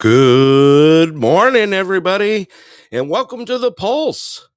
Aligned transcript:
Good 0.00 1.16
morning, 1.16 1.72
everybody, 1.72 2.46
and 2.92 3.10
welcome 3.10 3.44
to 3.46 3.58
the 3.58 3.72
Pulse. 3.72 4.48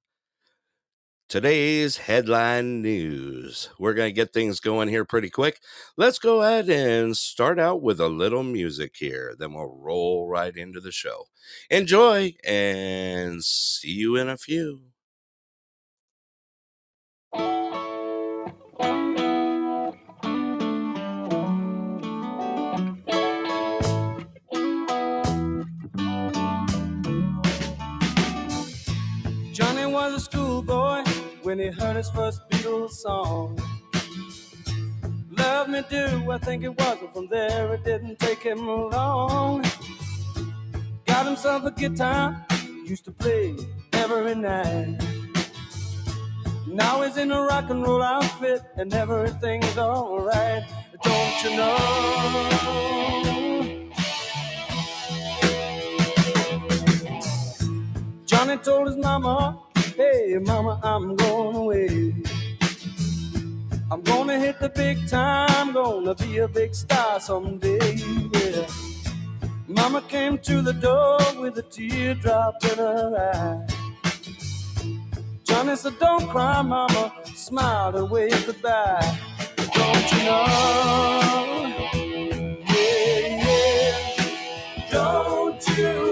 Today's 1.28 1.96
headline 1.96 2.80
news. 2.80 3.68
We're 3.76 3.94
going 3.94 4.08
to 4.08 4.14
get 4.14 4.32
things 4.32 4.60
going 4.60 4.86
here 4.86 5.04
pretty 5.04 5.30
quick. 5.30 5.58
Let's 5.96 6.20
go 6.20 6.42
ahead 6.42 6.70
and 6.70 7.16
start 7.16 7.58
out 7.58 7.82
with 7.82 7.98
a 7.98 8.06
little 8.06 8.44
music 8.44 8.94
here. 8.96 9.34
Then 9.36 9.54
we'll 9.54 9.76
roll 9.76 10.28
right 10.28 10.54
into 10.56 10.78
the 10.78 10.92
show. 10.92 11.24
Enjoy 11.70 12.34
and 12.44 13.42
see 13.42 13.94
you 13.94 14.14
in 14.14 14.28
a 14.28 14.38
few. 14.38 14.91
Schoolboy 30.62 31.02
when 31.42 31.58
he 31.58 31.66
heard 31.68 31.96
his 31.96 32.08
first 32.10 32.40
Beatles 32.50 32.90
song. 32.90 33.58
Love 35.30 35.68
me 35.68 35.82
do, 35.88 36.30
I 36.30 36.38
think 36.38 36.62
it 36.64 36.68
was, 36.68 36.98
but 37.00 37.12
from 37.12 37.26
there 37.28 37.74
it 37.74 37.84
didn't 37.84 38.18
take 38.18 38.42
him 38.42 38.66
long. 38.66 39.64
Got 41.06 41.26
himself 41.26 41.64
a 41.64 41.70
guitar, 41.70 42.46
used 42.86 43.04
to 43.06 43.12
play 43.12 43.56
every 43.92 44.34
night. 44.34 44.98
Now 46.66 47.02
he's 47.02 47.16
in 47.16 47.30
a 47.32 47.40
rock 47.40 47.70
and 47.70 47.82
roll 47.82 48.02
outfit 48.02 48.62
and 48.76 48.92
everything's 48.94 49.76
alright. 49.76 50.64
Don't 51.02 51.44
you 51.44 51.56
know? 51.56 51.76
Johnny 58.26 58.56
told 58.58 58.86
his 58.86 58.96
mama, 58.96 59.58
Hey 60.02 60.36
mama, 60.38 60.80
I'm 60.82 61.14
going 61.14 61.54
away. 61.54 62.12
I'm 63.88 64.02
gonna 64.02 64.36
hit 64.36 64.58
the 64.58 64.68
big 64.68 65.06
time, 65.06 65.72
gonna 65.72 66.16
be 66.16 66.38
a 66.38 66.48
big 66.48 66.74
star 66.74 67.20
someday. 67.20 67.94
Yeah. 68.32 68.66
Mama 69.68 70.02
came 70.08 70.38
to 70.38 70.60
the 70.60 70.72
door 70.72 71.20
with 71.40 71.56
a 71.58 71.62
teardrop 71.62 72.64
in 72.64 72.78
her 72.78 73.10
eye. 73.32 73.64
Johnny 75.44 75.76
said, 75.76 75.96
Don't 76.00 76.28
cry, 76.28 76.62
mama, 76.62 77.12
smiled 77.36 77.94
and 77.94 78.10
waved 78.10 78.44
goodbye. 78.46 79.18
Don't 79.56 80.12
you 80.12 80.24
know? 80.24 80.42
Yeah, 82.74 83.44
yeah. 83.46 84.90
Don't 84.90 85.68
you 85.78 86.11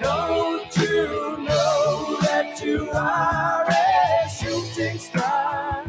Don't 0.00 0.76
you 0.76 1.36
know? 1.38 2.18
That 2.22 2.60
you 2.64 2.90
are 2.90 3.66
a 3.68 4.28
shooting 4.28 4.98
star? 4.98 5.84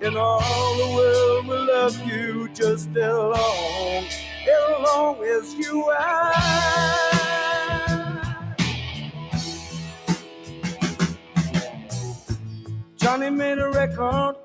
And 0.00 0.16
all 0.16 0.76
the 0.76 0.94
world 0.94 1.46
will 1.46 1.66
love 1.66 2.06
you 2.06 2.48
just 2.54 2.90
as 2.90 3.12
long, 3.12 4.04
as 4.04 4.84
long 4.84 5.22
as 5.24 5.54
you 5.54 5.84
are. 5.84 6.66
Johnny 12.96 13.30
made 13.30 13.58
a 13.58 13.70
record, 13.70 14.36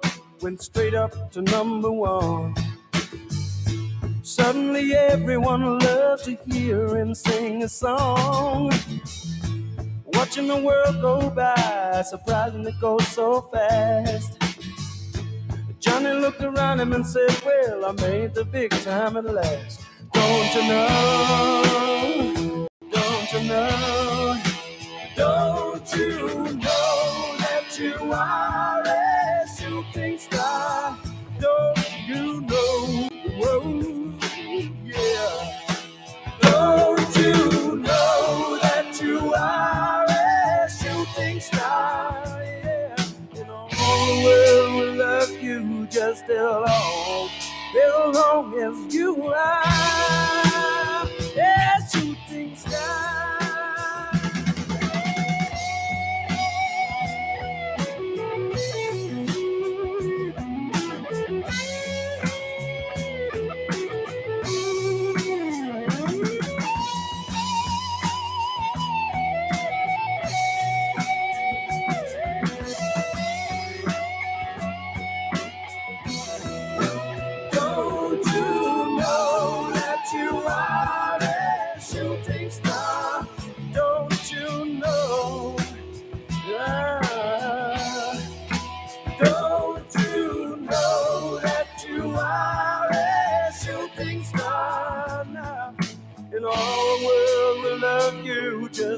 went 0.42 0.62
straight 0.62 0.94
up 0.94 1.32
to 1.32 1.42
number 1.42 1.92
one. 1.92 2.54
Suddenly 4.32 4.94
everyone 4.96 5.80
loved 5.80 6.24
to 6.24 6.38
hear 6.48 6.96
him 6.96 7.14
sing 7.14 7.64
a 7.64 7.68
song. 7.68 8.72
Watching 10.14 10.48
the 10.48 10.56
world 10.56 11.02
go 11.02 11.30
by, 11.30 12.02
surprising 12.10 12.66
it 12.66 12.80
goes 12.80 13.06
so 13.10 13.42
fast. 13.52 14.42
Johnny 15.82 16.14
looked 16.14 16.42
around 16.42 16.80
him 16.80 16.94
and 16.94 17.06
said, 17.06 17.30
Well, 17.46 17.84
I 17.88 17.92
made 17.92 18.34
the 18.34 18.46
big 18.46 18.72
time 18.86 19.18
at 19.18 19.26
last. 19.26 19.82
Don't 20.14 20.56
you 20.56 20.64
know? 20.70 22.68
Don't 22.90 23.34
you 23.34 23.44
know? 23.50 24.42
Don't 25.18 25.94
you 25.94 26.54
know 26.54 27.36
that 27.44 27.78
you 27.78 28.14
are 28.14 28.82
a 28.82 29.46
shooting 29.58 30.18
star? 30.18 30.31
World 44.24 44.74
will 44.76 44.96
love 44.96 45.32
you 45.42 45.88
just 45.88 46.24
as 46.30 46.38
long, 46.40 47.30
as 47.76 48.16
long 48.16 48.54
as 48.60 48.94
you 48.94 49.24
are 49.34 50.71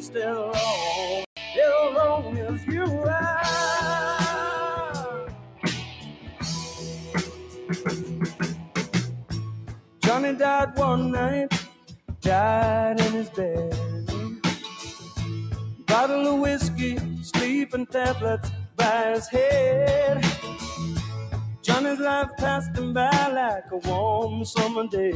as 0.03 0.11
long, 0.15 0.53
as 0.55 1.95
long 1.95 2.37
as 2.37 2.65
you 2.67 2.83
are. 2.83 3.67
Johnny 10.03 10.33
died 10.33 10.77
one 10.77 11.11
night, 11.11 11.53
died 12.21 12.99
in 12.99 13.11
his 13.13 13.29
bed. 13.29 13.79
Bottle 15.87 16.27
of 16.33 16.39
whiskey, 16.39 16.97
sleeping 17.21 17.85
tablets 17.85 18.51
by 18.75 19.13
his 19.13 19.27
head. 19.29 20.25
Johnny's 21.61 21.99
life 21.99 22.31
passed 22.37 22.77
him 22.77 22.93
by 22.93 23.09
like 23.27 23.71
a 23.71 23.77
warm 23.87 24.43
summer 24.43 24.85
day. 24.87 25.13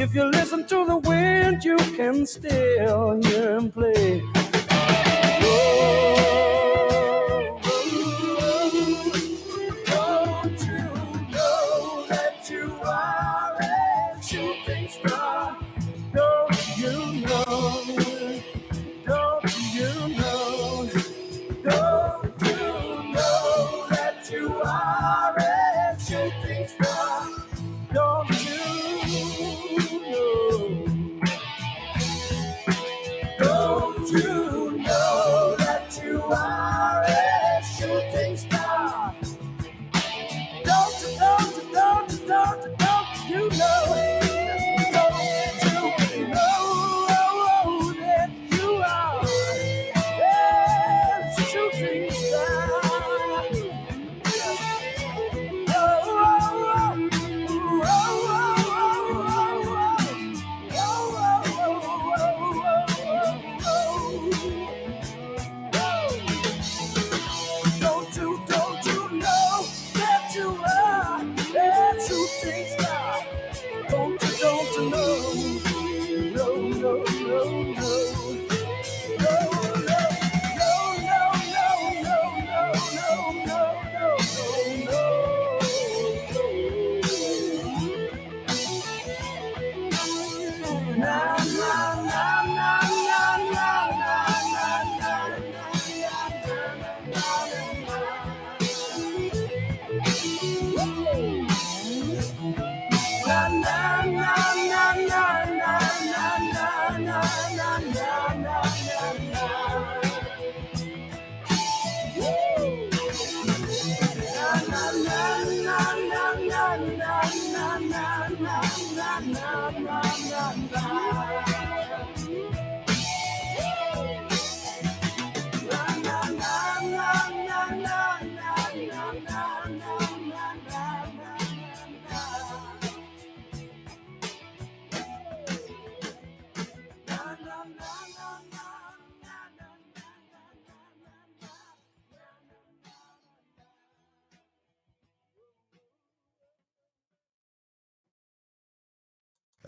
If 0.00 0.14
you 0.14 0.24
listen 0.24 0.66
to 0.68 0.86
the 0.86 0.96
wind, 0.96 1.62
you 1.62 1.76
can 1.94 2.24
still 2.24 3.20
hear 3.22 3.58
him 3.58 3.70
play. 3.70 4.39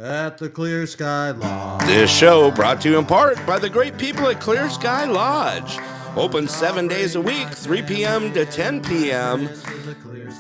At 0.02 0.38
the 0.38 0.49
Clear 0.49 0.84
Sky 0.88 1.31
Lodge. 1.31 1.87
This 1.87 2.10
show 2.10 2.50
brought 2.50 2.81
to 2.81 2.90
you 2.90 2.99
in 2.99 3.06
part 3.06 3.37
by 3.46 3.60
the 3.60 3.70
great 3.70 3.96
people 3.99 4.26
at 4.26 4.40
Clear 4.40 4.69
Sky 4.69 5.04
Lodge. 5.04 5.78
Open 6.16 6.49
seven 6.49 6.88
days 6.88 7.14
a 7.14 7.20
week, 7.20 7.49
3 7.50 7.82
p.m. 7.82 8.32
to 8.32 8.44
10 8.44 8.82
p.m. 8.82 9.49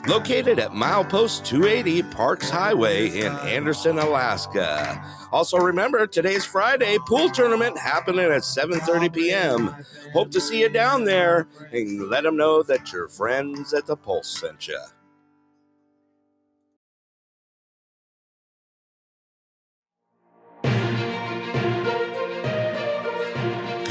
Located 0.08 0.58
at 0.58 0.72
Milepost 0.72 1.44
280 1.44 2.02
Parks 2.10 2.50
Highway 2.50 3.20
in 3.20 3.32
Anderson, 3.34 4.00
Alaska. 4.00 5.00
Also 5.30 5.58
remember 5.58 6.08
today's 6.08 6.44
Friday 6.44 6.98
pool 7.06 7.30
tournament 7.30 7.78
happening 7.78 8.32
at 8.32 8.42
7:30 8.42 9.14
p.m. 9.14 9.76
Hope 10.12 10.32
to 10.32 10.40
see 10.40 10.60
you 10.60 10.70
down 10.70 11.04
there 11.04 11.46
and 11.70 12.08
let 12.08 12.24
them 12.24 12.36
know 12.36 12.64
that 12.64 12.92
your 12.92 13.06
friends 13.06 13.72
at 13.72 13.86
the 13.86 13.96
Pulse 13.96 14.40
sent 14.40 14.66
you. 14.66 14.80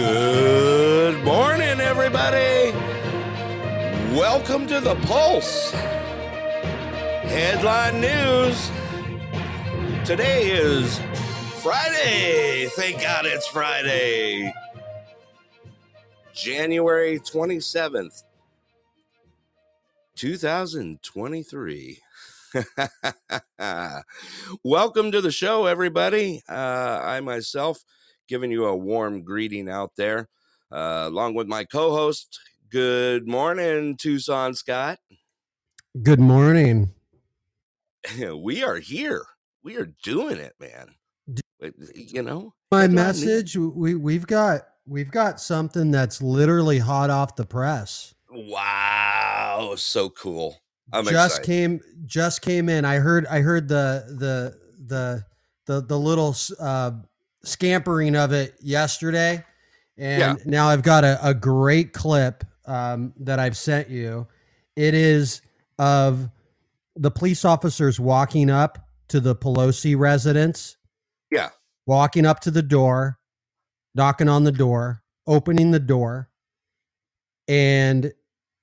Good 0.04 1.24
morning, 1.24 1.80
everybody. 1.80 2.72
Welcome 4.18 4.66
to 4.66 4.80
the 4.80 4.96
Pulse. 5.06 5.70
Headline 7.22 8.02
news. 8.02 8.72
Today 10.04 10.50
is 10.54 11.00
Friday. 11.62 12.68
Thank 12.72 13.00
God 13.04 13.28
it's 13.28 13.46
Friday. 13.46 14.52
January 16.34 17.20
27th, 17.20 18.24
2023. 20.16 22.00
Welcome 24.64 25.12
to 25.12 25.22
the 25.22 25.32
show, 25.32 25.68
everybody. 25.68 26.42
Uh, 26.50 27.02
I 27.04 27.20
myself 27.20 27.84
giving 28.32 28.50
you 28.50 28.66
a 28.66 28.76
warm 28.76 29.24
greeting 29.24 29.68
out 29.68 29.92
there, 29.98 30.30
uh, 30.72 31.04
along 31.08 31.34
with 31.34 31.48
my 31.48 31.66
co 31.66 31.92
host. 31.92 32.40
Good 32.70 33.28
morning, 33.28 33.98
Tucson 33.98 34.54
Scott. 34.54 35.00
Good 36.02 36.22
morning. 36.22 36.92
we 38.38 38.64
are 38.64 38.78
here. 38.78 39.26
We 39.64 39.76
are 39.76 39.92
doing 40.02 40.38
it, 40.38 40.54
man. 40.62 40.96
You 41.94 42.24
know, 42.24 42.54
My 42.72 42.88
message 42.88 43.58
we 43.58 43.96
we've 43.96 44.26
got 44.26 44.62
we've 44.88 45.12
got 45.12 45.42
something 45.42 45.92
that's 45.92 46.22
literally 46.22 46.80
hot 46.80 47.10
off 47.10 47.36
the 47.36 47.46
press. 47.46 48.16
Wow, 48.32 49.74
so 49.76 50.10
cool. 50.10 50.58
I'm 50.94 51.04
just 51.04 51.42
excited. 51.42 51.46
came 51.46 51.82
just 52.06 52.42
came 52.42 52.70
in. 52.70 52.86
I 52.86 52.96
heard 52.96 53.28
I 53.28 53.42
heard 53.42 53.68
the 53.68 54.06
the 54.08 54.58
the 54.88 55.26
the 55.66 55.86
the 55.86 56.00
little 56.00 56.34
uh 56.60 56.92
scampering 57.44 58.16
of 58.16 58.32
it 58.32 58.56
yesterday. 58.62 59.44
And 59.98 60.40
Yeah. 60.40 60.44
now 60.46 60.68
I've 60.70 60.84
got 60.84 61.04
a, 61.04 61.20
a 61.26 61.34
great 61.34 61.94
clip 61.94 62.44
um, 62.66 63.14
that 63.20 63.40
I've 63.40 63.58
sent 63.58 63.90
you. 63.90 64.28
It 64.76 64.94
is 64.94 65.42
of 65.80 66.30
the 66.96 67.12
police 67.12 67.46
officers 67.46 68.00
walking 68.00 68.50
up 68.50 68.88
to 69.10 69.20
the 69.20 69.36
Pelosi 69.36 69.98
residence. 69.98 70.78
Yeah. 71.32 71.50
Walking 71.86 72.26
up 72.26 72.40
to 72.42 72.52
the 72.52 72.62
door, 72.62 73.20
knocking 73.96 74.30
on 74.30 74.44
the 74.44 74.52
door, 74.52 75.04
opening 75.28 75.72
the 75.72 75.80
door, 75.80 76.30
and 77.48 78.14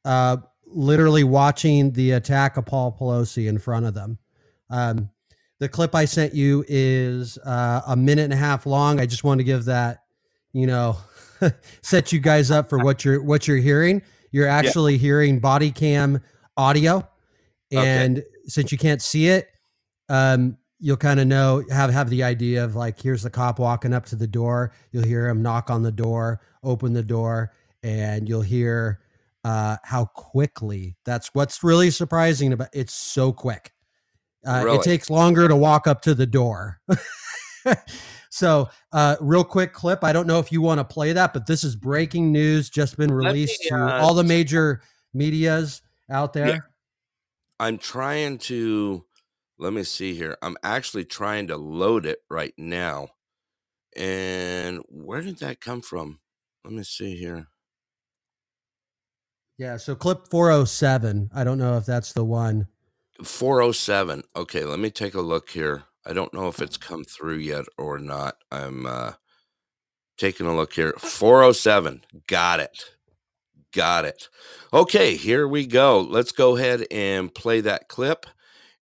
uh, 0.04 0.38
literally 0.66 1.24
watching 1.24 1.92
the 1.92 2.12
attack 2.12 2.56
of 2.56 2.64
Paul 2.66 2.96
Pelosi 2.98 3.48
in 3.48 3.58
front 3.58 3.86
of 3.86 3.94
them. 3.94 4.18
Um, 4.70 5.10
the 5.58 5.68
clip 5.68 5.94
I 5.94 6.04
sent 6.04 6.34
you 6.34 6.64
is 6.68 7.38
uh, 7.38 7.82
a 7.86 7.96
minute 7.96 8.24
and 8.24 8.32
a 8.32 8.36
half 8.36 8.66
long. 8.66 9.00
I 9.00 9.06
just 9.06 9.24
want 9.24 9.38
to 9.40 9.44
give 9.44 9.64
that, 9.66 10.04
you 10.52 10.66
know, 10.66 10.96
set 11.82 12.12
you 12.12 12.20
guys 12.20 12.50
up 12.50 12.68
for 12.68 12.78
what 12.78 13.04
you're 13.04 13.22
what 13.22 13.46
you're 13.48 13.56
hearing. 13.58 14.02
You're 14.30 14.48
actually 14.48 14.98
hearing 14.98 15.40
body 15.40 15.70
cam 15.70 16.20
audio, 16.56 16.96
Okay. 17.72 18.04
and 18.04 18.22
since 18.46 18.70
you 18.72 18.78
can't 18.78 19.00
see 19.02 19.28
it, 19.28 19.48
um, 20.08 20.56
you'll 20.78 20.96
kind 20.96 21.18
of 21.18 21.26
know 21.26 21.64
have 21.70 21.90
have 21.90 22.10
the 22.10 22.22
idea 22.22 22.64
of 22.64 22.76
like 22.76 23.00
here's 23.00 23.22
the 23.22 23.30
cop 23.30 23.58
walking 23.58 23.92
up 23.94 24.06
to 24.06 24.16
the 24.16 24.26
door. 24.26 24.72
You'll 24.92 25.04
hear 25.04 25.28
him 25.28 25.42
knock 25.42 25.70
on 25.70 25.82
the 25.82 25.92
door, 25.92 26.40
open 26.62 26.92
the 26.92 27.02
door, 27.02 27.52
and 27.82 28.28
you'll 28.28 28.42
hear 28.42 29.00
uh, 29.44 29.76
how 29.82 30.06
quickly. 30.06 30.96
That's 31.04 31.30
what's 31.34 31.62
really 31.64 31.90
surprising 31.90 32.52
about 32.52 32.68
it's 32.72 32.94
so 32.94 33.32
quick. 33.32 33.72
Uh, 34.46 34.62
Really? 34.64 34.78
It 34.78 34.82
takes 34.82 35.10
longer 35.10 35.48
to 35.48 35.56
walk 35.56 35.86
up 35.86 36.00
to 36.02 36.14
the 36.14 36.26
door. 36.26 36.80
so, 38.30 38.68
uh, 38.92 39.16
real 39.20 39.44
quick 39.44 39.72
clip. 39.72 40.04
I 40.04 40.12
don't 40.12 40.26
know 40.26 40.38
if 40.38 40.52
you 40.52 40.62
want 40.62 40.78
to 40.78 40.84
play 40.84 41.12
that, 41.12 41.32
but 41.32 41.46
this 41.46 41.64
is 41.64 41.76
breaking 41.76 42.32
news, 42.32 42.70
just 42.70 42.96
been 42.96 43.10
Let 43.10 43.18
me, 43.18 43.26
released 43.26 43.62
to 43.68 43.76
uh, 43.76 44.00
all 44.00 44.14
the 44.14 44.24
major 44.24 44.82
medias 45.12 45.82
out 46.10 46.32
there. 46.32 46.48
Yeah. 46.48 46.58
I'm 47.60 47.78
trying 47.78 48.38
to 48.38 49.04
let 49.58 49.72
me 49.72 49.82
see 49.82 50.14
here. 50.14 50.36
I'm 50.42 50.56
actually 50.62 51.04
trying 51.04 51.48
to 51.48 51.56
load 51.56 52.06
it 52.06 52.20
right 52.30 52.54
now. 52.56 53.08
And 53.96 54.80
where 54.88 55.20
did 55.20 55.38
that 55.38 55.60
come 55.60 55.80
from? 55.80 56.20
Let 56.64 56.72
me 56.72 56.84
see 56.84 57.16
here. 57.16 57.48
Yeah, 59.58 59.76
so 59.76 59.96
clip 59.96 60.28
407. 60.30 61.30
I 61.34 61.42
don't 61.42 61.58
know 61.58 61.76
if 61.76 61.86
that's 61.86 62.12
the 62.12 62.24
one. 62.24 62.68
407. 63.24 64.22
Okay, 64.36 64.64
let 64.64 64.78
me 64.78 64.90
take 64.90 65.14
a 65.14 65.20
look 65.20 65.50
here. 65.50 65.84
I 66.06 66.12
don't 66.12 66.32
know 66.32 66.48
if 66.48 66.62
it's 66.62 66.76
come 66.76 67.04
through 67.04 67.38
yet 67.38 67.66
or 67.76 67.98
not. 67.98 68.36
I'm 68.50 68.86
uh 68.86 69.12
taking 70.16 70.46
a 70.46 70.56
look 70.56 70.72
here. 70.72 70.94
407. 70.98 72.04
Got 72.26 72.60
it. 72.60 72.84
Got 73.72 74.04
it. 74.04 74.28
Okay, 74.72 75.16
here 75.16 75.46
we 75.46 75.66
go. 75.66 76.00
Let's 76.00 76.32
go 76.32 76.56
ahead 76.56 76.86
and 76.90 77.34
play 77.34 77.60
that 77.60 77.88
clip. 77.88 78.26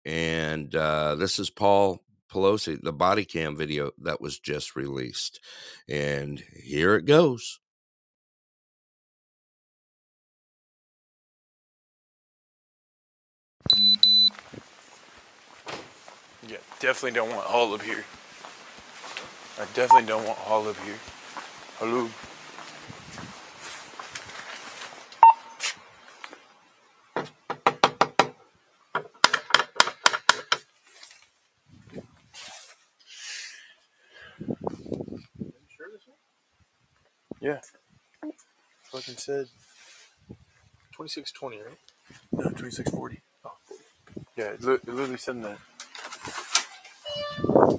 And 0.06 0.76
uh 0.76 1.16
this 1.16 1.40
is 1.40 1.50
Paul 1.50 2.04
Pelosi, 2.32 2.82
the 2.82 2.92
body 2.92 3.26
cam 3.26 3.56
video 3.56 3.92
that 4.02 4.20
was 4.20 4.40
just 4.40 4.76
released. 4.76 5.40
And 5.88 6.44
here 6.64 6.96
it 6.96 7.06
goes. 7.06 7.60
Definitely 16.84 17.18
don't 17.18 17.30
want 17.30 17.50
all 17.50 17.74
up 17.74 17.82
here. 17.82 18.04
I 19.58 19.64
definitely 19.74 20.06
don't 20.06 20.28
want 20.28 20.38
all 20.46 20.68
up 20.68 20.76
here. 20.80 21.00
Hello. 21.78 22.10
Yeah. 37.40 37.62
Fucking 38.92 39.16
said 39.16 39.48
2620, 40.92 41.60
right? 41.60 41.78
No, 42.34 42.44
2640. 42.50 43.22
Oh, 43.46 43.52
40. 43.68 43.82
Yeah, 44.36 44.46
it, 44.48 44.62
li- 44.64 44.74
it 44.74 44.88
literally 44.90 45.16
said 45.16 45.42
that. 45.44 45.58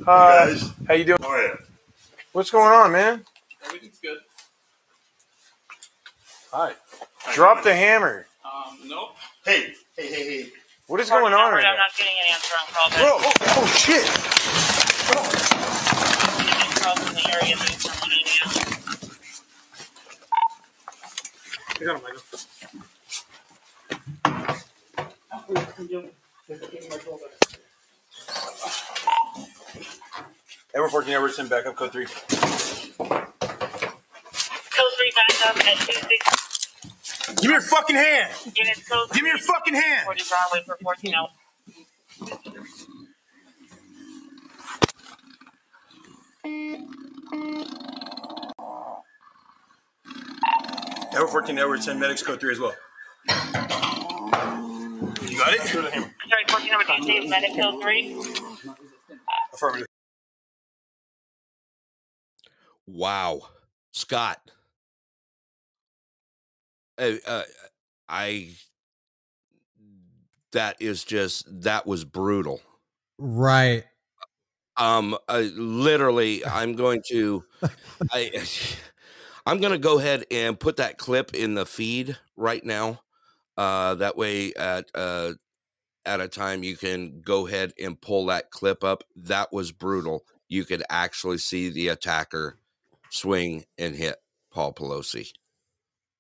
Hi. 0.03 0.47
guys. 0.47 0.71
How 0.89 0.95
you 0.95 1.05
doing? 1.05 1.19
How 1.23 1.29
are 1.31 1.43
you? 1.43 1.59
What's 2.33 2.51
going 2.51 2.67
on, 2.69 2.93
man? 2.93 3.25
Everything's 3.65 3.99
good. 4.01 4.19
Hi. 6.53 6.73
Drop 7.33 7.63
the 7.63 7.75
hammer. 7.75 8.27
Um, 8.45 8.79
nope. 8.87 9.11
Hey, 9.45 9.73
hey, 9.97 10.07
hey, 10.09 10.43
hey. 10.43 10.49
What 10.87 11.01
is 11.01 11.09
going 11.11 11.25
on 11.27 11.31
Number, 11.33 11.57
right 11.57 11.65
I'm 11.67 11.77
now? 11.77 11.83
not 11.83 11.97
getting 11.97 12.13
an 12.13 12.35
answer 12.35 12.55
on 12.61 12.67
call. 12.75 12.91
Bro, 12.91 13.13
oh, 13.21 13.33
oh 13.41 13.67
shit. 13.67 14.05
Getting 16.47 16.75
calls 16.83 16.99
from 16.99 17.15
the 17.15 17.27
area 17.33 17.57
that 17.57 17.71
is 17.71 17.87
from 17.87 18.11
email. 18.13 18.49
I 21.81 21.85
got 21.85 21.97
him, 21.97 22.03
Michael. 22.03 22.21
Edward 30.75 30.91
14, 30.91 31.15
Edward, 31.15 31.31
send 31.33 31.49
backup 31.49 31.77
code 31.77 31.93
3. 31.93 32.05
Code 32.05 32.15
3 32.99 33.07
backup 35.15 35.57
at 35.67 35.79
26 35.79 37.35
Give 37.41 37.45
me 37.45 37.51
your 37.53 37.61
fucking 37.61 37.95
hand. 37.95 38.33
units 38.57 38.89
code 38.89 39.09
Give 39.13 39.23
me 39.23 39.29
your 39.29 39.39
fucking 39.39 39.75
hand. 39.75 40.05
40 40.05 40.23
Broadway 40.29 40.63
for 40.67 40.77
14 40.83 41.15
out. 41.15 41.31
Edward 51.13 51.29
14, 51.29 51.59
Edward, 51.59 51.83
send 51.83 52.01
medics 52.01 52.23
code 52.23 52.41
3 52.41 52.53
as 52.53 52.59
well. 52.59 52.75
You 53.29 53.35
got 55.39 55.55
it? 55.55 55.61
Sorry, 55.63 55.91
14 56.49 56.71
number 56.71 56.85
2 57.07 57.29
medic 57.29 57.55
code 57.55 57.81
3. 57.81 58.17
Affirmative. 59.53 59.87
Wow, 62.87 63.43
Scott. 63.93 64.51
Uh, 66.99 67.13
uh, 67.27 67.43
I 68.09 68.55
that 70.53 70.77
is 70.81 71.05
just 71.05 71.45
that 71.63 71.87
was 71.87 72.05
brutal. 72.05 72.61
Right. 73.19 73.85
Um, 74.77 75.17
uh, 75.29 75.45
literally, 75.55 76.45
I'm 76.47 76.75
going 76.75 77.03
to, 77.11 77.45
I, 78.13 78.31
I'm 79.47 79.61
going 79.61 79.73
to 79.73 79.79
go 79.79 79.99
ahead 79.99 80.25
and 80.31 80.59
put 80.59 80.77
that 80.77 80.99
clip 80.99 81.35
in 81.35 81.55
the 81.55 81.67
feed 81.67 82.17
right 82.37 82.65
now. 82.65 83.01
Uh, 83.57 83.95
that 83.97 84.17
way, 84.17 84.53
at 84.55 84.87
uh, 84.95 85.33
at 86.05 86.21
a 86.21 86.29
time, 86.29 86.63
you 86.63 86.77
can 86.77 87.21
go 87.21 87.47
ahead 87.47 87.73
and 87.81 88.01
pull 88.01 88.27
that 88.27 88.51
clip 88.51 88.83
up. 88.83 89.05
That 89.15 89.53
was 89.53 89.71
brutal. 89.71 90.25
You 90.49 90.65
could 90.65 90.83
actually 90.91 91.39
see 91.39 91.69
the 91.69 91.89
attacker 91.89 92.59
swing 93.15 93.65
and 93.79 93.95
hit 93.95 94.17
Paul 94.51 94.73
Pelosi. 94.73 95.31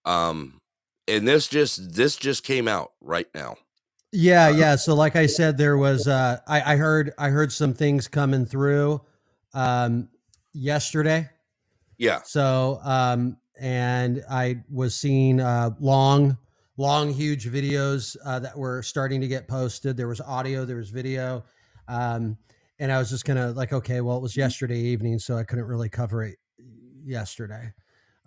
Um, 0.04 0.60
and 1.08 1.26
this 1.26 1.48
just 1.48 1.94
this 1.94 2.16
just 2.16 2.44
came 2.44 2.68
out 2.68 2.92
right 3.00 3.26
now. 3.34 3.56
Yeah, 4.12 4.48
yeah. 4.48 4.76
So 4.76 4.94
like 4.94 5.16
I 5.16 5.26
said, 5.26 5.58
there 5.58 5.76
was 5.76 6.06
uh 6.06 6.38
I, 6.46 6.74
I 6.74 6.76
heard 6.76 7.12
I 7.18 7.28
heard 7.28 7.52
some 7.52 7.74
things 7.74 8.08
coming 8.08 8.46
through 8.46 9.00
um 9.54 10.08
yesterday. 10.52 11.28
Yeah. 11.98 12.20
So 12.24 12.80
um 12.84 13.36
and 13.60 14.24
I 14.30 14.62
was 14.70 14.94
seeing 14.94 15.40
uh 15.40 15.70
long, 15.80 16.38
long, 16.76 17.12
huge 17.12 17.50
videos 17.50 18.16
uh, 18.24 18.38
that 18.38 18.56
were 18.56 18.82
starting 18.82 19.20
to 19.20 19.28
get 19.28 19.48
posted. 19.48 19.96
There 19.96 20.08
was 20.08 20.20
audio, 20.20 20.64
there 20.64 20.76
was 20.76 20.90
video. 20.90 21.44
Um 21.88 22.38
and 22.78 22.90
I 22.90 22.98
was 22.98 23.10
just 23.10 23.24
kind 23.24 23.38
of 23.38 23.56
like, 23.56 23.72
okay, 23.72 24.00
well, 24.00 24.16
it 24.16 24.22
was 24.22 24.36
yesterday 24.36 24.78
evening, 24.78 25.18
so 25.18 25.36
I 25.36 25.44
couldn't 25.44 25.66
really 25.66 25.88
cover 25.88 26.24
it 26.24 26.38
yesterday. 27.04 27.72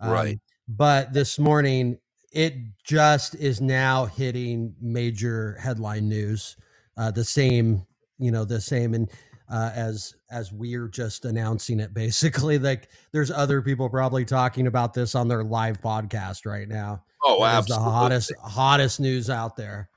Um, 0.00 0.10
Right. 0.10 0.40
But 0.68 1.12
this 1.12 1.38
morning, 1.38 1.98
it 2.32 2.54
just 2.84 3.34
is 3.36 3.60
now 3.60 4.04
hitting 4.04 4.74
major 4.80 5.56
headline 5.60 6.08
news. 6.08 6.56
Uh, 6.96 7.10
the 7.10 7.24
same, 7.24 7.86
you 8.18 8.30
know, 8.30 8.44
the 8.44 8.60
same, 8.60 8.92
and 8.92 9.10
uh, 9.50 9.70
as 9.74 10.14
as 10.30 10.52
we're 10.52 10.88
just 10.88 11.24
announcing 11.24 11.80
it, 11.80 11.94
basically, 11.94 12.58
like 12.58 12.88
there's 13.12 13.30
other 13.30 13.62
people 13.62 13.88
probably 13.88 14.24
talking 14.24 14.66
about 14.66 14.92
this 14.92 15.14
on 15.14 15.28
their 15.28 15.42
live 15.42 15.80
podcast 15.80 16.44
right 16.44 16.68
now. 16.68 17.02
Oh, 17.24 17.36
is 17.36 17.40
the 17.40 17.56
absolutely. 17.56 17.92
hottest 17.92 18.32
hottest 18.42 19.00
news 19.00 19.30
out 19.30 19.56
there. 19.56 19.88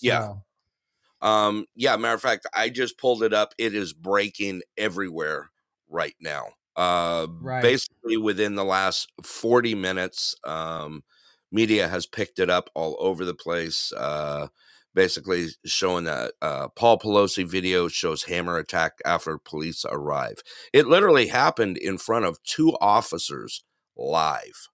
Yeah. 0.00 0.34
Um, 1.22 1.66
yeah, 1.74 1.96
matter 1.96 2.14
of 2.14 2.20
fact, 2.20 2.46
I 2.52 2.68
just 2.68 2.98
pulled 2.98 3.22
it 3.22 3.32
up. 3.32 3.54
It 3.58 3.74
is 3.74 3.92
breaking 3.92 4.62
everywhere 4.76 5.50
right 5.88 6.14
now. 6.20 6.48
Uh, 6.76 7.26
Right. 7.40 7.62
basically 7.62 8.16
within 8.16 8.54
the 8.54 8.64
last 8.64 9.10
40 9.22 9.74
minutes, 9.74 10.34
um, 10.44 11.02
media 11.52 11.88
has 11.88 12.06
picked 12.06 12.38
it 12.38 12.50
up 12.50 12.70
all 12.74 12.96
over 13.00 13.24
the 13.24 13.34
place. 13.34 13.92
Uh, 13.92 14.48
basically 14.94 15.48
showing 15.66 16.04
that 16.04 16.32
uh, 16.40 16.68
Paul 16.68 16.98
Pelosi 16.98 17.46
video 17.46 17.86
shows 17.88 18.24
hammer 18.24 18.56
attack 18.58 18.94
after 19.04 19.36
police 19.38 19.84
arrive. 19.90 20.36
It 20.72 20.86
literally 20.86 21.26
happened 21.28 21.76
in 21.76 21.98
front 21.98 22.24
of 22.24 22.42
two 22.44 22.74
officers 22.80 23.62
live. 23.96 24.68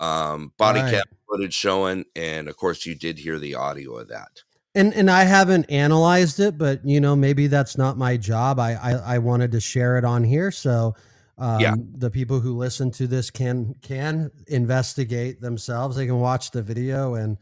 Um, 0.00 0.52
body 0.58 0.82
Right. 0.82 0.84
cam 0.84 1.04
footage 1.28 1.54
showing, 1.54 2.06
and 2.16 2.48
of 2.48 2.56
course, 2.56 2.86
you 2.86 2.94
did 2.94 3.18
hear 3.18 3.38
the 3.38 3.54
audio 3.54 3.98
of 3.98 4.08
that. 4.08 4.42
and 4.74 4.94
and 4.94 5.10
I 5.10 5.24
haven't 5.24 5.70
analyzed 5.70 6.38
it, 6.40 6.56
but 6.56 6.84
you 6.84 7.00
know, 7.00 7.16
maybe 7.16 7.46
that's 7.46 7.76
not 7.76 7.98
my 7.98 8.16
job. 8.16 8.58
I 8.60 8.74
I, 8.74 8.92
I 9.14 9.18
wanted 9.18 9.50
to 9.52 9.60
share 9.60 9.98
it 9.98 10.04
on 10.04 10.22
here, 10.22 10.50
so 10.50 10.94
um, 11.40 11.60
Yeah. 11.60 11.74
the 11.96 12.10
people 12.10 12.38
who 12.40 12.56
listen 12.56 12.92
to 12.92 13.08
this 13.08 13.30
can 13.30 13.74
can 13.82 14.30
investigate 14.46 15.40
themselves. 15.40 15.96
They 15.96 16.06
can 16.06 16.20
watch 16.20 16.52
the 16.52 16.62
video 16.62 17.14
and 17.14 17.38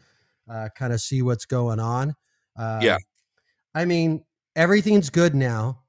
uh, 0.49 0.71
kind 0.77 0.93
of 0.95 1.01
see 1.03 1.21
what's 1.21 1.45
going 1.45 1.81
on. 1.81 2.15
Uh, 2.57 2.81
Yeah. 2.83 2.99
I 3.75 3.85
mean, 3.85 4.25
everything's 4.57 5.11
good 5.11 5.35
now. 5.35 5.83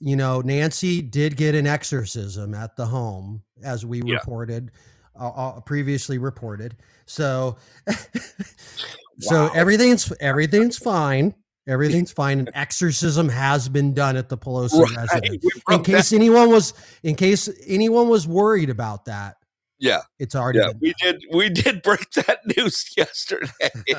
You 0.00 0.16
know, 0.16 0.40
Nancy 0.40 1.02
did 1.02 1.36
get 1.36 1.54
an 1.54 1.66
exorcism 1.66 2.54
at 2.54 2.76
the 2.76 2.86
home, 2.86 3.42
as 3.62 3.84
we 3.86 4.02
Yeah. 4.02 4.14
reported, 4.16 4.70
uh, 5.16 5.60
previously 5.60 6.18
reported. 6.18 6.76
So, 7.06 7.56
so 9.20 9.48
everything's 9.54 10.12
everything's 10.20 10.78
fine. 10.78 11.34
Everything's 11.68 12.12
fine. 12.12 12.40
An 12.40 12.48
exorcism 12.54 13.28
has 13.28 13.68
been 13.68 13.94
done 13.94 14.16
at 14.16 14.28
the 14.28 14.36
Pelosi 14.36 14.80
Right, 14.82 14.96
residence. 14.96 15.44
In 15.44 15.50
broke 15.66 15.84
that- 15.84 15.92
case 15.92 16.12
anyone 16.12 16.50
was, 16.50 16.74
in 17.02 17.14
case 17.14 17.48
anyone 17.66 18.08
was 18.08 18.26
worried 18.26 18.70
about 18.70 19.04
that, 19.06 19.36
yeah, 19.78 20.00
it's 20.20 20.36
already 20.36 20.60
yeah, 20.60 20.68
been 20.68 20.78
we 20.80 20.94
done. 21.02 21.12
did. 21.12 21.24
We 21.32 21.48
did 21.48 21.82
break 21.82 22.08
that 22.14 22.40
news 22.56 22.92
yesterday. 22.96 23.48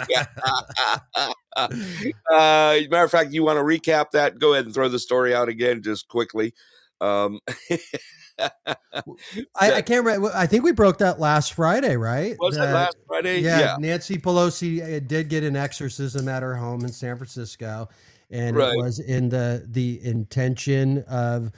uh, 1.55 1.67
matter 2.29 3.03
of 3.03 3.12
fact, 3.12 3.32
you 3.32 3.43
want 3.43 3.58
to 3.58 3.63
recap 3.63 4.12
that? 4.12 4.39
Go 4.39 4.53
ahead 4.53 4.65
and 4.65 4.74
throw 4.74 4.88
the 4.88 5.00
story 5.00 5.36
out 5.36 5.50
again, 5.50 5.82
just 5.84 6.08
quickly. 6.08 6.53
Um, 7.01 7.39
I, 8.39 9.73
I 9.73 9.81
can't 9.81 10.05
remember. 10.05 10.31
I 10.33 10.47
think 10.47 10.63
we 10.63 10.71
broke 10.71 10.97
that 10.99 11.19
last 11.19 11.53
Friday, 11.53 11.95
right? 11.97 12.35
was 12.39 12.57
it 12.57 12.61
last 12.61 12.97
Friday? 13.07 13.39
Yeah, 13.39 13.77
Nancy 13.79 14.17
Pelosi 14.17 14.81
uh, 14.81 14.99
did 14.99 15.29
get 15.29 15.43
an 15.43 15.55
exorcism 15.55 16.27
at 16.27 16.43
her 16.43 16.55
home 16.55 16.81
in 16.83 16.91
San 16.91 17.17
Francisco, 17.17 17.89
and 18.29 18.55
Right. 18.55 18.73
it 18.73 18.77
was 18.77 18.99
in 18.99 19.29
the 19.29 19.65
the 19.69 20.03
intention 20.03 21.03
of 21.03 21.51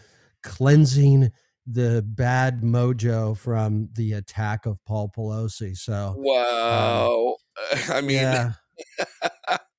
cleansing 0.44 1.32
the 1.68 2.04
bad 2.06 2.62
mojo 2.62 3.36
from 3.36 3.90
the 3.94 4.14
attack 4.14 4.66
of 4.66 4.78
Paul 4.86 5.12
Pelosi. 5.16 5.76
So, 5.76 6.14
Wow. 6.18 7.38
I 7.90 8.02
mean, 8.02 8.18
yeah, 8.18 8.54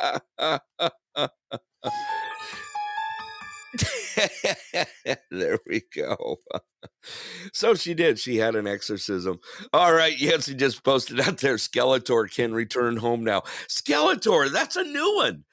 there 5.30 5.58
we 5.66 5.82
go. 5.94 6.38
so 7.52 7.74
she 7.74 7.94
did. 7.94 8.18
She 8.18 8.36
had 8.36 8.56
an 8.56 8.66
exorcism. 8.66 9.40
All 9.72 9.92
right. 9.92 10.18
Yancy 10.20 10.54
just 10.54 10.82
posted 10.82 11.20
out 11.20 11.38
there 11.38 11.56
Skeletor 11.56 12.32
can 12.32 12.52
return 12.54 12.96
home 12.96 13.24
now. 13.24 13.42
Skeletor, 13.68 14.50
that's 14.50 14.76
a 14.76 14.84
new 14.84 15.16
one. 15.16 15.44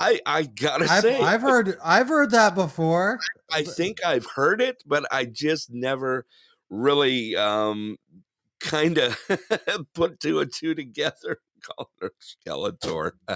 I, 0.00 0.20
I 0.26 0.42
gotta 0.44 0.86
I've, 0.90 1.02
say, 1.02 1.20
I've 1.20 1.42
heard 1.42 1.78
I've 1.84 2.08
heard 2.08 2.32
that 2.32 2.56
before. 2.56 3.20
I 3.52 3.62
think 3.62 4.04
I've 4.04 4.26
heard 4.26 4.60
it, 4.60 4.82
but 4.84 5.06
I 5.12 5.26
just 5.26 5.70
never 5.70 6.26
really 6.70 7.36
um 7.36 7.98
kind 8.58 8.98
of 8.98 9.16
put 9.94 10.18
two 10.18 10.40
and 10.40 10.52
two 10.52 10.74
together. 10.74 11.38
Call 11.62 11.90
her 12.00 12.12
Skeletor. 12.20 13.12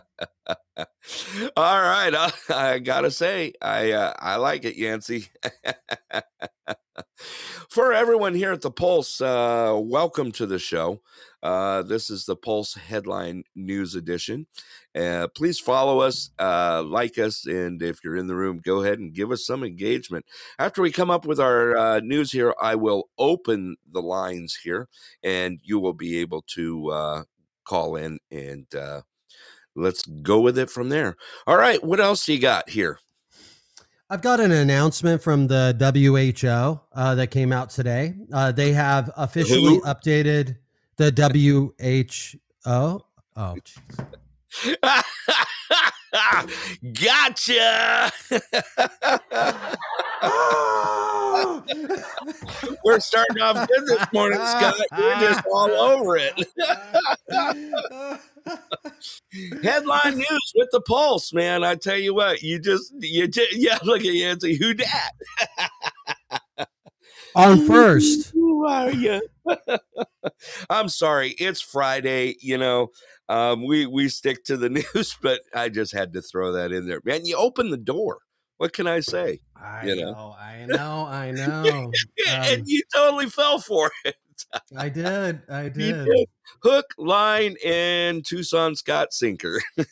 All 1.56 1.80
right, 1.80 2.14
I, 2.14 2.32
I 2.50 2.78
gotta 2.78 3.10
say, 3.10 3.52
I 3.62 3.92
uh, 3.92 4.12
I 4.18 4.36
like 4.36 4.64
it, 4.64 4.76
Yancey. 4.76 5.28
For 7.68 7.92
everyone 7.92 8.34
here 8.34 8.52
at 8.52 8.62
the 8.62 8.70
Pulse, 8.70 9.20
uh, 9.20 9.78
welcome 9.78 10.32
to 10.32 10.46
the 10.46 10.58
show. 10.58 11.00
Uh, 11.42 11.82
this 11.82 12.10
is 12.10 12.24
the 12.24 12.36
Pulse 12.36 12.74
Headline 12.74 13.44
News 13.54 13.94
Edition. 13.94 14.46
Uh, 14.94 15.28
please 15.34 15.60
follow 15.60 16.00
us, 16.00 16.30
uh, 16.38 16.82
like 16.84 17.18
us, 17.18 17.46
and 17.46 17.82
if 17.82 18.02
you're 18.02 18.16
in 18.16 18.26
the 18.26 18.34
room, 18.34 18.60
go 18.64 18.82
ahead 18.82 18.98
and 18.98 19.12
give 19.12 19.30
us 19.30 19.46
some 19.46 19.62
engagement. 19.62 20.24
After 20.58 20.82
we 20.82 20.90
come 20.90 21.10
up 21.10 21.26
with 21.26 21.38
our 21.38 21.76
uh, 21.76 22.00
news 22.00 22.32
here, 22.32 22.54
I 22.60 22.74
will 22.74 23.10
open 23.18 23.76
the 23.92 24.02
lines 24.02 24.58
here, 24.62 24.88
and 25.22 25.60
you 25.62 25.78
will 25.78 25.92
be 25.92 26.18
able 26.18 26.42
to 26.54 26.90
uh, 26.90 27.22
call 27.66 27.96
in 27.96 28.18
and 28.30 28.66
uh, 28.74 29.02
let's 29.74 30.06
go 30.06 30.40
with 30.40 30.58
it 30.58 30.70
from 30.70 30.88
there. 30.88 31.16
All 31.46 31.56
right, 31.56 31.82
what 31.84 32.00
else 32.00 32.28
you 32.28 32.38
got 32.38 32.70
here? 32.70 32.98
I've 34.08 34.22
got 34.22 34.38
an 34.38 34.52
announcement 34.52 35.20
from 35.20 35.48
the 35.48 35.74
WHO 35.80 36.80
uh, 36.94 37.16
that 37.16 37.32
came 37.32 37.52
out 37.52 37.70
today. 37.70 38.14
Uh, 38.32 38.52
they 38.52 38.72
have 38.72 39.10
officially 39.16 39.76
Who? 39.76 39.82
updated 39.82 40.58
the 40.96 41.10
WHO. 41.12 41.72
Oh, 42.64 43.02
jeez. 47.24 48.12
We're 52.84 53.00
starting 53.00 53.40
off 53.40 53.68
good 53.68 53.86
this 53.86 54.06
morning, 54.12 54.38
Scott. 54.38 54.74
We're 54.96 55.20
just 55.20 55.44
all 55.52 55.70
over 55.70 56.16
it. 56.16 56.34
Headline 59.62 60.16
news 60.16 60.52
with 60.54 60.68
the 60.72 60.80
pulse, 60.80 61.32
man. 61.32 61.64
I 61.64 61.74
tell 61.74 61.98
you 61.98 62.14
what, 62.14 62.42
you 62.42 62.58
just 62.58 62.92
you 63.00 63.26
did 63.26 63.48
yeah, 63.52 63.78
look 63.82 64.00
at 64.00 64.14
Yancy. 64.14 64.56
Who 64.56 64.74
dat? 64.74 65.12
On 67.34 67.66
first. 67.66 68.30
Who 68.32 68.66
are 68.66 68.90
you? 68.90 69.20
I'm 70.70 70.88
sorry, 70.88 71.34
it's 71.38 71.60
Friday, 71.60 72.36
you 72.40 72.56
know. 72.56 72.88
Um, 73.28 73.66
we 73.66 73.86
we 73.86 74.08
stick 74.08 74.44
to 74.44 74.56
the 74.56 74.70
news, 74.70 75.16
but 75.20 75.40
I 75.54 75.68
just 75.68 75.92
had 75.92 76.12
to 76.14 76.22
throw 76.22 76.52
that 76.52 76.72
in 76.72 76.86
there. 76.86 77.00
Man, 77.04 77.26
you 77.26 77.36
open 77.36 77.70
the 77.70 77.76
door. 77.76 78.20
What 78.58 78.72
can 78.72 78.86
I 78.86 79.00
say? 79.00 79.40
I 79.54 79.86
You 79.86 79.96
know. 79.96 80.12
know, 80.12 80.36
I 80.38 80.64
know, 80.68 81.06
I 81.06 81.30
know. 81.32 81.84
Um, 81.84 81.92
and 82.28 82.62
you 82.66 82.82
totally 82.94 83.26
fell 83.28 83.58
for 83.58 83.90
it. 84.04 84.16
I 84.76 84.88
did, 84.90 85.40
I 85.48 85.68
did. 85.70 86.04
did. 86.04 86.28
Hook, 86.62 86.94
line, 86.98 87.56
and 87.64 88.24
Tucson 88.24 88.74
Scott 88.76 89.12
sinker. 89.12 89.60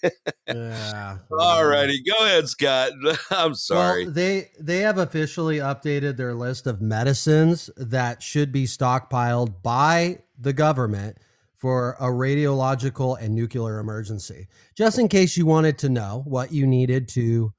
Yeah. 0.47 1.19
All 1.31 1.65
righty, 1.67 2.03
go 2.03 2.15
ahead, 2.25 2.49
Scott. 2.49 2.93
I'm 3.31 3.55
sorry. 3.55 4.05
Well, 4.05 4.13
they 4.15 4.51
they 4.61 4.79
have 4.81 4.99
officially 4.99 5.57
updated 5.57 6.17
their 6.19 6.35
list 6.35 6.67
of 6.67 6.83
medicines 6.83 7.71
that 7.79 8.23
should 8.23 8.53
be 8.53 8.65
stockpiled 8.65 9.63
by 9.63 10.19
the 10.39 10.53
government 10.53 11.17
for 11.57 11.97
a 11.99 12.05
radiological 12.09 13.19
and 13.21 13.35
nuclear 13.35 13.79
emergency. 13.79 14.47
Just 14.77 14.99
in 14.99 15.09
case 15.09 15.37
you 15.37 15.47
wanted 15.47 15.79
to 15.79 15.89
know 15.89 16.23
what 16.27 16.53
you 16.53 16.67
needed 16.67 17.09
to 17.11 17.53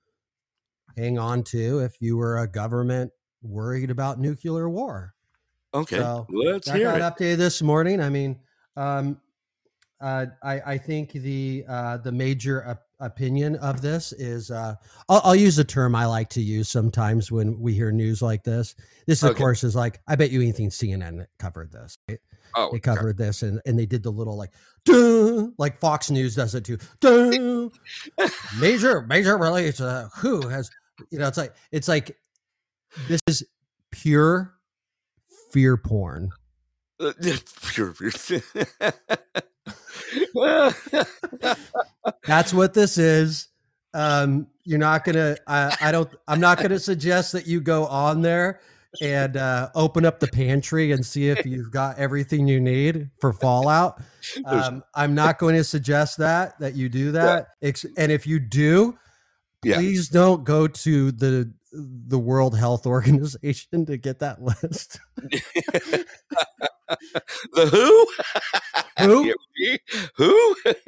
hang 0.95 1.17
on 1.19 1.43
to 1.43 1.79
if 1.79 1.95
you 1.99 2.17
were 2.17 2.39
a 2.39 2.47
government 2.47 3.11
worried 3.41 3.91
about 3.91 4.19
nuclear 4.19 4.69
war. 4.69 5.13
okay, 5.73 5.97
so 5.97 6.25
let's 6.29 6.69
hear 6.71 6.91
got 6.97 7.01
it. 7.19 7.23
updated 7.23 7.37
this 7.37 7.61
morning. 7.61 8.01
I 8.01 8.09
mean, 8.09 8.39
um, 8.77 9.19
uh, 10.01 10.25
I, 10.43 10.61
I 10.73 10.77
think 10.77 11.11
the 11.13 11.63
uh, 11.67 11.97
the 11.97 12.11
major 12.11 12.67
op- 12.67 12.81
opinion 12.99 13.55
of 13.57 13.81
this 13.81 14.11
is 14.13 14.51
uh, 14.51 14.75
I'll, 15.09 15.21
I'll 15.23 15.35
use 15.35 15.57
a 15.59 15.63
term 15.63 15.95
I 15.95 16.05
like 16.05 16.29
to 16.31 16.41
use 16.41 16.69
sometimes 16.69 17.31
when 17.31 17.59
we 17.59 17.73
hear 17.73 17.91
news 17.91 18.21
like 18.21 18.43
this. 18.43 18.75
This, 19.07 19.23
of 19.23 19.31
Okay. 19.31 19.37
course, 19.37 19.63
is 19.63 19.75
like 19.75 20.01
I 20.07 20.15
bet 20.15 20.31
you 20.31 20.41
anything 20.41 20.69
CNN 20.69 21.25
covered 21.39 21.71
this. 21.71 21.97
Right? 22.09 22.19
Oh, 22.57 22.69
They 22.71 22.79
covered 22.79 23.17
this 23.17 23.41
and, 23.41 23.61
and 23.65 23.77
they 23.77 23.85
did 23.85 24.01
the 24.03 24.11
little 24.11 24.37
like 24.37 24.51
Duh, 24.85 25.47
like 25.57 25.79
Fox 25.79 26.09
News 26.09 26.35
does 26.35 26.55
it 26.55 26.63
too. 26.65 26.77
Duh, 27.01 27.69
major 28.59 29.01
major 29.01 29.37
release. 29.37 29.79
Uh, 29.81 30.09
who 30.17 30.47
has 30.47 30.69
you 31.09 31.19
know? 31.19 31.27
It's 31.27 31.37
like 31.37 31.53
it's 31.71 31.87
like 31.87 32.17
this 33.07 33.21
is 33.27 33.43
pure 33.91 34.53
fear 35.51 35.77
porn. 35.77 36.31
Uh, 36.99 37.11
pure, 37.61 37.93
pure. 37.93 38.11
That's 42.25 42.53
what 42.53 42.73
this 42.73 42.97
is. 42.97 43.47
Um, 43.93 44.47
you're 44.63 44.79
not 44.79 45.05
gonna. 45.05 45.37
I, 45.47 45.75
I 45.81 45.91
don't. 45.91 46.09
I'm 46.27 46.39
not 46.39 46.61
gonna 46.61 46.79
suggest 46.79 47.31
that 47.33 47.47
you 47.47 47.61
go 47.61 47.85
on 47.85 48.21
there 48.21 48.59
and 49.01 49.37
uh, 49.37 49.69
open 49.75 50.05
up 50.05 50.19
the 50.19 50.27
pantry 50.27 50.91
and 50.91 51.05
see 51.05 51.29
if 51.29 51.45
you've 51.45 51.71
got 51.71 51.97
everything 51.97 52.47
you 52.47 52.59
need 52.59 53.09
for 53.19 53.33
Fallout. 53.33 54.01
Um, 54.45 54.83
I'm 54.93 55.13
not 55.15 55.37
going 55.37 55.55
to 55.55 55.63
suggest 55.63 56.17
that 56.19 56.59
that 56.59 56.75
you 56.75 56.89
do 56.89 57.11
that. 57.11 57.47
And 57.61 58.11
if 58.11 58.25
you 58.25 58.39
do, 58.39 58.97
Yeah. 59.63 59.75
please 59.75 60.09
don't 60.09 60.43
go 60.43 60.67
to 60.67 61.11
the 61.11 61.51
the 61.71 62.19
World 62.19 62.57
Health 62.57 62.85
Organization 62.87 63.85
to 63.85 63.97
get 63.97 64.19
that 64.19 64.41
list. 64.41 64.99
the 67.53 67.65
who? 67.71 68.07
Who? 69.05 69.33
who? 70.15 70.55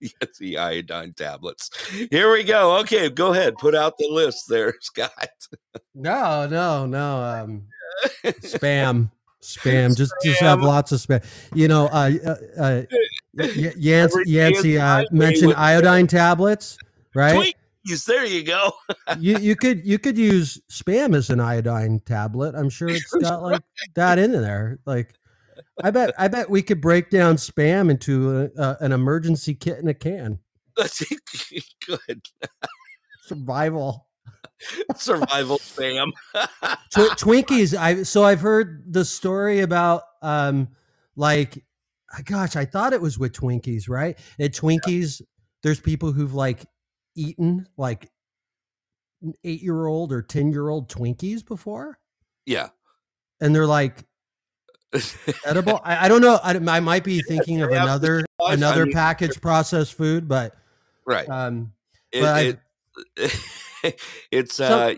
yes, 0.00 0.38
the 0.40 0.58
iodine 0.58 1.12
tablets. 1.12 1.70
Here 2.10 2.32
we 2.32 2.42
go. 2.42 2.78
Okay, 2.78 3.08
go 3.08 3.32
ahead. 3.32 3.54
Put 3.58 3.76
out 3.76 3.96
the 3.96 4.08
list 4.08 4.46
there, 4.48 4.74
Scott. 4.80 5.12
No, 5.94 6.48
no, 6.48 6.86
no. 6.86 7.22
Um, 7.22 7.68
spam, 8.24 9.12
spam. 9.40 9.96
Just, 9.96 10.12
just 10.24 10.40
have 10.40 10.62
lots 10.62 10.90
of 10.90 11.00
spam. 11.00 11.24
You 11.54 11.68
know, 11.68 11.86
uh, 11.86 12.10
uh, 12.58 12.60
uh 12.60 12.82
Yancey, 13.76 14.78
uh, 14.78 15.04
mentioned 15.12 15.54
iodine 15.54 16.08
tablets, 16.08 16.76
right? 17.14 17.54
Tweets. 17.86 18.04
There 18.04 18.24
you 18.24 18.42
go. 18.42 18.72
you 19.18 19.38
you 19.38 19.56
could 19.56 19.84
you 19.86 19.98
could 19.98 20.18
use 20.18 20.60
spam 20.70 21.14
as 21.14 21.30
an 21.30 21.40
iodine 21.40 22.00
tablet. 22.00 22.54
I'm 22.54 22.68
sure 22.68 22.88
it's 22.88 23.10
got 23.14 23.42
like 23.42 23.62
that 23.94 24.18
in 24.18 24.32
there. 24.32 24.78
Like, 24.84 25.14
I 25.82 25.90
bet 25.90 26.12
I 26.18 26.28
bet 26.28 26.50
we 26.50 26.62
could 26.62 26.80
break 26.80 27.10
down 27.10 27.36
spam 27.36 27.90
into 27.90 28.50
a, 28.56 28.60
uh, 28.60 28.76
an 28.80 28.92
emergency 28.92 29.54
kit 29.54 29.78
in 29.78 29.88
a 29.88 29.94
can. 29.94 30.40
That's 30.76 31.02
good. 31.86 32.22
Survival. 33.22 34.08
Survival 34.96 35.58
spam. 35.58 36.12
Tw- 36.90 37.16
Twinkies. 37.16 37.76
I 37.76 38.02
so 38.02 38.24
I've 38.24 38.40
heard 38.40 38.92
the 38.92 39.04
story 39.04 39.60
about 39.60 40.02
um 40.22 40.68
like 41.16 41.64
gosh, 42.24 42.56
I 42.56 42.64
thought 42.64 42.92
it 42.92 43.00
was 43.00 43.18
with 43.18 43.32
Twinkies, 43.32 43.88
right? 43.88 44.18
At 44.38 44.52
Twinkies, 44.52 45.22
there's 45.62 45.80
people 45.80 46.12
who've 46.12 46.34
like 46.34 46.66
eaten 47.14 47.66
like 47.76 48.10
eight 49.44 49.62
year 49.62 49.86
old 49.86 50.12
or 50.12 50.22
ten 50.22 50.50
year 50.50 50.68
old 50.68 50.88
Twinkies 50.88 51.44
before, 51.44 51.98
yeah. 52.46 52.68
and 53.40 53.54
they're 53.54 53.66
like 53.66 54.04
edible. 55.44 55.80
I, 55.84 56.06
I 56.06 56.08
don't 56.08 56.22
know. 56.22 56.38
I, 56.42 56.56
I 56.56 56.80
might 56.80 57.04
be 57.04 57.20
thinking 57.22 57.62
of 57.62 57.70
they're 57.70 57.80
another 57.82 58.24
I 58.44 58.54
another 58.54 58.84
mean, 58.86 58.94
packaged 58.94 59.40
processed 59.42 59.94
food, 59.94 60.26
but 60.28 60.56
right. 61.06 61.28
um, 61.28 61.72
It- 62.12 62.20
but 62.22 62.58
it- 63.16 64.00
it's 64.30 64.54
So- 64.54 64.64
uh 64.66 64.94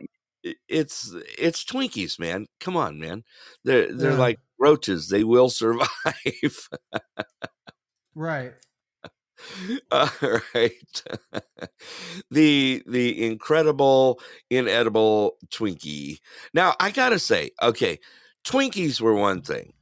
it's 0.68 1.14
it's 1.38 1.64
Twinkies, 1.64 2.18
man. 2.18 2.46
Come 2.58 2.76
on, 2.76 2.98
man. 2.98 3.22
They're 3.62 3.92
they're 3.92 4.10
Yeah. 4.12 4.16
like 4.18 4.40
roaches. 4.58 5.08
They 5.08 5.22
will 5.22 5.48
survive. 5.62 5.86
right. 8.14 8.52
All 9.90 10.08
right. 10.54 11.02
the 12.30 12.82
the 12.86 13.26
incredible 13.26 14.20
inedible 14.50 15.36
Twinkie. 15.48 16.18
Now 16.54 16.74
I 16.80 16.90
gotta 16.90 17.18
say, 17.18 17.50
okay, 17.62 17.98
Twinkies 18.44 19.00
were 19.00 19.14
one 19.14 19.42
thing. 19.42 19.72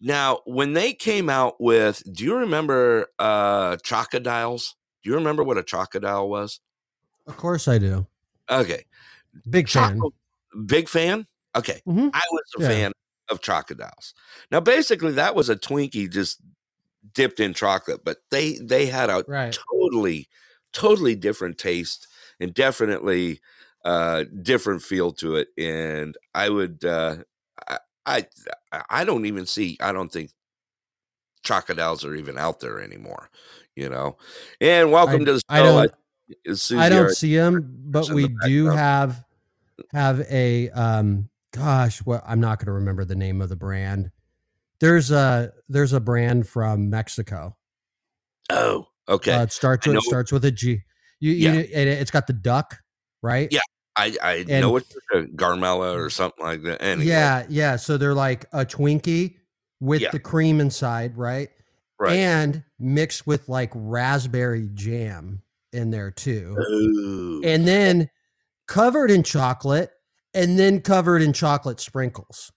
Now, 0.00 0.40
when 0.44 0.74
they 0.74 0.92
came 0.92 1.28
out 1.28 1.60
with, 1.60 2.02
do 2.12 2.24
you 2.24 2.36
remember 2.36 3.06
uh 3.18 3.76
Chocodiles? 3.78 4.74
Do 5.02 5.10
you 5.10 5.16
remember 5.16 5.42
what 5.42 5.58
a 5.58 5.62
Chocodile 5.62 6.28
was? 6.28 6.60
Of 7.26 7.36
course 7.36 7.68
I 7.68 7.78
do. 7.78 8.06
Okay. 8.50 8.84
Big 9.50 9.68
fan. 9.68 10.00
Big 10.66 10.88
fan? 10.88 11.26
Okay. 11.56 11.82
Mhm. 11.86 12.10
I 12.14 12.22
was 12.32 12.42
a 12.58 12.62
Yeah. 12.62 12.68
fan 12.68 12.92
of 13.28 13.40
Chocodiles. 13.40 14.14
Now, 14.50 14.60
basically, 14.60 15.12
that 15.12 15.34
was 15.34 15.48
a 15.50 15.56
Twinkie 15.56 16.10
just 16.10 16.40
dipped 17.14 17.40
in 17.40 17.54
chocolate, 17.54 18.04
but 18.04 18.18
they 18.30 18.54
they 18.58 18.86
had 18.86 19.10
a 19.10 19.24
Right. 19.26 19.56
totally, 19.70 20.28
totally 20.72 21.14
different 21.16 21.58
taste 21.58 22.06
and 22.40 22.54
definitely 22.54 23.40
uh 23.84 24.24
different 24.42 24.82
feel 24.82 25.12
to 25.12 25.36
it. 25.36 25.48
And 25.58 26.16
I 26.34 26.48
would 26.50 26.84
uh 26.84 27.18
I 27.68 27.78
I, 28.06 28.26
I 28.90 29.04
don't 29.04 29.26
even 29.26 29.46
see 29.46 29.76
I 29.80 29.92
don't 29.92 30.10
think 30.12 30.30
Chocodiles 31.44 32.04
are 32.04 32.14
even 32.14 32.36
out 32.36 32.60
there 32.60 32.80
anymore, 32.80 33.30
you 33.76 33.88
know. 33.88 34.16
And 34.60 34.90
welcome 34.92 35.22
I- 35.22 35.24
to 35.24 35.32
the 35.34 35.38
show. 35.38 35.44
I 35.48 35.62
don't. 35.62 35.92
Susie 36.54 36.78
I 36.78 36.88
don't 36.90 37.10
see 37.10 37.36
them, 37.36 37.74
but 37.86 38.10
we 38.10 38.24
the 38.24 38.38
do 38.44 38.66
have 38.66 39.24
have 39.92 40.20
a 40.30 40.68
um 40.70 41.30
gosh, 41.52 42.00
what 42.00 42.22
I'm 42.26 42.40
not 42.40 42.58
going 42.58 42.66
to 42.66 42.72
remember 42.72 43.04
the 43.04 43.14
name 43.16 43.40
of 43.40 43.48
the 43.48 43.56
brand. 43.56 44.10
There's 44.80 45.10
a 45.10 45.52
there's 45.68 45.92
a 45.92 46.00
brand 46.00 46.48
from 46.48 46.88
Mexico. 46.90 47.56
Oh, 48.50 48.86
okay. 49.08 49.32
Uh, 49.32 49.42
it 49.42 49.52
starts 49.52 49.86
with 49.86 50.00
starts 50.02 50.32
with 50.32 50.44
a 50.44 50.50
G. 50.50 50.82
You, 51.20 51.32
you 51.32 51.50
Yeah. 51.52 51.80
and 51.80 51.88
it's 51.88 52.10
got 52.10 52.26
the 52.26 52.32
duck, 52.32 52.76
right? 53.22 53.48
Yeah, 53.50 53.60
I 53.96 54.16
I 54.22 54.34
and- 54.48 54.60
know 54.62 54.76
it's 54.76 54.94
a 55.12 55.22
Garmella 55.22 55.96
or 55.96 56.10
something 56.10 56.44
like 56.44 56.62
that. 56.62 56.80
Anyway, 56.82 57.06
Yeah, 57.06 57.44
yeah. 57.48 57.76
So 57.76 57.96
they're 57.98 58.14
like 58.14 58.44
a 58.52 58.64
Twinkie 58.64 59.36
with 59.80 60.00
Yeah. 60.02 60.10
the 60.12 60.20
cream 60.20 60.60
inside, 60.60 61.16
right? 61.16 61.48
right. 61.98 62.16
And 62.16 62.62
mixed 62.78 63.26
with 63.26 63.48
like 63.48 63.72
raspberry 63.74 64.68
jam 64.74 65.42
in 65.72 65.90
there 65.90 66.10
too. 66.12 66.56
Ooh. 66.58 67.42
and 67.44 67.66
then 67.66 68.08
covered 68.68 69.10
in 69.10 69.22
chocolate 69.24 69.90
and 70.34 70.58
then 70.58 70.80
covered 70.80 71.20
in 71.22 71.32
chocolate 71.32 71.80
sprinkles. 71.80 72.52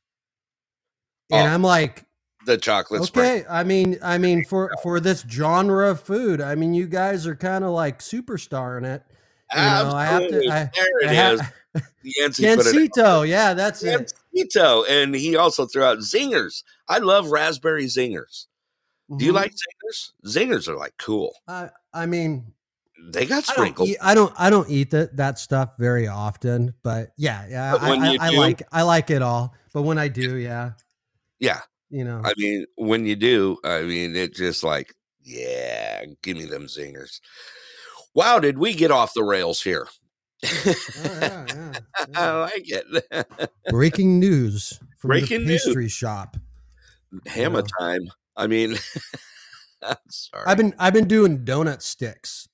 And 1.31 1.47
Oh, 1.47 1.51
I'm 1.53 1.61
like, 1.63 2.05
the 2.45 2.57
chocolate 2.57 3.01
okay. 3.03 3.43
I 3.49 3.63
mean, 3.63 3.97
I 4.03 4.17
mean, 4.17 4.43
for 4.45 4.71
for 4.81 4.99
this 4.99 5.25
genre 5.29 5.89
of 5.89 6.01
food, 6.01 6.41
I 6.41 6.55
mean, 6.55 6.73
you 6.73 6.87
guys 6.87 7.27
are 7.27 7.35
kind 7.35 7.63
of 7.63 7.71
like 7.71 7.99
superstar 7.99 8.77
in 8.77 8.85
it. 8.85 9.03
You 9.53 9.61
know, 9.61 9.91
I 9.93 10.05
have 10.05 10.23
Absolutely. 10.23 10.47
to. 10.47 10.53
I, 10.53 10.69
there 10.73 11.01
it 11.01 11.09
I 11.09 11.31
is. 11.33 11.41
have, 11.41 11.53
put 11.73 12.67
it 12.67 13.27
yeah, 13.27 13.53
that's 13.53 13.83
it. 13.83 14.13
Yancito, 14.35 14.85
and 14.89 15.13
he 15.13 15.35
also 15.35 15.65
threw 15.65 15.83
out 15.83 15.99
zingers. 15.99 16.63
I 16.87 16.99
love 16.99 17.31
raspberry 17.31 17.85
zingers. 17.85 18.47
Do 19.17 19.25
you 19.25 19.31
Mhm. 19.31 19.35
like 19.35 19.51
zingers? 19.53 20.11
Zingers 20.25 20.67
are 20.69 20.77
like 20.77 20.93
cool. 20.97 21.35
I, 21.47 21.69
I 21.93 22.05
mean, 22.05 22.53
They 23.09 23.25
got 23.25 23.43
I 23.49 23.55
don't, 23.55 23.55
sprinkled. 23.55 23.89
eat, 23.89 23.97
I 24.01 24.13
don't, 24.15 24.33
I 24.37 24.49
don't 24.49 24.69
eat 24.69 24.91
that 24.91 25.17
that 25.17 25.39
stuff 25.39 25.71
very 25.77 26.07
often, 26.07 26.73
but 26.83 27.11
yeah, 27.17 27.45
yeah, 27.49 27.71
But 27.73 27.81
I, 27.81 27.89
I, 27.95 28.11
you 28.11 28.19
I 28.21 28.29
like, 28.29 28.63
I 28.71 28.81
like 28.83 29.09
it 29.09 29.21
all. 29.21 29.53
But 29.73 29.81
when 29.81 29.97
I 29.97 30.07
do, 30.07 30.37
yeah, 30.37 30.71
Yeah, 31.39 31.61
you 31.91 32.03
know, 32.03 32.21
I 32.23 32.33
mean, 32.37 32.65
when 32.75 33.05
you 33.05 33.15
do, 33.15 33.57
I 33.63 33.83
mean, 33.83 34.15
it 34.15 34.33
just 34.33 34.63
like, 34.63 34.93
yeah, 35.23 36.03
give 36.23 36.37
me 36.37 36.45
them 36.45 36.65
zingers. 36.67 37.19
Wow, 38.15 38.39
did 38.39 38.57
we 38.57 38.73
get 38.73 38.91
off 38.91 39.13
the 39.13 39.23
rails 39.23 39.61
here? 39.61 39.87
Oh, 40.43 40.73
yeah, 40.97 41.45
yeah, 41.47 41.79
I 42.15 42.31
like 42.41 42.63
it. 42.65 43.49
Breaking 43.69 44.19
news 44.19 44.79
from 44.97 45.09
Breaking 45.09 45.41
the 45.41 45.47
news. 45.51 45.63
pastry 45.65 45.87
shop. 45.89 46.37
Hammer 47.27 47.61
Yeah. 47.61 47.67
time. 47.79 48.01
I 48.35 48.47
mean, 48.47 48.75
I'm 49.83 49.95
sorry. 50.09 50.45
I've 50.47 50.57
been 50.57 50.73
I've 50.79 50.93
been 50.93 51.07
doing 51.07 51.45
donut 51.45 51.81
sticks. 51.81 52.47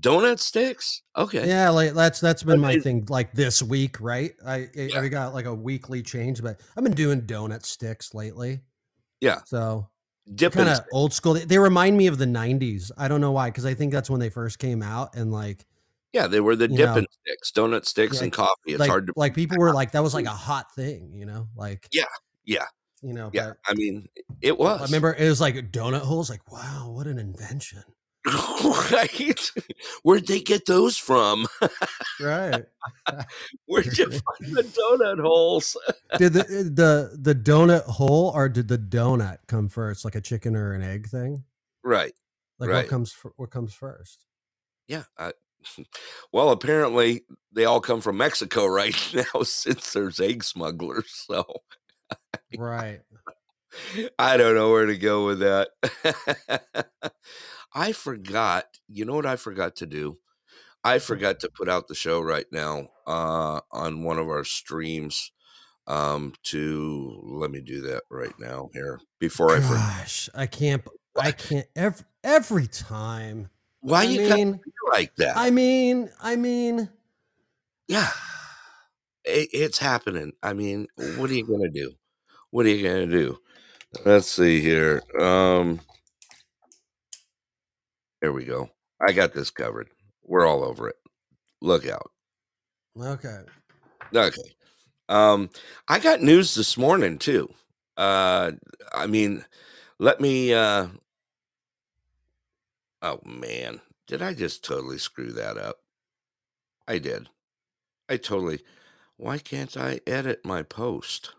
donut 0.00 0.38
sticks. 0.38 1.02
Okay. 1.16 1.46
Yeah, 1.48 1.70
like 1.70 1.92
that's 1.94 2.20
that's 2.20 2.42
been 2.42 2.60
my 2.60 2.72
Okay. 2.72 2.80
thing. 2.80 3.06
Like 3.08 3.32
this 3.32 3.62
week, 3.62 4.00
right? 4.00 4.32
I 4.46 4.54
I, 4.54 4.68
Yeah. 4.76 5.00
I 5.00 5.08
got 5.08 5.34
like 5.34 5.46
a 5.46 5.54
weekly 5.54 6.02
change, 6.02 6.42
but 6.42 6.60
I've 6.76 6.84
been 6.84 6.94
doing 6.94 7.22
donut 7.22 7.64
sticks 7.64 8.14
lately. 8.14 8.60
Yeah. 9.20 9.40
So 9.46 9.88
Dipping. 10.34 10.64
kind 10.64 10.78
of 10.78 10.84
old 10.92 11.12
school. 11.12 11.34
They, 11.34 11.44
they 11.44 11.58
remind 11.58 11.96
me 11.96 12.06
of 12.06 12.18
the 12.18 12.26
'90s. 12.26 12.90
I 12.98 13.08
don't 13.08 13.20
know 13.20 13.32
why, 13.32 13.48
because 13.48 13.64
I 13.64 13.74
think 13.74 13.92
that's 13.92 14.10
when 14.10 14.20
they 14.20 14.28
first 14.30 14.58
came 14.58 14.82
out, 14.82 15.16
and 15.16 15.32
like 15.32 15.66
Yeah, 16.12 16.26
they 16.26 16.40
were 16.40 16.54
the 16.54 16.68
dipping 16.68 17.06
sticks, 17.22 17.50
donut 17.52 17.86
sticks, 17.86 18.18
yeah, 18.18 18.24
and 18.24 18.32
coffee. 18.32 18.52
It's 18.72 18.80
like 18.80 18.90
hard 18.90 19.06
to. 19.06 19.14
like 19.16 19.34
people 19.34 19.56
were 19.58 19.72
like 19.72 19.92
that 19.92 20.02
was 20.02 20.12
like 20.14 20.26
a 20.26 20.30
hot 20.48 20.74
thing, 20.74 21.12
you 21.14 21.24
know, 21.24 21.48
like 21.56 21.88
Yeah, 21.92 22.04
yeah, 22.44 22.66
you 23.00 23.14
know. 23.14 23.30
yeah. 23.32 23.48
but 23.48 23.56
I 23.66 23.74
mean, 23.74 24.06
it 24.42 24.58
was. 24.58 24.82
I 24.82 24.84
remember 24.84 25.14
it 25.14 25.28
was 25.28 25.40
like 25.40 25.54
donut 25.72 26.00
holes. 26.00 26.28
Like 26.28 26.50
wow, 26.52 26.90
what 26.90 27.06
an 27.06 27.18
invention! 27.18 27.82
right? 28.92 29.50
Where'd 30.02 30.26
they 30.26 30.40
get 30.40 30.66
those 30.66 30.96
from? 30.96 31.46
Right? 32.20 32.64
Where'd 33.66 33.98
you 33.98 34.06
find 34.10 34.56
the 34.56 34.62
donut 34.62 35.20
holes? 35.22 35.76
did 36.18 36.32
the 36.32 36.40
eh, 36.40 36.62
the 36.64 37.18
the 37.20 37.34
donut 37.34 37.84
hole 37.84 38.32
or 38.34 38.48
did 38.48 38.68
the 38.68 38.78
donut 38.78 39.38
come 39.46 39.68
first, 39.68 40.04
like 40.04 40.14
a 40.14 40.20
chicken 40.20 40.56
or 40.56 40.72
an 40.72 40.82
egg 40.82 41.08
thing? 41.08 41.44
Right. 41.84 42.12
Like 42.58 42.70
Right. 42.70 42.76
what 42.78 42.88
comes 42.88 43.14
what 43.36 43.50
comes 43.50 43.74
first? 43.74 44.24
Yeah. 44.88 45.04
I, 45.18 45.32
well, 46.32 46.50
apparently 46.50 47.24
they 47.52 47.64
all 47.64 47.80
come 47.80 48.00
from 48.00 48.16
Mexico 48.16 48.66
right 48.66 48.96
now 49.14 49.42
since 49.42 49.92
there's 49.92 50.20
egg 50.20 50.44
smugglers. 50.44 51.10
So 51.26 51.44
Right. 52.56 53.00
I 54.18 54.36
don't 54.36 54.54
know 54.54 54.70
where 54.70 54.86
to 54.86 54.96
go 54.96 55.26
with 55.26 55.40
that. 55.40 55.68
I 57.74 57.92
forgot. 57.92 58.78
You 58.88 59.04
know 59.04 59.14
what 59.14 59.26
I 59.26 59.36
forgot 59.36 59.76
to 59.76 59.86
do? 59.86 60.18
I 60.84 60.98
forgot 60.98 61.40
to 61.40 61.50
put 61.50 61.68
out 61.68 61.88
the 61.88 61.94
show 61.94 62.20
right 62.20 62.46
now 62.50 62.88
uh, 63.06 63.60
on 63.72 64.02
one 64.02 64.18
of 64.18 64.28
our 64.28 64.44
streams. 64.44 65.32
Um, 65.86 66.34
to 66.42 67.18
let 67.24 67.50
me 67.50 67.62
do 67.62 67.80
that 67.80 68.02
right 68.10 68.34
now 68.38 68.68
here 68.74 69.00
before 69.18 69.56
I. 69.56 69.60
Gosh, 69.60 70.28
I 70.34 70.44
can't. 70.44 70.86
I 71.16 71.32
can't 71.32 71.66
every 71.74 72.04
every 72.22 72.66
time. 72.66 73.48
Why 73.80 74.00
I 74.00 74.02
you 74.04 74.20
mean, 74.20 74.60
like 74.92 75.14
that? 75.16 75.36
I 75.36 75.50
mean, 75.50 76.10
I 76.20 76.36
mean, 76.36 76.90
yeah, 77.86 78.10
it, 79.24 79.48
it's 79.52 79.78
happening. 79.78 80.32
I 80.42 80.52
mean, 80.52 80.88
what 81.16 81.30
are 81.30 81.34
you 81.34 81.46
gonna 81.46 81.70
do? 81.70 81.92
What 82.50 82.66
are 82.66 82.70
you 82.70 82.86
gonna 82.86 83.06
do? 83.06 83.38
Let's 84.04 84.26
see 84.26 84.60
here. 84.60 85.02
Um, 85.18 85.80
here 88.20 88.32
we 88.32 88.44
go. 88.44 88.70
I 89.00 89.12
got 89.12 89.32
this 89.32 89.50
covered. 89.50 89.88
We're 90.24 90.46
all 90.46 90.64
over 90.64 90.88
it. 90.88 90.96
Look 91.60 91.88
out. 91.88 92.10
okay. 93.00 93.40
Okay. 94.14 94.42
Um, 95.08 95.50
I 95.88 95.98
got 95.98 96.22
news 96.22 96.54
this 96.54 96.76
morning 96.76 97.18
too. 97.18 97.48
Uh, 97.96 98.52
I 98.92 99.06
mean, 99.06 99.44
let 99.98 100.20
me. 100.20 100.52
Uh, 100.52 100.88
oh 103.02 103.20
man, 103.24 103.80
did 104.06 104.22
I 104.22 104.34
just 104.34 104.64
totally 104.64 104.98
screw 104.98 105.32
that 105.32 105.56
up? 105.56 105.76
I 106.86 106.98
did. 106.98 107.28
I 108.08 108.16
totally. 108.16 108.60
Why 109.16 109.38
can't 109.38 109.76
I 109.76 110.00
edit 110.06 110.44
my 110.44 110.62
post? 110.62 111.34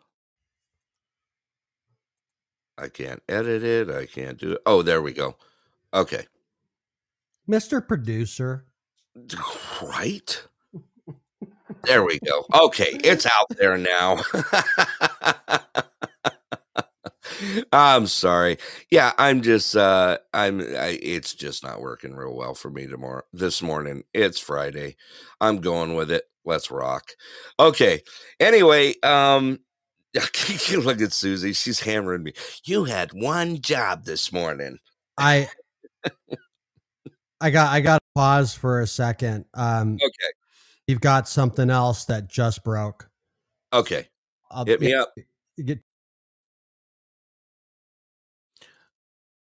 I 2.78 2.88
can't 2.88 3.22
edit 3.28 3.64
it. 3.64 3.90
I 3.90 4.06
can't 4.06 4.38
do 4.38 4.54
it. 4.54 4.62
Oh, 4.66 4.82
there 4.82 5.02
we 5.02 5.14
go. 5.14 5.36
Okay. 5.94 6.26
Mr. 7.50 7.86
Producer. 7.86 8.66
Right? 9.82 10.44
There 11.84 12.04
we 12.06 12.20
go. 12.20 12.46
Okay, 12.54 13.00
it's 13.04 13.26
out 13.26 13.48
there 13.58 13.78
now. 13.78 14.22
I'm 17.72 18.08
sorry. 18.08 18.58
Yeah, 18.92 19.14
I'm 19.18 19.42
just 19.42 19.76
uh 19.76 20.18
I'm 20.34 20.60
I, 20.62 21.00
it's 21.02 21.34
just 21.34 21.64
not 21.64 21.82
working 21.82 22.16
real 22.16 22.36
well 22.36 22.54
for 22.54 22.70
me 22.70 22.88
tomorrow 22.88 23.24
this 23.32 23.62
morning. 23.62 24.04
It's 24.14 24.40
Friday. 24.40 24.98
I'm 25.40 25.62
going 25.62 25.96
with 25.96 26.12
it. 26.12 26.24
Let's 26.44 26.70
rock. 26.70 27.12
Okay. 27.60 28.02
Anyway, 28.40 28.96
um 29.04 29.60
look 30.14 31.02
at 31.02 31.14
Susie. 31.14 31.54
She's 31.54 31.80
hammering 31.80 32.24
me. 32.24 32.34
You 32.66 32.84
had 32.86 33.14
one 33.14 33.62
job 33.62 34.04
this 34.06 34.34
morning. 34.34 34.80
I 35.18 35.50
I 37.42 37.50
got 37.50 37.72
I 37.72 37.80
got 37.82 37.98
to 38.00 38.06
pause 38.16 38.54
for 38.54 38.82
a 38.82 38.88
second. 38.88 39.46
Um, 39.54 39.96
Okay. 39.96 40.32
you've 40.88 41.02
got 41.02 41.28
something 41.28 41.70
else 41.70 42.06
that 42.06 42.28
just 42.28 42.64
broke. 42.64 43.10
Okay. 43.74 44.08
I'll, 44.52 44.66
Hit 44.66 44.82
me 44.82 44.94
up. 44.94 45.14
Get, 45.64 45.80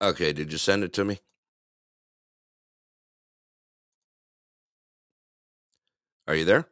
Okay, 0.02 0.32
did 0.32 0.52
you 0.52 0.58
send 0.58 0.84
it 0.84 0.94
to 0.94 1.04
me? 1.04 1.20
Are 6.28 6.36
you 6.36 6.46
there? 6.46 6.66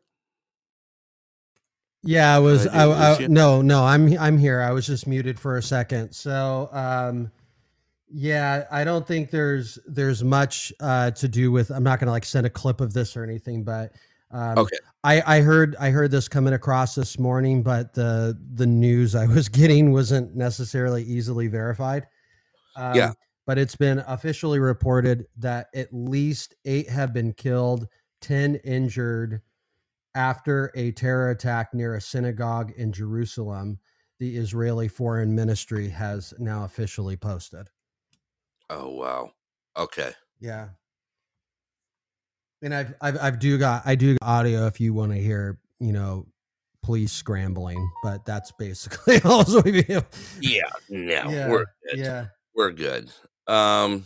Yeah, 2.03 2.34
I 2.34 2.39
was. 2.39 2.67
I 2.67 2.84
I, 2.84 2.86
do 2.86 2.89
lose 2.91 2.99
I, 3.19 3.21
you? 3.23 3.27
no, 3.27 3.62
no, 3.62 3.84
I'm 3.84 4.17
I'm 4.17 4.38
here. 4.38 4.62
I 4.62 4.71
was 4.71 4.86
just 4.86 5.08
muted 5.08 5.39
for 5.39 5.58
a 5.58 5.63
second. 5.63 6.13
So, 6.13 6.69
um, 6.71 7.32
yeah, 8.10 8.65
I 8.72 8.84
don't 8.84 9.06
think 9.06 9.32
there's 9.32 9.78
there's 9.86 10.24
much 10.24 10.72
uh, 10.80 11.12
to 11.12 11.28
do 11.28 11.52
with. 11.52 11.70
I'm 11.70 11.84
not 11.84 12.00
going 12.00 12.08
to 12.08 12.12
like 12.12 12.26
send 12.26 12.46
a 12.46 12.50
clip 12.50 12.82
of 12.82 12.93
this 12.93 13.17
or 13.17 13.24
anything, 13.24 13.63
but 13.63 13.93
um, 14.32 14.58
Okay. 14.60 14.78
I 15.04 15.38
I 15.38 15.41
heard 15.41 15.76
I 15.80 15.89
heard 15.89 16.12
this 16.12 16.28
coming 16.28 16.54
across 16.54 16.96
this 16.96 17.20
morning, 17.20 17.63
but 17.63 17.93
the 17.93 18.38
the 18.54 18.65
news 18.67 19.15
I 19.15 19.26
was 19.26 19.50
getting 19.50 19.91
wasn't 19.91 20.36
necessarily 20.36 21.04
easily 21.04 21.48
verified. 21.48 22.08
Um, 22.76 22.96
Yeah. 22.96 23.13
but 23.46 23.58
it's 23.58 23.76
been 23.76 24.04
officially 24.08 24.60
reported 24.60 25.26
that 25.38 25.67
at 25.74 25.93
least 25.93 26.56
eight 26.65 26.89
have 26.89 27.13
been 27.13 27.34
killed, 27.34 27.88
ten 28.22 28.56
injured 28.63 29.41
after 30.15 30.72
a 30.76 30.91
terror 30.93 31.30
attack 31.30 31.74
near 31.74 31.96
a 31.96 32.02
synagogue 32.02 32.72
in 32.76 32.91
Jerusalem, 32.91 33.78
the 34.20 34.36
Israeli 34.36 34.88
Foreign 34.88 35.36
Ministry 35.36 35.88
has 35.89 36.34
now 36.39 36.63
officially 36.63 37.15
posted. 37.15 37.70
Oh 38.69 38.89
wow. 38.89 39.32
Okay. 39.77 40.12
Yeah. 40.39 40.69
And 42.62 42.73
I've 42.73 42.93
I've 43.01 43.17
I've 43.21 43.39
do 43.39 43.58
got 43.58 43.84
I 43.86 43.95
do 43.95 44.15
got 44.21 44.27
audio 44.27 44.67
if 44.67 44.80
you 44.80 44.93
want 44.93 45.12
to 45.12 45.17
hear, 45.17 45.60
you 45.80 45.93
know, 45.93 46.25
police 46.84 47.12
scrambling, 47.12 47.89
but 48.03 48.25
that's 48.25 48.51
basically 48.53 49.21
all 49.23 49.45
we 49.63 49.84
have. 49.84 50.06
Yeah. 50.41 50.62
No, 50.89 51.30
Yeah, 51.30 51.49
we're 51.49 51.65
good. 51.89 51.99
Yeah. 51.99 52.25
We're 52.56 52.71
good. 52.71 53.12
Um 53.47 54.06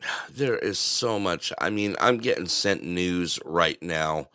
there 0.30 0.56
is 0.56 0.78
so 0.78 1.18
much. 1.18 1.52
I 1.58 1.70
mean, 1.70 1.96
I'm 2.00 2.18
getting 2.18 2.46
sent 2.46 2.82
news 2.82 3.38
right 3.44 3.80
now 3.82 4.28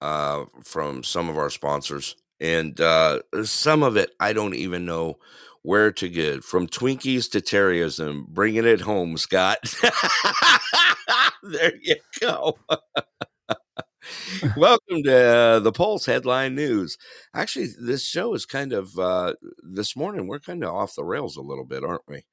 uh 0.00 0.46
from 0.64 1.04
some 1.04 1.28
of 1.28 1.38
our 1.38 1.48
sponsors 1.48 2.16
and 2.40 2.80
uh 2.80 3.20
some 3.44 3.84
of 3.84 3.96
it 3.96 4.10
I 4.18 4.32
don't 4.32 4.54
even 4.54 4.84
know 4.84 5.18
where 5.62 5.92
to 5.92 6.08
get 6.08 6.44
from 6.44 6.66
Twinkies 6.66 7.30
to 7.30 7.40
terrorism. 7.40 8.26
Bringing 8.28 8.66
it 8.66 8.82
home, 8.82 9.16
Scott. 9.16 9.58
there 11.42 11.72
you 11.80 11.96
go. 12.20 12.58
Welcome 14.56 15.04
to 15.04 15.16
uh, 15.16 15.58
the 15.60 15.72
Pulse 15.72 16.06
headline 16.06 16.54
news. 16.54 16.98
Actually, 17.34 17.68
this 17.80 18.04
show 18.04 18.34
is 18.34 18.44
kind 18.44 18.72
of 18.72 18.98
uh, 18.98 19.34
this 19.62 19.96
morning. 19.96 20.26
We're 20.26 20.40
kind 20.40 20.64
of 20.64 20.74
off 20.74 20.96
the 20.96 21.04
rails 21.04 21.36
a 21.36 21.42
little 21.42 21.64
bit, 21.64 21.84
aren't 21.84 22.02
we? 22.08 22.24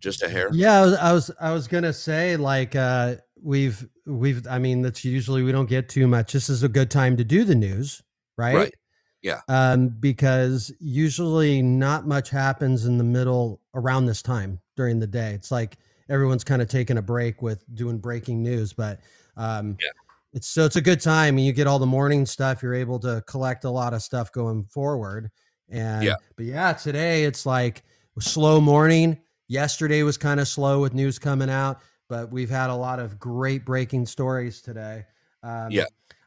Just 0.00 0.22
a 0.22 0.28
hair. 0.28 0.50
Yeah, 0.52 0.80
I 0.80 0.84
was, 0.84 0.94
I 0.94 1.12
was 1.12 1.30
I 1.40 1.52
was 1.52 1.68
gonna 1.68 1.92
say 1.92 2.36
like 2.36 2.76
uh 2.76 3.16
we've 3.40 3.84
we've 4.06 4.46
I 4.48 4.58
mean 4.58 4.82
that's 4.82 5.04
usually 5.04 5.42
we 5.42 5.52
don't 5.52 5.68
get 5.68 5.88
too 5.88 6.06
much. 6.06 6.32
This 6.32 6.48
is 6.48 6.62
a 6.62 6.68
good 6.68 6.90
time 6.90 7.16
to 7.16 7.24
do 7.24 7.44
the 7.44 7.54
news, 7.54 8.02
right? 8.36 8.54
Right. 8.54 8.74
Yeah. 9.22 9.40
Um, 9.48 9.88
because 9.88 10.72
usually 10.80 11.62
not 11.62 12.06
much 12.06 12.28
happens 12.30 12.84
in 12.86 12.98
the 12.98 13.04
middle 13.04 13.60
around 13.74 14.06
this 14.06 14.20
time 14.22 14.60
during 14.76 14.98
the 14.98 15.06
day. 15.06 15.32
It's 15.32 15.50
like 15.50 15.78
everyone's 16.08 16.44
kind 16.44 16.60
of 16.60 16.68
taking 16.68 16.98
a 16.98 17.02
break 17.02 17.40
with 17.40 17.64
doing 17.74 17.98
breaking 17.98 18.42
news, 18.42 18.72
but 18.72 19.00
um 19.36 19.76
Yeah. 19.80 19.88
it's 20.34 20.48
so 20.48 20.64
it's 20.64 20.76
a 20.76 20.80
good 20.80 21.00
time 21.00 21.36
and 21.38 21.46
you 21.46 21.52
get 21.52 21.66
all 21.66 21.78
the 21.78 21.86
morning 21.86 22.26
stuff. 22.26 22.62
You're 22.62 22.74
able 22.74 22.98
to 23.00 23.22
collect 23.26 23.64
a 23.64 23.70
lot 23.70 23.94
of 23.94 24.02
stuff 24.02 24.32
going 24.32 24.64
forward. 24.64 25.30
And 25.70 26.02
Yeah. 26.04 26.16
but 26.36 26.44
yeah, 26.46 26.72
today 26.72 27.24
it's 27.24 27.46
like 27.46 27.82
slow 28.18 28.60
morning. 28.60 29.18
Yesterday 29.48 30.02
was 30.02 30.18
kind 30.18 30.40
of 30.40 30.48
slow 30.48 30.80
with 30.80 30.94
news 30.94 31.18
coming 31.18 31.48
out, 31.50 31.80
but 32.08 32.30
we've 32.32 32.50
had 32.50 32.70
a 32.70 32.74
lot 32.74 32.98
of 32.98 33.18
great 33.18 33.64
breaking 33.64 34.06
stories 34.06 34.60
today. 34.60 35.04
Um, 35.42 35.70
Yeah. 35.70 35.84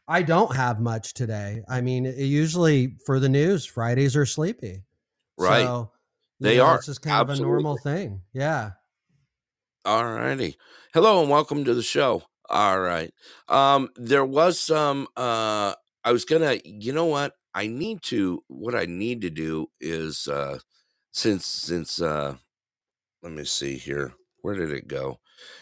I 0.08 0.22
don't 0.22 0.56
have 0.56 0.80
much 0.80 1.16
today. 1.16 1.64
I 1.68 1.82
mean, 1.82 2.06
usually 2.06 2.96
for 3.06 3.20
the 3.20 3.30
news, 3.30 3.66
Fridays 3.66 4.16
are 4.16 4.26
sleepy. 4.26 4.84
Right. 5.38 5.64
So, 5.64 5.92
They 6.40 6.58
know, 6.58 6.66
are. 6.66 6.76
It's 6.76 6.86
just 6.86 7.02
kind 7.02 7.28
of 7.28 7.36
a 7.36 7.42
normal 7.42 7.78
thing. 7.78 8.22
Yeah. 8.32 8.72
All 9.84 10.06
righty. 10.06 10.58
Hello 10.94 11.22
and 11.22 11.30
welcome 11.30 11.66
to 11.66 11.74
the 11.74 11.82
show. 11.82 12.22
All 12.50 12.80
right. 12.80 13.12
Um, 13.48 13.90
there 13.96 14.26
was 14.26 14.60
some 14.60 15.08
uh 15.18 15.74
I 16.04 16.12
was 16.12 16.26
gonna 16.26 16.58
you 16.64 16.94
know 16.94 17.06
what? 17.06 17.34
I 17.56 17.66
need 17.66 18.04
to 18.04 18.44
what 18.48 18.76
I 18.76 18.86
need 18.86 19.22
to 19.22 19.32
do 19.32 19.68
is 19.82 20.28
uh 20.28 20.60
since 21.12 21.48
since 21.48 22.00
uh 22.00 22.36
let 23.24 23.32
me 23.32 23.44
see 23.44 23.78
here. 23.78 24.14
Where 24.42 24.56
did 24.56 24.72
it 24.72 24.88
go? 24.88 25.20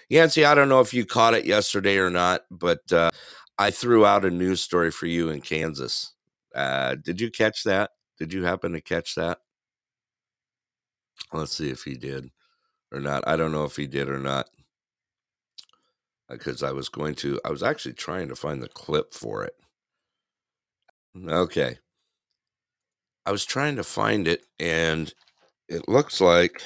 Yancy, 0.10 0.44
I 0.44 0.54
don't 0.54 0.70
know 0.70 0.82
if 0.82 0.94
you 0.94 1.06
caught 1.06 1.34
it 1.34 1.46
yesterday 1.46 1.98
or 1.98 2.10
not, 2.10 2.42
but 2.52 2.92
uh 2.92 3.12
I 3.58 3.72
threw 3.72 4.06
out 4.06 4.26
a 4.26 4.30
news 4.32 4.62
story 4.62 4.92
for 4.92 5.06
you 5.06 5.30
in 5.30 5.42
Kansas. 5.42 6.14
Uh 6.56 6.96
did 6.96 7.20
you 7.22 7.32
catch 7.32 7.64
that? 7.64 7.92
Did 8.20 8.34
you 8.34 8.44
happen 8.44 8.74
to 8.74 8.82
catch 8.82 9.16
that? 9.16 9.40
Let's 11.34 11.56
see 11.58 11.70
if 11.70 11.84
he 11.84 11.96
did 11.96 12.32
or 12.92 13.00
not. 13.00 13.24
I 13.28 13.36
don't 13.38 13.52
know 13.54 13.66
if 13.66 13.76
he 13.78 13.88
did 13.88 14.10
or 14.10 14.20
not. 14.20 14.50
Because 16.28 16.62
I 16.64 16.74
was 16.74 16.90
going 16.90 17.16
to, 17.16 17.40
I 17.46 17.50
was 17.50 17.64
actually 17.64 17.94
trying 17.94 18.28
to 18.28 18.36
find 18.36 18.62
the 18.62 18.68
clip 18.68 19.14
for 19.14 19.46
it. 19.46 19.56
Okay. 21.28 21.80
I 23.26 23.32
was 23.32 23.46
trying 23.46 23.76
to 23.78 23.84
find 23.84 24.28
it, 24.28 24.46
and 24.60 25.14
it 25.70 25.88
looks 25.90 26.22
like 26.22 26.64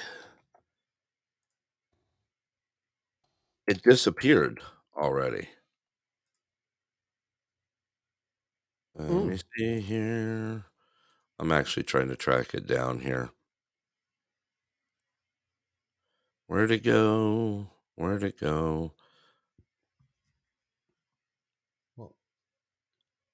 it 3.67 3.81
disappeared 3.83 4.59
already. 4.95 5.47
Let 8.97 9.09
me 9.25 9.37
see 9.55 9.79
here. 9.81 10.65
I'm 11.39 11.51
actually 11.51 11.83
trying 11.83 12.09
to 12.09 12.15
track 12.15 12.53
it 12.53 12.65
down 12.65 12.99
here. 13.01 13.29
Where'd 16.47 16.71
it 16.71 16.83
go? 16.83 17.67
Where'd 17.95 18.23
it 18.23 18.39
go? 18.39 18.93
Well- 21.95 22.15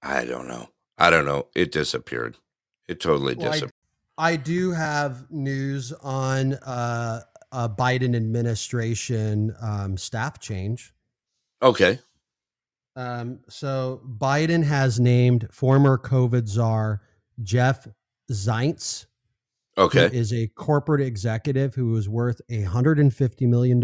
I 0.01 0.25
don't 0.25 0.47
know. 0.47 0.69
I 0.97 1.09
don't 1.09 1.25
know. 1.25 1.47
It 1.55 1.71
disappeared. 1.71 2.37
It 2.87 2.99
totally 2.99 3.35
Well, 3.35 3.47
I- 3.47 3.51
disappeared. 3.51 3.73
I 4.17 4.35
do 4.35 4.71
have 4.71 5.31
news 5.31 5.91
on 5.91 6.53
uh, 6.53 7.21
a 7.51 7.67
Biden 7.67 8.15
administration 8.15 9.55
um, 9.59 9.97
staff 9.97 10.39
change. 10.39 10.93
Okay. 11.63 11.99
Um, 12.95 13.39
so 13.49 14.01
Biden 14.07 14.63
has 14.63 14.99
named 14.99 15.47
former 15.51 15.97
COVID 15.97 16.47
czar 16.47 17.01
Jeff 17.41 17.87
Zients, 18.31 19.07
Okay. 19.77 20.09
is 20.13 20.31
a 20.31 20.47
corporate 20.49 21.01
executive 21.01 21.73
who 21.73 21.95
is 21.97 22.07
worth 22.07 22.39
$150 22.51 23.47
million. 23.47 23.81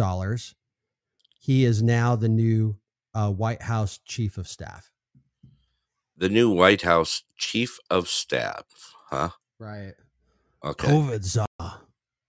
He 1.40 1.66
is 1.66 1.82
now 1.82 2.16
the 2.16 2.30
new 2.30 2.78
uh, 3.16 3.32
White 3.32 3.64
House 3.64 4.00
chief 4.06 4.38
of 4.38 4.48
staff. 4.48 4.92
The 6.16 6.30
new 6.30 6.52
White 6.52 6.84
House 6.84 7.24
chief 7.38 7.80
of 7.90 8.08
staff. 8.08 8.66
Huh? 9.10 9.30
Right. 9.60 9.94
Okay. 10.64 10.88
COVID 10.88 11.24
czar. 11.24 11.48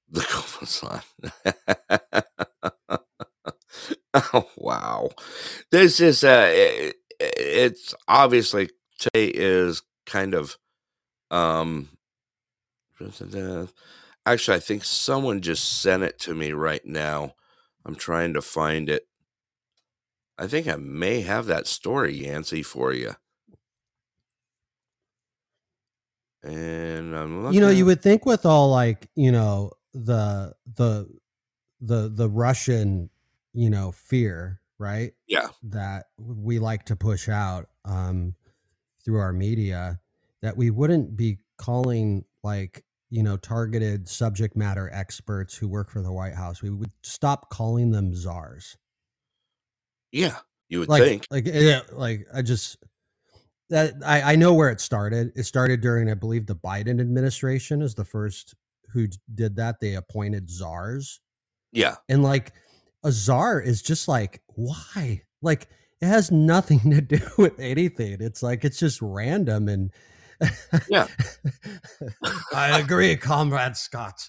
The 0.09 0.21
COVID 0.21 0.67
sign. 0.67 1.03
oh 4.15 4.49
wow, 4.57 5.11
this 5.71 6.01
is 6.01 6.25
uh, 6.25 6.49
i- 6.53 6.93
i- 7.21 7.33
it's 7.37 7.95
obviously 8.09 8.71
today 8.99 9.29
is 9.35 9.83
kind 10.07 10.35
of 10.35 10.57
um. 11.31 11.89
Actually, 14.27 14.57
I 14.57 14.61
think 14.61 14.85
someone 14.85 15.41
just 15.41 15.81
sent 15.83 16.03
it 16.03 16.19
to 16.21 16.35
me 16.35 16.53
right 16.53 16.85
now. 16.85 17.35
I'm 17.85 17.97
trying 17.97 18.35
to 18.35 18.43
find 18.43 18.89
it. 18.91 19.07
I 20.39 20.47
think 20.47 20.69
I 20.69 20.77
may 20.77 21.23
have 21.23 21.47
that 21.47 21.67
story, 21.67 22.15
Yancey, 22.27 22.63
for 22.63 22.93
you. 22.93 23.17
And 26.43 27.17
I'm 27.17 27.43
looking. 27.45 27.55
you 27.55 27.61
know 27.61 27.69
you 27.71 27.85
would 27.87 28.03
think 28.03 28.27
with 28.27 28.47
all 28.47 28.71
like 28.71 29.09
you 29.17 29.33
know 29.33 29.73
the 29.95 30.55
the 30.77 31.09
the 31.81 32.09
the 32.09 32.29
russian 32.29 33.11
you 33.53 33.71
know 33.71 33.93
fear 33.93 34.61
right 34.79 35.13
Yeah. 35.27 35.49
that 35.65 36.07
we 36.19 36.59
like 36.59 36.85
to 36.87 36.97
push 36.97 37.29
out 37.29 37.69
um 37.85 38.35
through 39.05 39.19
our 39.19 39.33
media 39.33 40.01
that 40.43 40.57
we 40.57 40.71
wouldn't 40.71 41.17
be 41.17 41.39
calling 41.59 42.25
like 42.43 42.85
you 43.11 43.23
know 43.23 43.37
targeted 43.37 44.09
subject 44.09 44.57
matter 44.57 44.89
experts 44.93 45.57
who 45.57 45.69
work 45.69 45.91
for 45.91 46.01
the 46.03 46.13
white 46.13 46.35
house 46.35 46.63
we 46.63 46.71
would 46.71 46.93
stop 47.03 47.51
calling 47.51 47.91
them 47.91 48.15
czars 48.15 48.77
Yeah, 50.13 50.39
you 50.69 50.81
would 50.81 50.89
like 50.89 51.03
think. 51.03 51.27
like 51.31 51.47
yeah 51.47 51.81
like 51.93 52.27
i 52.33 52.43
just 52.43 52.77
that 53.69 53.95
I, 54.05 54.33
I 54.33 54.37
know 54.37 54.55
where 54.55 54.71
it 54.71 54.81
started 54.81 55.33
it 55.37 55.45
started 55.45 55.81
during 55.81 56.11
i 56.11 56.15
believe 56.15 56.47
the 56.47 56.57
biden 56.57 57.01
administration 57.01 57.83
is 57.83 57.95
the 57.95 58.05
first 58.05 58.55
who 58.93 59.07
did 59.35 59.57
that 59.57 59.81
they 59.81 59.95
appointed 59.95 60.49
czars 60.51 61.21
Yeah. 61.73 61.97
and 62.09 62.23
like 62.23 62.53
a 63.05 63.13
czar 63.13 63.61
is 63.61 63.83
just 63.83 64.09
like 64.09 64.41
why 64.55 65.23
like 65.43 65.69
it 66.01 66.07
has 66.07 66.31
nothing 66.31 66.79
to 66.91 67.01
do 67.01 67.21
with 67.39 67.59
anything 67.59 68.17
it's 68.21 68.43
like 68.43 68.65
it's 68.65 68.79
just 68.79 69.01
random 69.03 69.69
and 69.69 69.91
Yeah. 70.89 71.07
i 72.55 72.79
agree 72.79 73.17
comrade 73.17 73.77
scott 73.77 74.29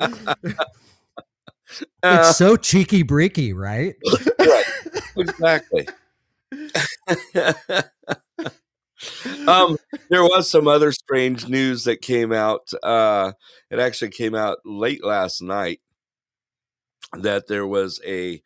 Uh, 2.02 2.20
it's 2.28 2.38
so 2.38 2.56
cheeky 2.56 3.04
breaky 3.04 3.54
right 3.54 3.94
Right. 4.38 4.64
exactly. 5.16 5.86
um, 9.46 9.76
there 10.08 10.22
was 10.22 10.50
some 10.50 10.66
other 10.66 10.92
strange 10.92 11.46
news 11.48 11.84
that 11.84 12.00
came 12.00 12.32
out. 12.32 12.70
Uh, 12.82 13.32
it 13.70 13.78
actually 13.78 14.10
came 14.10 14.34
out 14.34 14.58
late 14.64 15.04
last 15.04 15.42
night 15.42 15.80
that 17.18 17.46
there 17.48 17.66
was 17.66 18.00
a 18.06 18.42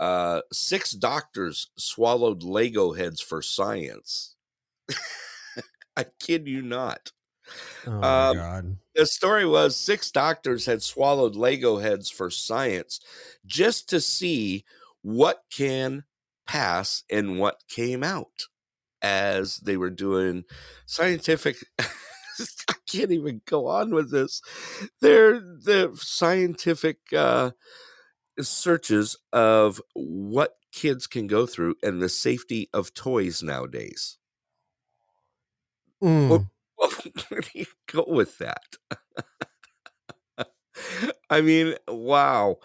uh, 0.00 0.42
six 0.52 0.92
doctors 0.92 1.70
swallowed 1.76 2.42
Lego 2.42 2.92
heads 2.92 3.20
for 3.20 3.42
science. 3.42 4.36
I 5.96 6.06
kid 6.18 6.48
you 6.48 6.62
not. 6.62 7.12
oh 7.86 7.90
Um, 8.02 8.34
god 8.34 8.78
The 8.94 9.06
story 9.06 9.46
was 9.46 9.76
six 9.76 10.10
doctors 10.10 10.66
had 10.66 10.82
swallowed 10.82 11.36
Lego 11.36 11.78
heads 11.78 12.10
for 12.10 12.30
science 12.30 13.00
just 13.46 13.88
to 13.90 14.00
see 14.00 14.64
what 15.02 15.44
can 15.50 16.04
pass 16.46 17.04
and 17.10 17.38
what 17.38 17.62
came 17.68 18.02
out 18.04 18.46
as 19.02 19.58
they 19.58 19.76
were 19.76 19.90
doing 19.90 20.44
scientific. 20.86 21.56
I 21.80 22.74
can't 22.90 23.12
even 23.12 23.42
go 23.46 23.66
on 23.66 23.94
with 23.94 24.10
this. 24.10 24.42
They're 25.00 25.40
the 25.40 25.92
scientific 25.94 26.98
uh, 27.12 27.52
searches 28.44 29.16
of 29.32 29.80
what 29.94 30.56
kids 30.72 31.06
can 31.06 31.26
go 31.26 31.46
through 31.46 31.74
and 31.82 32.00
the 32.00 32.08
safety 32.08 32.68
of 32.72 32.94
toys 32.94 33.42
nowadays. 33.42 34.18
Mm. 36.02 36.46
Well, 36.80 36.92
where 37.28 37.42
do 37.42 37.50
you 37.52 37.66
go 37.92 38.06
with 38.08 38.38
that? 38.38 38.62
I 41.28 41.42
mean, 41.42 41.74
wow. 41.86 42.56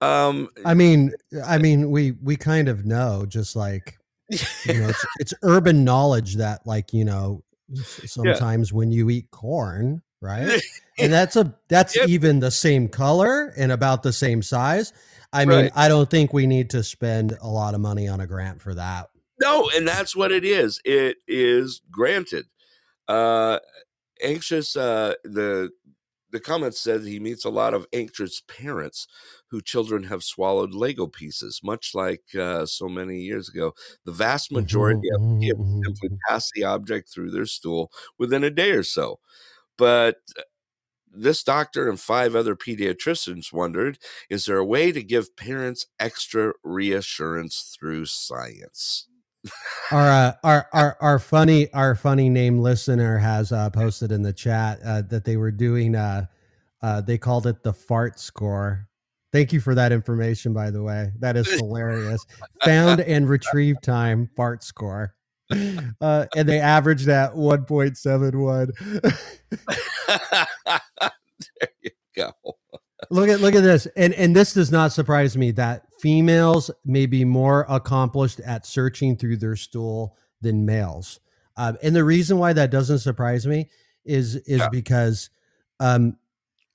Um, 0.00 0.48
I 0.64 0.74
mean, 0.74 1.12
I 1.46 1.58
mean, 1.58 1.92
we 1.92 2.10
we 2.20 2.34
kind 2.34 2.68
of 2.68 2.84
know, 2.84 3.26
just 3.28 3.54
like 3.54 3.96
you 4.28 4.74
know, 4.74 4.88
it's, 4.88 5.06
it's 5.20 5.34
urban 5.42 5.84
knowledge 5.84 6.36
that, 6.36 6.66
like 6.66 6.92
you 6.92 7.04
know, 7.04 7.44
sometimes 7.74 8.72
when 8.72 8.90
you 8.90 9.08
eat 9.08 9.30
corn, 9.30 10.02
right, 10.20 10.54
and 10.98 11.12
that's 11.12 11.36
a 11.36 11.56
that's 11.68 11.96
Yep. 11.96 12.08
even 12.08 12.40
the 12.40 12.50
same 12.50 12.88
color 12.88 13.52
and 13.56 13.72
about 13.72 14.02
the 14.02 14.12
same 14.12 14.42
size. 14.42 14.92
I 15.32 15.44
mean, 15.44 15.68
Right. 15.68 15.72
I 15.74 15.88
don't 15.88 16.10
think 16.10 16.32
we 16.32 16.46
need 16.46 16.70
to 16.70 16.82
spend 16.82 17.36
a 17.40 17.48
lot 17.48 17.74
of 17.74 17.80
money 17.80 18.08
on 18.08 18.20
a 18.20 18.26
grant 18.26 18.60
for 18.62 18.74
that. 18.74 19.10
no, 19.40 19.70
and 19.74 19.86
that's 19.88 20.14
what 20.14 20.32
it 20.32 20.44
is. 20.44 20.80
It 20.84 21.18
is 21.26 21.80
granted. 21.90 22.46
Uh, 23.08 23.60
anxious. 24.22 24.76
Uh, 24.76 25.14
the 25.24 25.70
the 26.30 26.40
comments 26.40 26.80
said 26.80 27.02
he 27.02 27.20
meets 27.20 27.44
a 27.44 27.50
lot 27.50 27.74
of 27.74 27.86
anxious 27.92 28.42
parents 28.48 29.08
who 29.50 29.62
children 29.62 30.04
have 30.04 30.24
swallowed 30.24 30.74
Lego 30.74 31.06
pieces, 31.08 31.60
much 31.64 31.94
like 31.94 32.24
uh, 32.38 32.66
so 32.66 32.88
many 32.88 33.20
years 33.20 33.48
ago. 33.48 33.74
The 34.06 34.12
vast 34.12 34.52
majority 34.52 35.08
of 35.14 35.20
Mhm, 35.20 35.48
kids 35.48 35.58
mhm, 35.58 35.84
simply 35.84 36.10
mhm. 36.10 36.20
pass 36.28 36.50
the 36.54 36.64
object 36.64 37.10
through 37.10 37.30
their 37.32 37.46
stool 37.46 37.92
within 38.18 38.44
a 38.44 38.50
day 38.50 38.72
or 38.72 38.84
so. 38.84 39.20
But 39.80 40.16
uh, 40.38 40.42
this 41.10 41.42
doctor 41.42 41.88
and 41.88 41.98
five 41.98 42.36
other 42.36 42.54
pediatricians 42.54 43.50
wondered 43.50 43.98
is 44.28 44.44
there 44.44 44.58
a 44.58 44.64
way 44.64 44.92
to 44.92 45.02
give 45.02 45.36
parents 45.36 45.86
extra 45.98 46.52
reassurance 46.62 47.74
through 47.78 48.04
science? 48.04 49.08
our, 49.90 50.10
uh, 50.10 50.32
our 50.44 50.68
our 50.74 50.96
our 51.00 51.18
funny 51.18 51.72
our 51.72 51.94
funny 51.94 52.28
name 52.28 52.58
listener 52.58 53.16
has 53.16 53.52
uh, 53.52 53.70
posted 53.70 54.12
in 54.12 54.20
the 54.22 54.34
chat 54.34 54.78
uh, 54.84 55.00
that 55.08 55.24
they 55.24 55.38
were 55.38 55.50
doing 55.50 55.96
uh, 55.96 56.26
uh, 56.82 57.00
they 57.00 57.16
called 57.16 57.46
it 57.46 57.62
the 57.62 57.72
fart 57.72 58.20
score. 58.20 58.86
Thank 59.32 59.52
you 59.54 59.60
for 59.60 59.74
that 59.76 59.92
information, 59.92 60.52
by 60.52 60.70
the 60.70 60.82
way. 60.82 61.10
That 61.20 61.38
is 61.38 61.50
hilarious. 61.58 62.26
Found 62.64 63.00
and 63.00 63.28
retrieve 63.28 63.80
time 63.80 64.28
fart 64.36 64.62
score. 64.62 65.14
Uh, 66.00 66.24
and 66.34 66.48
they 66.48 66.58
averaged 66.60 67.08
at 67.08 67.34
1.71. 67.34 68.70
there 71.60 71.68
you 71.82 71.90
go. 72.16 72.32
look 73.10 73.28
at 73.28 73.40
look 73.40 73.54
at 73.54 73.62
this. 73.62 73.86
And 73.96 74.14
and 74.14 74.34
this 74.34 74.54
does 74.54 74.70
not 74.72 74.92
surprise 74.92 75.36
me 75.36 75.50
that 75.52 75.82
females 76.00 76.70
may 76.84 77.06
be 77.06 77.24
more 77.24 77.66
accomplished 77.68 78.40
at 78.40 78.64
searching 78.66 79.16
through 79.16 79.36
their 79.38 79.56
stool 79.56 80.16
than 80.40 80.64
males. 80.64 81.20
Um, 81.56 81.76
and 81.82 81.94
the 81.94 82.04
reason 82.04 82.38
why 82.38 82.52
that 82.54 82.70
doesn't 82.70 83.00
surprise 83.00 83.46
me 83.46 83.68
is 84.04 84.36
is 84.36 84.60
Yeah. 84.60 84.68
because 84.70 85.28
um, 85.80 86.16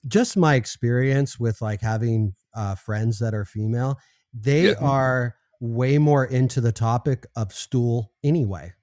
just 0.08 0.38
my 0.38 0.56
experience 0.56 1.40
with 1.40 1.62
like 1.62 1.82
having 1.82 2.36
uh, 2.54 2.76
friends 2.76 3.18
that 3.20 3.34
are 3.34 3.46
female, 3.46 3.98
they 4.34 4.68
Yeah. 4.70 4.76
are 4.82 5.36
way 5.60 5.98
more 5.98 6.26
into 6.26 6.62
the 6.62 6.72
topic 6.72 7.26
of 7.36 7.54
stool 7.54 8.12
anyway 8.24 8.74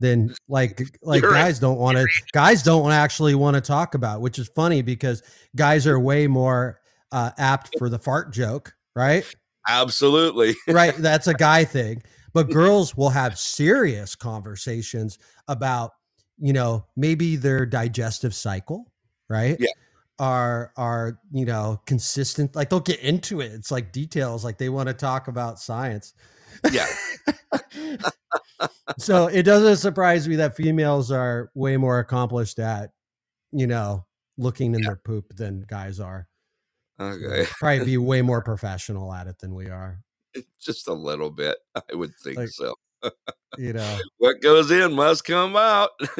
than 0.00 0.34
like 0.48 0.80
like 1.02 1.22
You're 1.22 1.30
right. 1.32 1.44
guys 1.44 1.58
don't 1.58 1.78
want 1.78 1.96
to 1.98 2.06
guys 2.32 2.62
don't 2.62 2.90
actually 2.92 3.34
want 3.34 3.54
to 3.54 3.60
talk 3.60 3.94
about 3.94 4.20
which 4.20 4.38
is 4.38 4.48
funny 4.54 4.82
because 4.82 5.22
guys 5.56 5.86
are 5.86 5.98
way 5.98 6.26
more 6.26 6.80
uh, 7.12 7.30
apt 7.38 7.70
for 7.78 7.88
the 7.88 7.98
fart 7.98 8.32
joke 8.32 8.74
right 8.94 9.24
Absolutely. 9.68 10.54
right 10.68 10.94
that's 10.96 11.26
a 11.26 11.34
guy 11.34 11.64
thing 11.64 12.02
but 12.32 12.50
girls 12.50 12.96
will 12.96 13.10
have 13.10 13.38
serious 13.38 14.14
conversations 14.14 15.18
about 15.48 15.92
you 16.38 16.52
know 16.52 16.86
maybe 16.96 17.36
their 17.36 17.66
digestive 17.66 18.34
cycle 18.34 18.90
right 19.28 19.56
Yeah. 19.60 19.68
Are 20.20 20.70
are 20.76 21.18
you 21.32 21.46
know 21.46 21.80
consistent 21.86 22.54
like 22.54 22.68
they'll 22.68 22.78
get 22.78 23.00
into 23.00 23.40
it 23.40 23.50
it's 23.52 23.70
like 23.70 23.90
details 23.90 24.44
like 24.44 24.58
they 24.58 24.68
want 24.68 24.86
to 24.86 24.92
talk 24.94 25.26
about 25.28 25.58
science 25.58 26.12
Yeah. 26.70 26.86
so 28.98 29.28
it 29.28 29.44
doesn't 29.44 29.78
surprise 29.78 30.28
me 30.28 30.36
that 30.36 30.54
females 30.56 31.10
are 31.10 31.50
way 31.54 31.76
more 31.78 31.98
accomplished 32.00 32.58
at 32.58 32.90
you 33.50 33.66
know 33.66 34.04
looking 34.36 34.74
in 34.74 34.82
their 34.82 34.96
poop 34.96 35.34
than 35.36 35.64
guys 35.68 35.98
are 36.00 36.28
Okay. 37.00 37.46
probably 37.58 37.84
be 37.86 37.96
way 37.96 38.20
more 38.20 38.42
professional 38.42 39.12
at 39.14 39.26
it 39.26 39.38
than 39.38 39.54
we 39.54 39.70
are 39.70 40.02
Just 40.60 40.86
a 40.86 40.92
little 40.92 41.30
bit. 41.30 41.56
I 41.74 41.94
would 41.94 42.12
think 42.22 42.36
Like- 42.36 42.48
so. 42.50 42.74
You 43.58 43.72
know 43.72 43.98
What 44.18 44.40
goes 44.40 44.70
in 44.70 44.92
must 44.94 45.24
come 45.24 45.56
out. 45.56 45.90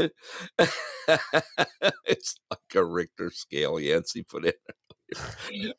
it's 2.06 2.36
like 2.50 2.74
a 2.74 2.84
Richter 2.84 3.30
scale 3.30 3.78
Yancey 3.78 4.22
put 4.22 4.46
in. 4.46 4.52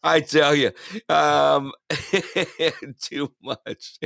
I 0.03 0.21
tell 0.21 0.55
you, 0.55 0.71
um, 1.09 1.71
too 3.01 3.31
much. 3.41 3.97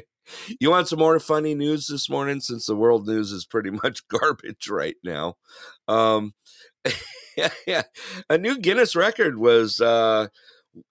You 0.60 0.70
want 0.70 0.88
some 0.88 1.00
more 1.00 1.20
funny 1.20 1.56
news 1.56 1.88
this 1.88 2.10
morning 2.10 2.40
since 2.40 2.66
the 2.66 2.76
world 2.76 3.08
news 3.08 3.32
is 3.32 3.46
pretty 3.46 3.72
much 3.72 4.08
garbage 4.10 4.70
right 4.70 4.98
now. 5.04 5.36
Um, 5.88 6.34
a 8.30 8.38
new 8.38 8.58
Guinness 8.60 8.96
record 8.96 9.38
was 9.38 9.82
uh, 9.82 10.28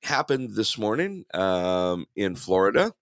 happened 0.03 0.55
this 0.55 0.79
morning 0.79 1.25
um, 1.35 2.07
in 2.17 2.37
Florida. 2.37 2.93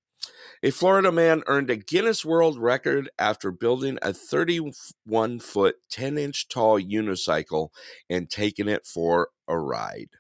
A 0.65 0.71
Florida 0.71 1.11
man 1.11 1.43
earned 1.49 1.71
a 1.71 1.77
Guinness 1.77 2.25
World 2.25 2.57
Record 2.57 3.11
after 3.19 3.51
building 3.51 3.99
a 4.01 4.13
31 4.13 5.41
foot, 5.41 5.77
10 5.91 6.17
inch 6.17 6.49
tall 6.49 6.81
unicycle 6.81 7.71
and 8.09 8.31
taking 8.31 8.69
it 8.69 8.87
for 8.87 9.31
a 9.49 9.59
ride. 9.59 10.11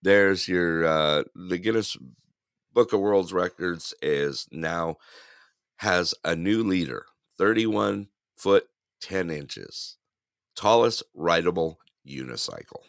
There's 0.00 0.46
your, 0.46 0.84
uh, 0.84 1.24
the 1.34 1.58
Guinness 1.58 1.96
Book 2.72 2.92
of 2.92 3.00
World 3.00 3.32
Records 3.32 3.92
is 4.00 4.46
now 4.52 4.98
has 5.78 6.14
a 6.24 6.36
new 6.36 6.62
leader 6.62 7.06
31 7.36 8.06
foot, 8.36 8.68
10 9.00 9.30
inches, 9.30 9.96
tallest 10.54 11.02
rideable 11.12 11.80
unicycle. 12.08 12.84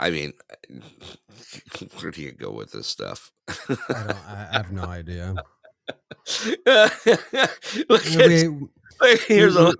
I 0.00 0.10
mean, 0.10 0.32
where 2.00 2.10
do 2.10 2.22
you 2.22 2.32
go 2.32 2.50
with 2.50 2.72
this 2.72 2.86
stuff? 2.88 3.30
i 3.48 3.54
don't 3.68 3.80
i 4.28 4.48
I 4.50 4.56
have 4.56 4.72
no 4.72 4.84
idea 4.84 5.34
Look 6.66 8.04
You 8.10 8.18
know, 8.18 8.24
at, 8.24 8.50
we, 9.00 9.16
here's 9.26 9.56
a 9.56 9.74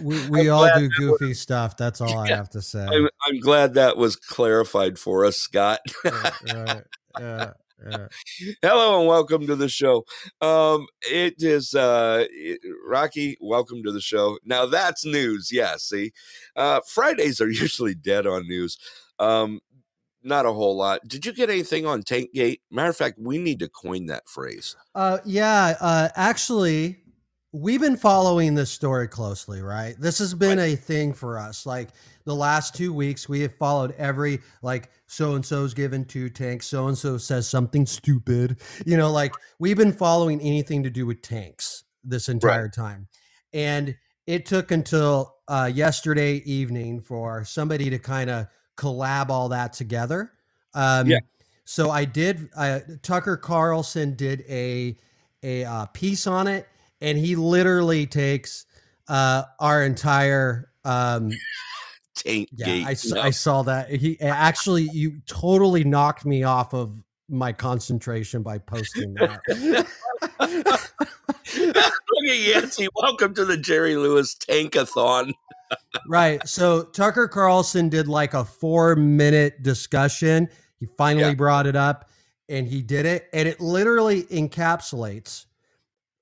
we, 0.00 0.28
we 0.28 0.48
all 0.48 0.68
do 0.78 0.88
goofy 0.90 1.34
stuff 1.34 1.76
that's 1.76 2.00
all 2.00 2.18
i 2.18 2.28
have 2.28 2.48
to 2.50 2.62
say 2.62 2.84
I'm, 2.84 3.08
I'm 3.26 3.40
glad 3.40 3.74
that 3.74 3.96
was 3.96 4.16
clarified 4.16 4.98
for 4.98 5.24
us, 5.26 5.36
Scott. 5.36 5.80
right, 6.04 6.32
right, 6.54 6.82
yeah, 7.20 7.50
yeah. 7.90 8.06
Hello 8.62 9.00
and 9.00 9.08
welcome 9.08 9.46
to 9.46 9.56
the 9.56 9.68
show. 9.68 10.04
Um, 10.40 10.86
it 11.02 11.34
is 11.38 11.74
uh, 11.74 12.24
it- 12.30 12.60
Rocky. 12.86 13.36
Welcome 13.40 13.82
to 13.82 13.92
the 13.92 14.00
show. 14.00 14.38
Now 14.44 14.64
that's 14.66 15.04
news. 15.04 15.50
Yeah, 15.52 15.76
see, 15.76 16.12
uh, 16.56 16.80
Fridays 16.86 17.40
are 17.42 17.50
usually 17.50 17.94
dead 17.94 18.26
on 18.26 18.46
news. 18.48 18.78
Um, 19.18 19.60
not 20.22 20.46
a 20.46 20.52
whole 20.52 20.76
lot. 20.76 21.06
Did 21.06 21.26
you 21.26 21.32
get 21.32 21.50
anything 21.50 21.86
on 21.86 22.02
Tankgate? 22.02 22.60
Matter 22.70 22.90
of 22.90 22.96
fact, 22.96 23.18
we 23.18 23.38
need 23.38 23.58
to 23.60 23.68
coin 23.68 24.06
that 24.06 24.28
phrase. 24.28 24.74
Uh, 24.94 25.18
yeah, 25.24 25.76
uh, 25.80 26.08
actually, 26.16 27.04
we've 27.52 27.80
been 27.80 27.96
following 27.96 28.54
this 28.54 28.70
story 28.70 29.06
closely, 29.06 29.60
right? 29.60 29.94
This 29.98 30.18
has 30.18 30.34
been 30.34 30.58
a 30.58 30.74
thing 30.74 31.12
for 31.12 31.38
us. 31.38 31.66
Like 31.66 31.90
the 32.24 32.34
last 32.34 32.74
two 32.74 32.92
weeks, 32.92 33.28
we 33.28 33.40
have 33.40 33.54
followed 33.54 33.94
every 33.98 34.40
like 34.62 34.90
so 35.06 35.34
and 35.34 35.44
so's 35.44 35.74
given 35.74 36.04
two 36.04 36.28
tanks, 36.28 36.66
so 36.66 36.88
and 36.88 36.98
so 36.98 37.16
says 37.16 37.48
something 37.48 37.86
stupid. 37.86 38.60
You 38.84 38.96
know, 38.96 39.12
like 39.12 39.34
we've 39.58 39.76
been 39.76 39.92
following 39.92 40.40
anything 40.40 40.82
to 40.82 40.90
do 40.90 41.06
with 41.06 41.22
tanks 41.22 41.84
this 42.02 42.28
entire 42.28 42.68
time, 42.68 43.08
and 43.52 43.94
it 44.26 44.46
took 44.46 44.70
until 44.70 45.36
uh, 45.46 45.70
yesterday 45.72 46.36
evening 46.46 47.02
for 47.02 47.44
somebody 47.44 47.90
to 47.90 47.98
kind 47.98 48.30
of 48.30 48.46
collab 48.76 49.28
all 49.30 49.48
that 49.50 49.72
together. 49.72 50.32
Um, 50.74 51.08
Yeah. 51.08 51.20
So 51.66 51.90
I 51.90 52.04
did. 52.04 52.50
Uh, 52.54 52.80
Tucker 53.02 53.36
Carlson 53.38 54.14
did 54.16 54.44
a 54.48 54.96
a 55.42 55.64
uh, 55.64 55.86
piece 55.86 56.26
on 56.26 56.46
it, 56.46 56.68
and 57.00 57.16
he 57.16 57.36
literally 57.36 58.06
takes 58.06 58.66
uh, 59.08 59.44
our 59.60 59.82
entire. 59.82 60.70
Um, 60.84 61.30
yeah, 62.52 62.86
I, 62.88 62.92
s- 62.92 63.10
No. 63.10 63.20
I 63.20 63.30
saw 63.30 63.62
that. 63.62 63.90
He 63.90 64.20
actually, 64.20 64.84
you 64.92 65.20
totally 65.26 65.84
knocked 65.84 66.24
me 66.24 66.42
off 66.44 66.72
of 66.74 66.94
my 67.34 67.52
concentration 67.52 68.42
by 68.42 68.58
posting 68.58 69.14
that. 69.14 69.40
Look 71.56 72.28
at 72.28 72.38
Yancey. 72.38 72.88
Welcome 72.94 73.34
to 73.34 73.44
the 73.44 73.56
Jerry 73.56 73.96
Lewis 73.96 74.34
Tankathon. 74.34 75.32
right. 76.08 76.46
So 76.48 76.84
Tucker 76.84 77.28
Carlson 77.28 77.88
did 77.88 78.08
like 78.08 78.34
a 78.34 78.44
four 78.44 78.96
minute 78.96 79.62
discussion. 79.62 80.48
He 80.80 80.86
finally 80.98 81.28
Yeah. 81.28 81.34
brought 81.34 81.66
it 81.66 81.76
up 81.76 82.10
and 82.48 82.66
he 82.66 82.82
did 82.82 83.06
it. 83.06 83.28
And 83.32 83.48
it 83.48 83.60
literally 83.60 84.24
encapsulates 84.24 85.46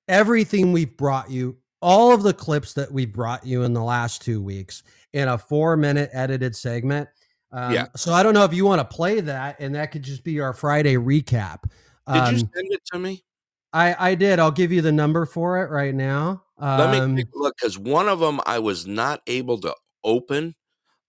everything 0.07 0.71
we've 0.71 0.95
brought 0.97 1.29
you, 1.31 1.57
all 1.81 2.13
of 2.13 2.23
the 2.23 2.33
clips 2.33 2.73
that 2.73 2.91
we 2.91 3.05
brought 3.05 3.45
you 3.45 3.63
in 3.63 3.73
the 3.73 3.83
last 3.83 4.21
two 4.21 4.41
weeks 4.41 4.83
in 5.13 5.27
a 5.27 5.37
four 5.37 5.75
minute 5.77 6.09
edited 6.13 6.55
segment. 6.55 7.09
Um, 7.53 7.71
Yeah. 7.73 7.87
So 7.95 8.11
I 8.11 8.23
don't 8.23 8.33
know 8.33 8.43
if 8.43 8.53
you 8.53 8.65
want 8.65 8.79
to 8.79 8.95
play 8.95 9.21
that 9.21 9.57
and 9.59 9.73
that 9.75 9.91
could 9.91 10.01
just 10.03 10.23
be 10.23 10.39
our 10.41 10.53
Friday 10.53 10.95
recap. 10.95 11.63
Did 12.07 12.15
you 12.15 12.21
Um, 12.21 12.35
send 12.37 12.49
it 12.71 12.81
to 12.91 12.99
me? 12.99 13.23
I, 13.71 14.11
I 14.11 14.15
did. 14.15 14.39
I'll 14.39 14.51
give 14.51 14.71
you 14.71 14.81
the 14.81 14.91
number 14.91 15.25
for 15.25 15.63
it 15.63 15.69
right 15.69 15.95
now. 15.95 16.43
Let 16.59 16.93
Um, 16.93 17.15
me 17.15 17.23
take 17.23 17.33
a 17.33 17.37
look 17.37 17.55
because 17.57 17.77
one 17.79 18.07
of 18.07 18.19
them 18.19 18.41
I 18.45 18.59
was 18.59 18.85
not 18.85 19.21
able 19.27 19.59
to 19.61 19.73
open. 20.03 20.55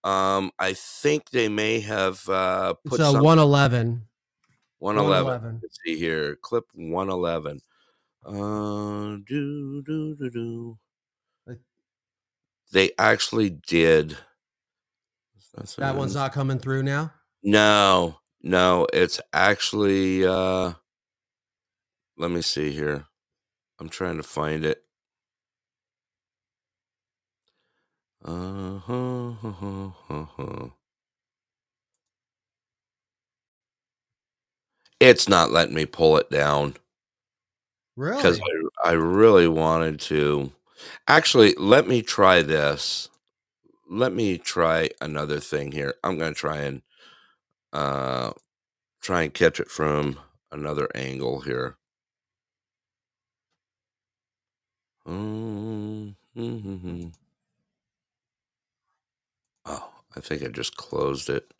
Um, 0.05 0.51
I 0.59 0.75
think 0.75 1.31
they 1.31 1.49
may 1.49 1.81
have 1.81 2.29
uh, 2.29 2.75
put 2.85 3.01
it's 3.01 3.09
a 3.09 3.13
111. 3.13 4.07
111. 4.79 5.27
111. 5.27 5.61
Let's 5.63 5.79
see 5.85 5.97
here, 5.99 6.37
clip 6.37 6.65
111. 6.75 7.61
Uh, 8.27 9.17
do 9.27 9.83
do 9.83 10.15
do 10.17 10.31
do. 10.31 10.79
They 12.73 12.91
actually 12.99 13.51
did. 13.51 14.17
That's 15.57 15.77
that 15.77 15.97
one's 15.97 16.15
not 16.15 16.33
coming 16.33 16.59
through 16.59 16.83
now. 16.83 17.13
No, 17.43 18.19
no, 18.43 18.87
it's 18.93 19.21
actually. 19.33 20.27
uh 20.27 20.75
Let 22.17 22.31
me 22.31 22.43
see 22.43 22.73
here. 22.73 23.07
I'm 23.81 23.89
trying 23.89 24.17
to 24.17 24.23
find 24.23 24.65
it. 24.65 24.83
Uh 28.25 28.79
huh. 28.79 29.31
huh, 29.43 29.91
huh, 30.09 30.25
huh 30.37 30.69
it's 35.01 35.29
not 35.29 35.51
letting 35.51 35.75
me 35.75 35.87
pull 35.87 36.17
it 36.17 36.31
down. 36.31 36.75
Really? 37.97 38.17
Because 38.17 38.41
I, 38.85 38.91
I 38.91 38.93
really 38.93 39.49
wanted 39.49 40.01
to. 40.01 40.53
Actually, 41.07 41.55
let 41.59 41.87
me 41.87 42.03
try 42.03 42.43
this. 42.43 43.09
Let 43.95 44.13
me 44.13 44.39
try 44.39 44.91
another 45.01 45.39
thing 45.39 45.71
here. 45.71 45.95
I'm 46.03 46.19
going 46.19 46.35
to 46.35 46.41
try 46.41 46.59
and 46.59 46.83
uh, 47.73 48.33
try 49.01 49.23
and 49.23 49.33
catch 49.33 49.61
it 49.61 49.71
from 49.71 50.19
another 50.51 50.89
angle 50.97 51.43
here. 51.43 51.77
Mm-hmm. 55.07 57.09
Oh, 59.67 59.91
I 60.17 60.21
think 60.21 60.43
I 60.43 60.49
just 60.49 60.77
closed 60.77 61.31
it. 61.31 61.53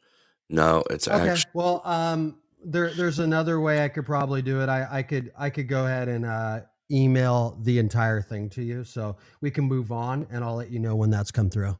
No, 0.49 0.83
it's 0.91 1.11
Okay. 1.11 1.31
actually 1.31 1.51
Well, 1.53 1.83
um, 1.85 2.39
there 2.65 2.93
there's 2.95 3.19
another 3.19 3.61
way 3.61 3.85
I 3.85 3.89
could 3.89 4.07
probably 4.07 4.43
do 4.43 4.61
it. 4.63 4.69
I 4.69 4.87
I 4.91 5.03
could 5.03 5.33
I 5.39 5.51
could 5.51 5.69
go 5.69 5.85
ahead 5.87 6.09
and 6.09 6.25
uh, 6.25 6.61
email 6.91 7.59
the 7.63 7.79
entire 7.79 8.23
thing 8.23 8.49
to 8.51 8.63
you, 8.63 8.85
so 8.85 9.17
we 9.41 9.51
can 9.51 9.65
move 9.65 9.93
on, 9.93 10.27
and 10.31 10.43
I'll 10.43 10.57
let 10.57 10.71
you 10.71 10.79
know 10.81 10.97
when 10.97 11.11
that's 11.11 11.31
come 11.31 11.51
through. 11.51 11.79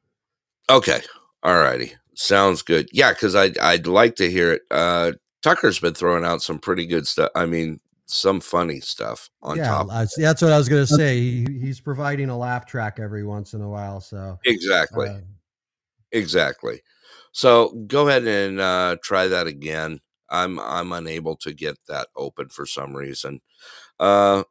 Okay. 0.71 1.01
All 1.43 1.59
righty, 1.59 1.93
sounds 2.15 2.63
good. 2.63 2.89
Yeah, 2.93 3.13
because 3.13 3.35
I'd 3.35 3.59
I'd 3.59 3.87
like 3.87 4.17
to 4.17 4.31
hear 4.31 4.53
it. 4.53 4.63
Uh, 4.71 5.13
Tucker's 5.43 5.79
been 5.79 5.95
throwing 5.95 6.25
out 6.25 6.41
some 6.43 6.59
pretty 6.59 6.87
good 6.87 7.07
stuff. 7.07 7.31
I 7.35 7.45
mean, 7.47 7.81
some 8.07 8.41
funny 8.41 8.81
stuff 8.81 9.29
on 9.43 9.59
yeah, 9.59 9.69
top. 9.69 9.89
I- 9.91 10.07
that's 10.17 10.41
what 10.41 10.53
I 10.53 10.59
was 10.59 10.69
gonna 10.69 10.87
say. 10.87 11.19
He, 11.21 11.47
he's 11.61 11.81
providing 11.81 12.31
a 12.31 12.39
laugh 12.39 12.65
track 12.67 12.99
every 12.99 13.25
once 13.25 13.53
in 13.55 13.61
a 13.61 13.69
while, 13.69 14.01
so 14.01 14.39
Exactly. 14.47 15.09
uh, 15.09 15.21
Exactly. 16.13 16.81
So 17.33 17.71
go 17.89 18.07
ahead 18.09 18.25
and 18.27 18.61
uh, 18.61 18.97
try 19.03 19.27
that 19.29 19.47
again. 19.47 20.01
I'm 20.31 20.59
I'm 20.61 20.93
unable 20.93 21.37
to 21.39 21.53
get 21.53 21.77
that 21.89 22.09
open 22.17 22.49
for 22.49 22.65
some 22.65 22.95
reason. 22.97 23.41
Uh, 24.01 24.45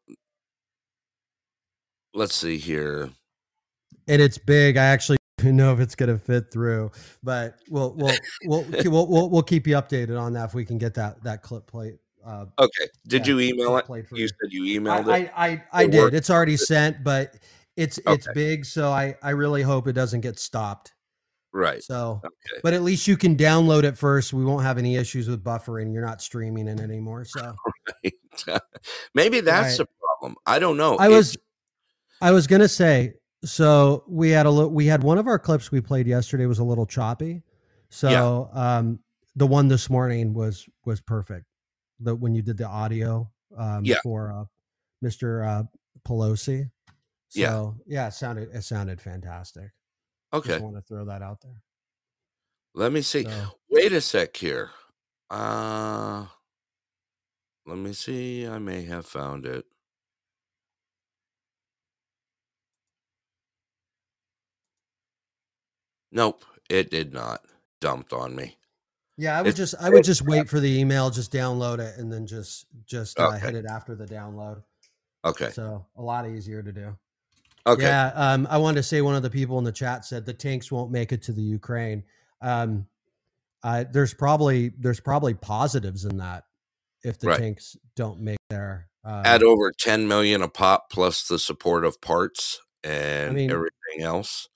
let's 2.13 2.35
see 2.35 2.57
here. 2.57 3.09
and 4.07 4.21
it's 4.21 4.37
big. 4.37 4.77
I 4.77 4.83
actually 4.85 5.17
know 5.51 5.73
if 5.73 5.79
it's 5.79 5.95
gonna 5.95 6.17
fit 6.17 6.51
through, 6.51 6.91
but 7.21 7.57
we'll 7.69 7.93
we'll 7.95 8.15
we'll 8.45 8.65
we'll, 8.85 9.07
we'll, 9.07 9.29
we'll 9.29 9.43
keep 9.43 9.67
you 9.67 9.75
updated 9.75 10.19
on 10.19 10.33
that 10.33 10.45
if 10.45 10.53
we 10.53 10.65
can 10.65 10.77
get 10.77 10.93
that 10.95 11.23
that 11.23 11.41
clip 11.41 11.67
plate. 11.67 11.95
Uh, 12.25 12.45
Okay. 12.57 12.87
Did 13.07 13.27
Yeah, 13.27 13.33
you 13.33 13.39
email 13.41 13.77
it? 13.77 13.85
You 13.89 14.05
you. 14.13 14.27
said 14.27 14.35
you 14.49 14.63
I, 14.63 14.79
emailed 15.01 15.01
it. 15.01 15.31
I, 15.35 15.45
I, 15.47 15.63
I 15.73 15.83
It 15.83 15.91
did. 15.91 15.97
worked. 15.99 16.15
It's 16.15 16.29
already 16.29 16.55
sent, 16.55 17.03
but 17.03 17.35
it's 17.75 17.99
it's 18.07 18.27
big, 18.33 18.65
so 18.65 18.89
I 18.91 19.15
I 19.21 19.31
really 19.31 19.61
hope 19.61 19.87
it 19.87 19.93
doesn't 19.93 20.21
get 20.21 20.39
stopped. 20.39 20.93
Right. 21.51 21.83
So, 21.83 22.21
Okay. 22.25 22.61
but 22.63 22.73
at 22.73 22.81
least 22.81 23.07
you 23.07 23.15
can 23.17 23.35
download 23.35 23.83
it 23.83 23.97
first. 23.97 24.33
We 24.33 24.43
won't 24.45 24.63
have 24.63 24.77
any 24.77 24.95
issues 24.95 25.27
with 25.27 25.43
buffering. 25.43 25.93
You're 25.93 26.05
not 26.05 26.21
streaming 26.21 26.67
it 26.67 26.79
anymore. 26.79 27.25
So 27.25 27.53
Maybe 29.13 29.39
that's 29.41 29.77
Right. 29.79 29.87
the 29.87 29.87
problem. 29.99 30.35
I 30.45 30.59
don't 30.59 30.77
know. 30.77 30.95
I 30.97 31.09
was 31.09 31.37
I 32.21 32.31
was 32.31 32.47
gonna 32.47 32.67
say. 32.69 33.13
So 33.43 34.03
we 34.07 34.29
had 34.29 34.45
a 34.45 34.49
little. 34.49 34.71
We 34.71 34.85
had 34.85 35.03
one 35.03 35.17
of 35.17 35.27
our 35.27 35.37
clips 35.39 35.71
we 35.71 35.81
played 35.81 36.07
yesterday 36.07 36.45
was 36.45 36.59
a 36.59 36.63
little 36.63 36.85
choppy. 36.85 37.43
So 37.89 38.09
um, 38.53 38.99
the 39.35 39.45
one 39.47 39.67
this 39.67 39.89
morning 39.89 40.33
was 40.33 40.65
was 40.85 41.01
perfect. 41.01 41.45
The 41.99 42.15
when 42.15 42.33
you 42.35 42.41
did 42.41 42.57
the 42.57 42.67
audio 42.67 43.29
um, 43.57 43.83
Yeah. 43.85 43.97
for 44.03 44.31
uh, 44.31 44.45
Mr. 45.05 45.47
Uh, 45.47 45.63
Pelosi. 46.07 46.69
Yeah. 47.33 47.49
So 47.49 47.75
yeah, 47.85 48.07
it 48.07 48.13
sounded 48.13 48.49
it 48.53 48.63
sounded 48.63 49.01
fantastic. 49.01 49.71
okay. 50.33 50.49
Just 50.49 50.63
want 50.63 50.75
to 50.75 50.81
throw 50.81 51.05
that 51.05 51.21
out 51.21 51.41
there. 51.41 51.61
Let 52.75 52.91
me 52.91 53.01
see. 53.01 53.23
So 53.23 53.47
Wait 53.69 53.91
a 53.91 54.01
sec 54.01 54.35
here. 54.37 54.71
Uh 55.29 56.25
let 57.65 57.77
me 57.77 57.93
see. 57.93 58.47
I 58.47 58.59
may 58.59 58.83
have 58.83 59.05
found 59.05 59.45
it. 59.45 59.65
Nope, 66.13 66.45
it 66.69 66.89
did 66.89 67.11
not. 67.13 67.41
Dumped 67.81 68.13
on 68.13 68.33
me. 68.35 68.57
yeah, 69.17 69.37
I 69.37 69.41
would 69.41 69.49
It's- 69.49 69.71
just 69.71 69.83
I 69.83 69.89
would 69.89 70.03
just 70.05 70.21
wait 70.21 70.47
for 70.49 70.59
the 70.59 70.79
email, 70.79 71.09
just 71.09 71.31
download 71.33 71.79
it, 71.79 71.97
and 71.97 72.11
then 72.11 72.25
just 72.25 72.65
just 72.85 73.19
uh, 73.19 73.27
Okay. 73.29 73.39
hit 73.39 73.55
it 73.55 73.65
after 73.65 73.93
the 73.95 74.05
download. 74.05 74.63
Okay. 75.25 75.51
So 75.51 75.85
a 75.97 76.01
lot 76.01 76.27
easier 76.27 76.63
to 76.63 76.71
do. 76.71 76.97
Okay. 77.67 77.83
Yeah, 77.83 78.11
um, 78.15 78.47
I 78.49 78.57
wanted 78.57 78.77
to 78.77 78.83
say 78.83 79.01
one 79.01 79.15
of 79.15 79.21
the 79.23 79.29
people 79.29 79.57
in 79.57 79.63
the 79.63 79.71
chat 79.71 80.05
said 80.05 80.25
the 80.25 80.33
tanks 80.33 80.71
won't 80.71 80.91
make 80.91 81.11
it 81.11 81.21
to 81.23 81.31
the 81.33 81.41
Ukraine. 81.41 82.03
Um, 82.41 82.87
uh, 83.63 83.85
there's 83.91 84.13
probably 84.13 84.69
there's 84.79 84.99
probably 84.99 85.33
positives 85.33 86.05
in 86.05 86.17
that 86.17 86.45
if 87.03 87.19
the 87.19 87.27
Right. 87.27 87.39
tanks 87.39 87.75
don't 87.95 88.19
make 88.21 88.37
their. 88.49 88.87
Uh, 89.05 89.21
Add 89.25 89.43
over 89.43 89.71
10 89.77 90.07
million 90.07 90.41
a 90.41 90.47
pop 90.47 90.89
plus 90.89 91.27
the 91.27 91.37
support 91.39 91.83
of 91.85 91.99
parts 92.01 92.59
and 92.83 93.35
mean- 93.35 93.51
everything 93.51 94.01
else. 94.01 94.47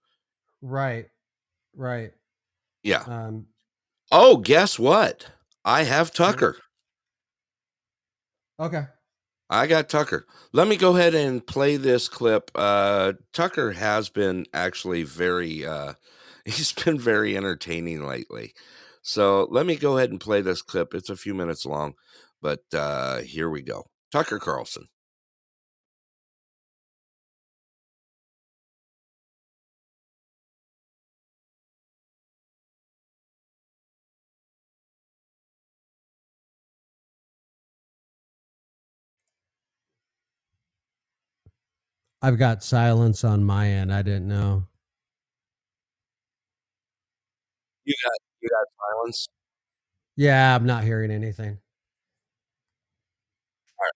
right, 0.62 1.08
right. 1.78 2.12
Yeah. 2.84 3.04
Um, 3.08 3.48
Oh, 4.12 4.38
guess 4.38 4.80
what? 4.80 5.28
I 5.66 5.84
have 5.84 6.14
Tucker. 6.14 6.58
okay, 8.60 8.86
I 9.50 9.68
got 9.68 9.90
Tucker. 9.90 10.26
Let 10.54 10.68
me 10.68 10.78
go 10.78 10.96
ahead 10.96 11.14
and 11.14 11.46
play 11.46 11.76
this 11.78 12.08
clip. 12.08 12.50
Uh, 12.56 13.14
Tucker 13.34 13.72
has 13.74 14.10
been 14.10 14.46
actually 14.54 15.04
very, 15.04 15.66
uh, 15.66 15.94
he's 16.46 16.72
been 16.72 16.98
very 17.00 17.36
entertaining 17.36 18.06
lately. 18.06 18.54
So 19.02 19.48
let 19.52 19.66
me 19.66 19.76
go 19.76 19.98
ahead 19.98 20.10
and 20.12 20.20
play 20.20 20.42
this 20.42 20.62
clip. 20.62 20.94
It's 20.94 21.10
a 21.10 21.16
few 21.18 21.34
minutes 21.34 21.66
long, 21.66 21.94
but 22.42 22.62
uh, 22.74 23.20
here 23.20 23.50
we 23.50 23.62
go. 23.62 23.86
Tucker 24.12 24.40
Carlson. 24.40 24.88
I've 42.22 42.38
got 42.38 42.64
silence 42.64 43.24
on 43.24 43.44
my 43.44 43.68
end. 43.70 43.94
I 43.94 44.02
didn't 44.02 44.28
know. 44.28 44.68
You 47.86 47.96
got 48.04 48.14
you 48.42 48.50
got 48.50 48.66
silence. 48.78 49.28
Yeah, 50.16 50.56
I'm 50.56 50.66
not 50.66 50.84
hearing 50.84 51.12
anything. 51.12 51.60
All 53.80 53.86
right. 53.86 53.94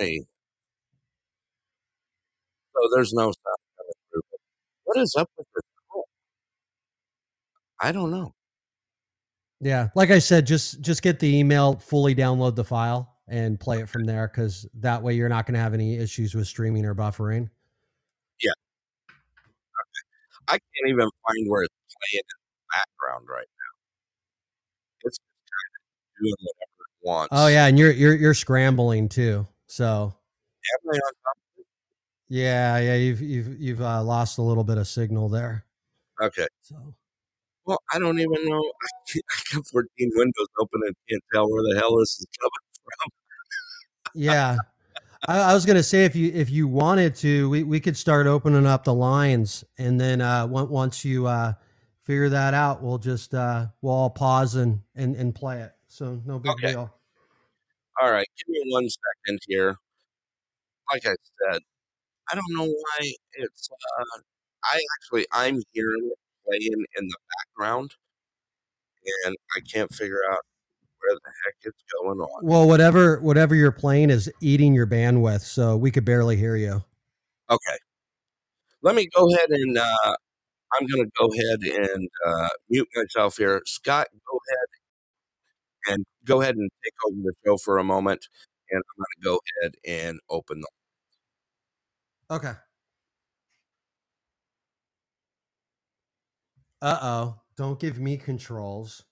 Let 0.00 0.06
me. 0.06 0.26
So 2.74 2.80
there's 2.94 3.12
no 3.12 3.24
sound. 3.24 3.56
What 4.84 4.98
is 4.98 5.14
up 5.16 5.28
with 5.36 5.46
this? 5.54 5.62
I 7.80 7.92
don't 7.92 8.10
know. 8.10 8.34
Yeah, 9.60 9.88
like 9.94 10.10
I 10.10 10.18
said, 10.18 10.46
just 10.46 10.80
just 10.82 11.02
get 11.02 11.18
the 11.18 11.34
email, 11.34 11.76
fully 11.76 12.14
download 12.14 12.56
the 12.56 12.64
file, 12.64 13.15
and 13.28 13.58
play 13.58 13.78
it 13.80 13.88
from 13.88 14.04
there. 14.04 14.28
Because 14.28 14.66
that 14.74 15.02
way, 15.02 15.14
you're 15.14 15.28
not 15.28 15.46
going 15.46 15.54
to 15.54 15.60
have 15.60 15.74
any 15.74 15.96
issues 15.96 16.34
with 16.34 16.46
streaming 16.46 16.84
or 16.84 16.94
buffering. 16.94 17.48
Yeah. 18.42 18.52
I 20.48 20.52
can't 20.52 20.88
even 20.88 21.08
find 21.26 21.50
where 21.50 21.62
it's 21.62 21.74
playing 21.90 22.22
in 22.22 22.28
the 22.28 22.76
background 22.76 23.26
right 23.28 23.46
now. 23.48 25.08
It's 25.08 25.18
doing 26.20 26.34
whatever 26.40 26.70
it 26.80 27.06
wants. 27.06 27.28
Oh 27.32 27.46
yeah, 27.48 27.66
and 27.66 27.78
you're 27.78 27.90
you're 27.92 28.14
you're 28.14 28.34
scrambling 28.34 29.08
too. 29.08 29.46
So 29.66 30.14
Am 30.84 30.90
I 30.90 30.96
on 30.96 31.12
top? 31.24 31.66
yeah, 32.28 32.78
yeah, 32.78 32.94
you've 32.94 33.20
you've 33.20 33.60
you've 33.60 33.80
uh, 33.80 34.02
lost 34.02 34.38
a 34.38 34.42
little 34.42 34.64
bit 34.64 34.78
of 34.78 34.86
signal 34.86 35.28
there. 35.28 35.64
Okay. 36.22 36.46
So 36.62 36.94
Well, 37.64 37.78
I 37.92 37.98
don't 37.98 38.18
even 38.20 38.44
know. 38.46 38.60
I 38.60 39.18
I 39.52 39.56
got 39.56 39.66
14 39.66 40.10
windows 40.14 40.46
open 40.60 40.80
and 40.86 40.94
can't 41.08 41.22
tell 41.34 41.50
where 41.50 41.62
the 41.62 41.78
hell 41.80 41.96
this 41.98 42.20
is 42.20 42.26
coming 42.40 42.50
yeah, 44.14 44.56
I, 45.28 45.40
I 45.40 45.54
was 45.54 45.66
gonna 45.66 45.82
say 45.82 46.04
if 46.04 46.16
you 46.16 46.32
if 46.32 46.50
you 46.50 46.68
wanted 46.68 47.14
to, 47.16 47.48
we 47.50 47.62
we 47.62 47.80
could 47.80 47.96
start 47.96 48.26
opening 48.26 48.66
up 48.66 48.84
the 48.84 48.94
lines, 48.94 49.64
and 49.78 50.00
then 50.00 50.20
uh, 50.20 50.46
once 50.46 51.04
you 51.04 51.26
uh, 51.26 51.54
figure 52.02 52.28
that 52.28 52.54
out, 52.54 52.82
we'll 52.82 52.98
just 52.98 53.34
uh, 53.34 53.66
we'll 53.82 53.94
all 53.94 54.10
pause 54.10 54.54
and 54.54 54.80
and 54.94 55.16
and 55.16 55.34
play 55.34 55.60
it. 55.60 55.72
So 55.88 56.20
no 56.24 56.38
big 56.38 56.52
Okay. 56.52 56.68
deal. 56.68 56.92
All 58.00 58.10
right, 58.10 58.26
give 58.38 58.48
me 58.48 58.62
one 58.72 58.88
second 58.88 59.40
here. 59.48 59.76
Like 60.92 61.06
I 61.06 61.14
said, 61.50 61.62
I 62.30 62.34
don't 62.34 62.54
know 62.56 62.66
why 62.66 63.12
it's. 63.34 63.68
Uh, 63.70 64.20
I 64.64 64.80
actually 64.98 65.26
I'm 65.32 65.60
hearing 65.72 66.10
it 66.12 66.18
playing 66.46 66.84
in 66.98 67.08
the 67.08 67.16
background, 67.56 67.92
and 69.24 69.36
I 69.56 69.60
can't 69.60 69.92
figure 69.92 70.22
out 70.30 70.40
where 71.06 71.18
the 71.22 71.30
heck 71.44 71.54
it's 71.62 71.84
going 72.00 72.18
on. 72.18 72.44
Well, 72.44 72.66
whatever 72.66 73.20
whatever 73.20 73.54
you're 73.54 73.72
playing 73.72 74.10
is 74.10 74.30
eating 74.40 74.74
your 74.74 74.86
bandwidth, 74.86 75.42
so 75.42 75.76
we 75.76 75.90
could 75.90 76.04
barely 76.04 76.36
hear 76.36 76.56
you. 76.56 76.82
Okay, 77.50 77.78
let 78.82 78.94
me 78.94 79.08
go 79.14 79.28
ahead 79.32 79.50
and 79.50 79.78
uh, 79.78 80.16
I'm 80.72 80.86
going 80.86 81.04
to 81.04 81.10
go 81.18 81.28
ahead 81.32 81.88
and 81.94 82.08
uh, 82.24 82.48
mute 82.68 82.88
myself 82.94 83.36
here. 83.36 83.62
Scott, 83.64 84.08
go 84.12 84.38
ahead 84.48 85.94
and 85.94 86.04
go 86.24 86.40
ahead 86.40 86.56
and 86.56 86.68
take 86.84 86.92
over 87.06 87.16
the 87.22 87.32
show 87.44 87.56
for 87.56 87.78
a 87.78 87.84
moment. 87.84 88.26
And 88.70 88.82
I'm 88.82 88.96
going 88.98 89.06
to 89.16 89.24
go 89.24 89.40
ahead 89.62 90.08
and 90.08 90.20
open 90.28 90.60
the. 90.60 90.68
Okay. 92.34 92.52
Uh 96.82 96.98
oh. 97.00 97.40
Don't 97.56 97.80
give 97.80 97.98
me 97.98 98.16
controls. 98.18 99.02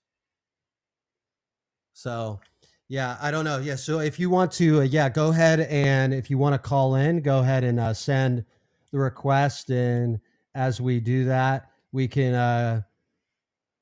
So, 1.95 2.41
yeah, 2.89 3.17
I 3.21 3.31
don't 3.31 3.45
know. 3.45 3.59
Yeah. 3.59 3.75
So 3.75 3.99
if 3.99 4.19
you 4.19 4.29
want 4.29 4.51
to, 4.53 4.81
uh, 4.81 4.83
yeah, 4.83 5.07
go 5.07 5.29
ahead 5.29 5.61
and 5.61 6.13
if 6.13 6.29
you 6.29 6.37
want 6.37 6.53
to 6.53 6.59
call 6.59 6.95
in, 6.95 7.21
go 7.21 7.39
ahead 7.39 7.63
and 7.63 7.79
uh, 7.79 7.93
send 7.93 8.43
the 8.91 8.99
request. 8.99 9.69
And 9.69 10.19
as 10.53 10.81
we 10.81 10.99
do 10.99 11.23
that, 11.25 11.71
we 11.93 12.09
can, 12.09 12.33
uh, 12.33 12.81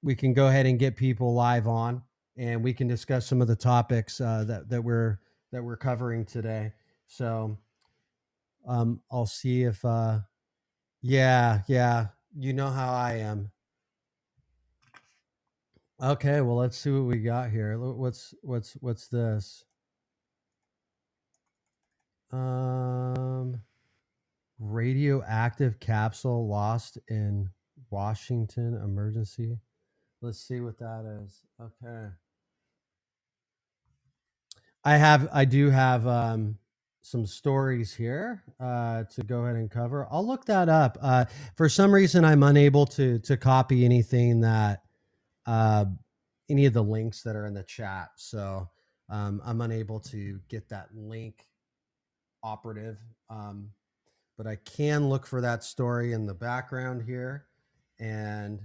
we 0.04 0.14
can 0.16 0.32
go 0.34 0.48
ahead 0.48 0.68
and 0.68 0.78
get 0.78 0.96
people 0.96 1.34
live 1.34 1.68
on 1.68 2.04
and 2.38 2.64
we 2.64 2.72
can 2.72 2.88
discuss 2.88 3.26
some 3.26 3.42
of 3.42 3.48
the 3.48 3.56
topics 3.56 4.22
uh, 4.22 4.44
that, 4.48 4.70
that 4.70 4.84
we're, 4.84 5.20
that 5.52 5.64
we're 5.64 5.76
covering 5.76 6.24
today. 6.24 6.72
So, 7.08 7.58
um, 8.68 9.02
I'll 9.12 9.26
see 9.26 9.64
if, 9.64 9.84
uh, 9.84 10.20
yeah, 11.02 11.62
yeah, 11.68 12.08
you 12.38 12.54
know 12.54 12.70
how 12.70 12.94
I 12.94 13.14
am. 13.14 13.52
Okay, 16.04 16.42
well, 16.42 16.58
let's 16.58 16.78
see 16.78 16.92
what 16.92 17.06
we 17.06 17.20
got 17.20 17.52
here. 17.52 17.80
What's 17.80 18.36
what's 18.44 18.74
what's 18.82 19.08
this? 19.08 19.66
Um, 22.32 23.62
radioactive 24.60 25.80
capsule 25.80 26.48
lost 26.48 26.98
in 27.10 27.50
Washington 27.92 28.76
emergency. 28.84 29.60
Let's 30.22 30.40
see 30.40 30.60
what 30.62 30.80
that 30.80 31.22
is. 31.24 31.42
Okay. 31.62 32.10
I 34.84 34.98
have 34.98 35.30
I 35.34 35.46
do 35.46 35.70
have 35.70 36.08
um 36.08 36.58
some 37.02 37.26
stories 37.26 37.94
here 37.94 38.44
uh 38.60 39.04
to 39.16 39.24
go 39.24 39.44
ahead 39.44 39.58
and 39.58 39.72
cover. 39.72 40.08
I'll 40.12 40.26
look 40.28 40.46
that 40.46 40.70
up. 40.70 40.98
Uh 41.02 41.26
for 41.56 41.70
some 41.70 41.94
reason 41.94 42.26
I'm 42.26 42.44
unable 42.44 42.86
to 42.88 43.20
to 43.20 43.38
copy 43.38 43.86
anything 43.86 44.42
that 44.42 44.84
uh, 45.46 45.86
any 46.50 46.66
of 46.66 46.74
the 46.74 46.84
links 46.84 47.22
that 47.24 47.36
are 47.36 47.46
in 47.46 47.54
the 47.54 47.64
chat. 47.64 48.10
So 48.16 48.70
um, 49.10 49.42
I'm 49.46 49.62
unable 49.62 50.00
to 50.02 50.40
get 50.50 50.70
that 50.70 50.90
link 50.94 51.46
operative. 52.44 52.98
Um, 53.30 53.70
but 54.38 54.48
I 54.48 54.58
can 54.58 55.10
look 55.10 55.26
for 55.26 55.42
that 55.42 55.64
story 55.64 56.14
in 56.14 56.26
the 56.26 56.34
background 56.34 57.04
here 57.04 57.46
and 58.00 58.62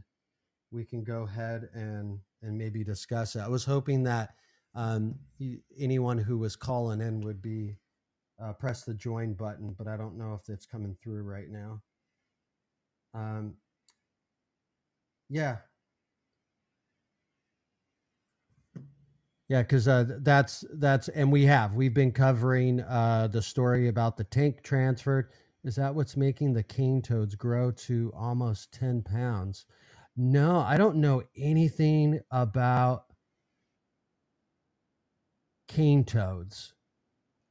we 0.70 0.84
can 0.84 1.04
go 1.04 1.22
ahead 1.22 1.68
and 1.74 2.18
and 2.42 2.56
maybe 2.56 2.84
discuss 2.84 3.34
it. 3.34 3.40
I 3.40 3.48
was 3.48 3.64
hoping 3.64 4.04
that 4.04 4.34
um, 4.74 5.16
anyone 5.76 6.18
who 6.18 6.38
was 6.38 6.54
calling 6.54 7.00
in 7.00 7.20
would 7.22 7.42
be 7.42 7.76
uh, 8.40 8.52
press 8.52 8.84
the 8.84 8.94
join 8.94 9.34
button, 9.34 9.74
but 9.76 9.88
I 9.88 9.96
don't 9.96 10.16
know 10.16 10.34
if 10.40 10.48
it's 10.48 10.66
coming 10.66 10.96
through 11.02 11.22
right 11.22 11.50
now. 11.50 11.82
Um, 13.12 13.54
yeah, 15.28 15.56
Yeah, 19.49 19.62
because 19.62 19.88
uh, 19.88 20.07
that's 20.22 20.64
that's 20.74 21.09
and 21.11 21.32
we 21.32 21.46
have 21.46 21.74
we've 21.74 21.94
been 21.94 22.12
covering 22.12 22.82
uh, 22.82 23.28
the 23.32 23.42
story 23.42 23.88
about 23.88 24.18
the 24.18 24.24
tank 24.24 24.64
transfer. 24.64 25.30
Is 25.64 25.76
that 25.76 25.94
what's 25.94 26.18
making 26.18 26.55
the 26.55 26.64
cane 26.64 27.03
toads 27.03 27.36
grow 27.36 27.70
to 27.72 28.12
almost 28.16 28.72
ten 28.74 29.03
pounds? 29.05 29.66
No, 30.18 30.61
I 30.61 30.78
don't 30.78 30.96
know 30.99 31.22
anything 31.38 32.20
about 32.32 33.05
cane 35.68 36.05
toads. 36.05 36.74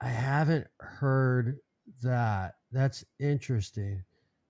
I 0.01 0.09
haven't 0.09 0.67
heard 0.79 1.57
that. 2.03 2.55
That's 2.71 3.03
interesting. 3.19 4.03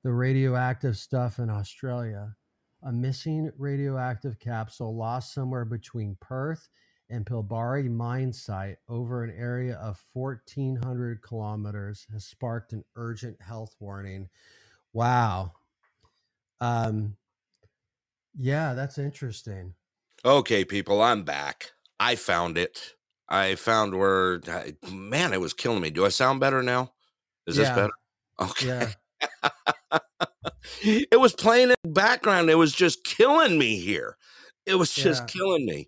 The 0.03 0.11
radioactive 0.13 0.97
stuff 0.97 1.39
in 1.39 1.49
Australia. 1.49 2.35
A 2.83 2.91
missing 2.91 3.51
radioactive 3.57 4.39
capsule 4.39 4.95
lost 4.97 5.33
somewhere 5.33 5.65
between 5.65 6.17
Perth 6.21 6.69
and 7.09 7.25
Pilbara 7.25 7.89
mine 7.89 8.33
site 8.33 8.77
over 8.89 9.23
an 9.23 9.33
area 9.37 9.75
of 9.75 10.03
1,400 10.13 11.21
kilometers 11.21 12.05
has 12.11 12.25
sparked 12.25 12.73
an 12.73 12.83
urgent 12.95 13.41
health 13.41 13.75
warning. 13.79 14.27
Wow. 14.93 15.53
Um, 16.59 17.15
yeah, 18.37 18.73
that's 18.73 18.97
interesting. 18.97 19.73
Okay, 20.25 20.65
people, 20.65 21.01
I'm 21.01 21.23
back. 21.23 21.71
I 21.99 22.15
found 22.15 22.57
it. 22.57 22.95
I 23.29 23.55
found 23.55 23.95
where, 23.95 24.41
I- 24.47 24.73
man, 24.91 25.33
it 25.33 25.41
was 25.41 25.53
killing 25.53 25.81
me. 25.81 25.89
Do 25.89 26.05
I 26.05 26.09
sound 26.09 26.39
better 26.39 26.61
now? 26.63 26.93
Is 27.45 27.55
this 27.55 27.69
better? 27.69 27.93
Okay. 28.39 28.67
Yeah. 28.67 29.49
it 30.83 31.19
was 31.19 31.33
playing 31.33 31.69
in 31.69 31.75
the 31.83 31.89
background. 31.89 32.49
It 32.49 32.55
was 32.55 32.73
just 32.73 33.03
killing 33.05 33.57
me 33.57 33.79
here. 33.79 34.17
It 34.65 34.75
was 34.75 34.91
just 34.93 35.23
Yeah. 35.23 35.27
killing 35.27 35.65
me. 35.65 35.87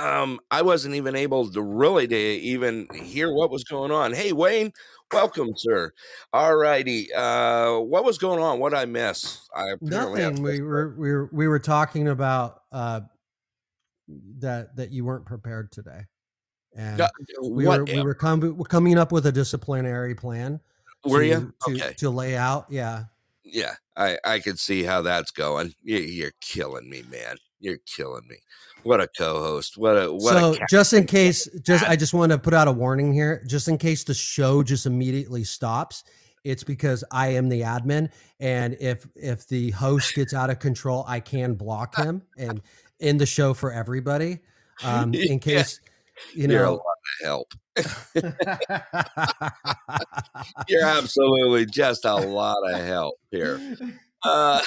Um, 0.00 0.40
I 0.50 0.62
wasn't 0.62 0.94
even 0.94 1.14
able 1.14 1.50
to 1.50 1.62
really 1.62 2.08
to 2.08 2.16
even 2.16 2.88
hear 2.94 3.32
what 3.32 3.50
was 3.50 3.64
going 3.64 3.92
on. 3.92 4.14
Hey, 4.14 4.32
Wayne, 4.32 4.72
welcome, 5.12 5.52
sir. 5.56 5.92
All 6.32 6.56
righty. 6.56 7.12
Uh, 7.12 7.80
what 7.80 8.04
was 8.04 8.16
going 8.16 8.42
on? 8.42 8.58
What 8.60 8.72
I 8.72 8.86
miss? 8.86 9.46
I 9.54 9.70
apparently 9.72 10.22
Nothing. 10.22 10.42
We 10.42 10.62
were 10.62 10.94
we 10.96 11.12
were 11.12 11.28
we 11.32 11.48
were 11.48 11.58
talking 11.58 12.08
about 12.08 12.62
uh 12.72 13.02
that 14.38 14.74
that 14.76 14.90
you 14.90 15.04
weren't 15.04 15.26
prepared 15.26 15.70
today. 15.70 16.00
And 16.74 16.98
No, 16.98 17.08
we 17.42 17.66
were 17.66 17.84
we 17.84 18.02
were, 18.02 18.14
com- 18.14 18.56
we're 18.56 18.64
coming 18.64 18.96
up 18.96 19.12
with 19.12 19.26
a 19.26 19.32
disciplinary 19.32 20.14
plan 20.14 20.60
were 21.04 21.20
to, 21.20 21.26
you? 21.26 21.54
to, 21.66 21.74
Okay. 21.74 21.92
to 21.94 22.08
lay 22.10 22.36
out. 22.36 22.66
Yeah. 22.70 23.04
Yeah, 23.44 23.74
I 23.96 24.16
I 24.24 24.38
could 24.38 24.58
see 24.58 24.82
how 24.82 25.02
that's 25.02 25.30
going. 25.30 25.74
You, 25.82 25.98
you're 25.98 26.32
killing 26.40 26.88
me, 26.88 27.02
man. 27.10 27.36
You're 27.58 27.78
killing 27.84 28.26
me. 28.28 28.36
What 28.82 29.00
a 29.00 29.08
co-host. 29.08 29.76
What 29.76 29.96
a 29.96 30.12
what 30.12 30.32
so 30.32 30.54
a 30.54 30.58
just 30.68 30.92
in 30.92 31.06
case, 31.06 31.48
just 31.62 31.88
I 31.88 31.96
just 31.96 32.14
want 32.14 32.32
to 32.32 32.38
put 32.38 32.54
out 32.54 32.68
a 32.68 32.72
warning 32.72 33.12
here. 33.12 33.44
Just 33.46 33.68
in 33.68 33.78
case 33.78 34.04
the 34.04 34.14
show 34.14 34.62
just 34.62 34.86
immediately 34.86 35.44
stops, 35.44 36.04
it's 36.44 36.64
because 36.64 37.04
I 37.10 37.28
am 37.28 37.48
the 37.48 37.62
admin, 37.62 38.10
and 38.38 38.76
if 38.80 39.06
if 39.14 39.46
the 39.48 39.70
host 39.70 40.14
gets 40.14 40.34
out 40.34 40.50
of 40.50 40.58
control, 40.58 41.04
I 41.06 41.20
can 41.20 41.54
block 41.54 41.96
him 42.02 42.22
and 42.36 42.60
end 43.00 43.20
the 43.20 43.26
show 43.26 43.54
for 43.54 43.72
everybody. 43.72 44.40
Um, 44.82 45.14
in 45.14 45.38
case 45.38 45.80
you 46.34 46.48
know, 46.48 46.54
You're 46.54 46.64
a 46.64 46.70
lot 46.70 46.80
of 46.80 46.84
help. 47.24 47.52
You're 50.68 50.84
absolutely 50.84 51.64
just 51.66 52.04
a 52.04 52.14
lot 52.14 52.58
of 52.70 52.80
help 52.80 53.14
here. 53.30 53.60
Uh, 54.22 54.60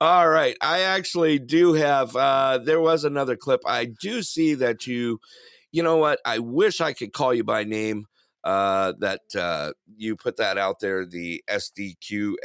all 0.00 0.28
right. 0.28 0.56
I 0.60 0.80
actually 0.82 1.38
do 1.40 1.74
have, 1.74 2.16
uh, 2.16 2.58
there 2.58 2.80
was 2.80 3.04
another 3.04 3.36
clip. 3.36 3.60
I 3.66 3.86
do 3.86 4.22
see 4.22 4.54
that 4.54 4.86
you, 4.86 5.20
you 5.72 5.82
know 5.82 5.96
what? 5.98 6.20
I 6.24 6.38
wish 6.40 6.80
I 6.80 6.92
could 6.94 7.12
call 7.12 7.34
you 7.34 7.44
by 7.44 7.64
name. 7.64 8.06
Uh, 8.44 8.92
that 9.00 9.22
uh, 9.36 9.72
you 9.96 10.16
put 10.16 10.36
that 10.38 10.58
out 10.58 10.80
there, 10.80 11.04
the 11.06 11.42
SDQXIKING. 11.50 12.38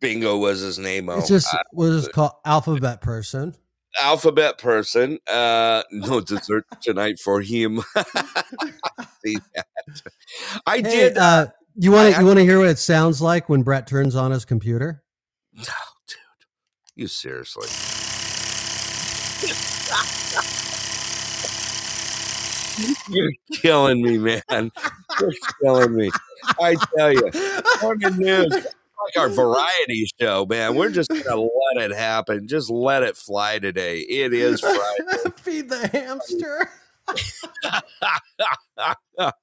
Bingo 0.00 0.38
was 0.38 0.60
his 0.60 0.78
name. 0.78 1.08
It's 1.14 1.28
Oh, 1.28 1.28
just 1.28 1.54
it 1.54 2.12
called 2.12 2.32
alphabet 2.44 3.00
person. 3.02 3.56
alphabet 4.02 4.58
person. 4.58 5.18
Uh, 5.28 5.82
no 5.92 6.20
dessert 6.20 6.66
tonight 6.82 7.18
for 7.20 7.40
him. 7.42 7.82
I 10.66 10.80
Hey, 10.82 10.88
did. 10.90 11.18
uh, 11.18 11.48
you 11.76 11.92
want 11.92 12.14
to 12.14 12.20
you 12.20 12.26
want 12.26 12.38
to 12.38 12.44
hear 12.44 12.58
what 12.58 12.68
it 12.68 12.78
sounds 12.78 13.20
like 13.20 13.48
when 13.48 13.62
Brett 13.62 13.86
turns 13.86 14.14
on 14.14 14.30
his 14.30 14.44
computer? 14.44 15.02
Oh, 15.58 15.64
dude, 16.06 16.18
you 16.94 17.08
seriously? 17.08 17.68
You're 23.08 23.32
killing 23.52 24.02
me, 24.02 24.18
man. 24.18 24.70
You're 25.20 25.32
killing 25.62 25.94
me. 25.94 26.10
I 26.60 26.76
tell 26.96 27.12
you, 27.12 27.30
morning 27.82 28.16
news 28.16 28.66
like 29.02 29.16
our 29.18 29.28
variety 29.28 30.08
show, 30.20 30.46
man. 30.46 30.74
We're 30.74 30.90
just 30.90 31.10
gonna 31.10 31.40
let 31.40 31.90
it 31.90 31.92
happen. 31.92 32.48
Just 32.48 32.70
let 32.70 33.02
it 33.02 33.16
fly 33.16 33.58
today. 33.58 34.00
It 34.00 34.32
is 34.32 34.60
Friday. 34.60 35.34
Feed 35.36 35.68
the 35.68 35.86
hamster. 35.88 36.70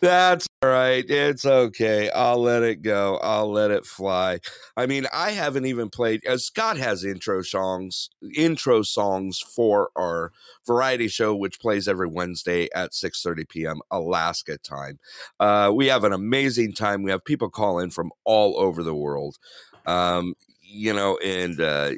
That's 0.00 0.46
all 0.62 0.68
right. 0.68 1.04
It's 1.08 1.44
okay. 1.46 2.10
I'll 2.10 2.40
let 2.40 2.62
it 2.62 2.82
go. 2.82 3.18
I'll 3.22 3.50
let 3.50 3.70
it 3.70 3.86
fly. 3.86 4.40
I 4.76 4.86
mean, 4.86 5.06
I 5.12 5.30
haven't 5.30 5.66
even 5.66 5.88
played. 5.90 6.26
Uh, 6.26 6.36
Scott 6.38 6.76
has 6.76 7.04
intro 7.04 7.42
songs, 7.42 8.10
intro 8.34 8.82
songs 8.82 9.38
for 9.38 9.90
our 9.96 10.32
variety 10.66 11.08
show, 11.08 11.34
which 11.34 11.60
plays 11.60 11.88
every 11.88 12.08
Wednesday 12.08 12.68
at 12.74 12.94
six 12.94 13.22
thirty 13.22 13.44
p.m. 13.44 13.80
Alaska 13.90 14.58
time. 14.58 14.98
Uh, 15.40 15.72
we 15.74 15.86
have 15.86 16.04
an 16.04 16.12
amazing 16.12 16.74
time. 16.74 17.02
We 17.02 17.10
have 17.10 17.24
people 17.24 17.50
call 17.50 17.78
in 17.78 17.90
from 17.90 18.12
all 18.24 18.58
over 18.58 18.82
the 18.82 18.94
world. 18.94 19.38
Um, 19.86 20.34
you 20.60 20.92
know, 20.92 21.16
and 21.18 21.60
uh, 21.60 21.92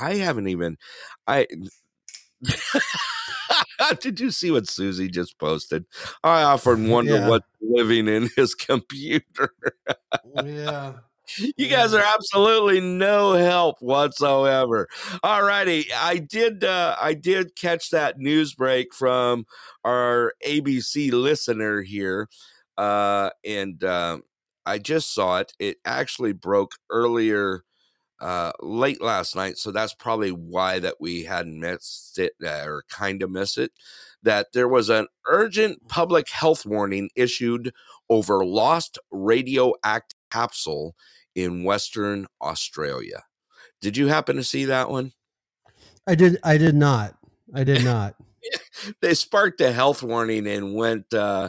I 0.00 0.16
haven't 0.16 0.48
even. 0.48 0.76
I 1.26 1.46
did 4.00 4.20
you 4.20 4.30
see 4.30 4.50
what 4.50 4.68
Susie 4.68 5.08
just 5.08 5.38
posted? 5.38 5.84
I 6.22 6.42
often 6.42 6.88
wonder 6.88 7.14
Yeah. 7.14 7.28
what's 7.28 7.46
living 7.60 8.08
in 8.08 8.28
his 8.36 8.54
computer. 8.54 9.54
yeah. 10.42 10.94
You 11.56 11.68
guys 11.68 11.94
are 11.94 12.04
absolutely 12.04 12.80
no 12.80 13.32
help 13.32 13.76
whatsoever. 13.80 14.88
All 15.22 15.42
righty, 15.42 15.86
I 15.94 16.18
did. 16.18 16.62
Uh, 16.64 16.96
I 17.00 17.14
did 17.14 17.56
catch 17.56 17.90
that 17.90 18.18
news 18.18 18.54
break 18.54 18.94
from 18.94 19.46
our 19.84 20.34
ABC 20.46 21.10
listener 21.12 21.80
here, 21.80 22.28
uh, 22.76 23.30
and 23.42 23.82
uh, 23.82 24.18
I 24.66 24.76
just 24.78 25.14
saw 25.14 25.38
it. 25.38 25.54
It 25.58 25.78
actually 25.86 26.34
broke 26.34 26.72
earlier, 26.90 27.64
uh, 28.24 28.52
late 28.62 29.02
last 29.02 29.36
night, 29.36 29.58
so 29.58 29.70
that's 29.70 29.92
probably 29.92 30.30
why 30.30 30.78
that 30.78 30.94
we 30.98 31.24
hadn't 31.24 31.60
missed 31.60 32.18
it 32.18 32.32
uh, 32.42 32.64
or 32.64 32.82
kind 32.88 33.22
of 33.22 33.30
missed 33.30 33.58
it. 33.58 33.70
That 34.22 34.46
there 34.54 34.66
was 34.66 34.88
an 34.88 35.08
urgent 35.26 35.86
public 35.88 36.30
health 36.30 36.64
warning 36.64 37.10
issued 37.14 37.74
over 38.08 38.42
lost 38.42 38.98
radioactive 39.12 40.18
capsule 40.30 40.96
in 41.34 41.64
Western 41.64 42.26
Australia. 42.40 43.24
Did 43.82 43.98
you 43.98 44.06
happen 44.06 44.36
to 44.36 44.42
see 44.42 44.64
that 44.64 44.88
one? 44.88 45.12
I 46.06 46.14
did. 46.14 46.38
I 46.42 46.56
did 46.56 46.74
not. 46.74 47.16
I 47.54 47.64
did 47.64 47.84
not. 47.84 48.16
They 49.00 49.14
sparked 49.14 49.62
a 49.62 49.72
health 49.72 50.02
warning 50.02 50.46
and 50.46 50.74
went. 50.74 51.14
Uh, 51.14 51.48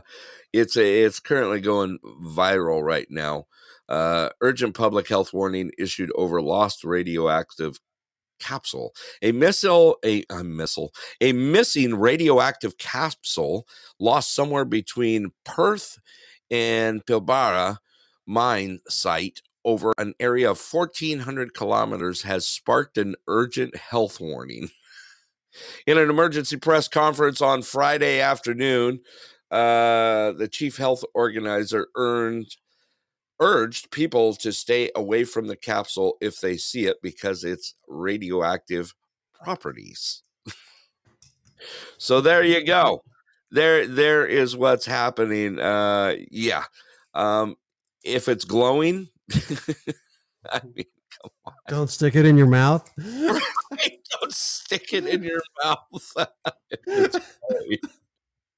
it's 0.54 0.78
a, 0.78 1.04
it's 1.04 1.20
currently 1.20 1.60
going 1.60 2.00
viral 2.24 2.82
right 2.82 3.08
now. 3.10 3.48
Uh, 3.88 4.30
urgent 4.42 4.76
public 4.76 5.08
health 5.08 5.34
warning 5.34 5.72
issued 5.78 6.12
over 6.16 6.42
lost 6.42 6.84
radioactive 6.84 7.80
capsule. 8.40 8.94
A 9.22 9.32
missile, 9.32 9.98
a, 10.04 10.24
a 10.30 10.44
missile, 10.44 10.92
a 11.22 11.34
missing 11.34 11.96
radioactive 11.96 12.78
capsule 12.78 13.68
lost 14.00 14.34
somewhere 14.34 14.66
between 14.66 15.32
Perth 15.44 16.00
and 16.52 17.06
Pilbara 17.06 17.78
mine 18.26 18.80
site 18.90 19.42
over 19.64 19.94
an 19.98 20.14
area 20.20 20.50
of 20.50 20.62
1400 20.62 21.54
kilometers 21.54 22.22
has 22.22 22.46
sparked 22.46 22.98
an 22.98 23.16
urgent 23.28 23.76
health 23.76 24.20
warning. 24.20 24.70
In 25.88 25.98
an 25.98 26.10
emergency 26.10 26.58
press 26.58 26.88
conference 26.88 27.42
on 27.42 27.62
Friday 27.62 28.20
afternoon, 28.20 29.00
uh, 29.52 30.34
the 30.34 30.50
chief 30.52 30.78
health 30.78 31.04
organizer 31.14 31.88
earned 31.96 32.48
urged 33.40 33.92
people 33.92 34.34
to 34.36 34.52
stay 34.52 34.90
away 34.96 35.24
from 35.24 35.48
the 35.48 35.56
capsule 35.56 36.18
if 36.22 36.40
they 36.40 36.58
see 36.58 36.86
it 36.86 36.98
because 37.02 37.44
it's 37.44 37.76
radioactive 37.88 38.94
properties. 39.34 40.24
so 41.98 42.22
there 42.22 42.44
you 42.44 42.66
go. 42.66 43.04
There 43.52 43.88
there 43.88 44.26
is 44.26 44.56
what's 44.56 44.86
happening. 44.86 45.60
Uh 45.60 46.16
yeah. 46.32 46.64
Um 47.14 47.56
if 48.04 48.28
it's 48.28 48.46
glowing 48.46 49.10
I 50.50 50.62
mean 50.74 50.86
come 51.22 51.32
on. 51.46 51.54
Don't 51.68 51.90
stick 51.90 52.16
it 52.16 52.26
in 52.26 52.38
your 52.38 52.48
mouth. 52.48 52.90
don't 52.98 54.34
stick 54.34 54.94
it 54.94 55.06
in 55.08 55.24
your 55.24 55.42
mouth. 55.64 56.16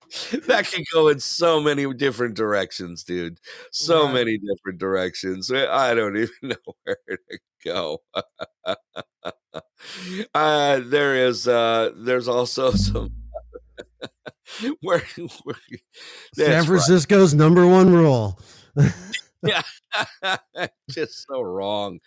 That 0.47 0.67
can 0.67 0.83
go 0.93 1.07
in 1.09 1.19
so 1.19 1.59
many 1.61 1.91
different 1.93 2.35
directions, 2.35 3.03
dude. 3.03 3.39
So 3.71 4.05
Right. 4.05 4.13
many 4.13 4.37
different 4.37 4.79
directions. 4.79 5.51
I 5.51 5.93
don't 5.93 6.17
even 6.23 6.33
know 6.43 6.55
where 6.83 6.97
to 7.07 7.39
go. 7.63 8.01
uh, 10.33 10.79
there 10.85 11.27
is 11.27 11.47
uh, 11.47 11.91
there's 11.97 12.27
also 12.27 12.71
some 12.71 13.11
where, 14.81 15.03
where 15.43 15.55
San 16.35 16.35
that's 16.35 16.47
right. 16.47 16.65
Francisco's 16.67 17.33
number 17.33 17.67
one 17.67 17.91
rule. 17.91 18.39
Yeah. 19.43 19.61
Just 20.89 21.27
so 21.27 21.41
wrong. 21.41 21.99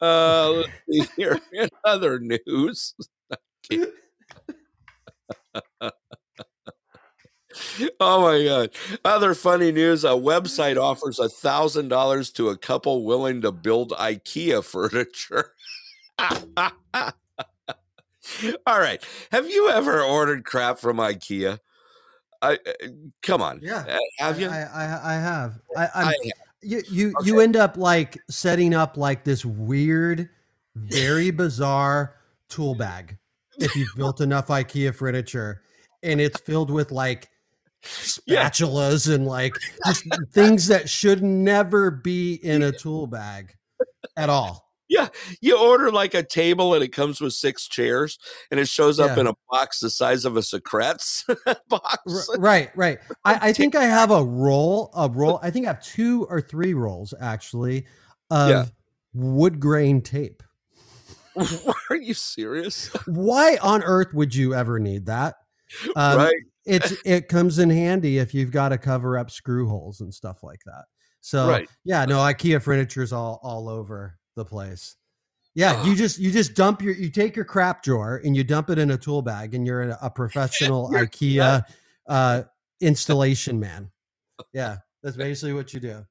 Uh, 0.00 0.50
let's 0.50 0.70
see 0.88 1.02
here 1.16 1.38
in 1.52 1.68
other 1.84 2.20
news. 2.20 2.94
Oh 8.00 8.22
my 8.22 8.44
god! 8.44 8.70
Other 9.04 9.34
funny 9.34 9.72
news: 9.72 10.04
a 10.04 10.08
website 10.10 10.80
offers 10.80 11.18
a 11.18 11.28
thousand 11.28 11.88
dollars 11.88 12.30
to 12.32 12.48
a 12.50 12.56
couple 12.56 13.04
willing 13.04 13.40
to 13.42 13.52
build 13.52 13.90
IKEA 13.92 14.64
furniture. 14.64 15.52
All 18.66 18.78
right, 18.80 19.02
have 19.30 19.48
you 19.48 19.70
ever 19.70 20.02
ordered 20.02 20.44
crap 20.44 20.78
from 20.78 20.96
IKEA? 20.96 21.58
I 22.42 22.54
uh, 22.54 22.56
come 23.22 23.40
on, 23.40 23.60
Yeah. 23.62 23.84
Uh, 23.88 23.98
have 24.18 24.40
you? 24.40 24.48
I, 24.48 24.62
I, 24.62 25.00
I 25.04 25.14
have. 25.14 25.60
I, 25.76 25.88
I- 25.94 26.14
you, 26.62 26.82
you, 26.90 27.14
you 27.22 27.38
end 27.40 27.54
up 27.54 27.76
like 27.76 28.18
setting 28.28 28.74
up 28.74 28.96
like 28.96 29.22
this 29.22 29.44
weird, 29.44 30.28
very 30.74 31.30
bizarre 31.30 32.16
tool 32.48 32.74
bag 32.74 33.16
if 33.58 33.76
you've 33.76 33.94
built 33.96 34.20
enough 34.20 34.48
IKEA 34.48 34.92
furniture, 34.92 35.62
and 36.02 36.20
it's 36.20 36.40
filled 36.40 36.70
with 36.70 36.90
like 36.90 37.28
Yeah. 38.26 38.48
spatulas 38.50 39.12
and 39.12 39.26
like 39.26 39.54
just 39.86 40.04
things 40.32 40.68
that 40.68 40.88
should 40.88 41.22
never 41.22 41.90
be 41.90 42.34
in 42.34 42.62
a 42.62 42.72
tool 42.72 43.06
bag 43.06 43.54
at 44.16 44.28
all. 44.30 44.64
Yeah, 44.88 45.08
you 45.40 45.58
order 45.58 45.90
like 45.90 46.14
a 46.14 46.22
table 46.22 46.72
and 46.74 46.84
it 46.84 46.92
comes 46.92 47.20
with 47.20 47.32
six 47.32 47.66
chairs 47.66 48.20
and 48.52 48.60
it 48.60 48.68
shows 48.68 49.00
up 49.00 49.16
Yeah. 49.16 49.22
in 49.22 49.26
a 49.26 49.34
box 49.50 49.80
the 49.80 49.90
size 49.90 50.24
of 50.24 50.36
a 50.36 50.42
Secrets 50.44 51.24
box. 51.68 52.28
Right, 52.38 52.70
right. 52.76 52.98
I, 53.24 53.48
I 53.48 53.52
think 53.54 53.74
I 53.74 53.82
have 53.84 54.12
a 54.12 54.22
roll, 54.24 54.90
a 54.94 55.08
roll. 55.10 55.40
I 55.42 55.50
think 55.50 55.66
I 55.66 55.70
have 55.70 55.82
two 55.82 56.24
or 56.30 56.40
three 56.40 56.72
rolls 56.72 57.12
actually 57.20 57.86
of 58.30 58.48
Yeah. 58.50 58.64
wood 59.12 59.58
grain 59.58 60.02
tape. 60.02 60.44
Are 61.90 61.96
you 61.96 62.14
serious? 62.14 62.86
Why 63.06 63.58
on 63.60 63.82
earth 63.82 64.14
would 64.14 64.34
you 64.36 64.54
ever 64.54 64.78
need 64.78 65.06
that? 65.06 65.34
Um, 65.96 66.16
right? 66.18 66.34
It's 66.66 66.94
it 67.04 67.28
comes 67.28 67.58
in 67.58 67.70
handy 67.70 68.18
if 68.18 68.34
you've 68.34 68.50
got 68.50 68.70
to 68.70 68.78
cover 68.78 69.18
up 69.18 69.30
screw 69.30 69.68
holes 69.68 70.00
and 70.00 70.12
stuff 70.12 70.42
like 70.42 70.60
that. 70.66 70.84
So 71.20 71.48
Right. 71.48 71.68
yeah, 71.84 72.04
no, 72.04 72.18
IKEA 72.18 72.62
furniture's 72.62 73.12
all 73.12 73.40
all 73.42 73.68
over 73.68 74.18
the 74.36 74.44
place. 74.44 74.96
Yeah, 75.54 75.84
you 75.84 75.96
just 75.96 76.18
you 76.18 76.30
just 76.30 76.54
dump 76.54 76.82
your 76.82 76.94
you 76.94 77.10
take 77.10 77.34
your 77.36 77.44
crap 77.44 77.82
drawer 77.82 78.20
and 78.24 78.36
you 78.36 78.44
dump 78.44 78.70
it 78.70 78.78
in 78.78 78.90
a 78.90 78.98
tool 78.98 79.22
bag 79.22 79.54
and 79.54 79.66
you're 79.66 79.82
a, 79.82 79.98
a 80.02 80.10
professional 80.14 80.90
IKEA 80.90 81.64
uh 82.08 82.42
installation 82.80 83.58
man. 83.58 83.90
Yeah, 84.52 84.78
that's 85.02 85.16
basically 85.16 85.54
what 85.54 85.72
you 85.72 85.80
do. 85.80 86.06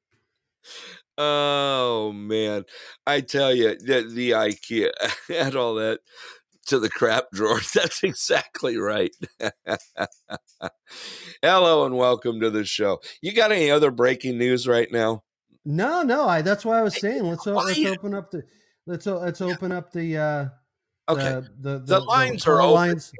Oh 1.17 2.11
man, 2.11 2.65
I 3.07 3.21
tell 3.21 3.53
you, 3.53 3.77
the, 3.77 4.01
the 4.01 4.31
IKEA 4.31 4.91
and 5.33 5.55
all 5.55 5.75
that 5.75 5.99
to 6.65 6.79
the 6.79 6.89
crap 6.89 7.25
drawer. 7.31 7.59
That's 7.73 8.03
exactly 8.03 8.77
right. 8.77 9.15
Hello 11.41 11.85
and 11.85 11.97
welcome 11.97 12.39
to 12.39 12.49
the 12.49 12.65
show. 12.65 12.99
You 13.21 13.33
got 13.33 13.51
any 13.51 13.71
other 13.71 13.91
breaking 13.91 14.37
news 14.37 14.67
right 14.67 14.91
now? 14.91 15.23
No, 15.63 16.03
no, 16.03 16.27
I 16.27 16.41
that's 16.43 16.63
why 16.63 16.77
I 16.79 16.83
was 16.83 16.93
saying 16.93 17.23
let's 17.23 17.47
o- 17.47 17.55
let's 17.55 17.85
open 17.85 18.13
up 18.13 18.29
the 18.29 18.43
let's 18.85 19.07
o- 19.07 19.17
let's 19.19 19.41
open 19.41 19.71
up 19.71 19.91
the 19.91 20.17
uh 20.17 20.45
Okay, 21.09 21.41
the 21.61 21.79
the, 21.79 21.99
lines 22.01 22.45
are 22.45 22.61
open 22.61 22.73
lines. 22.75 23.11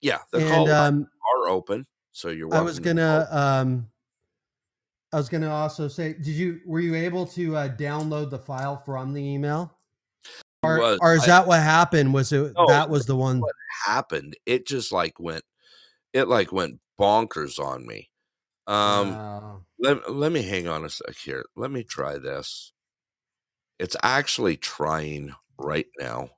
yeah, 0.00 0.18
the 0.32 0.46
call 0.46 0.66
and 0.68 1.04
um 1.04 1.08
are 1.34 1.48
open, 1.48 1.86
so 2.10 2.28
you're. 2.28 2.54
I 2.54 2.60
was 2.60 2.78
gonna 2.78 3.26
um 3.30 3.88
I 5.12 5.16
was 5.16 5.28
gonna 5.28 5.50
also 5.50 5.88
say, 5.88 6.14
did 6.14 6.26
you 6.28 6.60
were 6.66 6.80
you 6.80 6.94
able 6.94 7.26
to 7.28 7.56
uh, 7.56 7.68
download 7.76 8.30
the 8.30 8.38
file 8.38 8.76
from 8.78 9.12
the 9.12 9.22
email? 9.22 9.74
Or, 10.62 10.98
or 11.00 11.14
is 11.14 11.24
I- 11.24 11.26
that 11.26 11.46
what 11.46 11.60
happened? 11.60 12.14
Was 12.14 12.32
it 12.32 12.52
No, 12.56 12.66
that 12.68 12.88
was 12.88 13.06
the 13.06 13.16
one? 13.16 13.40
what 13.40 13.54
happened. 13.86 14.36
It 14.46 14.66
just 14.66 14.92
like 14.92 15.18
went, 15.18 15.44
it 16.12 16.28
like 16.28 16.52
went 16.52 16.78
bonkers 17.00 17.58
on 17.58 17.86
me. 17.86 18.10
Um, 18.66 19.14
Wow. 19.16 19.64
let, 19.80 20.12
let 20.12 20.30
me 20.32 20.42
hang 20.42 20.68
on 20.68 20.84
a 20.84 20.90
sec 20.90 21.16
here. 21.16 21.44
Let 21.56 21.70
me 21.72 21.82
try 21.82 22.18
this. 22.18 22.72
It's 23.80 23.96
actually 24.02 24.56
trying 24.56 25.34
right 25.58 25.86
now. 25.98 26.30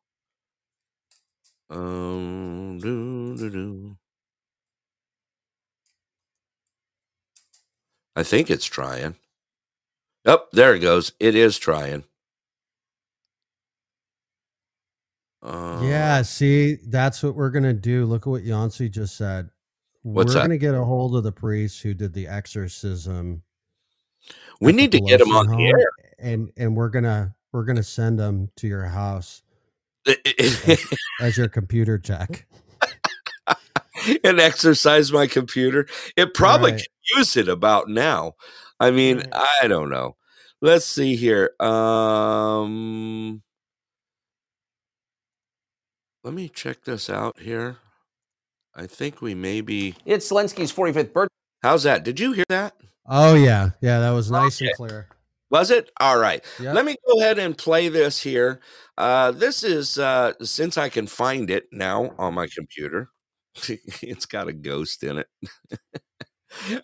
Um, 1.69 2.79
doo, 2.81 3.37
doo, 3.37 3.51
doo. 3.51 3.97
I 8.17 8.23
think 8.23 8.51
it's 8.51 8.65
trying. 8.65 9.17
Up 10.25 10.51
there 10.53 10.75
it 10.75 10.79
goes. 10.81 11.13
It 11.21 11.35
is 11.35 11.59
trying. 11.59 12.05
Uh, 15.45 15.81
yeah, 15.85 16.23
see, 16.23 16.77
that's 16.87 17.23
what 17.23 17.35
we're 17.37 17.51
gonna 17.51 17.75
do. 17.75 18.07
Look 18.07 18.27
at 18.27 18.31
what 18.31 18.45
Yancey 18.45 18.89
just 18.89 19.17
said. 19.17 19.51
What's 20.03 20.29
we're 20.29 20.35
that? 20.41 20.47
gonna 20.47 20.59
get 20.59 20.75
a 20.75 20.83
hold 20.85 21.15
of 21.17 21.23
the 21.23 21.33
priest 21.33 21.83
who 21.83 21.93
did 21.95 22.15
the 22.15 22.27
exorcism. 22.27 23.43
we 24.61 24.73
need 24.73 24.91
to 24.93 25.01
get 25.01 25.21
him 25.21 25.33
on 25.35 25.47
the 25.49 25.67
air. 25.67 25.91
and 26.19 26.51
and 26.57 26.75
we're 26.77 26.89
gonna 26.89 27.35
We're 27.53 27.65
gonna 27.65 27.83
send 27.83 28.19
them 28.19 28.51
to 28.57 28.67
your 28.67 28.85
house 28.87 29.43
as 31.21 31.37
your 31.37 31.49
computer 31.49 31.99
check. 31.99 32.47
and 34.25 34.41
exercise 34.41 35.13
my 35.13 35.27
computer. 35.27 35.87
It 36.17 36.33
probably 36.35 36.73
Right. 36.73 36.81
could 36.81 37.19
use 37.19 37.37
it 37.37 37.49
about 37.49 37.89
now. 37.89 38.35
I 38.81 38.91
mean, 38.91 39.19
Right. 39.19 39.47
I 39.63 39.69
don't 39.69 39.89
know. 39.91 40.17
Let's 40.63 40.87
see 40.87 41.17
here. 41.17 41.51
Um 41.61 43.43
let 46.25 46.35
me 46.35 46.49
check 46.49 46.83
this 46.85 47.09
out 47.09 47.39
here. 47.39 47.77
I 48.75 48.87
think 48.87 49.23
we 49.23 49.35
may 49.35 49.61
be 49.61 49.95
It's 50.05 50.29
Zelensky's 50.31 50.73
45th 50.73 51.13
birthday. 51.13 51.35
How's 51.63 51.85
that? 51.85 52.03
Did 52.03 52.19
you 52.19 52.33
hear 52.33 52.45
that? 52.49 52.75
Oh 53.07 53.35
yeah, 53.35 53.71
yeah, 53.81 54.01
that 54.01 54.11
was 54.11 54.31
nice 54.31 54.61
Okay. 54.61 54.69
and 54.69 54.77
clear. 54.77 55.09
Was 55.51 55.71
it? 55.71 55.91
All 56.01 56.19
right. 56.19 56.43
Yep. 56.59 56.75
Let 56.75 56.85
me 56.85 56.97
go 57.07 57.21
ahead 57.21 57.39
and 57.39 57.57
play 57.57 57.89
this 57.89 58.21
here. 58.21 58.61
Uh, 58.99 59.31
this 59.31 59.63
is 59.63 59.99
uh, 59.99 60.33
since 60.43 60.77
I 60.79 60.89
can 60.89 61.07
find 61.07 61.51
it 61.51 61.67
now 61.71 62.15
on 62.19 62.35
my 62.35 62.49
computer. 62.49 63.11
it's 63.69 64.27
got 64.27 64.49
a 64.49 64.53
ghost 64.53 65.05
in 65.05 65.19
it. 65.19 65.29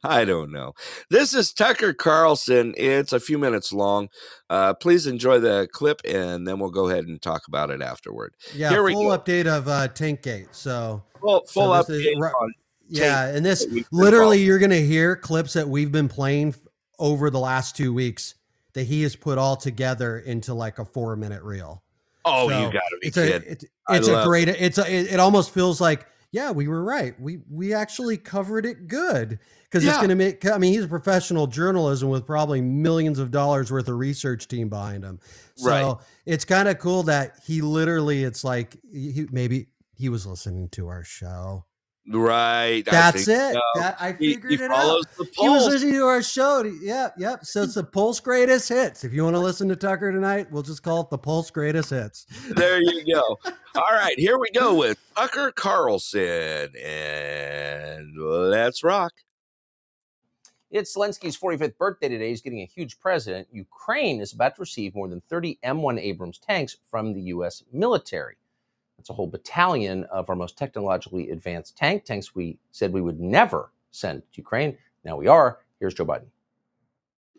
I 0.05 0.25
don't 0.25 0.51
know. 0.53 0.73
This 1.11 1.35
is 1.35 1.53
Tucker 1.53 1.93
Carlson. 1.93 2.75
It's 2.77 3.13
a 3.13 3.21
few 3.21 3.39
minutes 3.39 3.73
long. 3.73 4.09
Uh, 4.49 4.75
please 4.75 5.07
enjoy 5.07 5.39
the 5.41 5.69
clip, 5.73 6.01
and 6.05 6.47
then 6.47 6.59
we'll 6.59 6.71
go 6.71 6.89
ahead 6.89 7.05
and 7.05 7.21
talk 7.21 7.49
about 7.49 7.71
it 7.71 7.83
afterward. 7.83 8.35
Yeah, 8.55 8.71
Here 8.71 8.87
full 8.89 9.17
update 9.17 9.47
of 9.47 9.69
uh, 9.69 9.89
Tankgate. 9.89 10.49
So 10.55 11.03
Full, 11.21 11.45
full 11.47 11.75
is 11.75 11.87
update 11.87 12.17
ru- 12.21 12.29
on 12.29 12.55
yeah, 12.89 13.27
and 13.27 13.45
this 13.47 13.65
that 13.65 13.73
we've 13.73 13.89
been 13.91 13.99
literally 13.99 14.43
you're 14.43 14.59
gonna 14.59 14.77
hear 14.77 15.15
clips 15.15 15.53
that 15.53 15.69
we've 15.69 15.93
been 15.93 16.09
playing 16.09 16.55
over 16.99 17.31
the 17.31 17.39
last 17.39 17.77
two 17.77 17.93
weeks 17.95 18.35
that 18.73 18.85
he 18.85 19.03
has 19.03 19.15
put 19.17 19.39
all 19.39 19.57
together 19.57 20.19
into 20.19 20.55
like 20.55 20.79
a 20.79 20.85
four 20.85 21.15
minute 21.17 21.43
reel. 21.43 21.83
Oh, 22.25 22.49
So, 22.49 22.59
you 22.59 22.65
got 22.73 22.81
to 22.81 22.99
be 23.01 23.07
it's 23.09 23.17
kidding. 23.17 23.49
a 23.49 23.53
it's, 23.53 23.65
it's 23.91 24.09
a 24.09 24.25
great 24.25 24.49
it's 24.49 24.79
a 24.79 24.93
it, 24.93 25.13
it 25.15 25.21
almost 25.21 25.53
feels 25.53 25.81
like 25.81 26.07
yeah 26.33 26.51
we 26.51 26.69
were 26.69 26.83
right. 26.85 27.19
We 27.21 27.41
we 27.51 27.75
actually 27.75 28.17
covered 28.17 28.67
it 28.67 28.87
good 28.89 29.39
because 29.65 29.85
it's 29.85 29.97
going 29.99 30.09
to 30.11 30.15
make 30.15 30.45
i 30.47 30.59
mean 30.59 30.73
he's 30.73 30.85
a 30.85 30.89
professional 30.89 31.47
journalism 31.47 32.09
with 32.09 32.27
probably 32.27 32.61
millions 32.61 33.19
of 33.19 33.31
dollars 33.31 33.71
worth 33.71 33.89
of 33.89 33.97
research 33.97 34.49
team 34.49 34.69
behind 34.69 35.05
him. 35.05 35.21
So 35.57 35.69
Right. 35.71 35.97
it's 36.27 36.45
kind 36.45 36.69
of 36.69 36.79
cool 36.79 37.03
that 37.05 37.35
he 37.45 37.61
literally 37.63 38.25
it's 38.25 38.45
like 38.45 38.77
he, 38.93 39.27
maybe 39.31 39.69
he 39.95 40.09
was 40.09 40.27
listening 40.27 40.69
to 40.71 40.89
our 40.89 41.05
show 41.05 41.65
right. 42.11 42.83
I 42.89 42.91
that's 42.91 43.25
think 43.27 43.39
it 43.39 43.55
so. 43.55 43.61
that 43.77 43.97
i 44.01 44.13
He, 44.13 44.35
figured 44.35 44.53
he 44.53 44.65
it 44.65 44.69
follows 44.69 45.07
out 45.07 45.17
the 45.17 45.25
he 45.41 45.49
was 45.49 45.63
polls. 45.63 45.73
listening 45.75 45.95
to 45.95 46.05
our 46.07 46.23
show. 46.23 46.63
Yep, 46.63 47.15
yep. 47.19 47.45
So 47.45 47.63
it's 47.63 47.75
the 47.75 47.85
Pulse 47.85 48.21
Greatest 48.21 48.69
Hits. 48.69 49.05
If 49.05 49.13
you 49.13 49.25
want 49.25 49.37
to 49.37 49.41
listen 49.41 49.69
to 49.69 49.77
Tucker 49.77 50.13
tonight, 50.13 50.51
we'll 50.51 50.63
just 50.63 50.83
call 50.83 51.03
it 51.03 51.11
the 51.11 51.19
Pulse 51.19 51.51
Greatest 51.51 51.91
Hits. 51.91 52.27
there 52.57 52.81
you 52.81 53.05
go. 53.15 53.39
All 53.77 53.93
right, 53.93 54.19
here 54.19 54.39
we 54.39 54.51
go 54.51 54.75
with 54.75 54.99
Tucker 55.17 55.53
Carlson, 55.53 56.75
and 56.77 58.17
let's 58.19 58.83
rock. 58.83 59.13
It's 60.71 60.97
Zelensky's 60.97 61.37
45th 61.37 61.77
birthday 61.79 62.09
today. 62.09 62.29
He's 62.29 62.43
getting 62.43 62.61
a 62.61 62.67
huge 62.67 63.01
present. 63.01 63.49
Ukraine 63.51 64.21
is 64.21 64.33
about 64.33 64.55
to 64.55 64.61
receive 64.61 64.95
more 64.95 65.09
than 65.09 65.21
30 65.29 65.59
M1 65.65 65.99
Abrams 66.01 66.39
tanks 66.39 66.77
from 66.89 67.13
the 67.13 67.23
U.S. 67.23 67.65
military. 67.73 68.37
That's 69.01 69.09
a 69.09 69.15
whole 69.15 69.29
battalion 69.29 70.05
of 70.13 70.29
our 70.29 70.37
most 70.37 70.59
technologically 70.59 71.31
advanced 71.31 71.75
tank 71.75 72.05
tanks 72.05 72.35
we 72.35 72.59
said 72.71 72.93
we 72.93 73.01
would 73.01 73.19
never 73.19 73.73
send 73.93 74.21
to 74.21 74.43
Ukraine. 74.43 74.77
Now 75.07 75.17
we 75.17 75.27
are. 75.27 75.61
Here's 75.79 75.95
Joe 75.95 76.05
Biden. 76.05 76.27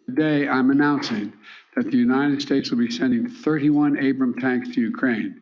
Today, 0.08 0.48
I'm 0.48 0.72
announcing 0.72 1.32
that 1.76 1.92
the 1.92 1.98
United 1.98 2.42
States 2.42 2.72
will 2.72 2.80
be 2.80 2.90
sending 2.90 3.30
31 3.30 4.04
Abram 4.04 4.34
tanks 4.40 4.70
to 4.74 4.82
Ukraine, 4.82 5.40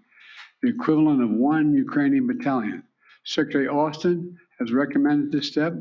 the 0.61 0.67
equivalent 0.67 1.23
of 1.23 1.29
one 1.29 1.73
Ukrainian 1.73 2.27
battalion. 2.27 2.83
Secretary 3.23 3.69
Austin 3.69 4.37
has 4.59 4.73
recommended 4.73 5.31
this 5.31 5.47
step 5.47 5.73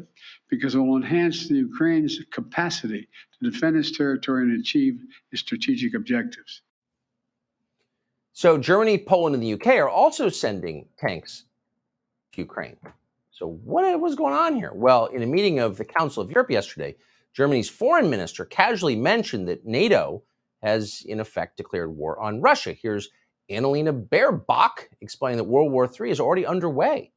because 0.48 0.76
it 0.76 0.78
will 0.78 0.98
enhance 0.98 1.48
the 1.48 1.56
Ukraine's 1.56 2.16
capacity 2.30 3.08
to 3.32 3.50
defend 3.50 3.76
its 3.76 3.90
territory 3.90 4.44
and 4.44 4.60
achieve 4.60 5.00
its 5.32 5.40
strategic 5.40 5.94
objectives. 5.94 6.62
So 8.38 8.56
Germany, 8.56 8.98
Poland, 8.98 9.34
and 9.34 9.42
the 9.42 9.54
UK 9.54 9.78
are 9.78 9.88
also 9.88 10.28
sending 10.28 10.86
tanks 10.96 11.46
to 12.32 12.40
Ukraine. 12.40 12.76
So 13.32 13.48
what 13.64 14.00
was 14.00 14.14
going 14.14 14.32
on 14.32 14.54
here? 14.54 14.70
Well, 14.72 15.06
in 15.06 15.24
a 15.24 15.26
meeting 15.26 15.58
of 15.58 15.76
the 15.76 15.84
Council 15.84 16.22
of 16.22 16.30
Europe 16.30 16.48
yesterday, 16.48 16.94
Germany's 17.34 17.68
foreign 17.68 18.08
minister 18.08 18.44
casually 18.44 18.94
mentioned 18.94 19.48
that 19.48 19.66
NATO 19.66 20.22
has 20.62 21.02
in 21.04 21.18
effect 21.18 21.56
declared 21.56 21.96
war 21.96 22.20
on 22.20 22.40
Russia. 22.40 22.74
Here's 22.80 23.08
Annalena 23.50 24.06
Baerbock 24.08 24.86
explaining 25.00 25.38
that 25.38 25.50
World 25.52 25.72
War 25.72 25.90
III 25.90 26.08
is 26.08 26.20
already 26.20 26.46
underway. 26.46 27.10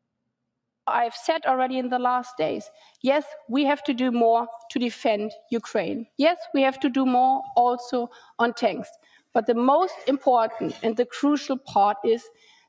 I've 0.88 1.14
said 1.14 1.46
already 1.46 1.78
in 1.78 1.90
the 1.90 2.00
last 2.00 2.36
days 2.36 2.68
yes, 3.04 3.26
we 3.48 3.64
have 3.66 3.84
to 3.84 3.94
do 3.94 4.12
more 4.12 4.48
to 4.72 4.80
defend 4.80 5.34
Ukraine. 5.52 6.08
Yes, 6.18 6.40
we 6.56 6.64
have 6.64 6.80
to 6.80 6.90
do 6.90 7.06
more 7.06 7.44
also 7.56 8.10
on 8.40 8.56
tanks. 8.56 8.90
But 9.34 9.48
the 9.48 9.56
most 9.56 9.96
important 10.08 10.76
and 10.84 10.98
the 10.98 11.06
crucial 11.06 11.58
part 11.58 11.98
is 12.04 12.24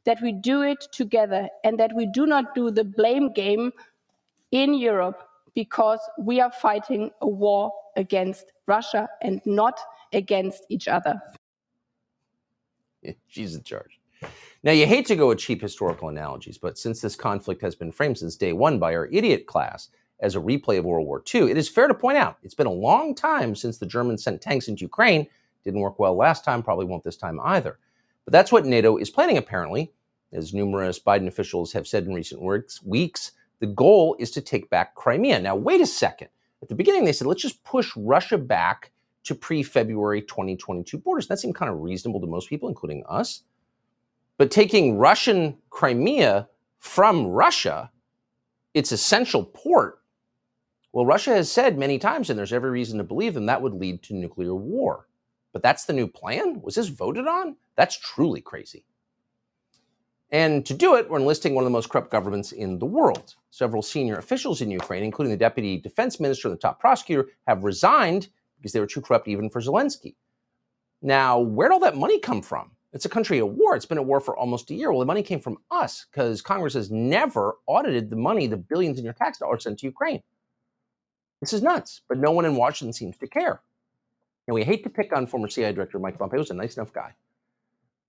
that 0.05 0.21
we 0.23 0.33
do 0.33 0.63
it 0.63 0.87
together 0.93 1.49
and 1.65 1.79
that 1.79 1.95
we 1.95 2.07
do 2.07 2.27
not 2.27 2.55
do 2.55 2.71
the 2.71 2.85
blame 2.85 3.33
game 3.33 3.73
in 4.51 4.75
Europe 4.75 5.29
because 5.55 6.01
we 6.19 6.41
are 6.41 6.53
fighting 6.53 7.11
a 7.21 7.29
war 7.29 7.73
against 7.97 8.53
Russia 8.67 9.09
and 9.21 9.41
not 9.45 9.79
against 10.13 10.65
each 10.69 10.89
other. 10.89 11.21
She's 13.29 13.55
in 13.55 13.63
charge. 13.63 13.99
Now, 14.65 14.73
you 14.73 14.87
hate 14.87 15.07
to 15.07 15.17
go 15.17 15.29
with 15.29 15.39
cheap 15.39 15.61
historical 15.61 16.09
analogies, 16.09 16.57
but 16.57 16.79
since 16.79 17.01
this 17.01 17.17
conflict 17.17 17.61
has 17.63 17.75
been 17.75 17.91
framed 17.91 18.19
since 18.19 18.37
day 18.37 18.53
one 18.53 18.79
by 18.79 18.95
our 18.95 19.07
idiot 19.07 19.47
class 19.47 19.89
as 20.21 20.37
a 20.37 20.41
replay 20.41 20.79
of 20.79 20.85
World 20.85 21.07
War 21.07 21.23
II, 21.35 21.51
it 21.51 21.59
is 21.59 21.69
fair 21.69 21.89
to 21.89 21.95
point 21.95 22.17
out 22.17 22.37
it's 22.45 22.55
been 22.55 22.69
a 22.69 22.73
long 22.73 23.15
time 23.15 23.57
since 23.57 23.79
the 23.79 23.87
Germans 23.87 24.23
sent 24.23 24.41
tanks 24.41 24.69
into 24.69 24.83
Ukraine. 24.83 25.27
Didn't 25.65 25.81
work 25.81 25.99
well 25.99 26.17
last 26.17 26.45
time, 26.45 26.63
probably 26.63 26.87
won't 26.87 27.05
this 27.05 27.17
time 27.17 27.41
either. 27.43 27.79
But 28.25 28.33
that's 28.33 28.53
what 28.53 28.67
NATO 28.67 28.97
is 28.97 29.11
planning, 29.11 29.37
apparently. 29.37 29.93
As 30.33 30.55
numerous 30.55 30.99
Biden 30.99 31.27
officials 31.27 31.73
have 31.73 31.87
said 31.87 32.05
in 32.05 32.15
recent 32.15 32.43
weeks, 32.85 33.33
the 33.61 33.67
goal 33.67 34.17
is 34.19 34.31
to 34.33 34.41
take 34.41 34.71
back 34.71 34.95
Crimea. 34.95 35.41
Now, 35.41 35.55
wait 35.55 35.81
a 35.81 35.87
second. 35.87 36.29
At 36.63 36.69
the 36.69 36.75
beginning, 36.75 37.05
they 37.05 37.13
said, 37.13 37.27
let's 37.27 37.43
just 37.43 37.63
push 37.65 37.93
Russia 37.97 38.39
back 38.39 38.93
to 39.25 39.35
pre 39.35 39.63
February 39.63 40.23
2022 40.23 40.99
borders. 40.99 41.27
That 41.27 41.39
seemed 41.39 41.55
kind 41.55 41.71
of 41.71 41.81
reasonable 41.81 42.21
to 42.21 42.27
most 42.27 42.49
people, 42.49 42.69
including 42.69 43.05
us. 43.09 43.43
But 44.39 44.51
taking 44.51 44.97
Russian 44.99 45.59
Crimea 45.71 46.49
from 46.79 47.27
Russia, 47.27 47.91
its 48.75 48.91
essential 48.91 49.45
port, 49.45 50.01
well, 50.93 51.07
Russia 51.07 51.31
has 51.31 51.51
said 51.51 51.79
many 51.79 51.99
times, 51.99 52.29
and 52.29 52.39
there's 52.39 52.53
every 52.53 52.71
reason 52.71 52.99
to 52.99 53.05
believe 53.05 53.35
them, 53.35 53.47
that 53.47 53.63
would 53.63 53.75
lead 53.75 54.03
to 54.05 54.15
nuclear 54.15 54.55
war. 54.55 55.07
But 55.53 55.63
that's 55.63 55.85
the 55.85 55.93
new 55.93 56.07
plan? 56.07 56.61
Was 56.63 56.77
this 56.77 56.89
voted 56.89 57.27
on? 57.27 57.57
That's 57.77 57.99
truly 57.99 58.41
crazy. 58.41 58.85
And 60.31 60.65
to 60.65 60.73
do 60.73 60.97
it, 60.97 61.11
we're 61.11 61.19
enlisting 61.19 61.55
one 61.55 61.63
of 61.63 61.67
the 61.67 61.73
most 61.73 61.91
corrupt 61.91 62.11
governments 62.11 62.53
in 62.53 62.79
the 62.79 62.87
world. 62.87 63.35
Several 63.51 63.83
senior 63.83 64.17
officials 64.17 64.63
in 64.63 64.71
Ukraine, 64.71 65.05
including 65.05 65.31
the 65.31 65.37
deputy 65.37 65.77
defense 65.77 66.19
minister 66.19 66.49
and 66.49 66.57
the 66.57 66.61
top 66.61 66.81
prosecutor, 66.81 67.29
have 67.47 67.65
resigned 67.65 68.29
because 68.57 68.73
they 68.73 68.81
were 68.81 68.87
too 68.87 69.03
corrupt 69.03 69.29
even 69.29 69.51
for 69.51 69.61
Zelensky. 69.61 70.15
Now, 71.03 71.39
where'd 71.39 71.73
all 71.73 71.81
that 71.81 71.97
money 71.97 72.19
come 72.19 72.41
from? 72.41 72.71
It's 72.95 73.05
a 73.05 73.11
country 73.11 73.39
at 73.39 73.49
war. 73.49 73.75
It's 73.75 73.87
been 73.87 73.99
at 73.99 74.05
war 74.07 74.21
for 74.21 74.37
almost 74.37 74.71
a 74.71 74.75
year. 74.75 74.91
Well, 74.91 75.01
the 75.01 75.07
money 75.07 75.23
came 75.23 75.41
from 75.41 75.59
us 75.71 76.07
because 76.11 76.41
Congress 76.41 76.75
has 76.75 76.91
never 76.91 77.57
audited 77.67 78.09
the 78.09 78.17
money, 78.17 78.47
the 78.47 78.57
billions 78.57 78.99
in 78.99 79.05
your 79.05 79.15
tax 79.15 79.39
dollars 79.39 79.65
sent 79.65 79.81
to 79.81 79.87
Ukraine. 79.87 80.23
This 81.41 81.53
is 81.53 81.63
nuts, 81.63 82.03
but 82.09 82.19
no 82.19 82.31
one 82.31 82.45
in 82.45 82.55
Washington 82.55 82.93
seems 82.93 83.17
to 83.19 83.27
care. 83.27 83.63
And 84.47 84.55
we 84.55 84.65
hate 84.65 84.83
to 84.85 84.91
pick 84.91 85.15
on 85.17 85.27
former 85.27 85.49
CIA 85.49 85.73
Director 85.73 85.99
Mike 85.99 86.19
Pompeo, 86.19 86.41
who's 86.41 86.51
a 86.51 86.55
nice 86.55 86.77
enough 86.77 86.93
guy. 86.93 87.15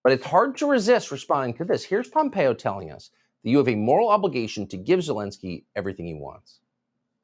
But 0.04 0.14
it's 0.14 0.26
hard 0.26 0.58
to 0.58 0.68
resist 0.68 1.12
responding 1.12 1.54
to 1.56 1.66
this. 1.66 1.84
Here's 1.84 2.10
Pompeo 2.10 2.54
telling 2.54 2.92
us 2.92 3.12
that 3.44 3.50
you 3.50 3.58
have 3.58 3.70
a 3.70 3.76
moral 3.76 4.10
obligation 4.10 4.68
to 4.68 4.78
give 4.78 5.00
Zelensky 5.00 5.64
everything 5.76 6.06
he 6.06 6.14
wants. 6.14 6.60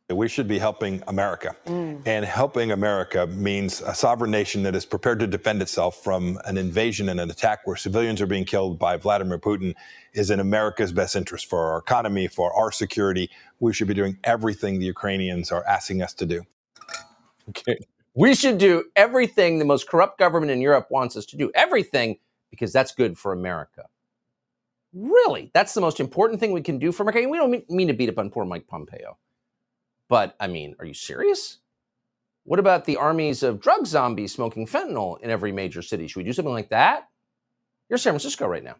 We 0.10 0.28
should 0.28 0.48
be 0.48 0.58
helping 0.58 1.04
America. 1.08 1.56
Mm. 1.68 2.02
And 2.06 2.26
helping 2.26 2.72
America 2.72 3.28
means 3.28 3.82
a 3.82 3.94
sovereign 3.94 4.32
nation 4.32 4.64
that 4.64 4.76
is 4.76 4.84
prepared 4.84 5.20
to 5.20 5.28
defend 5.28 5.62
itself 5.62 6.04
from 6.04 6.40
an 6.46 6.58
invasion 6.58 7.10
and 7.10 7.20
an 7.20 7.30
attack 7.30 7.60
where 7.66 7.76
civilians 7.76 8.20
are 8.20 8.26
being 8.26 8.46
killed 8.46 8.80
by 8.80 8.98
Vladimir 8.98 9.38
Putin 9.38 9.76
is 10.14 10.32
in 10.32 10.40
America's 10.40 10.92
best 10.92 11.16
interest 11.16 11.48
for 11.48 11.72
our 11.72 11.78
economy, 11.78 12.28
for 12.28 12.52
our 12.54 12.72
security. 12.72 13.30
We 13.60 13.72
should 13.72 13.88
be 13.88 13.94
doing 13.94 14.18
everything 14.24 14.80
the 14.80 14.86
Ukrainians 14.86 15.52
are 15.52 15.64
asking 15.68 16.02
us 16.02 16.16
to 16.16 16.26
do. 16.26 16.42
Okay. 17.50 17.78
We 18.20 18.36
should 18.36 18.58
do 18.58 18.84
everything 18.98 19.60
the 19.60 19.66
most 19.66 19.88
corrupt 19.88 20.20
government 20.20 20.52
in 20.52 20.60
Europe 20.60 20.88
wants 20.90 21.16
us 21.16 21.26
to 21.28 21.38
do. 21.38 21.50
Everything 21.56 22.18
because 22.50 22.74
that's 22.74 22.92
good 22.92 23.18
for 23.18 23.32
America. 23.32 23.86
Really? 24.94 25.52
That's 25.54 25.74
the 25.74 25.80
most 25.80 26.02
important 26.02 26.42
thing 26.42 26.52
we 26.52 26.62
can 26.62 26.80
do 26.80 26.92
for 26.92 27.04
America? 27.04 27.30
We 27.30 27.38
don't 27.38 27.50
mean, 27.50 27.64
mean 27.70 27.88
to 27.88 27.94
beat 27.94 28.10
up 28.10 28.18
on 28.18 28.30
poor 28.30 28.44
Mike 28.44 28.68
Pompeo. 28.68 29.18
But 30.10 30.36
I 30.38 30.48
mean, 30.48 30.76
are 30.80 30.86
you 30.86 30.94
serious? 30.94 31.60
What 32.44 32.60
about 32.60 32.84
the 32.84 32.98
armies 32.98 33.42
of 33.42 33.62
drug 33.62 33.88
zombies 33.88 34.34
smoking 34.34 34.68
fentanyl 34.68 35.22
in 35.22 35.30
every 35.30 35.54
major 35.54 35.82
city? 35.82 36.06
Should 36.06 36.18
we 36.18 36.26
do 36.26 36.34
something 36.34 36.54
like 36.54 36.72
that? 36.72 37.08
You're 37.88 38.00
San 38.00 38.12
Francisco 38.12 38.48
right 38.48 38.66
now. 38.66 38.76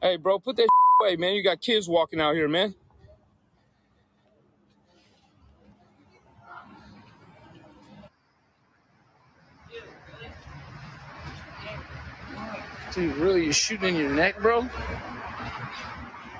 Hey, 0.00 0.16
bro, 0.16 0.38
put 0.38 0.56
that 0.56 0.68
away, 1.02 1.16
man. 1.16 1.34
You 1.34 1.42
got 1.42 1.60
kids 1.60 1.90
walking 1.90 2.22
out 2.22 2.34
here, 2.36 2.48
man. 2.48 2.74
Dude, 12.94 13.16
really? 13.16 13.44
You're 13.44 13.52
shooting 13.52 13.94
in 13.94 13.96
your 13.96 14.10
neck, 14.10 14.38
bro? 14.40 14.68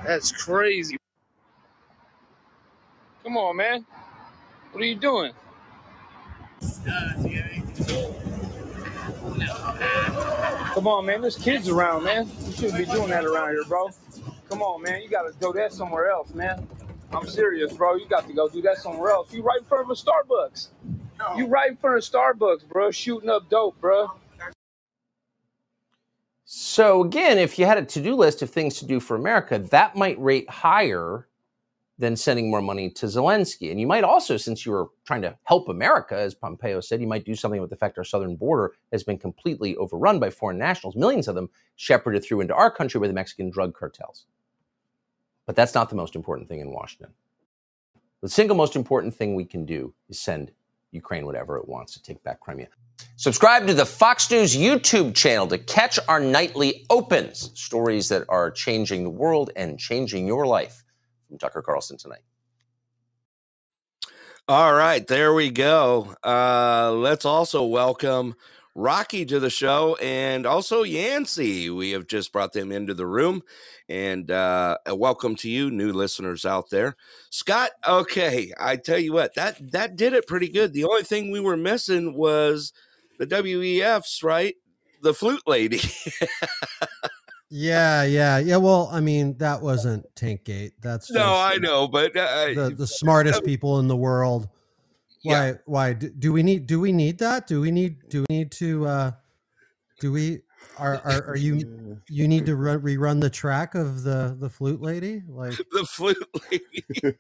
That's 0.05 0.31
crazy. 0.33 0.99
Come 3.23 3.37
on, 3.37 3.57
man. 3.57 3.87
What 4.73 4.83
are 4.83 4.87
you 4.87 4.97
doing? 4.97 5.33
Come 10.75 10.87
on, 10.87 11.07
man. 11.07 11.21
There's 11.23 11.37
kids 11.37 11.69
around, 11.69 12.05
man. 12.05 12.29
You 12.45 12.53
shouldn't 12.53 12.79
be 12.79 12.85
doing 12.85 13.09
that 13.11 13.25
around 13.25 13.51
here, 13.51 13.65
bro. 13.65 13.91
Come 14.49 14.63
on, 14.63 14.83
man. 14.83 15.03
You 15.03 15.09
gotta 15.09 15.33
go 15.41 15.53
that 15.53 15.73
somewhere 15.73 16.11
else, 16.11 16.35
man. 16.35 16.67
I'm 17.13 17.27
serious, 17.27 17.73
bro. 17.73 17.97
You 17.97 18.07
got 18.09 18.27
to 18.27 18.33
go 18.33 18.49
do 18.49 18.63
that 18.63 18.79
somewhere 18.79 19.11
else. 19.11 19.33
You 19.33 19.43
right 19.43 19.59
in 19.59 19.65
front 19.65 19.85
of 19.85 19.91
a 19.91 19.95
Starbucks. 19.95 20.69
You 21.37 21.47
right 21.47 21.71
in 21.71 21.77
front 21.77 21.99
of 21.99 22.05
Starbucks, 22.05 22.67
bro. 22.69 22.91
Shooting 22.91 23.29
up 23.29 23.49
dope, 23.51 23.81
bro. 23.81 24.11
So 26.55 27.03
again, 27.03 27.39
if 27.39 27.59
you 27.59 27.65
had 27.65 27.79
a 27.79 27.83
to-do 27.83 28.15
list 28.15 28.43
of 28.43 28.51
things 28.51 28.79
to 28.79 28.85
do 28.85 29.01
for 29.01 29.17
America, 29.17 29.59
that 29.59 29.97
might 29.97 30.21
rate 30.21 30.51
higher 30.51 31.27
than 31.97 32.15
sending 32.15 32.51
more 32.51 32.61
money 32.61 32.91
to 32.91 33.07
Zelensky. 33.07 33.71
And 33.71 33.81
you 33.81 33.87
might 33.87 34.05
also, 34.05 34.37
since 34.37 34.67
you 34.67 34.73
were 34.73 34.89
trying 35.07 35.23
to 35.23 35.35
help 35.45 35.71
America, 35.71 36.15
as 36.15 36.35
Pompeo 36.35 36.81
said, 36.81 37.01
you 37.01 37.07
might 37.07 37.25
do 37.25 37.35
something 37.35 37.59
with 37.59 37.71
the 37.71 37.77
fact 37.77 37.97
our 37.97 38.05
southern 38.05 38.37
border 38.37 38.75
has 38.93 39.03
been 39.03 39.17
completely 39.17 39.77
overrun 39.77 40.21
by 40.21 40.29
foreign 40.29 40.59
nationals, 40.59 40.95
millions 40.95 41.27
of 41.27 41.35
them 41.35 41.49
shepherded 41.77 42.23
through 42.23 42.43
into 42.43 42.55
our 42.55 42.71
country 42.71 43.01
by 43.01 43.07
the 43.07 43.15
Mexican 43.15 43.49
drug 43.49 43.73
cartels. 43.73 44.27
But 45.47 45.57
that's 45.57 45.75
not 45.75 45.89
the 45.89 45.97
most 45.97 46.15
important 46.15 46.51
thing 46.51 46.61
in 46.61 46.71
Washington. 46.71 47.15
The 48.21 48.29
single 48.29 48.59
most 48.59 48.77
important 48.77 49.15
thing 49.15 49.35
we 49.35 49.47
can 49.47 49.65
do 49.65 49.95
is 50.11 50.21
send 50.21 50.53
Ukraine 50.93 51.27
whatever 51.27 51.57
it 51.57 51.69
wants 51.69 51.95
to 51.95 52.03
take 52.03 52.23
back 52.23 52.41
Crimea. 52.41 52.69
Subscribe 53.17 53.67
to 53.67 53.75
the 53.75 53.87
Fox 53.87 54.31
News 54.31 54.57
YouTube 54.57 55.15
channel 55.15 55.47
to 55.49 55.59
catch 55.59 55.99
our 56.09 56.21
nightly 56.21 56.87
opens, 56.91 57.51
stories 57.55 58.09
that 58.09 58.25
are 58.29 58.51
changing 58.51 59.05
the 59.05 59.11
world 59.11 59.51
and 59.57 59.79
changing 59.79 60.27
your 60.27 60.47
life. 60.47 60.85
From 61.29 61.39
Tucker 61.39 61.63
Carlson 61.63 61.97
tonight. 61.97 62.23
All 64.49 64.75
right, 64.75 65.07
there 65.07 65.33
we 65.33 65.51
go. 65.51 66.15
Uh, 66.23 66.93
let's 66.93 67.25
also 67.25 67.65
welcome 67.65 68.35
Rocky 68.75 69.25
to 69.27 69.39
the 69.39 69.51
show 69.51 69.97
and 69.97 70.47
also 70.47 70.83
Yancey. 70.83 71.69
We 71.69 71.91
have 71.91 72.07
just 72.07 72.33
brought 72.33 72.53
them 72.53 72.73
into 72.73 72.95
the 72.95 73.07
room. 73.07 73.43
And 73.89 74.31
uh, 74.31 74.79
welcome 74.89 75.37
to 75.37 75.51
you, 75.51 75.71
new 75.71 75.93
listeners 75.93 76.47
out 76.47 76.71
there. 76.71 76.97
Scott, 77.31 77.71
okay, 77.87 78.53
I 78.59 78.77
tell 78.77 78.99
you 78.99 79.13
what, 79.13 79.35
that 79.35 79.73
that 79.73 79.97
did 79.97 80.13
it 80.15 80.27
pretty 80.27 80.49
good. 80.49 80.73
The 80.73 80.85
only 80.85 81.03
thing 81.03 81.31
we 81.31 81.41
were 81.41 81.57
missing 81.57 82.15
was 82.15 82.73
the 83.19 83.27
WEFs, 83.27 84.25
right? 84.25 84.55
The 85.03 85.15
flute 85.15 85.43
lady. 85.47 85.81
Yeah, 87.55 88.05
yeah, 88.05 88.39
yeah. 88.39 88.57
Well, 88.57 88.89
I 88.91 89.01
mean, 89.01 89.37
that 89.37 89.61
wasn't 89.61 90.07
Tankgate. 90.15 90.73
That's 90.81 91.11
no, 91.11 91.37
I 91.37 91.59
know, 91.59 91.87
but 91.87 92.17
uh, 92.17 92.55
the 92.55 92.75
the 92.75 92.87
smartest 92.87 93.45
people 93.45 93.79
in 93.79 93.89
the 93.89 93.97
world. 93.97 94.49
Why? 95.23 95.47
Yeah. 95.47 95.53
Why 95.67 95.93
do, 95.93 96.11
do 96.11 96.33
we 96.33 96.43
need? 96.43 96.67
Do 96.67 96.81
we 96.81 96.93
need 96.93 97.19
that? 97.19 97.47
Do 97.47 97.61
we 97.61 97.71
need? 97.71 98.09
Do 98.09 98.25
we 98.29 98.37
need 98.37 98.53
to? 98.53 98.87
uh 98.87 99.11
Do 100.01 100.13
we? 100.13 100.41
Are 100.79 101.01
are, 101.05 101.25
are 101.29 101.37
you? 101.37 101.99
You 102.09 102.27
need 102.27 102.47
to 102.47 102.57
run, 102.57 102.81
rerun 102.81 103.21
the 103.21 103.31
track 103.31 103.75
of 103.75 104.03
the 104.03 104.37
the 104.39 104.51
flute 104.51 104.83
lady? 104.83 105.23
Like 105.29 105.57
the 105.73 105.85
flute 105.85 106.17
lady. 106.51 106.85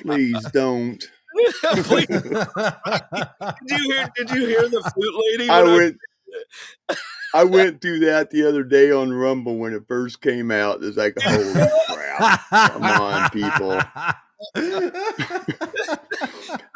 Please 0.00 0.44
don't. 0.52 1.02
Please. 1.62 2.06
did 2.06 2.20
you 3.70 3.92
hear? 3.92 4.10
Did 4.16 4.30
you 4.30 4.46
hear 4.46 4.68
the 4.68 4.92
flute 4.94 5.24
lady? 5.30 5.48
I 5.48 5.62
went. 5.62 5.96
I 7.34 7.44
went 7.44 7.80
through 7.80 8.00
that 8.00 8.30
the 8.30 8.46
other 8.46 8.62
day 8.62 8.90
on 8.92 9.12
Rumble 9.12 9.56
when 9.56 9.72
it 9.72 9.88
first 9.88 10.20
came 10.20 10.50
out. 10.50 10.82
It's 10.84 10.96
like, 10.96 11.14
holy 11.20 11.68
crap! 11.88 12.40
Come 12.50 12.82
on, 12.82 13.30
people. 13.30 13.80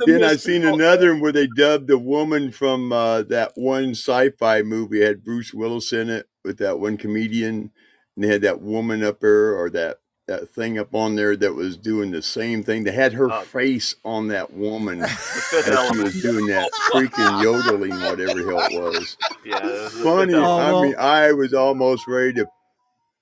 then 0.07 0.25
I 0.25 0.37
seen 0.37 0.65
another 0.65 1.13
one 1.13 1.21
where 1.21 1.33
they 1.33 1.47
dubbed 1.47 1.91
a 1.91 1.99
woman 1.99 2.51
from 2.51 2.93
uh, 2.93 3.23
that 3.23 3.53
one 3.57 3.91
sci-fi 3.91 4.63
movie. 4.63 5.03
It 5.03 5.07
had 5.07 5.25
Bruce 5.25 5.53
Willis 5.55 5.93
in 5.93 6.09
it 6.11 6.29
with 6.45 6.59
that 6.59 6.79
one 6.79 6.97
comedian, 6.97 7.71
and 8.17 8.25
they 8.25 8.29
had 8.29 8.43
that 8.43 8.61
woman 8.61 9.03
up 9.05 9.21
there 9.21 9.55
or 9.57 9.71
that 9.71 9.99
that 10.27 10.51
thing 10.51 10.79
up 10.79 10.95
on 10.95 11.15
there 11.15 11.35
that 11.37 11.55
was 11.55 11.79
doing 11.79 12.11
the 12.11 12.21
same 12.21 12.63
thing. 12.63 12.85
They 12.85 12.93
had 12.93 13.15
her 13.15 13.33
Oh. 13.33 13.41
face 13.45 13.97
on 14.05 14.29
that 14.29 14.53
woman 14.53 15.01
as 15.03 15.11
she 15.51 15.99
was 16.03 16.21
doing 16.21 16.47
that 16.49 16.71
freaking 16.93 17.43
yodeling, 17.43 17.93
whatever 17.93 18.35
the 18.35 18.45
hell 18.47 18.59
it 18.71 18.79
was. 18.79 19.17
Yeah, 19.43 19.57
it 19.57 19.65
was 19.65 19.93
Funny. 20.03 20.35
Oh, 20.35 20.59
I 20.59 20.83
mean, 20.83 20.95
I 20.99 21.33
was 21.33 21.55
almost 21.55 22.07
ready 22.07 22.35
to 22.35 22.47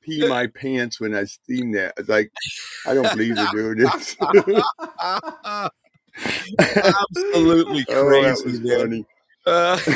pee 0.07 0.27
my 0.29 0.47
pants 0.47 0.99
when 1.01 1.15
I 1.15 1.25
seen 1.25 1.73
that. 1.73 1.93
It's 1.99 2.09
like, 2.09 2.33
I 2.87 2.95
don't 2.95 3.11
believe 3.13 3.37
they're 3.37 3.47
doing 3.53 3.77
this. 3.79 4.17
Absolutely 4.21 4.63
Oh, 7.91 8.11
that 8.11 8.25
crazy, 8.37 8.45
was 8.47 8.61
man. 8.61 8.79
funny. 8.81 9.05
Uh, 9.47 9.79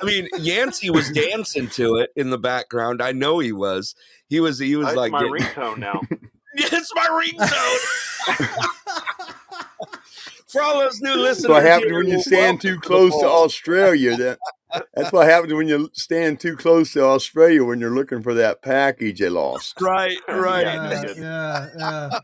I 0.00 0.04
mean, 0.04 0.28
Yancey 0.38 0.88
was 0.90 1.10
dancing 1.10 1.68
to 1.70 1.96
it 1.96 2.10
in 2.16 2.30
the 2.30 2.38
background. 2.38 3.02
I 3.02 3.10
know 3.12 3.38
he 3.40 3.52
was. 3.52 3.94
He 4.28 4.40
was. 4.40 4.58
He 4.58 4.76
was 4.76 4.86
That's 4.86 4.96
like, 4.96 5.12
my 5.12 5.22
getting- 5.24 5.34
ringtone 5.46 5.78
now. 5.78 6.00
it's 6.54 6.90
my 6.94 7.06
ringtone. 7.06 7.78
For 10.48 10.62
all 10.62 10.78
those 10.78 11.00
new 11.02 11.12
listeners, 11.14 11.42
That's 11.42 11.48
what 11.48 11.62
happens 11.64 11.92
when 11.92 12.06
you 12.06 12.22
stand 12.22 12.60
too 12.62 12.78
close 12.80 13.12
to 13.12 13.26
ball. 13.26 13.44
Australia. 13.44 14.16
That 14.16 14.38
that's 14.94 15.12
what 15.12 15.28
happens 15.28 15.52
when 15.54 15.68
you 15.68 15.90
stand 15.92 16.40
too 16.40 16.56
close 16.56 16.92
to 16.92 17.02
Australia 17.04 17.64
when 17.64 17.80
you're 17.80 17.94
looking 17.94 18.22
for 18.22 18.34
that 18.34 18.62
package 18.62 19.20
they 19.20 19.28
lost. 19.28 19.80
Right, 19.80 20.18
right. 20.28 20.64
yeah, 20.64 21.14
yeah, 21.16 21.68
yeah. 21.78 22.18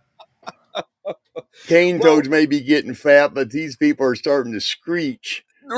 Cane 1.66 2.00
toads 2.00 2.28
may 2.28 2.46
be 2.46 2.60
getting 2.60 2.94
fat, 2.94 3.34
but 3.34 3.50
these 3.50 3.76
people 3.76 4.06
are 4.06 4.14
starting 4.14 4.52
to 4.52 4.60
screech. 4.60 5.44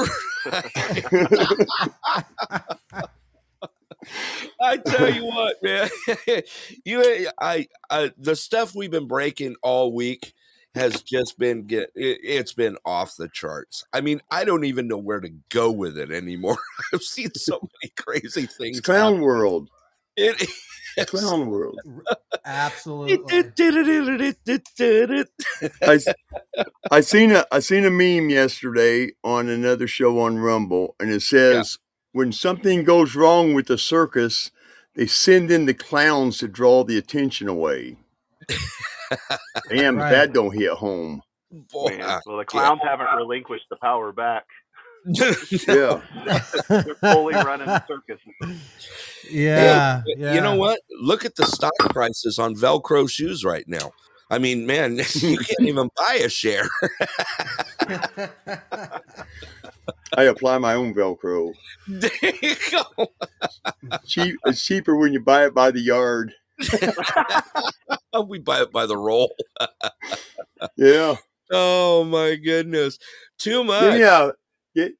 I 4.60 4.76
tell 4.78 5.12
you 5.12 5.24
what, 5.24 5.56
man. 5.62 5.88
you, 6.84 7.30
I, 7.40 7.68
I, 7.90 8.12
the 8.18 8.36
stuff 8.36 8.74
we've 8.74 8.90
been 8.90 9.06
breaking 9.06 9.56
all 9.62 9.92
week 9.92 10.32
has 10.76 11.02
just 11.02 11.38
been 11.38 11.66
get. 11.66 11.90
It, 11.94 12.20
it's 12.22 12.52
been 12.52 12.76
off 12.84 13.16
the 13.16 13.28
charts. 13.28 13.84
I 13.92 14.00
mean, 14.00 14.20
I 14.30 14.44
don't 14.44 14.64
even 14.64 14.88
know 14.88 14.98
where 14.98 15.20
to 15.20 15.30
go 15.48 15.70
with 15.70 15.98
it 15.98 16.10
anymore. 16.10 16.58
I've 16.94 17.02
seen 17.02 17.30
so 17.34 17.58
many 17.82 17.92
crazy 17.96 18.46
things. 18.46 18.78
It's 18.78 18.86
clown 18.86 19.20
world. 19.20 19.68
It, 20.16 20.48
Clown 21.04 21.48
world. 21.50 21.78
Absolutely. 22.46 23.16
I 26.90 27.00
seen 27.00 27.32
a 27.32 27.44
I 27.52 27.58
seen 27.58 27.84
a 27.84 27.90
meme 27.90 28.30
yesterday 28.30 29.10
on 29.22 29.48
another 29.50 29.86
show 29.86 30.20
on 30.20 30.38
Rumble, 30.38 30.96
and 30.98 31.10
it 31.10 31.20
says 31.20 31.78
when 32.12 32.32
something 32.32 32.84
goes 32.84 33.14
wrong 33.14 33.52
with 33.52 33.66
the 33.66 33.76
circus, 33.76 34.50
they 34.94 35.06
send 35.06 35.50
in 35.50 35.66
the 35.66 35.74
clowns 35.74 36.38
to 36.38 36.48
draw 36.48 36.82
the 36.82 36.96
attention 36.96 37.48
away. 37.48 37.96
Damn, 39.68 39.96
Right. 39.96 40.10
that 40.10 40.32
don't 40.32 40.52
hit 40.52 40.70
home. 40.72 41.22
Boy, 41.50 41.96
Man, 41.98 42.20
well, 42.26 42.38
the 42.38 42.44
clowns 42.44 42.80
haven't 42.82 43.06
relinquished 43.16 43.66
the 43.70 43.76
power 43.76 44.12
back. 44.12 44.44
Yeah, 45.08 46.00
They're 46.68 46.94
fully 46.96 47.34
running 47.34 47.66
the 47.68 47.84
circus. 47.86 48.20
Yeah, 49.30 50.02
Hey, 50.04 50.14
yeah. 50.18 50.34
You 50.34 50.40
know 50.40 50.56
what? 50.56 50.80
Look 51.00 51.24
at 51.24 51.36
the 51.36 51.46
stock 51.46 51.72
prices 51.90 52.40
on 52.40 52.56
Velcro 52.56 53.08
shoes 53.08 53.44
right 53.44 53.64
now. 53.68 53.92
I 54.28 54.38
mean, 54.38 54.66
man, 54.66 54.96
you 55.14 55.38
can't 55.38 55.60
even 55.68 55.88
buy 55.96 56.18
a 56.24 56.28
share. 56.28 56.68
I 60.16 60.24
apply 60.24 60.58
my 60.58 60.74
own 60.74 60.94
Velcro. 60.94 61.52
there 61.86 62.10
you 62.42 62.56
go. 62.72 63.06
Cheap, 64.06 64.36
it's 64.46 64.64
cheaper 64.64 64.96
when 64.96 65.12
you 65.12 65.20
buy 65.20 65.46
it 65.46 65.54
by 65.54 65.70
the 65.70 65.80
yard. 65.80 66.32
we 68.28 68.38
buy 68.38 68.62
it 68.62 68.72
by 68.72 68.86
the 68.86 68.96
roll. 68.96 69.34
Yeah, 70.76 71.16
Oh 71.52 72.04
my 72.04 72.34
goodness. 72.36 72.98
Too 73.38 73.58
give 73.58 73.66
much. 73.66 73.94
me 73.94 74.02
a 74.02 74.32
get, 74.74 74.92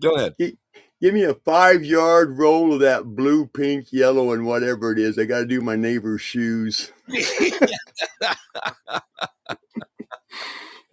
Go 0.00 0.14
ahead. 0.16 0.34
give 0.38 1.14
me 1.14 1.24
a 1.24 1.34
five 1.34 1.84
yard 1.84 2.38
roll 2.38 2.72
of 2.72 2.80
that 2.80 3.04
blue, 3.04 3.46
pink, 3.46 3.92
yellow, 3.92 4.32
and 4.32 4.46
whatever 4.46 4.90
it 4.92 4.98
is. 4.98 5.18
I 5.18 5.26
got 5.26 5.40
to 5.40 5.46
do 5.46 5.60
my 5.60 5.76
neighbor's 5.76 6.22
shoes. 6.22 6.92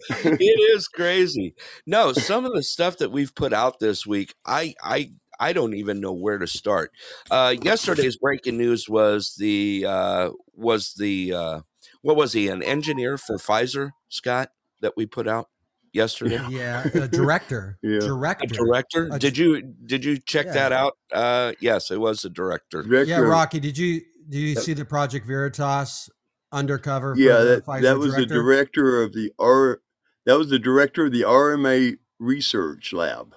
it 0.10 0.60
is 0.76 0.88
crazy. 0.88 1.56
No, 1.86 2.14
some 2.14 2.46
of 2.46 2.54
the 2.54 2.64
stuff 2.64 2.98
that 2.98 3.12
we've 3.12 3.34
put 3.36 3.54
out 3.54 3.80
this 3.80 4.06
week, 4.06 4.36
I 4.46 4.74
I 4.82 5.12
I 5.40 5.54
don't 5.54 5.74
even 5.74 6.00
know 6.00 6.12
where 6.14 6.38
to 6.38 6.48
start. 6.48 6.92
Uh, 7.30 7.56
yesterday's 7.62 8.18
breaking 8.18 8.58
news 8.58 8.88
was 8.90 9.36
the 9.38 9.86
uh, 9.88 10.30
was 10.56 10.94
the 10.94 11.34
uh, 11.34 11.60
what 12.02 12.16
was 12.16 12.34
he 12.34 12.48
an 12.50 12.64
engineer 12.64 13.18
for 13.18 13.38
Pfizer, 13.38 13.92
Scott, 14.10 14.50
that 14.82 14.98
we 14.98 15.06
put 15.06 15.28
out 15.28 15.50
yesterday? 15.94 16.40
Yeah, 16.50 16.88
a 16.94 17.08
director. 17.08 17.78
Yeah. 17.84 18.00
Director. 18.00 18.46
A 18.46 18.48
director? 18.66 19.10
A- 19.12 19.20
Did 19.20 19.38
you 19.38 19.62
did 19.62 20.04
you 20.06 20.18
check 20.20 20.48
Yeah. 20.48 20.54
that 20.54 20.72
out? 20.72 20.98
Uh, 21.12 21.54
yes, 21.60 21.92
it 21.92 22.00
was 22.00 22.26
a 22.26 22.30
director. 22.30 22.82
Yeah, 22.84 22.90
Director 23.06 23.24
of- 23.26 23.30
Rocky, 23.30 23.60
did 23.60 23.78
you 23.78 24.02
did 24.30 24.40
you 24.40 24.56
see 24.56 24.74
the 24.74 24.86
Project 24.86 25.26
Veritas 25.28 26.10
undercover? 26.52 27.14
yeah, 27.18 27.38
the 27.40 27.46
that, 27.46 27.66
Pfizer 27.66 27.82
that 27.84 27.98
was 27.98 28.14
director? 28.14 28.28
the 28.28 28.42
director 28.42 29.02
of 29.04 29.14
the 29.14 29.32
R. 29.40 29.82
That 30.26 30.38
was 30.38 30.50
the 30.50 30.60
director 30.60 31.06
of 31.06 31.12
the 31.14 31.22
RMA 31.22 31.98
research 32.20 32.92
lab. 32.92 33.34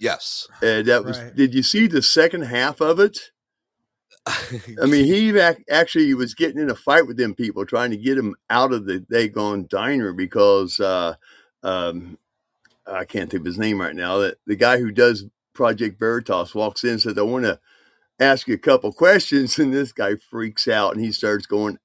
Yes. 0.00 0.48
And 0.62 0.88
that 0.88 1.04
was. 1.04 1.20
Right. 1.20 1.36
Did 1.36 1.54
you 1.54 1.62
see 1.62 1.86
the 1.86 2.02
second 2.02 2.42
half 2.42 2.80
of 2.80 2.98
it? 2.98 3.18
I 4.26 4.86
mean, 4.86 5.04
he 5.04 5.28
ac- 5.38 5.64
actually 5.70 6.12
was 6.14 6.34
getting 6.34 6.60
in 6.60 6.70
a 6.70 6.74
fight 6.74 7.06
with 7.06 7.18
them 7.18 7.34
people, 7.34 7.64
trying 7.66 7.90
to 7.90 7.96
get 7.96 8.18
him 8.18 8.34
out 8.48 8.72
of 8.72 8.86
the 8.86 9.00
Dagon 9.00 9.66
diner 9.68 10.12
because 10.12 10.80
uh, 10.80 11.14
um, 11.62 12.18
I 12.86 13.04
can't 13.04 13.30
think 13.30 13.42
of 13.42 13.46
his 13.46 13.58
name 13.58 13.80
right 13.80 13.94
now. 13.94 14.18
That 14.18 14.38
the 14.46 14.56
guy 14.56 14.78
who 14.78 14.90
does 14.90 15.26
Project 15.52 15.98
Veritas 15.98 16.54
walks 16.54 16.82
in 16.82 16.90
and 16.90 17.02
says, 17.02 17.18
"I 17.18 17.22
want 17.22 17.44
to 17.44 17.60
ask 18.18 18.48
you 18.48 18.54
a 18.54 18.58
couple 18.58 18.92
questions," 18.92 19.58
and 19.58 19.72
this 19.72 19.92
guy 19.92 20.16
freaks 20.16 20.66
out 20.66 20.94
and 20.94 21.04
he 21.04 21.12
starts 21.12 21.46
going 21.46 21.78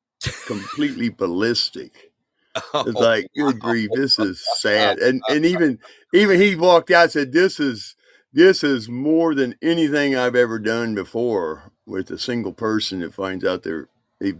completely 0.47 1.09
ballistic. 1.09 2.11
It's 2.73 2.93
like, 2.93 3.27
good 3.35 3.59
grief, 3.59 3.89
this 3.93 4.17
is 4.17 4.41
sad. 4.59 4.99
And 4.99 5.21
and 5.27 5.45
even 5.45 5.77
even 6.13 6.39
he 6.39 6.55
walked 6.55 6.89
out 6.89 7.03
and 7.03 7.11
said, 7.11 7.33
This 7.33 7.59
is 7.59 7.97
this 8.35 8.63
is 8.63 8.89
more 8.89 9.35
than 9.35 9.55
anything 9.63 10.15
I've 10.15 10.35
ever 10.35 10.59
done 10.59 10.95
before 10.95 11.71
with 11.87 12.11
a 12.11 12.19
single 12.19 12.53
person 12.53 12.99
that 13.01 13.15
finds 13.15 13.45
out 13.45 13.63
they're 13.63 13.89
they've 14.19 14.39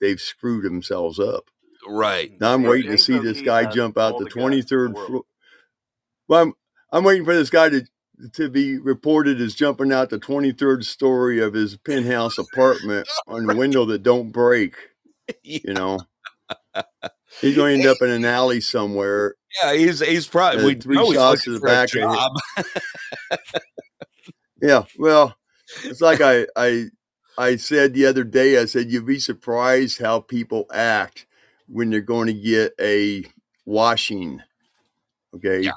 they've 0.00 0.20
screwed 0.20 0.64
themselves 0.64 1.18
up. 1.18 1.50
right. 1.88 2.32
Now 2.40 2.54
I'm 2.54 2.62
Yeah, 2.64 2.68
waiting 2.70 2.92
to 2.92 2.98
see 2.98 3.18
this 3.18 3.42
guy 3.42 3.66
jump 3.66 3.98
out 3.98 4.18
the 4.18 4.24
the 4.24 4.30
guts 4.30 4.36
in 4.36 4.42
the 4.50 4.62
23rd 4.62 5.06
floor. 5.06 5.24
Well, 6.28 6.42
I'm 6.42 6.54
I'm 6.92 7.04
waiting 7.04 7.24
for 7.24 7.34
this 7.34 7.50
guy 7.50 7.70
to 7.70 7.86
to 8.34 8.50
be 8.50 8.78
reported 8.78 9.40
as 9.40 9.54
jumping 9.54 9.92
out 9.92 10.10
the 10.10 10.18
23rd 10.20 10.84
story 10.84 11.40
of 11.40 11.54
his 11.54 11.76
penthouse 11.78 12.38
apartment 12.38 13.08
on 13.28 13.48
a 13.50 13.56
window 13.56 13.84
that 13.86 14.02
don't 14.02 14.32
break. 14.32 14.76
You 15.44 15.74
know, 15.74 16.00
he's 17.40 17.56
going 17.56 17.80
to 17.80 17.84
end 17.84 17.88
up 17.90 18.02
in 18.02 18.10
an 18.10 18.24
alley 18.24 18.60
somewhere. 18.60 19.34
Yeah, 19.62 19.74
he's 19.74 20.00
he's 20.00 20.26
probably 20.26 20.64
we 20.64 20.74
three 20.74 20.96
know 20.96 21.12
shots 21.12 21.44
to 21.44 21.58
the 21.58 21.60
back. 21.60 21.88
Yeah, 24.60 24.84
well, 24.98 25.36
it's 25.84 26.00
like 26.00 26.20
I 26.20 26.46
I 26.56 26.86
I 27.36 27.56
said 27.56 27.94
the 27.94 28.06
other 28.06 28.24
day. 28.24 28.58
I 28.58 28.64
said 28.64 28.90
you'd 28.90 29.06
be 29.06 29.18
surprised 29.20 30.00
how 30.00 30.20
people 30.20 30.66
act 30.72 31.26
when 31.68 31.90
they're 31.90 32.00
going 32.00 32.26
to 32.26 32.32
get 32.34 32.74
a 32.80 33.24
washing. 33.64 34.42
Okay. 35.34 35.60
Yeah. 35.60 35.72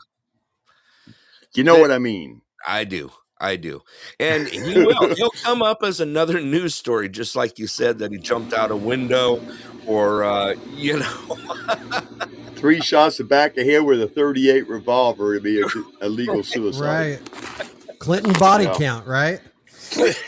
You 1.54 1.64
know 1.64 1.76
They- 1.76 1.82
what 1.82 1.92
I 1.92 2.00
mean? 2.00 2.42
I 2.66 2.84
do. 2.86 3.12
I 3.42 3.58
do. 3.58 3.82
And 4.20 4.48
he 4.48 4.76
will. 4.86 5.16
He'll 5.16 5.32
come 5.44 5.62
up 5.64 5.84
as 5.84 6.00
another 6.00 6.40
news 6.42 6.76
story, 6.76 7.10
just 7.10 7.36
like 7.36 7.60
you 7.60 7.68
said 7.68 8.00
that 8.00 8.12
he 8.12 8.20
jumped 8.20 8.54
out 8.54 8.72
a 8.72 8.78
window 8.78 9.42
or, 9.88 10.24
uh, 10.24 10.56
you 10.76 11.00
know, 11.00 11.38
Three 12.56 12.82
shots 12.82 13.18
to 13.18 13.24
the 13.24 13.30
back 13.30 13.58
of 13.58 13.66
head 13.66 13.84
with 13.84 14.02
a 14.04 14.08
38 14.08 14.68
revolver 14.70 15.30
would 15.30 15.44
be 15.44 15.62
a, 15.62 15.66
a 16.02 16.08
legal 16.10 16.44
suicide. 16.44 17.20
Right. 17.20 18.00
Clinton 18.00 18.34
body 18.34 18.66
Yeah. 18.66 18.78
count, 18.78 19.08
right? 19.08 19.42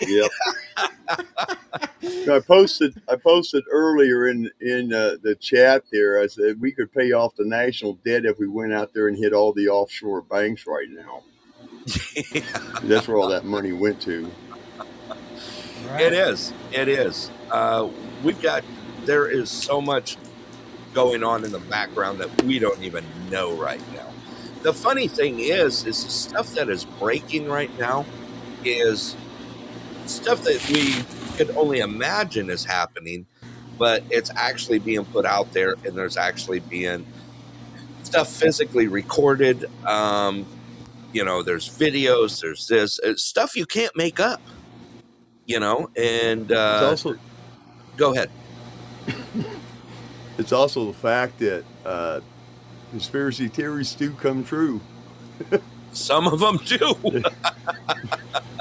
Yep. 0.01 0.31
I 2.29 2.39
posted 2.47 2.99
I 3.07 3.15
posted 3.17 3.63
earlier 3.71 4.27
in 4.27 4.49
in 4.61 4.93
uh, 4.93 5.17
the 5.21 5.35
chat 5.35 5.83
there. 5.91 6.19
I 6.21 6.27
said 6.27 6.59
we 6.59 6.71
could 6.71 6.91
pay 6.91 7.11
off 7.11 7.35
the 7.35 7.45
national 7.45 7.99
debt 8.05 8.25
if 8.25 8.39
we 8.39 8.47
went 8.47 8.73
out 8.73 8.93
there 8.93 9.07
and 9.07 9.17
hit 9.17 9.33
all 9.33 9.53
the 9.53 9.69
offshore 9.69 10.21
banks 10.21 10.65
right 10.67 10.89
now. 10.89 11.23
That's 12.83 13.07
where 13.07 13.17
all 13.17 13.29
that 13.29 13.45
money 13.45 13.71
went 13.73 14.01
to. 14.01 14.29
It 15.99 16.13
is. 16.13 16.53
It 16.71 16.87
is. 16.87 17.29
Uh, 17.51 17.89
we've 18.23 18.41
got, 18.41 18.63
there 19.05 19.27
is 19.27 19.49
so 19.49 19.81
much 19.81 20.17
going 20.93 21.23
on 21.23 21.43
in 21.43 21.51
the 21.51 21.59
background 21.59 22.19
that 22.19 22.43
we 22.43 22.59
don't 22.59 22.81
even 22.83 23.03
know 23.29 23.53
right 23.55 23.81
now. 23.93 24.11
The 24.61 24.73
funny 24.73 25.07
thing 25.07 25.39
is, 25.39 25.85
is 25.85 26.03
the 26.05 26.11
stuff 26.11 26.53
that 26.55 26.69
is 26.69 26.85
breaking 26.85 27.47
right 27.47 27.75
now 27.77 28.05
is 28.63 29.15
stuff 30.05 30.43
that 30.43 30.65
we 30.69 31.03
could 31.37 31.55
only 31.57 31.79
imagine 31.79 32.49
is 32.49 32.63
happening, 32.63 33.25
but 33.77 34.03
it's 34.09 34.31
actually 34.35 34.79
being 34.79 35.03
put 35.05 35.25
out 35.25 35.51
there 35.51 35.75
and 35.85 35.95
there's 35.97 36.17
actually 36.17 36.59
being 36.59 37.05
stuff 38.03 38.29
physically 38.29 38.87
recorded. 38.87 39.65
Um, 39.85 40.45
you 41.13 41.23
know, 41.23 41.43
there's 41.43 41.69
videos, 41.69 42.41
there's 42.41 42.67
this 42.67 42.99
uh, 42.99 43.13
stuff 43.15 43.55
you 43.55 43.65
can't 43.65 43.95
make 43.95 44.19
up 44.19 44.41
you 45.45 45.59
know 45.59 45.89
and 45.97 46.51
It's 46.51 46.51
uh 46.51 46.87
also 46.89 47.15
go 47.97 48.13
ahead 48.13 48.29
it's 50.37 50.51
also 50.51 50.85
the 50.85 50.93
fact 50.93 51.39
that 51.39 51.63
uh, 51.85 52.21
conspiracy 52.91 53.49
theories 53.49 53.93
do 53.93 54.13
come 54.13 54.43
true. 54.43 54.79
some 55.91 56.27
of 56.27 56.39
them 56.39 56.57
do 56.65 56.95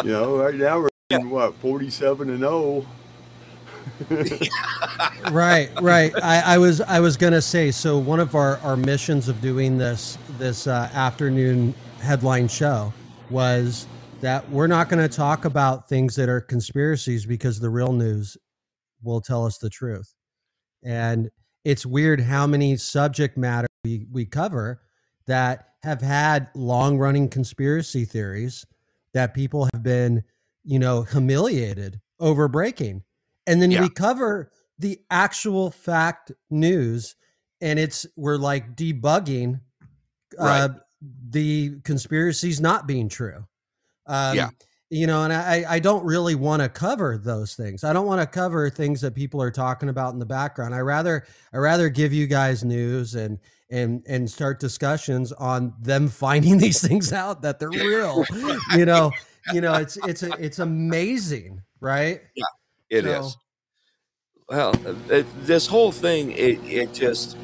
You 0.03 0.11
know, 0.11 0.37
right 0.37 0.55
now 0.55 0.81
we're 0.81 0.89
in 1.11 1.31
what 1.31 1.55
47 1.57 2.31
and 2.31 2.45
oh. 2.45 2.85
0. 4.09 4.27
right 5.31 5.71
right 5.81 6.13
I, 6.23 6.55
I 6.55 6.59
was 6.59 6.81
i 6.81 6.99
was 6.99 7.17
gonna 7.17 7.43
say 7.43 7.71
so 7.71 7.99
one 7.99 8.19
of 8.21 8.35
our 8.35 8.59
our 8.59 8.77
missions 8.77 9.29
of 9.29 9.41
doing 9.41 9.79
this 9.79 10.19
this 10.39 10.67
uh, 10.67 10.91
afternoon 10.93 11.75
headline 12.03 12.49
show 12.49 12.93
was 13.31 13.87
that 14.21 14.49
we're 14.51 14.67
not 14.67 14.89
going 14.89 15.03
to 15.09 15.15
talk 15.15 15.45
about 15.45 15.89
things 15.89 16.15
that 16.17 16.29
are 16.29 16.41
conspiracies 16.41 17.27
because 17.27 17.61
the 17.61 17.71
real 17.71 17.93
news 17.93 18.37
will 19.03 19.21
tell 19.21 19.47
us 19.47 19.59
the 19.59 19.71
truth. 19.71 20.15
And 20.85 21.31
it's 21.65 21.87
weird 21.87 22.21
how 22.21 22.47
many 22.47 22.77
subject 22.77 23.37
matter 23.37 23.69
we, 23.85 24.07
we 24.11 24.27
cover 24.27 24.83
that 25.27 25.69
have 25.83 26.01
had 26.01 26.49
long 26.55 26.99
running 26.99 27.29
conspiracy 27.29 28.05
theories 28.05 28.65
that 29.15 29.35
people 29.35 29.69
have 29.73 29.83
been 29.83 30.23
you 30.65 30.79
know 30.79 31.03
humiliated 31.03 32.01
over 32.21 32.49
breaking. 32.49 33.03
And 33.47 33.61
then 33.61 33.71
Yeah. 33.71 33.83
we 33.83 33.91
cover 33.91 34.51
the 34.79 35.01
actual 35.11 35.71
fact 35.71 36.33
news 36.51 37.17
and 37.61 37.79
it's 37.79 38.07
we're 38.17 38.37
like 38.37 38.75
debugging 38.77 39.61
uh, 40.39 40.69
the 41.31 41.73
conspiracies 41.85 42.61
not 42.61 42.87
being 42.87 43.09
true. 43.09 43.45
Um, 44.07 44.37
Yeah. 44.37 44.51
you 44.91 45.07
know 45.07 45.23
and 45.25 45.33
i 45.33 45.65
i 45.69 45.79
don't 45.79 46.05
really 46.05 46.35
want 46.35 46.61
to 46.61 46.69
cover 46.69 47.17
those 47.17 47.55
things. 47.55 47.83
I 47.85 47.93
don't 47.93 48.05
want 48.07 48.21
to 48.21 48.27
cover 48.27 48.69
things 48.69 49.01
that 49.01 49.15
people 49.15 49.41
are 49.41 49.51
talking 49.51 49.89
about 49.89 50.13
in 50.13 50.19
the 50.19 50.27
background. 50.27 50.75
I 50.75 50.81
rather 50.81 51.25
i 51.53 51.57
rather 51.57 51.89
give 51.89 52.13
you 52.13 52.27
guys 52.27 52.63
news 52.65 53.15
and 53.15 53.39
and 53.71 54.03
and 54.07 54.31
start 54.31 54.61
discussions 54.61 55.33
on 55.33 55.73
them 55.81 56.09
finding 56.25 56.59
these 56.59 56.87
things 56.87 57.13
out 57.13 57.41
that 57.43 57.59
they're 57.59 57.71
real. 57.71 58.25
you 58.77 58.85
know 58.85 59.11
you 59.53 59.61
know 59.61 59.75
it's 59.75 59.97
it's 60.07 60.23
a, 60.25 60.31
it's 60.39 60.59
amazing 60.59 61.61
right? 61.81 62.21
Yeah, 62.37 62.45
It 62.91 63.07
is. 63.07 63.33
So- 63.33 63.39
well 64.49 64.75
uh, 65.11 65.23
this 65.43 65.67
whole 65.67 65.91
thing 65.93 66.33
it, 66.33 66.59
it 66.65 66.93
just 66.93 67.37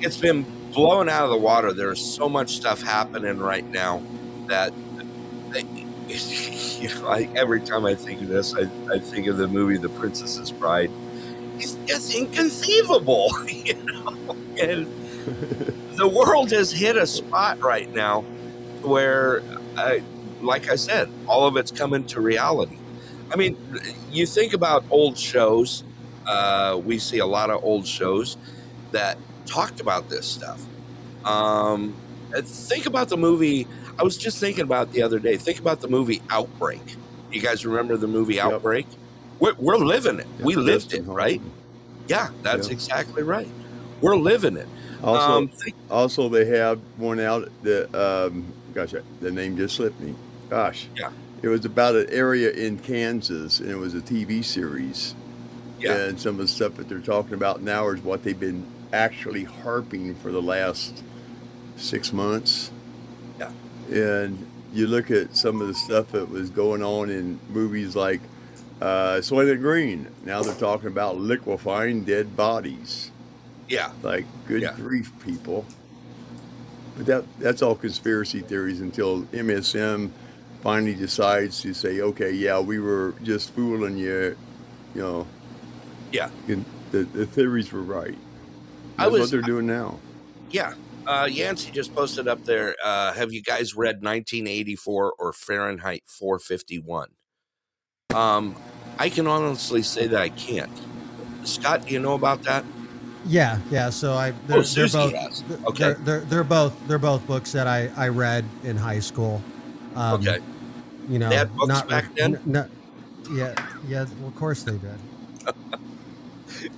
it's 0.00 0.16
been 0.18 0.44
blown 0.76 1.08
out 1.08 1.24
of 1.24 1.30
the 1.30 1.38
water 1.38 1.72
there's 1.74 2.00
so 2.00 2.28
much 2.28 2.56
stuff 2.56 2.82
happening 2.82 3.38
right 3.38 3.66
now 3.70 4.02
that 4.48 4.72
that- 5.52 5.64
you 6.80 6.88
know, 6.88 7.08
I, 7.08 7.28
every 7.36 7.60
time 7.60 7.84
I 7.86 7.94
think 7.96 8.22
of 8.22 8.28
this, 8.28 8.54
I, 8.54 8.70
I 8.92 8.98
think 9.00 9.26
of 9.26 9.38
the 9.38 9.48
movie 9.48 9.76
The 9.78 9.88
Princess's 9.88 10.52
Bride. 10.52 10.92
It's 11.58 11.74
just 11.86 12.14
inconceivable, 12.14 13.30
you 13.48 13.74
know. 13.74 14.36
And 14.60 14.86
the 15.96 16.08
world 16.08 16.52
has 16.52 16.72
hit 16.72 16.96
a 16.96 17.06
spot 17.06 17.60
right 17.60 17.92
now 17.94 18.22
where, 18.82 19.42
uh, 19.76 19.98
like 20.42 20.68
I 20.70 20.76
said, 20.76 21.10
all 21.26 21.46
of 21.46 21.56
it's 21.56 21.72
coming 21.72 22.04
to 22.08 22.20
reality. 22.20 22.78
I 23.32 23.36
mean, 23.36 23.56
you 24.10 24.26
think 24.26 24.52
about 24.52 24.84
old 24.90 25.18
shows. 25.18 25.84
Uh, 26.26 26.80
we 26.84 26.98
see 26.98 27.18
a 27.18 27.26
lot 27.26 27.50
of 27.50 27.64
old 27.64 27.86
shows 27.86 28.36
that 28.92 29.18
talked 29.46 29.80
about 29.80 30.08
this 30.10 30.26
stuff. 30.26 30.60
Um, 31.24 31.94
think 32.34 32.86
about 32.86 33.08
the 33.08 33.16
movie. 33.16 33.66
I 33.98 34.02
was 34.02 34.16
just 34.16 34.38
thinking 34.38 34.64
about 34.64 34.92
the 34.92 35.02
other 35.02 35.18
day. 35.18 35.36
Think 35.36 35.58
about 35.58 35.80
the 35.80 35.88
movie 35.88 36.20
Outbreak. 36.30 36.82
You 37.32 37.40
guys 37.40 37.64
remember 37.64 37.96
the 37.96 38.06
movie 38.06 38.40
Outbreak? 38.40 38.86
We're, 39.40 39.54
we're 39.54 39.76
living 39.76 40.18
it. 40.20 40.26
we 40.40 40.54
lived 40.54 40.94
it, 40.94 41.02
right? 41.02 41.40
Yeah, 42.08 42.28
that's 42.42 42.68
exactly 42.68 43.22
right. 43.22 43.48
We're 44.00 44.16
living 44.16 44.56
it. 44.56 44.68
Also, 45.02 45.20
Um, 45.32 45.50
also 45.90 46.28
they 46.28 46.44
have 46.46 46.80
one 46.96 47.20
out 47.20 47.50
that 47.62 47.94
um, 47.94 48.46
gosh, 48.74 48.94
the 49.20 49.30
name 49.30 49.56
just 49.56 49.76
slipped 49.76 50.00
me. 50.00 50.14
Gosh, 50.48 50.88
Yeah. 50.96 51.10
it 51.42 51.48
was 51.48 51.64
about 51.64 51.96
an 51.96 52.06
area 52.10 52.50
in 52.50 52.78
Kansas, 52.78 53.60
and 53.60 53.70
it 53.70 53.76
was 53.76 53.94
a 53.94 54.00
TV 54.00 54.44
series. 54.44 55.14
Yeah. 55.80 55.94
And 55.96 56.20
some 56.20 56.32
of 56.32 56.38
the 56.38 56.48
stuff 56.48 56.74
that 56.76 56.88
they're 56.88 57.00
talking 57.00 57.34
about 57.34 57.60
now 57.62 57.88
is 57.88 58.00
what 58.02 58.22
they've 58.22 58.38
been 58.38 58.64
actually 58.92 59.44
harping 59.44 60.14
for 60.16 60.30
the 60.32 60.42
last 60.42 61.02
six 61.76 62.12
months. 62.12 62.70
Yeah. 63.38 63.50
And 63.90 64.46
you 64.72 64.86
look 64.86 65.10
at 65.10 65.36
some 65.36 65.60
of 65.60 65.68
the 65.68 65.74
stuff 65.74 66.12
that 66.12 66.28
was 66.30 66.50
going 66.50 66.82
on 66.82 67.10
in 67.10 67.38
movies 67.50 67.96
like 67.96 68.20
uh, 68.80 69.16
Soylent 69.20 69.60
Green. 69.60 70.08
Now 70.24 70.42
they're 70.42 70.54
talking 70.54 70.88
about 70.88 71.16
liquefying 71.18 72.04
dead 72.04 72.36
bodies. 72.36 73.10
Yeah. 73.68 73.92
Like, 74.02 74.26
good 74.46 74.62
Yeah. 74.62 74.74
grief, 74.74 75.12
people. 75.24 75.64
But 76.96 77.06
that 77.06 77.24
that's 77.38 77.62
all 77.62 77.74
conspiracy 77.74 78.40
theories 78.40 78.80
until 78.80 79.22
MSM 79.32 80.10
finally 80.62 80.94
decides 80.94 81.60
to 81.62 81.74
say, 81.74 82.00
okay, 82.00 82.32
yeah, 82.32 82.58
we 82.58 82.78
were 82.78 83.14
just 83.22 83.50
fooling 83.50 83.96
you. 83.96 84.36
You 84.94 85.00
know, 85.02 85.26
Yeah. 86.12 86.30
the, 86.46 87.04
the 87.04 87.26
theories 87.26 87.70
were 87.72 87.82
right. 87.82 88.16
I 88.98 89.04
That's 89.04 89.12
was- 89.12 89.20
what 89.22 89.30
they're 89.30 89.40
doing 89.42 89.66
now. 89.66 89.98
Yeah. 90.50 90.74
Uh, 91.06 91.28
Yancey 91.30 91.70
just 91.70 91.94
posted 91.94 92.26
up 92.26 92.44
there. 92.44 92.74
Uh, 92.84 93.12
have 93.12 93.32
you 93.32 93.40
guys 93.42 93.76
read 93.76 94.02
1984 94.02 95.14
or 95.18 95.32
Fahrenheit 95.32 96.02
451? 96.06 97.08
Um, 98.14 98.56
I 98.98 99.08
can 99.08 99.26
honestly 99.28 99.82
say 99.82 100.06
that 100.08 100.20
I 100.20 100.30
can't. 100.30 100.70
Scott, 101.44 101.86
do 101.86 101.92
you 101.92 102.00
know 102.00 102.14
about 102.14 102.42
that? 102.44 102.64
Yeah, 103.24 103.58
yeah. 103.70 103.90
So 103.90 104.14
I 104.14 104.30
they're, 104.30 104.58
Oh, 104.58 104.62
they're 104.62 104.64
Susie 104.64 104.98
both 104.98 105.12
has. 105.14 105.42
they're, 105.42 105.58
Okay. 105.66 105.94
they're 106.00 106.20
they're 106.20 106.44
both 106.44 106.72
they're 106.88 106.98
both 106.98 107.24
books 107.26 107.52
that 107.52 107.66
I 107.66 107.90
I 107.96 108.08
read 108.08 108.44
in 108.64 108.76
high 108.76 109.00
school. 109.00 109.42
Um, 109.94 110.20
Okay. 110.20 110.38
You 111.08 111.18
know, 111.20 111.28
They 111.28 111.36
had 111.36 111.54
books 111.54 111.68
not 111.68 111.88
back 111.88 112.12
then? 112.16 112.36
n- 112.36 112.42
no- 112.46 112.68
yeah, 113.32 113.54
yeah. 113.88 114.06
Well, 114.20 114.28
of 114.28 114.34
course 114.36 114.62
they 114.64 114.78
did. 114.78 114.98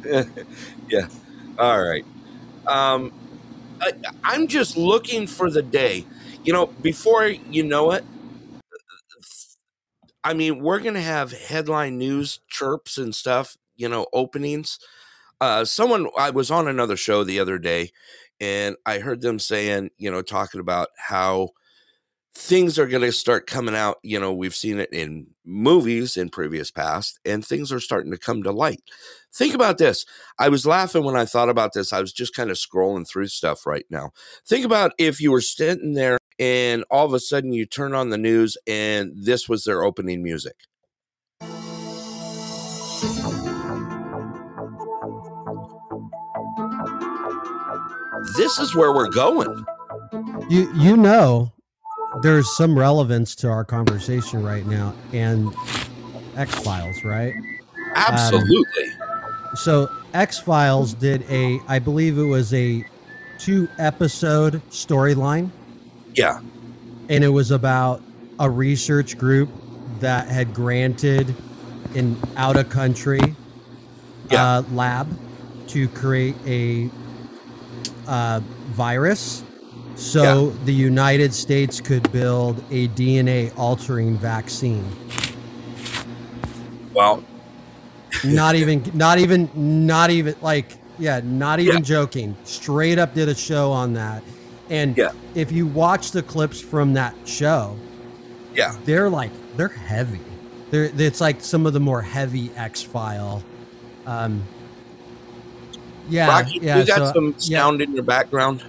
yeah. 0.90 1.06
All 1.58 1.82
right. 1.82 2.04
Um, 2.66 3.12
I, 3.80 3.92
I'm 4.24 4.46
just 4.46 4.76
looking 4.76 5.26
for 5.26 5.50
the 5.50 5.62
day. 5.62 6.04
You 6.44 6.52
know, 6.52 6.66
before 6.66 7.26
you 7.26 7.62
know 7.64 7.92
it, 7.92 8.04
I 10.24 10.34
mean, 10.34 10.60
we're 10.60 10.80
going 10.80 10.94
to 10.94 11.00
have 11.00 11.32
headline 11.32 11.98
news 11.98 12.40
chirps 12.48 12.98
and 12.98 13.14
stuff, 13.14 13.56
you 13.76 13.88
know, 13.88 14.06
openings. 14.12 14.78
Uh, 15.40 15.64
someone, 15.64 16.08
I 16.18 16.30
was 16.30 16.50
on 16.50 16.68
another 16.68 16.96
show 16.96 17.24
the 17.24 17.40
other 17.40 17.58
day 17.58 17.90
and 18.40 18.76
I 18.84 18.98
heard 18.98 19.20
them 19.20 19.38
saying, 19.38 19.90
you 19.98 20.10
know, 20.10 20.22
talking 20.22 20.60
about 20.60 20.88
how 20.98 21.50
things 22.34 22.78
are 22.78 22.86
going 22.86 23.02
to 23.02 23.12
start 23.12 23.46
coming 23.46 23.74
out. 23.74 23.98
You 24.02 24.20
know, 24.20 24.32
we've 24.32 24.54
seen 24.54 24.78
it 24.78 24.92
in 24.92 25.28
movies 25.44 26.16
in 26.16 26.28
previous 26.28 26.70
past, 26.70 27.18
and 27.24 27.44
things 27.44 27.72
are 27.72 27.80
starting 27.80 28.12
to 28.12 28.18
come 28.18 28.42
to 28.44 28.52
light. 28.52 28.82
Think 29.34 29.54
about 29.54 29.78
this. 29.78 30.04
I 30.38 30.48
was 30.48 30.66
laughing 30.66 31.04
when 31.04 31.16
I 31.16 31.24
thought 31.24 31.48
about 31.48 31.72
this. 31.72 31.92
I 31.92 32.00
was 32.00 32.12
just 32.12 32.34
kind 32.34 32.50
of 32.50 32.56
scrolling 32.56 33.06
through 33.08 33.28
stuff 33.28 33.66
right 33.66 33.84
now. 33.90 34.10
Think 34.46 34.64
about 34.64 34.92
if 34.98 35.20
you 35.20 35.30
were 35.30 35.40
sitting 35.40 35.94
there 35.94 36.18
and 36.38 36.84
all 36.90 37.06
of 37.06 37.14
a 37.14 37.20
sudden 37.20 37.52
you 37.52 37.66
turn 37.66 37.94
on 37.94 38.10
the 38.10 38.18
news 38.18 38.56
and 38.66 39.12
this 39.14 39.48
was 39.48 39.64
their 39.64 39.82
opening 39.82 40.22
music. 40.22 40.56
This 48.36 48.58
is 48.58 48.74
where 48.74 48.92
we're 48.92 49.10
going. 49.10 49.64
You 50.48 50.72
you 50.74 50.96
know, 50.96 51.52
there's 52.22 52.56
some 52.56 52.78
relevance 52.78 53.34
to 53.36 53.48
our 53.48 53.64
conversation 53.64 54.42
right 54.42 54.66
now 54.66 54.94
and 55.12 55.54
X 56.36 56.54
Files, 56.56 57.04
right? 57.04 57.34
Um, 57.34 57.94
Absolutely. 57.96 58.97
So 59.54 59.90
X 60.14 60.38
Files 60.38 60.94
did 60.94 61.22
a, 61.30 61.60
I 61.68 61.78
believe 61.78 62.18
it 62.18 62.24
was 62.24 62.52
a 62.54 62.84
two 63.38 63.68
episode 63.78 64.62
storyline, 64.70 65.50
yeah. 66.14 66.40
and 67.08 67.22
it 67.24 67.28
was 67.28 67.50
about 67.50 68.02
a 68.38 68.48
research 68.48 69.16
group 69.18 69.48
that 70.00 70.28
had 70.28 70.54
granted 70.54 71.34
an 71.94 72.16
out 72.36 72.56
of 72.56 72.68
country 72.68 73.20
uh, 74.30 74.62
lab 74.72 75.08
to 75.68 75.88
create 75.88 76.36
a 76.46 76.90
uh, 78.06 78.40
virus 78.70 79.42
so 79.98 80.50
the 80.64 80.72
United 80.72 81.34
States 81.34 81.80
could 81.80 82.10
build 82.12 82.62
a 82.70 82.86
DNA 82.88 83.52
altering 83.58 84.16
vaccine. 84.16 84.84
Well, 86.94 87.24
not 88.34 88.54
even 88.54 88.82
not 88.94 89.18
even 89.18 89.50
not 89.86 90.10
even 90.10 90.34
like 90.40 90.72
yeah 90.98 91.20
not 91.24 91.60
even 91.60 91.76
Yeah. 91.76 91.80
joking 91.82 92.36
straight 92.44 92.98
up 92.98 93.14
did 93.14 93.28
a 93.28 93.34
show 93.34 93.70
on 93.70 93.92
that 93.94 94.22
and 94.70 94.96
Yeah. 94.96 95.12
if 95.34 95.52
you 95.52 95.66
watch 95.66 96.12
the 96.12 96.22
clips 96.22 96.60
from 96.60 96.94
that 96.94 97.14
show 97.24 97.76
Yeah. 98.54 98.76
they're 98.84 99.10
like 99.10 99.30
they're 99.56 99.68
heavy 99.68 100.20
they're 100.70 100.90
it's 100.96 101.20
like 101.20 101.40
some 101.40 101.66
of 101.66 101.72
the 101.72 101.80
more 101.80 102.02
heavy 102.02 102.50
x-file 102.56 103.42
um 104.06 104.42
yeah 106.08 106.28
Rocky, 106.28 106.58
yeah 106.62 106.78
you 106.78 106.86
got 106.86 106.98
so- 106.98 107.12
some 107.12 107.34
yeah. 107.38 107.58
sound 107.60 107.82
in 107.82 107.94
your 107.94 108.04
background? 108.04 108.64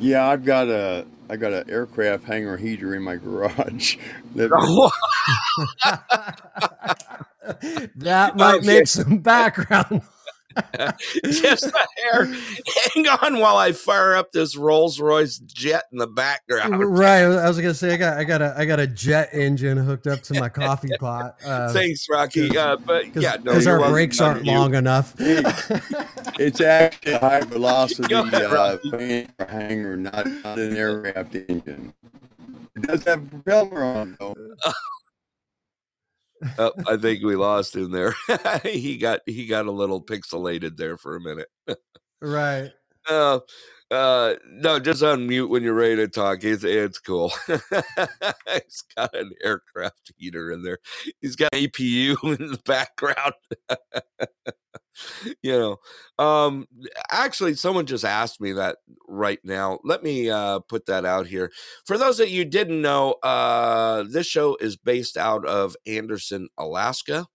Yeah, 0.00 0.28
I've 0.28 0.44
got 0.44 0.66
a 0.68 1.06
I 1.30 1.36
got 1.36 1.52
an 1.52 1.70
aircraft 1.70 2.24
hangar 2.24 2.56
heater 2.56 2.94
in 2.96 3.02
my 3.02 3.16
garage. 3.16 3.96
that- 7.44 7.90
that 7.96 8.36
might 8.36 8.54
Okay. 8.56 8.66
make 8.66 8.86
some 8.88 9.18
background 9.18 10.02
Just 11.24 11.64
a 11.66 11.86
hair. 12.12 12.26
Hang 12.94 13.08
on 13.08 13.40
while 13.40 13.56
I 13.56 13.72
fire 13.72 14.14
up 14.14 14.30
this 14.30 14.56
Rolls 14.56 15.00
Royce 15.00 15.38
jet 15.38 15.82
in 15.90 15.98
the 15.98 16.06
background. 16.06 16.78
right 16.96 17.22
i 17.24 17.48
was 17.48 17.56
gonna 17.58 17.74
say 17.74 17.92
i 17.94 17.96
got 17.96 18.18
i 18.18 18.22
got 18.22 18.40
a 18.40 18.54
i 18.56 18.64
got 18.64 18.78
a 18.78 18.86
jet 18.86 19.30
engine 19.32 19.76
hooked 19.76 20.06
up 20.06 20.22
to 20.22 20.38
my 20.38 20.48
coffee 20.48 20.90
pot 21.00 21.34
uh, 21.44 21.72
Thanks, 21.72 22.06
Rocky. 22.08 22.56
Uh, 22.56 22.76
but 22.76 23.06
yeah, 23.16 23.36
because 23.36 23.64
you're 23.64 23.82
our 23.82 23.90
brakes 23.90 24.20
aren't 24.20 24.44
You- 24.44 24.52
long 24.52 24.76
enough 24.76 25.14
It's 26.38 26.60
actually 26.60 27.12
a 27.14 27.18
high 27.18 27.40
velocity 27.40 28.14
ahead, 28.14 28.44
uh, 28.44 28.54
Rocky. 28.54 28.90
fan 28.90 29.32
or 29.40 29.46
hangar, 29.46 29.96
not, 29.96 30.26
not 30.44 30.58
an 30.58 30.76
aircraft 30.76 31.34
engine. 31.34 31.92
It 32.76 32.82
does 32.82 33.04
have 33.04 33.22
a 33.24 33.26
propeller 33.26 33.82
on 33.82 34.16
though. 34.20 34.34
Oh, 36.58 36.72
I 36.86 36.96
think 36.96 37.24
we 37.24 37.36
lost 37.36 37.76
him 37.76 37.90
there. 37.90 38.14
he 38.62 38.96
got 38.96 39.20
he 39.26 39.46
got 39.46 39.66
a 39.66 39.72
little 39.72 40.02
pixelated 40.02 40.76
there 40.76 40.96
for 40.96 41.16
a 41.16 41.20
minute. 41.20 41.48
right 42.20 42.72
Uh, 43.08 43.40
uh, 43.90 44.34
no, 44.48 44.78
just 44.78 45.02
unmute 45.02 45.48
when 45.48 45.62
you're 45.62 45.74
ready 45.74 45.96
to 45.96 46.08
talk. 46.08 46.44
It's 46.44 46.64
it's 46.64 46.98
cool. 46.98 47.32
He's 47.48 48.84
got 48.96 49.14
an 49.14 49.32
aircraft 49.42 50.12
heater 50.16 50.50
in 50.50 50.62
there. 50.62 50.78
He's 51.20 51.36
got 51.36 51.52
APU 51.52 52.16
in 52.38 52.50
the 52.52 52.60
background. 52.64 53.34
you 55.42 55.52
know, 55.52 55.76
um, 56.18 56.66
actually, 57.10 57.54
someone 57.54 57.86
just 57.86 58.04
asked 58.04 58.40
me 58.40 58.52
that 58.52 58.78
right 59.08 59.40
now. 59.44 59.78
Let 59.84 60.02
me 60.02 60.30
uh, 60.30 60.60
put 60.60 60.86
that 60.86 61.04
out 61.04 61.26
here. 61.26 61.50
For 61.86 61.98
those 61.98 62.18
that 62.18 62.30
you 62.30 62.44
didn't 62.44 62.80
know, 62.80 63.12
uh, 63.22 64.04
this 64.08 64.26
show 64.26 64.56
is 64.60 64.76
based 64.76 65.16
out 65.16 65.46
of 65.46 65.76
Anderson, 65.86 66.48
Alaska. 66.58 67.26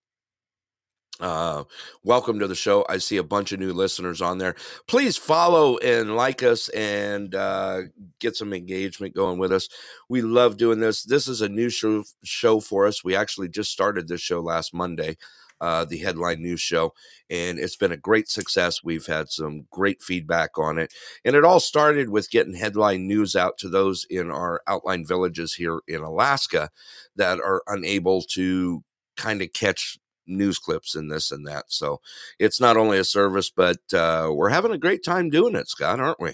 Uh, 1.19 1.65
welcome 2.01 2.39
to 2.39 2.47
the 2.47 2.55
show. 2.55 2.85
I 2.87 2.97
see 2.97 3.17
a 3.17 3.23
bunch 3.23 3.51
of 3.51 3.59
new 3.59 3.73
listeners 3.73 4.21
on 4.21 4.37
there. 4.37 4.55
Please 4.87 5.17
follow 5.17 5.77
and 5.79 6.15
like 6.15 6.43
us 6.43 6.69
and 6.69 7.35
uh, 7.35 7.81
get 8.19 8.37
some 8.37 8.53
engagement 8.53 9.15
going 9.15 9.37
with 9.37 9.51
us. 9.51 9.67
We 10.07 10.21
love 10.21 10.55
doing 10.55 10.79
this. 10.79 11.03
This 11.03 11.27
is 11.27 11.41
a 11.41 11.49
new 11.49 11.69
show 11.69 12.05
show 12.23 12.61
for 12.61 12.87
us. 12.87 13.03
We 13.03 13.17
actually 13.17 13.49
just 13.49 13.69
started 13.69 14.07
this 14.07 14.21
show 14.21 14.39
last 14.39 14.73
Monday, 14.73 15.17
uh, 15.61 15.85
the 15.85 15.97
headline 15.99 16.41
news 16.41 16.61
show, 16.61 16.93
and 17.29 17.59
it's 17.59 17.75
been 17.75 17.91
a 17.91 17.97
great 17.97 18.29
success. 18.29 18.83
We've 18.83 19.05
had 19.05 19.29
some 19.29 19.67
great 19.71 20.01
feedback 20.01 20.57
on 20.57 20.77
it, 20.77 20.93
and 21.25 21.35
it 21.35 21.43
all 21.45 21.59
started 21.59 22.09
with 22.09 22.31
getting 22.31 22.53
headline 22.53 23.07
news 23.07 23.35
out 23.35 23.57
to 23.59 23.69
those 23.69 24.05
in 24.09 24.31
our 24.31 24.61
outlying 24.67 25.05
villages 25.05 25.53
here 25.53 25.81
in 25.87 26.01
Alaska 26.01 26.69
that 27.15 27.39
are 27.39 27.63
unable 27.67 28.21
to 28.21 28.83
kind 29.17 29.41
of 29.41 29.53
catch 29.53 29.97
news 30.27 30.59
clips 30.59 30.95
and 30.95 31.11
this 31.11 31.31
and 31.31 31.45
that. 31.47 31.65
So 31.67 32.01
it's 32.37 32.61
not 32.61 32.77
only 32.77 32.97
a 32.99 33.03
service, 33.03 33.49
but 33.49 33.79
uh, 33.93 34.29
we're 34.31 34.49
having 34.49 34.71
a 34.71 34.77
great 34.77 35.03
time 35.03 35.29
doing 35.29 35.55
it, 35.55 35.67
Scott, 35.67 35.99
aren't 35.99 36.21
we? 36.21 36.33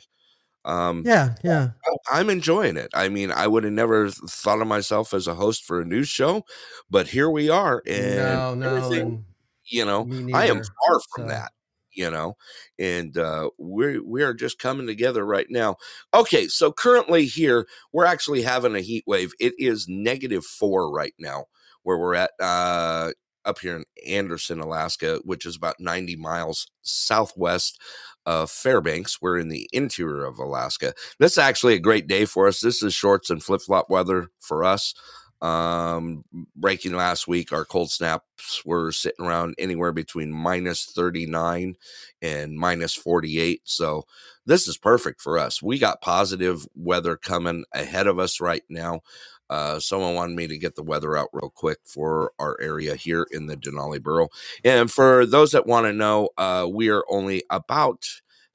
Um, 0.65 1.03
yeah 1.05 1.35
yeah 1.43 1.69
I'm 2.11 2.29
enjoying 2.29 2.75
it. 2.75 2.89
I 2.93 3.07
mean, 3.09 3.31
I 3.31 3.47
would 3.47 3.63
have 3.63 3.73
never 3.73 4.09
thought 4.09 4.61
of 4.61 4.67
myself 4.67 5.13
as 5.13 5.27
a 5.27 5.35
host 5.35 5.63
for 5.63 5.81
a 5.81 5.85
news 5.85 6.07
show, 6.07 6.43
but 6.89 7.07
here 7.07 7.29
we 7.29 7.49
are, 7.49 7.81
and 7.87 8.15
no 8.15 8.55
no 8.55 9.21
you 9.65 9.85
know, 9.85 10.05
me 10.05 10.33
I 10.33 10.45
am 10.45 10.57
far 10.57 10.99
from 11.13 11.23
so. 11.23 11.27
that. 11.27 11.51
you 11.93 12.09
know, 12.11 12.35
and 12.77 13.17
uh, 13.17 13.49
we 13.57 13.99
we 13.99 14.21
are 14.21 14.33
just 14.33 14.59
coming 14.59 14.85
together 14.85 15.25
right 15.25 15.47
now. 15.49 15.77
Okay, 16.13 16.47
so 16.47 16.71
currently 16.71 17.25
here 17.25 17.67
we're 17.93 18.05
actually 18.05 18.41
having 18.41 18.75
a 18.75 18.81
heat 18.81 19.03
wave. 19.07 19.33
It 19.39 19.53
is 19.57 19.87
negative 19.87 20.45
four 20.45 20.91
right 20.91 21.13
now 21.17 21.45
where 21.83 21.97
we're 21.97 22.15
at 22.15 22.31
uh, 22.39 23.11
up 23.45 23.59
here 23.59 23.75
in 23.75 23.85
Anderson, 24.07 24.59
Alaska, 24.59 25.19
which 25.23 25.45
is 25.45 25.55
about 25.55 25.79
90 25.79 26.15
miles 26.15 26.67
southwest 26.81 27.79
of 28.25 28.49
Fairbanks. 28.49 29.21
We're 29.21 29.37
in 29.37 29.49
the 29.49 29.69
interior 29.71 30.25
of 30.25 30.39
Alaska. 30.39 30.93
This 31.19 31.33
is 31.33 31.37
actually 31.37 31.75
a 31.75 31.79
great 31.79 32.07
day 32.07 32.25
for 32.25 32.47
us. 32.47 32.59
This 32.61 32.81
is 32.81 32.93
shorts 32.93 33.29
and 33.29 33.43
flip 33.43 33.61
flop 33.61 33.89
weather 33.89 34.29
for 34.39 34.63
us. 34.63 34.93
Um, 35.41 36.23
breaking 36.55 36.93
last 36.93 37.27
week, 37.27 37.51
our 37.51 37.65
cold 37.65 37.91
snaps 37.91 38.63
were 38.65 38.91
sitting 38.91 39.25
around 39.25 39.53
anywhere 39.59 39.91
between 39.91 40.31
minus 40.31 40.85
39 40.85 41.75
and 42.21 42.57
minus 42.57 42.95
48. 42.95 43.61
So 43.65 44.05
this 44.45 44.67
is 44.67 44.77
perfect 44.77 45.21
for 45.21 45.37
us. 45.37 45.61
We 45.61 45.77
got 45.77 46.01
positive 46.01 46.65
weather 46.75 47.17
coming 47.17 47.65
ahead 47.73 48.07
of 48.07 48.17
us 48.17 48.39
right 48.39 48.63
now. 48.69 49.01
Uh, 49.49 49.79
someone 49.79 50.15
wanted 50.15 50.35
me 50.35 50.47
to 50.47 50.57
get 50.57 50.75
the 50.75 50.83
weather 50.83 51.15
out 51.17 51.29
real 51.33 51.51
quick 51.53 51.79
for 51.83 52.31
our 52.39 52.57
area 52.61 52.95
here 52.95 53.27
in 53.31 53.47
the 53.47 53.57
Denali 53.57 54.01
Borough. 54.01 54.29
And 54.63 54.91
for 54.91 55.25
those 55.25 55.51
that 55.51 55.67
want 55.67 55.85
to 55.85 55.93
know, 55.93 56.29
uh, 56.37 56.67
we 56.71 56.89
are 56.89 57.03
only 57.09 57.43
about 57.49 58.03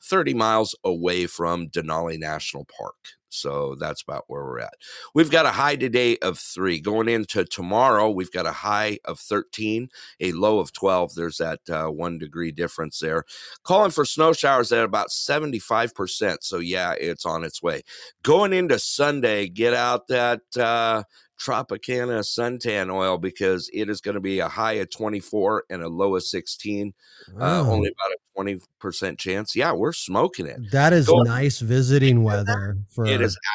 30 0.02 0.34
miles 0.34 0.74
away 0.84 1.26
from 1.26 1.68
Denali 1.68 2.18
National 2.18 2.64
Park. 2.64 3.19
So 3.30 3.74
that's 3.78 4.02
about 4.02 4.24
where 4.26 4.44
we're 4.44 4.60
at. 4.60 4.74
We've 5.14 5.30
got 5.30 5.46
a 5.46 5.50
high 5.50 5.76
today 5.76 6.16
of 6.18 6.38
three. 6.38 6.80
Going 6.80 7.08
into 7.08 7.44
tomorrow, 7.44 8.10
we've 8.10 8.32
got 8.32 8.46
a 8.46 8.52
high 8.52 8.98
of 9.04 9.18
13, 9.18 9.88
a 10.20 10.32
low 10.32 10.58
of 10.58 10.72
12. 10.72 11.14
There's 11.14 11.38
that 11.38 11.60
uh, 11.70 11.86
one 11.88 12.18
degree 12.18 12.52
difference 12.52 12.98
there. 12.98 13.24
Calling 13.62 13.90
for 13.90 14.04
snow 14.04 14.32
showers 14.32 14.72
at 14.72 14.84
about 14.84 15.08
75%. 15.10 16.38
So, 16.42 16.58
yeah, 16.58 16.94
it's 17.00 17.24
on 17.24 17.44
its 17.44 17.62
way. 17.62 17.82
Going 18.22 18.52
into 18.52 18.78
Sunday, 18.78 19.48
get 19.48 19.74
out 19.74 20.08
that. 20.08 20.42
Uh, 20.56 21.04
Tropicana 21.40 22.20
suntan 22.20 22.92
oil 22.92 23.16
because 23.16 23.70
it 23.72 23.88
is 23.88 24.02
going 24.02 24.14
to 24.14 24.20
be 24.20 24.40
a 24.40 24.48
high 24.48 24.74
of 24.74 24.90
24 24.90 25.64
and 25.70 25.82
a 25.82 25.88
low 25.88 26.14
of 26.14 26.22
16. 26.22 26.92
Uh, 27.28 27.32
Oh. 27.40 27.70
only 27.72 27.88
about 27.88 28.12
a 28.12 28.18
20% 28.40 29.18
chance. 29.18 29.54
Yeah, 29.54 29.72
we're 29.72 29.92
smoking 29.92 30.46
it. 30.46 30.70
That 30.70 30.92
is 30.92 31.08
nice 31.08 31.60
visiting 31.60 32.22
weather 32.22 32.78
for 32.88 33.06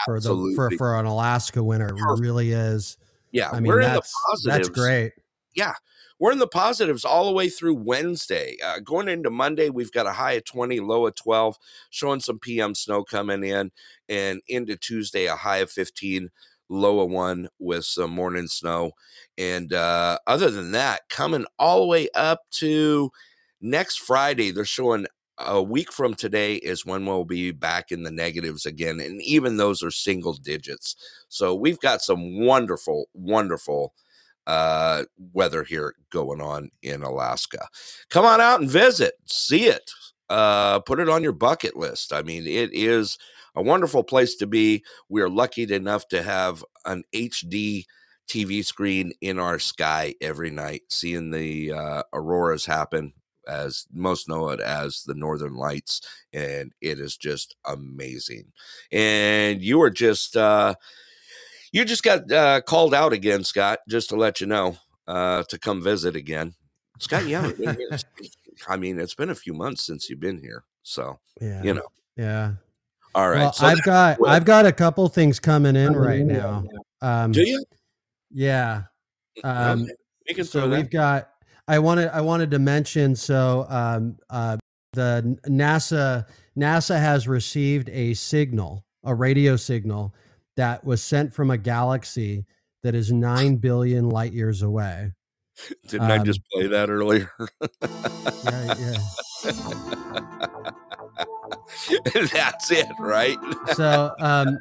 for 0.05 0.19
the 0.19 0.53
for, 0.55 0.71
for 0.77 0.99
an 0.99 1.05
Alaska 1.05 1.63
winter. 1.63 1.89
It 1.95 2.19
really 2.19 2.51
is. 2.51 2.97
Yeah, 3.31 3.49
I 3.51 3.59
mean 3.59 3.67
we're 3.67 3.81
in 3.81 3.89
the 3.89 3.95
that's 3.95 4.13
positives. 4.29 4.67
that's 4.67 4.79
great. 4.79 5.13
Yeah, 5.55 5.73
we're 6.19 6.31
in 6.31 6.39
the 6.39 6.47
positives 6.47 7.03
all 7.03 7.25
the 7.25 7.33
way 7.33 7.49
through 7.49 7.75
Wednesday. 7.75 8.57
Uh, 8.63 8.79
going 8.79 9.07
into 9.07 9.29
Monday, 9.29 9.69
we've 9.69 9.91
got 9.91 10.07
a 10.07 10.13
high 10.13 10.33
of 10.33 10.45
20, 10.45 10.79
low 10.79 11.05
of 11.07 11.15
12, 11.15 11.57
showing 11.89 12.21
some 12.21 12.39
PM 12.39 12.73
snow 12.75 13.03
coming 13.03 13.43
in, 13.43 13.71
and 14.07 14.41
into 14.47 14.77
Tuesday, 14.77 15.25
a 15.25 15.35
high 15.35 15.57
of 15.57 15.71
15, 15.71 16.29
low 16.69 17.01
of 17.01 17.09
one 17.09 17.49
with 17.59 17.83
some 17.85 18.11
morning 18.11 18.47
snow. 18.47 18.91
And 19.37 19.73
uh, 19.73 20.19
other 20.25 20.49
than 20.49 20.71
that, 20.71 21.01
coming 21.09 21.45
all 21.59 21.81
the 21.81 21.87
way 21.87 22.09
up 22.15 22.41
to 22.51 23.11
next 23.65 23.99
Friday, 23.99 24.51
they're 24.51 24.65
showing 24.65 25.07
a 25.37 25.61
week 25.61 25.91
from 25.91 26.13
today 26.13 26.55
is 26.55 26.85
when 26.85 27.05
we'll 27.05 27.25
be 27.25 27.51
back 27.51 27.91
in 27.91 28.03
the 28.03 28.11
negatives 28.11 28.65
again. 28.65 28.99
And 29.01 29.21
even 29.21 29.57
those 29.57 29.83
are 29.83 29.91
single 29.91 30.33
digits. 30.33 30.95
So 31.27 31.53
we've 31.53 31.79
got 31.79 32.01
some 32.01 32.39
wonderful, 32.39 33.09
wonderful 33.13 33.93
uh, 34.47 35.03
weather 35.33 35.63
here 35.63 35.95
going 36.11 36.39
on 36.39 36.69
in 36.81 37.01
Alaska. 37.03 37.67
Come 38.09 38.25
on 38.25 38.39
out 38.39 38.61
and 38.61 38.69
visit, 38.69 39.15
see 39.25 39.65
it, 39.65 39.91
uh, 40.29 40.79
put 40.79 40.99
it 40.99 41.09
on 41.09 41.23
your 41.23 41.33
bucket 41.33 41.75
list. 41.75 42.13
I 42.13 42.21
mean, 42.21 42.47
it 42.47 42.69
is 42.71 43.17
a 43.55 43.61
wonderful 43.61 44.03
place 44.03 44.35
to 44.35 44.47
be. 44.47 44.83
We 45.09 45.21
are 45.21 45.29
lucky 45.29 45.63
enough 45.63 46.07
to 46.09 46.21
have 46.21 46.63
an 46.85 47.03
HD 47.13 47.85
TV 48.29 48.63
screen 48.63 49.11
in 49.21 49.39
our 49.39 49.59
sky 49.59 50.15
every 50.21 50.51
night, 50.51 50.83
seeing 50.89 51.31
the 51.31 51.73
uh, 51.73 52.03
auroras 52.13 52.65
happen. 52.65 53.13
As 53.47 53.85
most 53.93 54.27
know 54.27 54.49
it 54.49 54.59
as 54.59 55.03
the 55.03 55.13
Northern 55.13 55.55
Lights, 55.55 56.01
and 56.33 56.71
it 56.81 56.99
is 56.99 57.17
just 57.17 57.55
amazing. 57.65 58.51
And 58.91 59.61
you 59.61 59.81
are 59.81 59.89
just 59.89 60.35
uh, 60.35 60.75
you 61.71 61.85
just 61.85 62.03
got 62.03 62.31
uh, 62.31 62.61
called 62.61 62.93
out 62.93 63.13
again, 63.13 63.43
Scott, 63.43 63.79
just 63.87 64.09
to 64.09 64.15
let 64.15 64.41
you 64.41 64.47
know 64.47 64.77
uh, 65.07 65.43
to 65.43 65.59
come 65.59 65.81
visit 65.81 66.15
again. 66.15 66.53
Scott, 66.99 67.27
you 67.27 67.35
haven't 67.35 67.57
been 67.57 67.75
here. 67.75 67.89
I 68.67 68.77
mean, 68.77 68.99
it's 68.99 69.15
been 69.15 69.29
a 69.29 69.35
few 69.35 69.53
months 69.53 69.85
since 69.85 70.09
you've 70.09 70.21
been 70.21 70.37
here. 70.39 70.63
So, 70.83 71.19
Yeah. 71.41 71.61
you 71.61 71.73
know, 71.73 71.87
Yeah. 72.15 72.53
all 73.13 73.29
right. 73.29 73.39
Well, 73.39 73.53
so 73.53 73.65
I've 73.65 73.81
got 73.83 74.19
what- 74.19 74.29
I've 74.29 74.45
got 74.45 74.65
a 74.65 74.71
couple 74.71 75.07
things 75.09 75.39
coming 75.39 75.75
in 75.75 75.93
right 75.93 76.25
now. 76.25 76.63
Um, 77.01 77.31
Do 77.33 77.41
you? 77.41 77.65
Yeah. 78.31 78.83
Um, 79.43 79.83
Okay. 79.83 79.93
We 80.37 80.43
so 80.43 80.67
we've 80.69 80.89
got. 80.89 81.29
I 81.67 81.79
wanted 81.79 82.09
I 82.09 82.21
wanted 82.21 82.51
to 82.51 82.59
mention 82.59 83.15
so 83.15 83.65
um, 83.69 84.17
uh, 84.29 84.57
the 84.93 85.37
NASA 85.47 86.25
NASA 86.57 86.99
has 86.99 87.27
received 87.27 87.89
a 87.89 88.13
signal, 88.13 88.85
a 89.03 89.15
radio 89.15 89.55
signal 89.55 90.13
that 90.57 90.85
was 90.85 91.03
sent 91.03 91.33
from 91.33 91.51
a 91.51 91.57
galaxy 91.57 92.45
that 92.83 92.95
is 92.95 93.11
nine 93.11 93.55
billion 93.57 94.09
light 94.09 94.33
years 94.33 94.61
away. 94.61 95.11
Didn't 95.87 96.11
I 96.11 96.17
um, 96.17 96.25
just 96.25 96.41
play 96.51 96.67
that 96.67 96.89
earlier? 96.89 97.31
Yeah, 98.45 98.97
That's 102.31 102.71
it, 102.71 102.85
right? 102.99 103.37
so 103.73 104.13
um 104.19 104.59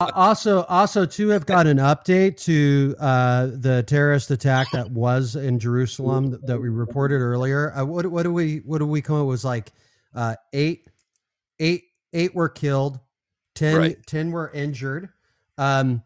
also 0.00 0.64
also 0.64 1.06
too 1.06 1.28
have 1.28 1.46
got 1.46 1.66
an 1.66 1.78
update 1.78 2.36
to 2.36 2.94
uh 2.98 3.46
the 3.46 3.82
terrorist 3.86 4.30
attack 4.30 4.66
that 4.72 4.90
was 4.90 5.36
in 5.36 5.58
jerusalem 5.58 6.30
th- 6.30 6.42
that 6.44 6.60
we 6.60 6.68
reported 6.68 7.16
earlier. 7.16 7.72
Uh, 7.74 7.84
what 7.84 8.06
what 8.06 8.22
do 8.22 8.32
we 8.32 8.58
what 8.58 8.78
do 8.78 8.86
we 8.86 9.00
come 9.00 9.16
up 9.16 9.22
it 9.22 9.26
was 9.26 9.44
like 9.44 9.72
uh 10.14 10.34
eight 10.52 10.88
eight 11.60 11.84
eight 12.12 12.34
were 12.34 12.48
killed 12.48 13.00
10 13.54 13.76
Right. 13.76 14.06
10 14.06 14.30
were 14.32 14.50
injured. 14.52 15.08
Um 15.56 16.02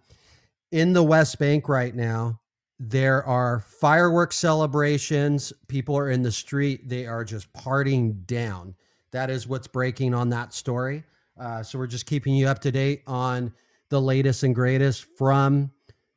in 0.71 0.93
the 0.93 1.03
west 1.03 1.39
bank 1.41 1.69
right 1.69 1.95
now 1.95 2.41
there 2.83 3.23
are 3.27 3.61
fireworks 3.61 4.37
celebrations. 4.37 5.53
People 5.69 5.99
are 5.99 6.11
in 6.11 6.23
the 6.23 6.33
street. 6.33 6.89
They 6.89 7.07
are 7.07 7.25
just 7.25 7.53
partying 7.53 8.25
down. 8.25 8.75
That 9.11 9.29
is 9.29 9.47
what's 9.47 9.67
breaking 9.67 10.15
on 10.15 10.31
that 10.31 10.55
story 10.55 11.05
uh, 11.41 11.63
so 11.63 11.79
we're 11.79 11.87
just 11.87 12.07
keeping 12.07 12.35
you 12.35 12.47
up 12.47 12.59
to 12.61 12.71
date 12.71 13.03
on 13.07 13.53
the 13.89 14.01
latest 14.01 14.43
and 14.45 14.55
greatest 14.55 15.07
from 15.17 15.71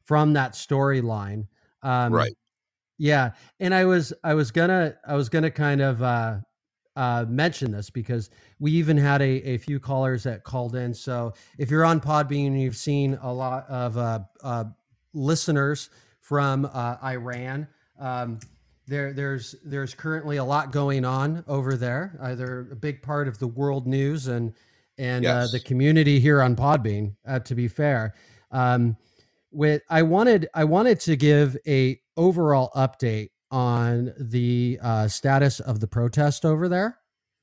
from 0.05 0.33
that 0.33 0.53
storyline. 0.53 1.47
Um 1.81 2.13
Right. 2.13 2.33
yeah. 2.97 3.31
And 3.59 3.73
i 3.73 3.85
was 3.85 4.13
i 4.23 4.33
was 4.33 4.51
gonna 4.51 4.95
i 5.07 5.15
was 5.15 5.29
gonna 5.29 5.49
kind 5.51 5.81
of 5.81 6.03
uh 6.03 6.37
uh 6.95 7.25
mention 7.27 7.71
this 7.71 7.89
because 7.89 8.29
we 8.59 8.71
even 8.73 8.97
had 8.97 9.21
a, 9.21 9.49
a 9.49 9.57
few 9.57 9.79
callers 9.79 10.23
that 10.23 10.43
called 10.43 10.75
in. 10.75 10.93
So 10.93 11.33
if 11.57 11.71
you're 11.71 11.85
on 11.85 11.99
podbean 11.99 12.47
and 12.47 12.61
you've 12.61 12.75
seen 12.77 13.17
a 13.21 13.33
lot 13.33 13.67
of 13.69 13.97
uh, 13.97 14.19
uh 14.43 14.65
listeners 15.13 15.89
from 16.19 16.69
uh 16.73 16.97
iran 17.03 17.67
um 17.99 18.39
there 18.87 19.13
there's 19.13 19.55
there's 19.63 19.93
currently 19.93 20.37
a 20.37 20.43
lot 20.43 20.71
going 20.71 21.05
on 21.05 21.43
over 21.47 21.75
there 21.77 22.17
uh, 22.21 22.35
they're 22.35 22.67
a 22.71 22.75
big 22.75 23.01
part 23.01 23.27
of 23.27 23.37
the 23.39 23.47
world 23.47 23.85
news 23.87 24.27
and 24.27 24.53
and 24.97 25.25
uh, 25.25 25.47
the 25.51 25.59
community 25.59 26.19
here 26.19 26.41
on 26.41 26.55
podbean 26.55 27.15
uh, 27.27 27.39
to 27.39 27.55
be 27.55 27.67
fair 27.67 28.13
um 28.51 28.95
with 29.51 29.81
i 29.89 30.01
wanted 30.01 30.47
i 30.53 30.63
wanted 30.63 30.99
to 30.99 31.15
give 31.15 31.57
a 31.67 31.99
overall 32.17 32.71
update 32.75 33.29
on 33.51 34.13
the 34.19 34.79
uh 34.81 35.07
status 35.07 35.59
of 35.59 35.79
the 35.79 35.87
protest 35.87 36.45
over 36.45 36.67
there 36.67 36.97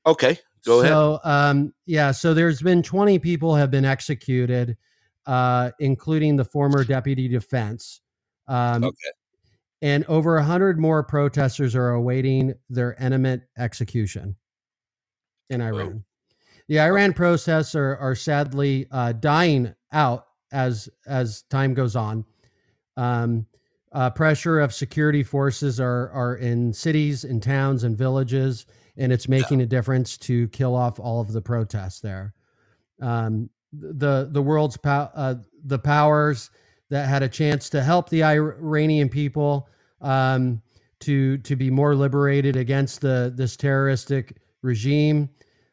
Okay, 0.05 0.39
go 0.65 0.79
ahead. 0.79 0.91
so, 0.91 1.19
um, 1.23 1.73
yeah, 1.85 2.11
so 2.11 2.33
there's 2.33 2.61
been 2.61 2.81
20 2.81 3.19
people 3.19 3.55
have 3.55 3.69
been 3.69 3.85
executed, 3.85 4.77
uh, 5.27 5.71
including 5.79 6.35
the 6.35 6.45
former 6.45 6.83
deputy 6.83 7.27
defense. 7.27 8.01
Um, 8.47 8.83
Okay. 8.85 9.11
And 9.83 10.05
over 10.05 10.35
100 10.35 10.79
more 10.79 11.03
protesters 11.03 11.75
are 11.75 11.91
awaiting 11.91 12.53
their 12.69 12.95
imminent 12.99 13.41
execution 13.57 14.35
in 15.49 15.59
Iran. 15.59 16.03
The 16.71 16.79
Iran 16.79 17.11
protests 17.11 17.75
are, 17.75 17.97
are 17.97 18.15
sadly 18.15 18.87
uh, 18.91 19.11
dying 19.11 19.75
out 19.91 20.27
as 20.53 20.87
as 21.05 21.41
time 21.49 21.73
goes 21.73 21.97
on. 21.97 22.23
Um, 22.95 23.45
uh, 23.91 24.09
pressure 24.11 24.61
of 24.61 24.73
security 24.73 25.21
forces 25.21 25.81
are 25.81 26.09
are 26.11 26.37
in 26.37 26.71
cities, 26.71 27.25
in 27.25 27.41
towns, 27.41 27.83
and 27.83 27.97
villages, 27.97 28.67
and 28.95 29.11
it's 29.11 29.27
making 29.27 29.59
a 29.59 29.65
difference 29.65 30.17
to 30.19 30.47
kill 30.47 30.73
off 30.73 30.97
all 30.97 31.19
of 31.19 31.33
the 31.33 31.41
protests 31.41 31.99
there. 31.99 32.33
Um, 33.01 33.49
the 33.73 34.29
the 34.31 34.41
world's 34.41 34.77
pow- 34.77 35.11
uh, 35.13 35.35
the 35.65 35.79
powers 35.79 36.51
that 36.89 37.09
had 37.09 37.21
a 37.21 37.27
chance 37.27 37.69
to 37.71 37.83
help 37.83 38.07
the 38.09 38.23
Iranian 38.23 39.09
people 39.09 39.67
um, 39.99 40.61
to 41.01 41.37
to 41.39 41.57
be 41.57 41.69
more 41.69 41.95
liberated 41.95 42.55
against 42.55 43.01
the 43.01 43.33
this 43.35 43.57
terroristic 43.57 44.37
regime 44.61 45.29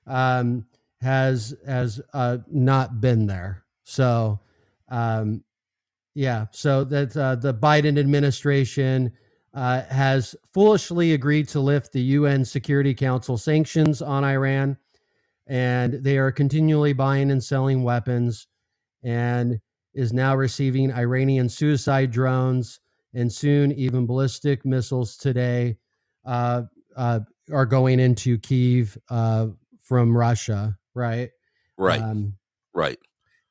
um, 0.09 0.65
has 1.01 1.55
has 1.67 2.01
uh, 2.13 2.39
not 2.51 3.01
been 3.01 3.27
there. 3.27 3.65
So, 3.85 4.41
um, 4.89 5.45
yeah, 6.15 6.47
so 6.51 6.85
that 6.85 7.17
uh, 7.17 7.37
the 7.37 7.55
Biden 7.55 7.99
administration 7.99 9.13
uh, 9.55 9.83
has 9.85 10.35
foolishly 10.53 11.15
agreed 11.15 11.49
to 11.49 11.61
lift 11.61 11.93
the 11.93 12.03
UN 12.03 12.45
Security 12.45 12.95
Council 12.95 13.39
sanctions 13.39 14.03
on 14.03 14.25
Iran, 14.25 14.77
and 15.47 15.95
they 15.95 16.19
are 16.19 16.33
continually 16.33 16.93
buying 16.93 17.31
and 17.31 17.43
selling 17.43 17.83
weapons, 17.83 18.47
and 19.03 19.61
is 19.95 20.13
now 20.13 20.37
receiving 20.37 20.93
Iranian 20.93 21.49
suicide 21.49 22.11
drones 22.11 22.81
and 23.15 23.33
soon 23.33 23.73
even 23.73 24.07
ballistic 24.07 24.65
missiles 24.65 25.17
today 25.17 25.77
uh, 26.25 26.63
uh, 26.97 27.21
are 27.53 27.67
going 27.67 27.99
into 27.99 28.39
Kiev 28.39 28.99
uh, 29.09 29.49
from 29.81 30.17
Russia, 30.17 30.77
right? 30.99 31.31
Right. 31.79 32.03
Um, 32.03 32.35
right. 32.75 32.99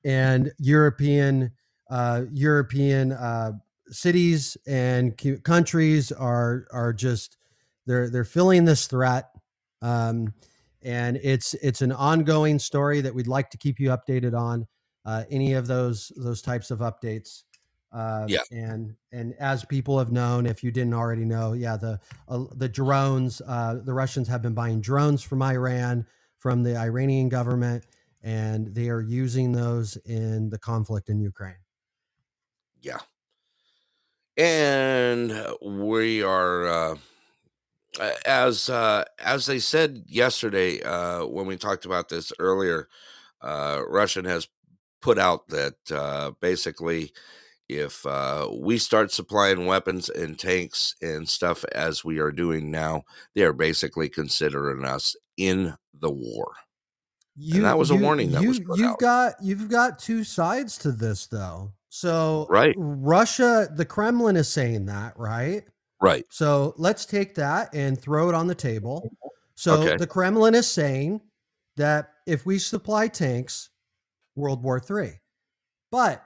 and 0.05 0.51
European 0.59 1.51
uh, 1.89 2.23
European 2.31 3.13
uh, 3.13 3.53
cities 3.87 4.57
and 4.67 5.17
countries 5.43 6.11
are 6.11 6.67
are 6.71 6.93
just 6.93 7.37
they're 7.85 8.09
they're 8.09 8.25
feeling 8.25 8.65
this 8.65 8.87
threat, 8.87 9.29
um, 9.81 10.33
and 10.83 11.17
it's 11.23 11.53
it's 11.55 11.81
an 11.81 11.93
ongoing 11.93 12.59
story 12.59 13.01
that 13.01 13.15
we'd 13.15 13.27
like 13.27 13.49
to 13.51 13.57
keep 13.57 13.79
you 13.79 13.89
updated 13.89 14.37
on. 14.37 14.67
Uh, 15.05 15.23
any 15.31 15.53
of 15.53 15.67
those 15.67 16.11
those 16.17 16.41
types 16.41 16.69
of 16.69 16.79
updates. 16.79 17.43
Uh, 17.93 18.25
Yeah. 18.27 18.41
and 18.51 18.93
and 19.13 19.33
as 19.39 19.63
people 19.63 19.97
have 19.97 20.11
known, 20.11 20.45
if 20.45 20.61
you 20.61 20.71
didn't 20.71 20.93
already 20.93 21.23
know, 21.23 21.53
yeah, 21.53 21.77
the 21.77 21.97
uh, 22.27 22.43
the 22.55 22.67
drones, 22.67 23.41
uh, 23.47 23.75
the 23.85 23.93
Russians 23.93 24.27
have 24.27 24.41
been 24.41 24.53
buying 24.53 24.81
drones 24.81 25.23
from 25.23 25.41
Iran, 25.41 26.05
from 26.47 26.63
the 26.63 26.77
Iranian 26.77 27.27
government, 27.27 27.83
and 28.23 28.73
they 28.73 28.87
are 28.87 29.01
using 29.01 29.51
those 29.51 29.97
in 30.05 30.49
the 30.49 30.57
conflict 30.57 31.09
in 31.09 31.19
Ukraine. 31.19 31.57
Yeah. 32.81 33.01
And 34.37 35.33
we 35.61 36.23
are 36.23 36.65
uh 36.65 36.97
as 38.25 38.69
uh 38.69 39.03
as 39.19 39.45
they 39.45 39.59
said 39.59 40.05
yesterday 40.07 40.81
uh 40.83 41.25
when 41.25 41.47
we 41.47 41.57
talked 41.57 41.83
about 41.83 42.07
this 42.07 42.31
earlier, 42.39 42.87
uh 43.41 43.81
Russian 43.85 44.23
has 44.23 44.47
put 45.01 45.19
out 45.19 45.49
that 45.49 45.75
uh 45.91 46.31
basically 46.39 47.11
if 47.69 48.05
uh 48.05 48.47
we 48.53 48.77
start 48.77 49.11
supplying 49.11 49.65
weapons 49.65 50.09
and 50.09 50.39
tanks 50.39 50.95
and 51.01 51.27
stuff 51.27 51.65
as 51.73 52.03
we 52.05 52.19
are 52.19 52.31
doing 52.31 52.71
now, 52.71 53.03
they 53.35 53.43
are 53.43 53.53
basically 53.53 54.09
considering 54.09 54.85
us 54.85 55.15
in 55.37 55.75
the 55.99 56.09
war. 56.11 56.51
and 57.53 57.65
that 57.65 57.77
was 57.77 57.91
a 57.91 57.95
warning 57.95 58.31
that 58.31 58.41
you, 58.41 58.47
was 58.49 58.59
put 58.59 58.77
you've 58.79 58.91
out. 58.91 58.99
got 58.99 59.33
you've 59.41 59.69
got 59.69 59.99
two 59.99 60.23
sides 60.23 60.77
to 60.79 60.91
this 60.91 61.27
though. 61.27 61.71
So 61.89 62.47
Right. 62.49 62.75
Russia, 62.77 63.67
the 63.75 63.85
Kremlin 63.85 64.35
is 64.35 64.47
saying 64.49 64.85
that, 64.87 65.17
right? 65.17 65.63
Right. 66.01 66.25
So 66.29 66.73
let's 66.77 67.05
take 67.05 67.33
that 67.35 67.73
and 67.73 67.99
throw 67.99 68.29
it 68.29 68.35
on 68.35 68.47
the 68.47 68.55
table. 68.55 69.09
So 69.55 69.81
Okay. 69.81 69.97
the 69.97 70.05
Kremlin 70.07 70.53
is 70.53 70.69
saying 70.69 71.21
that 71.77 72.11
if 72.27 72.45
we 72.45 72.59
supply 72.59 73.07
tanks, 73.07 73.69
World 74.35 74.61
War 74.61 74.79
III. 74.87 75.19
But 75.91 76.23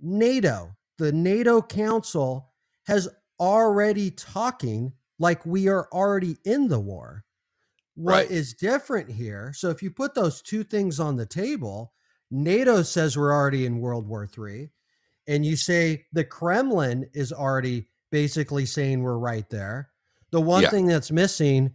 NATO, 0.00 0.76
the 0.98 1.12
NATO 1.12 1.62
Council, 1.62 2.52
has 2.86 3.08
already 3.38 4.10
talking 4.10 4.92
like 5.18 5.44
we 5.46 5.68
are 5.68 5.88
already 5.92 6.36
in 6.44 6.68
the 6.68 6.80
war. 6.80 7.24
What 7.94 8.30
is 8.30 8.50
Right. 8.52 8.58
different 8.58 9.10
here? 9.10 9.52
So 9.54 9.68
if 9.70 9.82
you 9.82 9.90
put 9.90 10.14
those 10.14 10.42
two 10.42 10.64
things 10.64 11.00
on 11.00 11.16
the 11.16 11.26
table, 11.26 11.92
NATO 12.30 12.82
says 12.82 13.16
we're 13.16 13.32
already 13.32 13.66
in 13.66 13.80
World 13.80 14.06
War 14.06 14.28
III, 14.38 14.70
and 15.26 15.44
you 15.44 15.56
say 15.56 16.06
the 16.12 16.24
Kremlin 16.24 17.08
is 17.12 17.32
already 17.32 17.88
basically 18.10 18.66
saying 18.66 19.02
we're 19.02 19.18
right 19.18 19.48
there. 19.50 19.90
The 20.30 20.40
one 20.40 20.62
Yeah. 20.62 20.70
thing 20.70 20.86
that's 20.86 21.10
missing 21.10 21.74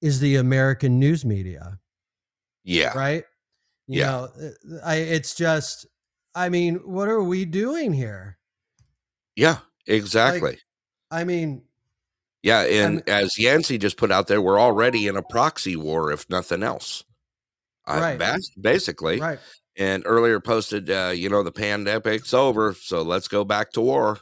is 0.00 0.20
the 0.20 0.36
American 0.36 0.98
news 0.98 1.24
media, 1.24 1.80
Yeah. 2.64 2.92
right? 2.96 3.24
You 3.86 4.00
Yeah. 4.00 4.06
know, 4.06 4.24
uh, 4.40 4.78
I 4.84 4.96
it's 4.96 5.34
just 5.34 5.86
I 6.36 6.50
mean, 6.50 6.76
what 6.84 7.08
are 7.08 7.22
we 7.22 7.46
doing 7.46 7.94
here? 7.94 8.36
Yeah, 9.34 9.58
exactly. 9.86 10.58
I 11.10 11.24
mean, 11.24 11.62
Yeah, 12.42 12.60
and 12.62 13.08
as 13.08 13.38
Yancey 13.38 13.76
just 13.78 13.96
put 13.96 14.12
out 14.12 14.28
there, 14.28 14.40
we're 14.40 14.60
already 14.60 15.08
in 15.08 15.16
a 15.16 15.22
proxy 15.22 15.74
war, 15.74 16.12
if 16.12 16.28
nothing 16.30 16.62
else. 16.62 17.02
Uh, 17.88 17.98
Right. 18.00 18.18
bas- 18.18 18.50
basically. 18.60 19.18
Right. 19.18 19.38
And 19.76 20.04
earlier 20.06 20.38
posted, 20.38 20.88
uh, 20.90 21.12
you 21.14 21.28
know, 21.28 21.42
the 21.42 21.50
pandemic's 21.52 22.32
over, 22.32 22.72
so 22.74 23.02
let's 23.02 23.26
go 23.28 23.44
back 23.44 23.72
to 23.72 23.80
war. 23.80 24.20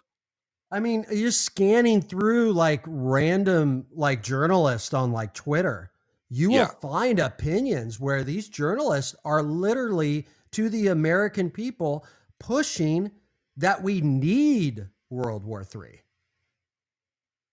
I 0.70 0.81
mean, 0.81 1.05
you're 1.12 1.31
scanning 1.32 2.01
through 2.01 2.53
like 2.53 2.82
random 2.86 3.86
like 3.93 4.23
journalists 4.23 4.95
on 4.95 5.12
like 5.12 5.35
Twitter. 5.35 5.91
You 6.31 6.51
will 6.51 6.66
find 6.81 7.19
opinions 7.20 8.01
where 8.01 8.24
these 8.24 8.49
journalists 8.49 9.15
are 9.24 9.43
literally 9.43 10.27
to 10.55 10.69
the 10.69 10.87
American 10.89 11.51
people 11.51 12.07
pushing 12.41 13.11
that 13.57 13.83
we 13.83 14.01
need 14.01 14.87
World 15.11 15.45
War 15.45 15.63
III. 15.63 16.01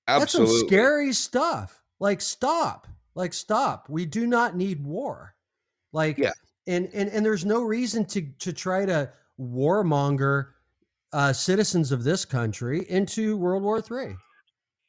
That's 0.07 0.31
some 0.33 0.47
scary 0.47 1.13
stuff. 1.13 1.81
Like 1.99 2.21
stop. 2.21 2.87
Like 3.15 3.33
stop. 3.33 3.87
We 3.89 4.05
do 4.05 4.25
not 4.27 4.55
need 4.55 4.83
war. 4.85 5.35
Like 5.93 6.17
Yeah. 6.17 6.31
and 6.67 6.89
and 6.93 7.09
and 7.09 7.25
there's 7.25 7.45
no 7.45 7.61
reason 7.63 8.05
to 8.05 8.21
to 8.39 8.53
try 8.53 8.85
to 8.85 9.11
warmonger 9.39 10.47
uh, 11.13 11.33
citizens 11.33 11.91
of 11.91 12.03
this 12.03 12.23
country 12.23 12.85
into 12.89 13.35
World 13.37 13.63
War 13.63 13.77
III. 13.79 14.15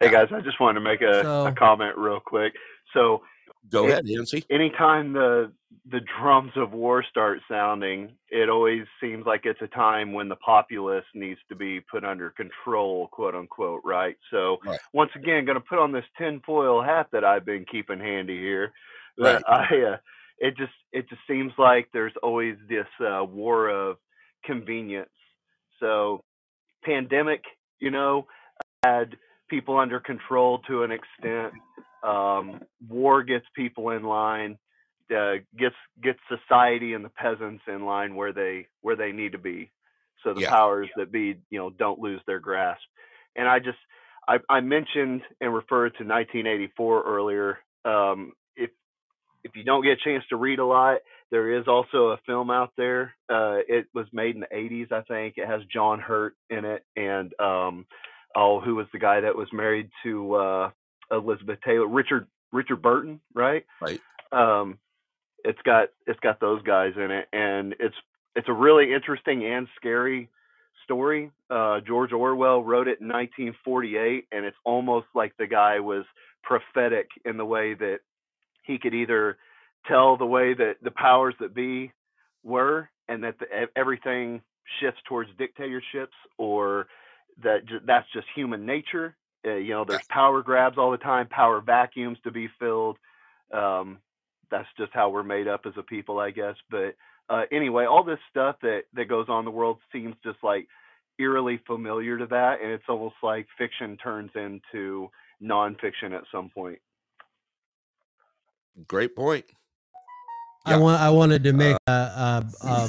Hey 0.01 0.11
guys, 0.11 0.29
I 0.33 0.41
just 0.41 0.61
wanted 0.61 0.81
to 0.81 0.85
make 0.85 1.01
a, 1.01 1.23
So- 1.23 1.47
a 1.47 1.53
comment 1.53 1.97
real 1.97 2.21
quick. 2.21 2.53
So 2.95 3.23
Go 3.71 3.87
ahead, 3.87 4.07
Yancey. 4.07 4.45
anytime 4.51 5.13
the 5.13 5.53
the 5.91 6.01
drums 6.19 6.53
of 6.57 6.73
war 6.73 7.03
start 7.09 7.41
sounding, 7.49 8.13
it 8.29 8.49
always 8.49 8.83
seems 9.01 9.25
like 9.27 9.43
it's 9.45 9.63
a 9.63 9.67
time 9.69 10.13
when 10.13 10.29
the 10.29 10.37
populace 10.37 11.05
needs 11.15 11.41
to 11.49 11.57
be 11.57 11.81
put 11.81 12.05
under 12.05 12.31
control, 12.31 13.09
quote 13.09 13.35
unquote, 13.35 13.81
right? 13.85 14.17
So 14.31 14.59
Right. 14.65 14.79
once 14.93 15.11
again, 15.17 15.45
going 15.45 15.57
to 15.57 15.61
put 15.61 15.79
on 15.79 15.93
this 15.93 16.05
tinfoil 16.19 16.83
hat 16.83 17.09
that 17.13 17.25
I've 17.25 17.45
been 17.45 17.65
keeping 17.71 17.99
handy 17.99 18.39
here. 18.39 18.73
But 19.17 19.43
I, 19.49 19.93
uh, 19.93 19.97
it 20.39 20.57
just 20.57 20.73
it 20.93 21.09
just 21.09 21.23
seems 21.29 21.53
like 21.59 21.89
there's 21.93 22.15
always 22.23 22.57
this 22.69 22.87
uh, 23.01 23.25
war 23.25 23.69
of 23.69 23.97
convenience. 24.45 25.09
So 25.81 26.23
pandemic, 26.85 27.43
you 27.81 27.91
know, 27.91 28.27
had 28.85 29.17
people 29.49 29.79
under 29.79 30.01
control 30.01 30.61
to 30.69 30.83
an 30.83 30.91
extent. 30.91 31.53
Um, 32.03 32.61
war 32.89 33.23
gets 33.23 33.47
people 33.55 33.91
in 33.91 34.03
line, 34.05 34.59
uh, 35.15 35.35
gets 35.59 35.77
gets 36.03 36.19
society 36.29 36.95
and 36.95 37.05
the 37.05 37.11
peasants 37.11 37.63
in 37.69 37.85
line 37.85 38.15
where 38.17 38.33
they 38.33 38.67
where 38.81 38.97
they 38.97 39.13
need 39.13 39.33
to 39.33 39.39
be. 39.39 39.71
So 40.25 40.35
the 40.35 40.41
Yeah. 40.41 40.51
powers 40.51 40.89
that 40.97 41.13
be, 41.13 41.39
you 41.51 41.59
know, 41.59 41.71
don't 41.71 42.01
lose 42.01 42.21
their 42.27 42.41
grasp. 42.41 42.83
And 43.37 43.49
I 43.49 43.59
just 43.59 43.79
I, 44.29 44.39
I 44.49 44.61
mentioned 44.61 45.23
and 45.41 45.55
referred 45.55 45.91
to 45.99 46.05
1984 46.05 47.03
earlier. 47.05 47.59
Um, 47.85 48.33
if 48.57 48.71
if 49.45 49.57
you 49.57 49.65
don't 49.65 49.85
get 49.85 49.99
a 49.99 50.05
chance 50.05 50.25
to 50.31 50.37
read 50.37 50.59
a 50.61 50.67
lot, 50.67 50.99
there 51.31 51.59
is 51.59 51.67
also 51.67 52.09
a 52.11 52.21
film 52.27 52.51
out 52.51 52.73
there. 52.77 53.15
Uh, 53.29 53.59
it 53.69 53.87
was 53.95 54.07
made 54.13 54.35
in 54.37 54.43
the 54.43 54.55
80s, 54.55 54.93
I 54.93 55.03
think. 55.03 55.35
It 55.37 55.49
has 55.49 55.63
John 55.73 55.99
Hurt 55.99 56.35
in 56.51 56.65
it, 56.65 56.85
and 56.97 57.33
um, 57.41 57.87
oh, 58.37 58.61
who 58.61 58.77
was 58.77 58.87
the 58.93 58.99
guy 58.99 59.21
that 59.21 59.37
was 59.37 59.49
married 59.53 59.91
to 60.05 60.35
uh, 60.35 60.71
Elizabeth 61.13 61.59
Taylor? 61.65 61.87
Richard 61.87 62.27
Richard 62.53 62.83
Burton, 62.83 63.21
right? 63.35 63.65
Right. 63.81 64.01
Um, 64.33 64.79
it's 65.45 65.61
got 65.65 65.89
it's 66.07 66.21
got 66.21 66.41
those 66.41 66.63
guys 66.63 66.93
in 66.97 67.11
it, 67.11 67.29
and 67.33 67.75
it's 67.81 67.95
it's 68.35 68.49
a 68.49 68.53
really 68.53 68.93
interesting 68.93 69.45
and 69.45 69.69
scary 69.77 70.29
story. 70.85 71.31
Uh, 71.51 71.81
George 71.87 72.13
Orwell 72.13 72.63
wrote 72.63 72.89
it 72.89 73.01
in 73.01 73.09
1948, 73.09 74.27
and 74.33 74.45
it's 74.45 74.57
almost 74.65 75.07
like 75.15 75.37
the 75.39 75.47
guy 75.47 75.81
was 75.81 76.05
prophetic 76.43 77.09
in 77.25 77.37
the 77.37 77.45
way 77.45 77.75
that 77.75 77.99
he 78.65 78.79
could 78.79 78.95
either 78.95 79.37
tell 79.87 80.17
the 80.17 80.27
way 80.27 80.55
that 80.55 80.77
the 80.83 80.91
powers 80.91 81.35
that 81.41 81.55
be 81.55 81.93
were, 82.45 82.89
and 83.09 83.23
that 83.25 83.39
the, 83.39 83.47
everything 83.77 84.41
shifts 84.81 85.01
towards 85.09 85.31
dictatorships, 85.39 86.15
or 86.39 86.87
that 87.43 87.61
that's 87.87 88.07
just 88.13 88.27
human 88.35 88.65
nature. 88.65 89.17
Uh, 89.45 89.55
you 89.55 89.71
know, 89.71 89.85
there's 89.85 90.07
power 90.09 90.43
grabs 90.43 90.79
all 90.79 90.91
the 90.91 90.99
time, 90.99 91.27
power 91.29 91.61
vacuums 91.61 92.19
to 92.25 92.31
be 92.31 92.49
filled. 92.59 92.97
Um, 93.53 93.99
that's 94.51 94.69
just 94.79 94.93
how 94.93 95.11
we're 95.11 95.23
made 95.23 95.49
up 95.49 95.63
as 95.67 95.73
a 95.77 95.83
people, 95.83 96.19
I 96.19 96.31
guess. 96.31 96.55
But 96.71 96.95
uh, 97.29 97.43
anyway, 97.51 97.87
all 97.87 98.05
this 98.05 98.19
stuff 98.31 98.57
that 98.63 98.83
that 98.95 99.07
goes 99.07 99.27
on 99.29 99.41
in 99.41 99.45
the 99.45 99.51
world 99.51 99.79
seems 99.93 100.15
just 100.23 100.39
like 100.43 100.69
eerily 101.19 101.61
familiar 101.67 102.19
to 102.19 102.27
that, 102.27 102.61
and 102.63 102.71
it's 102.71 102.85
almost 102.89 103.17
like 103.23 103.47
fiction 103.59 103.97
turns 103.97 104.31
into 104.35 105.11
nonfiction 105.43 106.13
at 106.13 106.25
some 106.31 106.51
point. 106.51 106.79
Great 108.87 109.17
point. 109.17 109.45
I 110.65 110.77
want 110.77 111.01
I 111.01 111.11
wanted 111.11 111.45
to 111.45 111.53
make 111.53 111.77
a, 111.87 111.91
a, 111.91 112.47
a, 112.63 112.89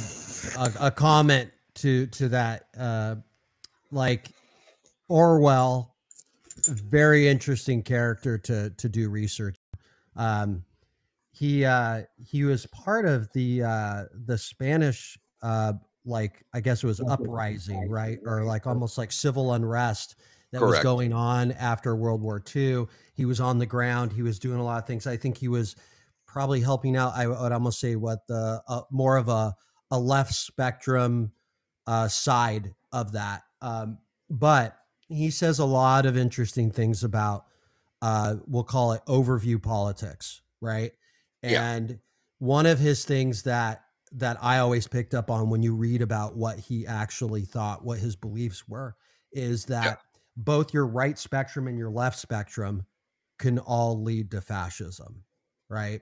a, 0.58 0.72
a 0.88 0.92
comment 0.92 1.52
to 1.76 2.08
to 2.08 2.30
that. 2.30 2.68
Uh, 2.78 3.16
like 3.92 4.30
Orwell, 5.10 5.93
very 6.68 7.28
interesting 7.28 7.84
character 7.84 8.38
to 8.40 8.70
to 8.72 8.90
do 8.90 9.10
research. 9.10 9.58
Um, 10.16 10.64
he 11.32 11.66
uh, 11.66 12.04
he 12.24 12.44
was 12.44 12.66
part 12.68 13.06
of 13.06 13.32
the 13.34 13.64
uh, 13.64 14.04
the 14.26 14.38
Spanish 14.38 15.18
uh, 15.42 15.74
like 16.06 16.44
I 16.54 16.62
guess 16.62 16.84
it 16.84 16.88
was 16.88 17.00
uprising, 17.02 17.90
right, 17.90 18.20
or 18.26 18.44
like 18.44 18.68
almost 18.68 18.98
like 18.98 19.12
civil 19.12 19.54
unrest 19.54 20.16
that 20.52 20.62
was 20.62 20.80
going 20.80 21.14
on 21.14 21.52
after 21.54 21.96
World 21.96 22.22
War 22.22 22.42
II. 22.56 22.86
He 23.16 23.26
was 23.26 23.40
on 23.40 23.58
the 23.58 23.66
ground. 23.66 24.14
He 24.14 24.22
was 24.22 24.38
doing 24.38 24.60
a 24.60 24.64
lot 24.64 24.78
of 24.78 24.86
things. 24.86 25.08
I 25.08 25.18
think 25.18 25.38
he 25.38 25.48
was 25.48 25.76
probably 26.28 26.62
helping 26.62 26.96
out. 26.96 27.14
I 27.16 27.28
would 27.28 27.52
almost 27.52 27.80
say 27.80 27.96
what 27.96 28.28
the 28.28 28.62
uh, 28.68 28.82
more 28.92 29.18
of 29.18 29.30
a 29.30 29.56
a 29.92 30.00
left 30.00 30.34
spectrum 30.34 31.32
uh, 31.88 32.08
side 32.08 32.74
of 32.92 33.14
that. 33.14 33.44
Um, 33.62 33.98
but 34.30 34.78
he 35.08 35.30
says 35.30 35.60
a 35.60 35.66
lot 35.66 36.06
of 36.06 36.18
interesting 36.18 36.72
things 36.72 37.04
about 37.04 37.46
uh, 38.02 38.36
we'll 38.48 38.64
call 38.64 38.92
it 38.92 39.02
overview 39.08 39.62
politics, 39.62 40.42
right? 40.62 40.92
Yeah. 41.42 41.72
And 41.72 42.00
one 42.40 42.66
of 42.66 42.80
his 42.80 43.06
things 43.06 43.44
that 43.44 43.84
that 44.16 44.38
I 44.42 44.60
always 44.60 44.88
picked 44.88 45.14
up 45.14 45.32
on 45.32 45.50
when 45.50 45.64
you 45.64 45.74
read 45.74 46.02
about 46.02 46.36
what 46.36 46.60
he 46.60 46.86
actually 46.86 47.46
thought, 47.46 47.84
what 47.84 47.98
his 47.98 48.16
beliefs 48.16 48.68
were, 48.68 48.96
is 49.32 49.66
that 49.66 50.00
both 50.38 50.74
your 50.74 50.86
right 50.86 51.18
spectrum 51.18 51.68
and 51.68 51.78
your 51.78 51.90
left 51.90 52.20
spectrum 52.20 52.86
can 53.40 53.58
all 53.60 54.04
lead 54.04 54.30
to 54.32 54.42
fascism, 54.42 55.24
right? 55.68 56.02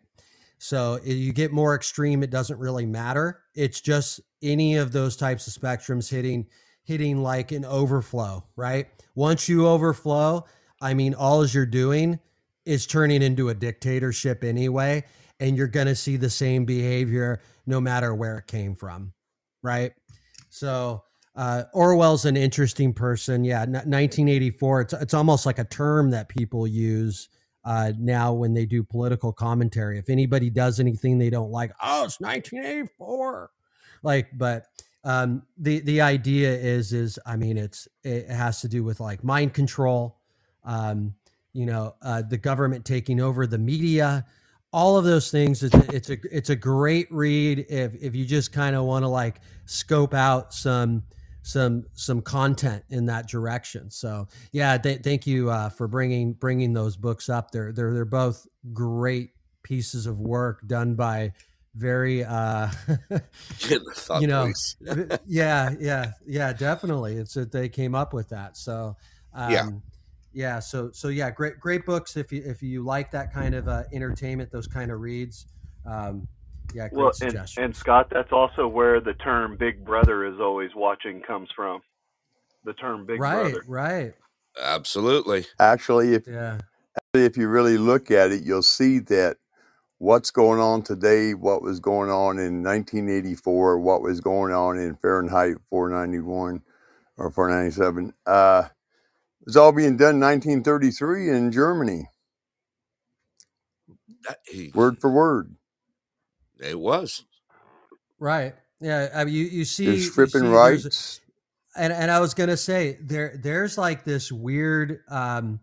So 0.57 0.99
you 1.03 1.31
get 1.33 1.51
more 1.51 1.73
extreme, 1.73 2.21
it 2.21 2.29
doesn't 2.29 2.59
really 2.59 2.85
matter. 2.85 3.41
It's 3.55 3.81
just 3.81 4.19
any 4.43 4.75
of 4.75 4.91
those 4.91 5.15
types 5.15 5.47
of 5.47 5.53
spectrums 5.53 6.09
hitting 6.09 6.47
hitting 6.83 7.21
like 7.21 7.51
an 7.51 7.65
overflow, 7.65 8.43
right? 8.55 8.87
Once 9.15 9.47
you 9.47 9.67
overflow, 9.67 10.45
I 10.81 10.93
mean, 10.93 11.13
all 11.13 11.45
you're 11.45 11.65
doing 11.65 12.19
is 12.65 12.85
turning 12.85 13.21
into 13.21 13.49
a 13.49 13.53
dictatorship 13.53 14.43
anyway, 14.43 15.03
and 15.39 15.57
you're 15.57 15.67
going 15.67 15.87
to 15.87 15.95
see 15.95 16.17
the 16.17 16.29
same 16.29 16.65
behavior 16.65 17.41
no 17.65 17.79
matter 17.79 18.13
where 18.13 18.37
it 18.37 18.47
came 18.47 18.75
from, 18.75 19.13
right? 19.61 19.93
So 20.49 21.03
uh, 21.35 21.63
Orwell's 21.73 22.25
an 22.25 22.35
interesting 22.35 22.93
person. 22.93 23.43
Yeah, 23.43 23.59
1984. 23.59 24.81
It's 24.81 24.93
it's 24.93 25.13
almost 25.13 25.45
like 25.45 25.59
a 25.59 25.63
term 25.65 26.09
that 26.11 26.29
people 26.29 26.67
use 26.67 27.29
uh, 27.63 27.93
now 27.97 28.33
when 28.33 28.53
they 28.53 28.65
do 28.65 28.83
political 28.83 29.31
commentary. 29.31 29.97
If 29.97 30.09
anybody 30.09 30.49
does 30.49 30.79
anything 30.79 31.17
they 31.17 31.29
don't 31.29 31.51
like, 31.51 31.71
oh, 31.81 32.05
it's 32.05 32.19
1984. 32.19 33.51
Like, 34.03 34.29
but 34.37 34.65
um, 35.03 35.43
the 35.57 35.79
the 35.81 36.01
idea 36.01 36.51
is 36.51 36.93
is 36.93 37.19
I 37.25 37.35
mean 37.35 37.57
it's 37.57 37.87
it 38.03 38.29
has 38.29 38.61
to 38.61 38.67
do 38.67 38.83
with 38.83 38.99
like 38.99 39.23
mind 39.23 39.53
control. 39.53 40.17
Um, 40.63 41.15
you 41.53 41.65
know, 41.65 41.95
uh, 42.01 42.21
the 42.21 42.37
government 42.37 42.85
taking 42.85 43.19
over 43.19 43.45
the 43.45 43.57
media, 43.57 44.25
all 44.71 44.97
of 44.97 45.03
those 45.03 45.31
things. 45.31 45.63
It's 45.63 45.75
a, 45.75 45.95
it's 45.95 46.09
a 46.09 46.17
it's 46.31 46.49
a 46.49 46.55
great 46.55 47.11
read 47.11 47.65
if 47.69 47.95
if 47.95 48.15
you 48.15 48.25
just 48.25 48.53
kind 48.53 48.75
of 48.75 48.85
want 48.85 49.03
to 49.03 49.09
like 49.09 49.41
scope 49.65 50.13
out 50.13 50.53
some 50.53 51.03
some 51.41 51.85
some 51.93 52.21
content 52.21 52.83
in 52.89 53.05
that 53.07 53.27
direction. 53.27 53.89
So 53.89 54.27
yeah, 54.51 54.77
th- 54.77 55.01
thank 55.01 55.25
you 55.25 55.49
uh, 55.49 55.69
for 55.69 55.87
bringing 55.87 56.33
bringing 56.33 56.73
those 56.73 56.95
books 56.95 57.27
up. 57.27 57.51
They're 57.51 57.71
they're 57.71 57.93
they're 57.93 58.05
both 58.05 58.47
great 58.73 59.31
pieces 59.63 60.05
of 60.05 60.19
work 60.19 60.65
done 60.67 60.95
by 60.95 61.33
very 61.75 62.23
uh 62.23 62.69
you 64.19 64.27
know 64.27 64.51
yeah 65.25 65.73
yeah 65.79 66.11
yeah 66.25 66.51
definitely 66.51 67.15
it's 67.15 67.33
that 67.33 67.51
they 67.51 67.69
came 67.69 67.95
up 67.95 68.13
with 68.13 68.29
that 68.29 68.57
so 68.57 68.95
um 69.33 69.51
Yeah. 69.51 69.69
yeah 70.33 70.59
so 70.59 70.91
so 70.91 71.07
yeah 71.07 71.31
great 71.31 71.59
great 71.59 71.85
books 71.85 72.17
if 72.17 72.31
you 72.31 72.43
if 72.45 72.61
you 72.61 72.83
like 72.83 73.11
that 73.11 73.31
kind 73.33 73.55
of 73.55 73.67
uh 73.67 73.83
entertainment 73.93 74.51
those 74.51 74.67
kind 74.67 74.91
of 74.91 74.99
reads 74.99 75.47
um 75.85 76.27
yeah 76.73 76.89
great 76.89 76.97
Well, 76.97 77.07
and, 77.07 77.15
suggestion 77.15 77.63
and 77.63 77.75
Scott, 77.75 78.07
that's 78.11 78.31
also 78.31 78.67
where 78.67 78.99
the 78.99 79.13
term 79.13 79.57
"Big 79.57 79.83
Brother 79.83 80.25
is 80.25 80.39
always 80.39 80.71
watching" 80.75 81.21
comes 81.21 81.49
from. 81.55 81.81
The 82.63 82.73
term 82.73 83.05
"Big 83.05 83.19
right 83.19 83.51
Brother." 83.51 83.63
right 83.67 84.13
Absolutely. 84.61 85.45
Actually, 85.59 86.13
if 86.13 86.27
yeah 86.27 86.59
if 87.13 87.37
you 87.37 87.47
really 87.47 87.77
look 87.77 88.11
at 88.11 88.31
it, 88.31 88.43
you'll 88.43 88.61
see 88.61 88.99
that 88.99 89.37
what's 90.01 90.31
going 90.31 90.59
on 90.59 90.83
today, 90.83 91.35
what 91.35 91.63
was 91.63 91.79
going 91.79 92.09
on 92.11 92.39
in 92.39 92.63
1984, 92.63 93.79
what 93.79 94.03
was 94.03 94.21
going 94.21 94.53
on 94.53 94.79
in 94.79 94.95
Fahrenheit 94.97 95.57
491 95.69 96.63
or 97.17 97.31
497, 97.31 98.13
uh, 98.27 98.63
it 99.41 99.47
was 99.47 99.57
all 99.57 99.71
being 99.73 99.97
done 99.97 100.15
in 100.15 100.21
1933 100.21 101.29
in 101.29 101.51
Germany, 101.51 102.09
That- 104.27 104.39
he- 104.47 104.75
word 104.75 104.99
for 105.01 105.11
word. 105.11 105.55
it 106.61 106.79
was. 106.79 107.25
right 108.19 108.55
yeah 108.81 109.09
I 109.15 109.25
mean, 109.25 109.35
you 109.35 109.45
you 109.45 109.65
see 109.65 109.85
They're 109.85 109.97
you 110.09 110.27
see 110.27 110.47
rights. 110.51 111.21
and 111.75 111.93
and 111.93 112.11
I 112.11 112.19
was 112.19 112.33
gonna 112.33 112.57
say 112.57 112.97
there 113.01 113.39
there's 113.41 113.77
like 113.77 114.03
this 114.03 114.31
weird 114.31 115.01
um 115.09 115.59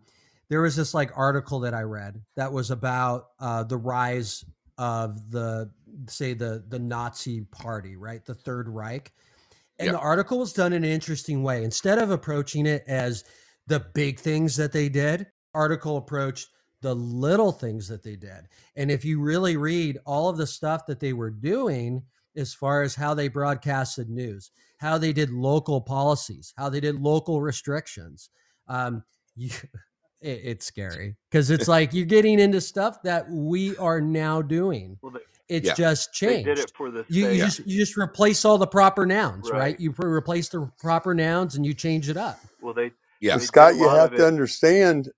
there 0.49 0.61
was 0.61 0.75
this 0.75 0.93
like 0.93 1.11
article 1.15 1.59
that 1.61 1.73
I 1.73 1.81
read 1.81 2.21
that 2.35 2.51
was 2.51 2.71
about 2.71 3.27
uh 3.39 3.63
the 3.63 3.77
rise 3.77 4.43
of 4.77 5.31
the 5.31 5.71
say 6.07 6.33
the 6.33 6.63
the 6.67 6.79
Nazi 6.79 7.41
party, 7.41 7.95
right? 7.95 8.23
The 8.25 8.35
Third 8.35 8.67
Reich. 8.69 9.11
And 9.77 9.87
Yeah. 9.87 9.91
the 9.93 9.99
article 9.99 10.39
was 10.39 10.53
done 10.53 10.73
in 10.73 10.83
an 10.83 10.89
interesting 10.89 11.41
way. 11.43 11.63
Instead 11.63 11.99
of 11.99 12.11
approaching 12.11 12.65
it 12.65 12.83
as 12.87 13.23
the 13.67 13.79
big 13.93 14.19
things 14.19 14.55
that 14.57 14.71
they 14.73 14.89
did, 14.89 15.27
article 15.53 15.97
approached 15.97 16.49
the 16.81 16.95
little 16.95 17.51
things 17.51 17.87
that 17.87 18.03
they 18.03 18.15
did. 18.15 18.47
And 18.75 18.89
if 18.89 19.03
you 19.05 19.21
really 19.21 19.57
read 19.57 19.97
all 20.05 20.29
of 20.29 20.37
the 20.37 20.47
stuff 20.47 20.85
that 20.87 20.99
they 20.99 21.13
were 21.13 21.29
doing 21.29 22.03
as 22.35 22.53
far 22.53 22.83
as 22.83 22.95
how 22.95 23.13
they 23.13 23.27
broadcasted 23.27 24.09
news, 24.09 24.51
how 24.77 24.97
they 24.97 25.11
did 25.13 25.29
local 25.29 25.81
policies, 25.81 26.53
how 26.57 26.69
they 26.69 26.79
did 26.79 26.99
local 26.99 27.41
restrictions, 27.41 28.29
um, 28.67 29.03
you, 29.35 29.51
it, 30.21 30.41
it's 30.43 30.65
scary 30.65 31.15
because 31.29 31.49
it's 31.49 31.67
like 31.75 31.93
you're 31.93 32.05
getting 32.05 32.39
into 32.39 32.61
stuff 32.61 33.01
that 33.03 33.29
we 33.29 33.75
are 33.77 34.01
now 34.01 34.41
doing. 34.41 34.97
Well, 35.01 35.13
they, 35.13 35.19
It's 35.47 35.67
Yeah. 35.67 35.73
just 35.73 36.09
they 36.19 36.27
changed. 36.27 36.45
did 36.45 36.59
it 36.59 36.71
for 36.75 36.91
the 36.91 37.05
You, 37.09 37.23
sake. 37.25 37.37
you 37.37 37.43
just 37.45 37.59
you 37.67 37.77
just 37.79 37.97
replace 37.97 38.45
all 38.45 38.57
the 38.57 38.67
proper 38.67 39.05
nouns, 39.05 39.49
right? 39.49 39.59
Right. 39.59 39.79
You 39.79 39.91
pre- 39.91 40.09
replace 40.09 40.49
the 40.49 40.69
proper 40.79 41.13
nouns 41.13 41.55
and 41.55 41.65
you 41.65 41.73
change 41.73 42.09
it 42.09 42.17
up. 42.17 42.39
well, 42.61 42.73
they 42.73 42.91
Yeah. 43.21 43.37
They 43.37 43.45
Scott, 43.45 43.75
you 43.75 43.89
have 43.89 44.15
to 44.15 44.25
understand, 44.27 45.09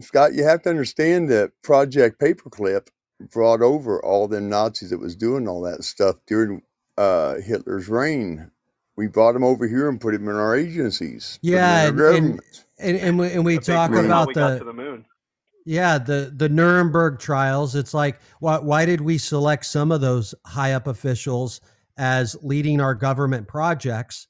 Scott, 0.00 0.34
you 0.34 0.44
have 0.44 0.62
to 0.62 0.70
understand 0.70 1.28
that 1.30 1.52
Project 1.62 2.20
Paperclip 2.20 2.88
brought 3.32 3.62
over 3.62 4.02
all 4.04 4.28
them 4.28 4.48
Nazis 4.50 4.90
that 4.90 4.98
was 4.98 5.16
doing 5.16 5.48
all 5.48 5.62
that 5.62 5.84
stuff 5.84 6.16
during 6.26 6.62
uh, 6.98 7.36
Hitler's 7.36 7.88
reign. 7.88 8.50
We 8.96 9.06
brought 9.06 9.32
them 9.32 9.44
over 9.44 9.66
here 9.68 9.88
and 9.88 10.00
put 10.00 10.12
them 10.12 10.28
in 10.28 10.34
our 10.36 10.56
agencies. 10.56 11.38
put 11.42 11.48
'em 11.48 11.54
in 11.54 11.58
Yeah, 11.58 11.82
our 11.82 11.88
and- 11.88 12.00
and- 12.00 12.16
government. 12.38 12.64
And 12.78 12.96
and 12.96 13.18
we, 13.18 13.32
and 13.32 13.44
we 13.44 13.58
talk 13.58 13.90
about 13.92 14.34
the 14.34 14.58
to 14.58 14.64
the 14.64 14.72
moon. 14.72 15.04
Yeah, 15.64 15.98
the 15.98 16.32
the 16.36 16.48
Nuremberg 16.48 17.18
trials. 17.18 17.74
It's 17.74 17.94
like 17.94 18.20
why 18.40 18.58
why 18.58 18.84
did 18.86 19.00
we 19.00 19.18
select 19.18 19.66
some 19.66 19.90
of 19.90 20.00
those 20.00 20.34
high 20.44 20.72
up 20.74 20.86
officials 20.86 21.60
as 21.96 22.36
leading 22.42 22.80
our 22.80 22.94
government 22.94 23.48
projects, 23.48 24.28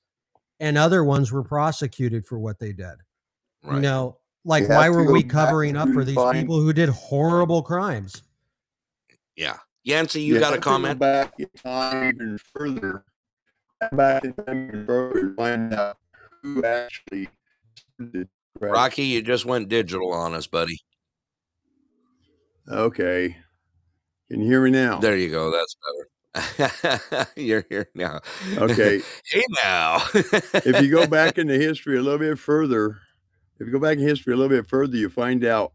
and 0.61 0.79
other 0.79 1.03
ones 1.05 1.33
were 1.33 1.43
prosecuted 1.43 2.25
for 2.25 2.39
what 2.39 2.59
they 2.59 2.73
did? 2.73 2.95
You 3.65 3.81
know, 3.81 4.19
like 4.45 4.63
You 4.63 4.69
why 4.69 4.89
were 4.91 5.11
we 5.11 5.25
covering 5.25 5.77
up 5.77 5.89
for 5.91 6.05
these 6.05 6.15
find- 6.15 6.39
people 6.39 6.61
who 6.61 6.73
did 6.73 6.89
horrible 6.89 7.63
crimes? 7.63 8.23
Yeah. 9.35 9.59
Yancey, 9.83 10.23
you, 10.23 10.39
got 10.41 10.43
a 10.43 10.47
have 10.47 10.55
to 10.55 10.61
go 10.61 10.71
comment? 10.71 10.99
back 10.99 11.35
in 11.39 11.49
time 11.63 12.07
even 12.15 12.39
further. 12.39 13.05
Back 13.93 14.25
in 14.25 14.33
time 14.33 14.69
even 14.69 14.87
further 14.87 15.29
to 15.29 15.35
find 15.35 15.75
out 15.75 15.99
who 16.43 16.65
actually 16.65 17.29
did 18.13 18.29
crap. 18.57 18.73
Rocky, 18.73 19.05
you 19.05 19.23
just 19.23 19.45
went 19.45 19.69
digital 19.69 20.13
on 20.13 20.35
us, 20.35 20.47
buddy. 20.47 20.81
Okay. 22.69 23.37
Can 24.31 24.41
you 24.41 24.47
hear 24.47 24.63
me 24.63 24.71
now? 24.71 24.99
There 24.99 25.17
you 25.17 25.31
go. 25.31 25.53
That's 25.53 25.77
better. 25.77 26.09
You're 27.37 27.65
here 27.69 27.89
now. 27.95 28.21
Okay. 28.57 29.01
hey 29.31 29.45
now. 29.65 30.03
if 30.15 30.83
you 30.83 30.91
go 30.91 31.07
back 31.07 31.39
into 31.39 31.55
history 31.55 31.97
a 31.97 32.03
little 32.03 32.19
bit 32.19 32.39
further, 32.39 32.99
if 33.59 33.67
you 33.67 33.73
go 33.73 33.79
back 33.79 33.99
in 33.99 34.03
history 34.03 34.35
a 34.35 34.37
little 34.37 34.55
bit 34.55 34.69
further, 34.69 34.97
you 34.97 35.09
find 35.09 35.45
out 35.45 35.73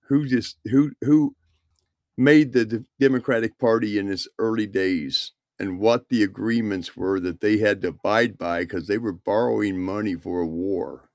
who 0.00 0.26
just 0.26 0.58
who 0.64 0.90
who 1.02 1.34
made 2.18 2.52
the 2.52 2.64
D- 2.64 2.84
Democratic 3.00 3.58
Party 3.58 3.98
in 3.98 4.10
its 4.10 4.28
early 4.38 4.66
days 4.66 5.32
and 5.58 5.78
what 5.78 6.08
the 6.08 6.24
agreements 6.24 6.96
were 6.96 7.20
that 7.20 7.40
they 7.40 7.56
had 7.56 7.80
to 7.82 7.88
abide 7.88 8.36
by 8.36 8.60
because 8.60 8.86
they 8.86 8.98
were 8.98 9.12
borrowing 9.12 9.78
money 9.78 10.14
for 10.14 10.40
a 10.40 10.46
war. 10.46 11.08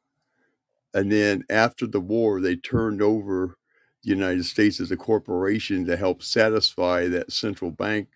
And 0.98 1.12
then 1.12 1.44
after 1.52 1.86
the 1.86 2.00
war, 2.00 2.42
they 2.42 2.56
turned 2.56 3.04
over 3.04 3.56
the 4.02 4.10
United 4.10 4.46
States 4.46 4.80
as 4.80 4.90
a 4.90 4.98
corporation 4.98 5.86
to 5.86 5.96
help 5.96 6.24
satisfy 6.24 7.08
that 7.08 7.32
central 7.32 7.70
bank 7.70 8.08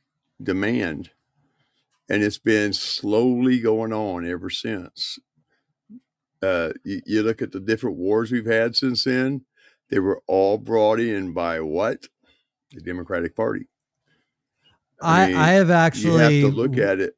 demand. 0.42 1.12
And 2.10 2.24
it's 2.24 2.40
been 2.40 2.74
slowly 2.74 3.60
going 3.60 3.94
on 3.94 4.28
ever 4.28 4.50
since. 4.50 5.20
Uh, 6.42 6.72
you, 6.84 7.02
you 7.06 7.22
look 7.22 7.44
at 7.44 7.52
the 7.52 7.60
different 7.60 7.98
wars 7.98 8.32
we've 8.32 8.48
had 8.48 8.76
since 8.76 9.04
then, 9.04 9.46
they 9.92 10.00
were 10.00 10.24
all 10.26 10.58
brought 10.58 11.00
in 11.00 11.34
by 11.34 11.60
what? 11.60 12.08
The 12.72 12.82
Democratic 12.82 13.36
Party. 13.36 13.68
I, 15.00 15.28
mean, 15.28 15.36
I 15.36 15.50
have 15.50 15.70
actually 15.70 16.14
you 16.14 16.18
have 16.18 16.52
to 16.52 16.58
look 16.58 16.80
at 16.80 17.00
it. 17.00 17.16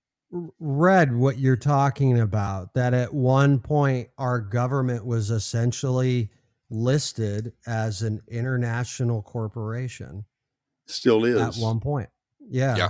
Read 0.60 1.16
what 1.16 1.38
you're 1.38 1.56
talking 1.56 2.20
about 2.20 2.74
that 2.74 2.94
at 2.94 3.14
one 3.14 3.60
point 3.60 4.10
our 4.18 4.40
government 4.40 5.06
was 5.06 5.30
essentially 5.30 6.30
listed 6.70 7.54
as 7.68 8.02
an 8.02 8.20
international 8.28 9.22
corporation 9.22 10.26
Still 10.88 11.24
is. 11.26 11.40
at 11.40 11.56
one 11.62 11.80
point 11.80 12.10
yeah 12.50 12.76
Yeah. 12.76 12.90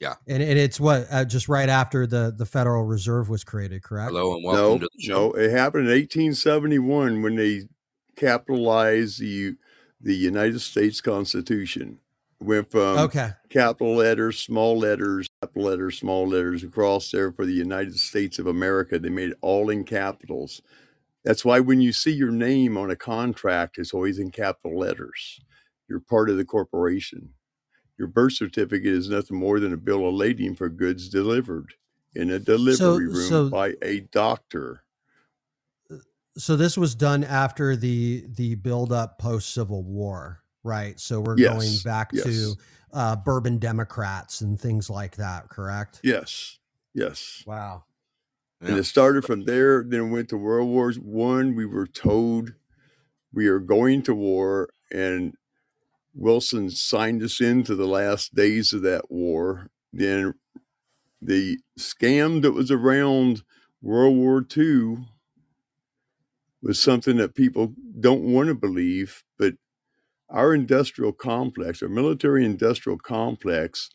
Yeah. 0.00 0.14
and, 0.28 0.42
and 0.42 0.58
it's 0.58 0.78
what 0.78 1.06
uh, 1.10 1.24
just 1.24 1.48
right 1.48 1.68
after 1.70 2.06
the 2.06 2.34
the 2.36 2.44
federal 2.44 2.84
reserve 2.84 3.30
was 3.30 3.42
created 3.42 3.82
correct 3.82 4.10
Hello 4.10 4.34
and 4.34 4.42
no, 4.44 4.50
welcome 4.52 4.80
to 4.80 4.88
the 4.94 5.02
show. 5.02 5.28
no, 5.28 5.32
it 5.32 5.50
happened 5.50 5.86
in 5.88 5.92
1871 5.98 7.22
when 7.22 7.36
they 7.36 7.62
capitalized 8.16 9.18
the 9.20 9.54
the 10.02 10.14
United 10.14 10.60
States 10.60 11.00
Constitution. 11.00 11.98
Went 12.40 12.70
from 12.70 12.98
okay 12.98 13.32
capital 13.48 13.94
letters, 13.94 14.38
small 14.38 14.78
letters, 14.78 15.26
capital 15.40 15.64
letters, 15.64 15.98
small 15.98 16.28
letters 16.28 16.62
across 16.62 17.10
there 17.10 17.32
for 17.32 17.46
the 17.46 17.52
United 17.52 17.98
States 17.98 18.38
of 18.38 18.46
America. 18.46 18.98
They 18.98 19.08
made 19.08 19.30
it 19.30 19.38
all 19.40 19.70
in 19.70 19.84
capitals. 19.84 20.60
That's 21.24 21.44
why 21.44 21.60
when 21.60 21.80
you 21.80 21.92
see 21.92 22.12
your 22.12 22.30
name 22.30 22.76
on 22.76 22.90
a 22.90 22.96
contract, 22.96 23.78
it's 23.78 23.94
always 23.94 24.18
in 24.18 24.30
capital 24.30 24.78
letters. 24.78 25.40
You're 25.88 26.00
part 26.00 26.28
of 26.30 26.36
the 26.36 26.44
corporation. 26.44 27.30
Your 27.98 28.08
birth 28.08 28.34
certificate 28.34 28.86
is 28.92 29.08
nothing 29.08 29.38
more 29.38 29.58
than 29.58 29.72
a 29.72 29.78
bill 29.78 30.06
of 30.06 30.14
lading 30.14 30.54
for 30.54 30.68
goods 30.68 31.08
delivered 31.08 31.72
in 32.14 32.30
a 32.30 32.38
delivery 32.38 33.06
room 33.08 33.28
so- 33.28 33.50
by 33.50 33.74
a 33.82 34.00
doctor. 34.00 34.82
Uh, 35.90 35.96
so 36.36 36.54
this 36.56 36.76
was 36.76 36.94
done 36.94 37.24
after 37.24 37.76
the 37.76 38.26
the 38.28 38.54
build 38.56 38.92
up 38.92 39.18
post 39.18 39.54
civil 39.54 39.82
war 39.82 40.42
right 40.66 41.00
so 41.00 41.20
we're 41.20 41.36
Yes, 41.38 41.56
going 41.58 41.78
back 41.78 42.12
to 42.12 42.54
uh 42.92 43.16
bourbon 43.16 43.58
democrats 43.58 44.42
and 44.42 44.60
things 44.60 44.90
like 44.90 45.16
that 45.16 45.48
correct 45.48 46.00
Yes, 46.04 46.58
yes. 46.94 47.44
wow 47.46 47.84
and 48.60 48.72
Yeah. 48.72 48.78
it 48.78 48.84
started 48.84 49.24
from 49.24 49.44
there. 49.44 49.84
Then 49.86 50.10
went 50.10 50.30
to 50.30 50.36
World 50.38 50.68
War 50.68 50.92
One. 50.94 51.54
We 51.54 51.66
were 51.66 51.86
told 51.86 52.54
we 53.32 53.46
are 53.48 53.60
going 53.60 54.02
to 54.04 54.14
war, 54.14 54.70
and 54.90 55.34
Wilson 56.14 56.70
signed 56.70 57.22
us 57.22 57.40
into 57.40 57.74
the 57.74 57.86
last 57.86 58.34
days 58.34 58.72
of 58.72 58.82
that 58.82 59.10
war. 59.10 59.70
Then 59.92 60.34
the 61.22 61.58
scam 61.78 62.42
that 62.42 62.52
was 62.52 62.70
around 62.70 63.42
World 63.82 64.16
War 64.16 64.44
II 64.56 65.06
was 66.62 66.80
something 66.80 67.16
that 67.18 67.34
people 67.34 67.74
don't 68.00 68.22
want 68.22 68.48
to 68.48 68.54
believe, 68.54 69.22
but 69.24 69.25
our 70.28 70.54
industrial 70.54 71.12
complex, 71.12 71.82
our 71.82 71.88
military 71.88 72.44
industrial 72.44 72.98
complex, 72.98 73.90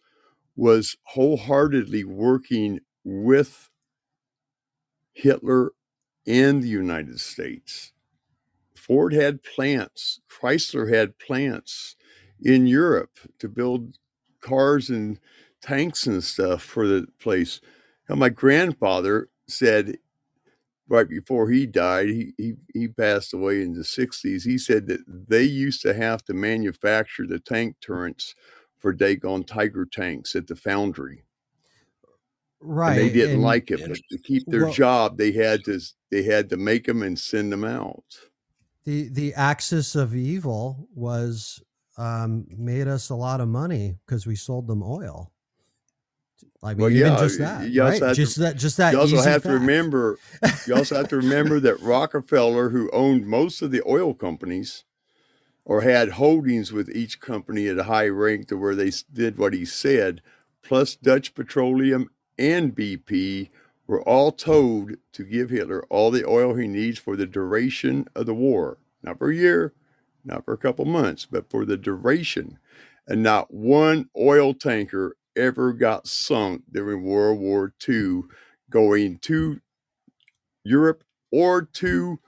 was 0.55 0.97
wholeheartedly 1.03 2.03
working 2.03 2.79
with 3.03 3.69
Hitler 5.13 5.71
and 6.25 6.61
the 6.61 6.67
United 6.67 7.19
States. 7.19 7.93
Ford 8.75 9.13
had 9.13 9.43
plants, 9.43 10.21
Chrysler 10.29 10.93
had 10.93 11.19
plants 11.19 11.95
in 12.41 12.67
Europe 12.67 13.17
to 13.39 13.47
build 13.47 13.97
cars 14.41 14.89
and 14.89 15.19
tanks 15.61 16.07
and 16.07 16.23
stuff 16.23 16.63
for 16.63 16.87
the 16.87 17.07
place. 17.19 17.61
Now, 18.09 18.15
my 18.15 18.29
grandfather 18.29 19.29
said 19.47 19.97
right 20.91 21.07
before 21.09 21.49
he 21.49 21.65
died, 21.65 22.09
he, 22.09 22.33
he, 22.37 22.53
he 22.73 22.87
passed 22.89 23.33
away 23.33 23.61
in 23.61 23.73
the 23.73 23.81
60s. 23.81 24.43
He 24.43 24.57
said 24.57 24.85
that 24.87 24.99
they 25.07 25.43
used 25.43 25.81
to 25.83 25.93
have 25.93 26.23
to 26.25 26.33
manufacture 26.33 27.25
the 27.25 27.39
tank 27.39 27.77
turrets 27.81 28.35
for 28.77 28.91
Dagon 28.91 29.43
Tiger 29.43 29.85
tanks 29.85 30.35
at 30.35 30.47
the 30.47 30.55
foundry 30.55 31.23
right 32.63 32.99
and 32.99 33.09
they 33.09 33.13
didn't 33.13 33.35
and- 33.35 33.41
like 33.43 33.71
it. 33.71 33.79
But 33.87 33.97
to 34.11 34.17
keep 34.19 34.43
their 34.47 34.65
Well- 34.65 34.73
job, 34.73 35.17
they 35.17 35.31
had 35.31 35.63
to 35.65 35.79
they 36.11 36.23
had 36.23 36.49
to 36.49 36.57
make 36.57 36.85
them 36.85 37.01
and 37.03 37.17
send 37.17 37.51
them 37.51 37.63
out. 37.63 38.03
the 38.83 39.07
the 39.09 39.33
axis 39.35 39.95
of 39.95 40.15
evil 40.15 40.87
was 40.93 41.61
um 41.97 42.45
made 42.57 42.87
us 42.87 43.09
a 43.09 43.15
lot 43.15 43.39
of 43.41 43.47
money 43.47 43.95
because 44.05 44.25
we 44.27 44.35
sold 44.35 44.67
them 44.67 44.83
oil 44.83 45.30
i 46.63 46.73
mean 46.73 46.81
Well, 46.81 46.89
yeah, 46.91 47.17
just 47.19 47.37
that 47.39 47.69
you 47.69 47.83
also 47.83 47.91
right? 47.91 48.07
have 48.09 48.15
to- 48.15 48.21
just 48.21 48.37
that 48.37 48.55
just 48.57 48.77
that 48.77 48.93
You 48.93 48.99
also 48.99 49.21
have 49.21 49.43
to 49.43 49.49
remember. 49.53 50.19
You 50.67 50.75
also 50.75 50.95
have 50.95 51.07
to 51.09 51.17
remember 51.17 51.59
that 51.59 51.79
Rockefeller, 51.81 52.69
who 52.69 52.89
owned 52.91 53.25
most 53.27 53.61
of 53.61 53.71
the 53.71 53.81
oil 53.87 54.13
companies, 54.13 54.83
or 55.65 55.81
had 55.81 56.09
holdings 56.09 56.71
with 56.73 56.89
each 56.95 57.19
company 57.19 57.67
at 57.67 57.77
a 57.79 57.83
high 57.83 58.07
rank 58.07 58.47
to 58.49 58.57
where 58.57 58.75
they 58.75 58.91
did 59.13 59.37
what 59.37 59.53
he 59.53 59.65
said, 59.65 60.21
plus 60.63 60.95
Dutch 60.95 61.33
Petroleum 61.35 62.09
and 62.37 62.75
BP 62.75 63.49
were 63.87 64.01
all 64.01 64.31
told 64.31 64.93
to 65.13 65.23
give 65.23 65.49
Hitler 65.49 65.83
all 65.89 66.11
the 66.11 66.25
oil 66.27 66.55
he 66.55 66.67
needs 66.67 66.97
for 66.97 67.15
the 67.15 67.25
duration 67.27 68.07
of 68.15 68.25
the 68.25 68.33
war, 68.33 68.77
not 69.03 69.17
for 69.17 69.29
a 69.29 69.35
year, 69.35 69.73
not 70.25 70.45
for 70.45 70.53
a 70.53 70.57
couple 70.57 70.85
months, 70.85 71.25
but 71.29 71.49
for 71.49 71.65
the 71.65 71.77
duration. 71.77 72.57
And 73.07 73.21
not 73.23 73.53
one 73.53 74.09
oil 74.17 74.53
tanker 74.53 75.15
ever 75.35 75.73
got 75.73 76.07
sunk 76.07 76.63
during 76.71 77.03
World 77.03 77.39
War 77.39 77.73
II 77.87 78.21
going 78.69 79.19
to 79.19 79.59
Europe 80.63 81.03
or 81.31 81.63
to 81.63 82.19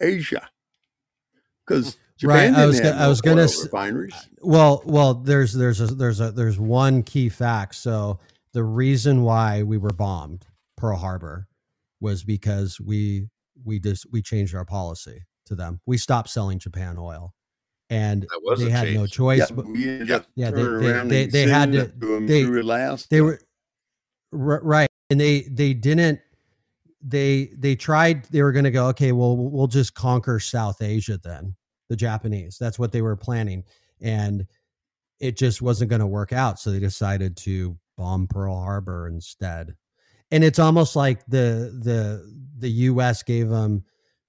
Asia. 0.00 0.40
Hmm. 0.40 1.38
Because 1.66 1.96
Right, 2.20 2.46
Japan 2.48 2.54
I 2.54 2.56
didn't 2.58 2.66
was 2.68 2.78
have 2.80 2.94
go- 2.96 3.04
I 3.04 3.08
was 3.08 3.20
gonna 3.20 3.42
s- 3.42 3.62
refineries. 3.64 4.28
well 4.42 4.82
well 4.84 5.14
there's 5.14 5.52
there's 5.52 5.80
a 5.80 5.86
there's 5.86 6.18
a 6.20 6.32
there's 6.32 6.58
one 6.58 7.04
key 7.04 7.28
fact 7.28 7.76
so 7.76 8.18
the 8.54 8.64
reason 8.64 9.22
why 9.22 9.62
we 9.62 9.78
were 9.78 9.90
bombed 9.92 10.44
pearl 10.76 10.96
harbor 10.96 11.46
was 12.00 12.24
because 12.24 12.80
we 12.80 13.28
we 13.64 13.78
just 13.78 14.04
we 14.10 14.20
changed 14.20 14.52
our 14.52 14.64
policy 14.64 15.26
to 15.46 15.54
them 15.54 15.80
we 15.86 15.96
stopped 15.96 16.28
selling 16.28 16.58
japan 16.58 16.96
oil 16.98 17.34
and 17.90 18.26
they 18.58 18.66
a 18.66 18.70
had 18.70 18.94
no 18.94 19.06
choice 19.06 19.38
Yeah, 19.38 19.46
but 19.54 19.66
Yeah. 19.74 20.20
Yeah, 20.34 20.50
they- 20.50 20.62
they- 20.62 21.08
they- 21.08 21.26
they 21.26 21.48
had 21.48 21.72
to- 21.72 21.80
it 21.82 22.00
to 22.00 22.06
them 22.06 22.26
they- 22.26 22.44
through 22.44 22.62
Alaska. 22.62 23.08
they 23.10 23.20
were 23.20 23.40
right 24.30 24.88
and 25.10 25.18
they 25.20 25.42
they 25.42 25.72
didn't 25.72 26.20
they 27.00 27.46
they 27.56 27.74
tried 27.74 28.24
they 28.26 28.42
were 28.42 28.52
going 28.52 28.64
to 28.64 28.70
go 28.70 28.88
okay 28.88 29.12
well 29.12 29.36
we'll 29.36 29.66
just 29.68 29.94
conquer 29.94 30.38
south 30.40 30.82
asia 30.82 31.18
then 31.22 31.54
the 31.88 31.96
japanese 31.96 32.58
that's 32.58 32.78
what 32.78 32.92
they 32.92 33.00
were 33.00 33.16
planning 33.16 33.64
and 34.02 34.46
it 35.20 35.36
just 35.36 35.62
wasn't 35.62 35.88
going 35.88 36.00
to 36.00 36.06
work 36.06 36.32
out 36.32 36.58
so 36.58 36.70
they 36.70 36.78
decided 36.80 37.36
to 37.36 37.78
bomb 37.96 38.26
pearl 38.26 38.60
harbor 38.60 39.08
instead 39.08 39.74
and 40.30 40.44
it's 40.44 40.58
almost 40.58 40.94
like 40.94 41.24
the 41.26 41.72
the 41.82 42.22
the 42.58 42.68
us 42.68 43.22
gave 43.22 43.48
them 43.48 43.82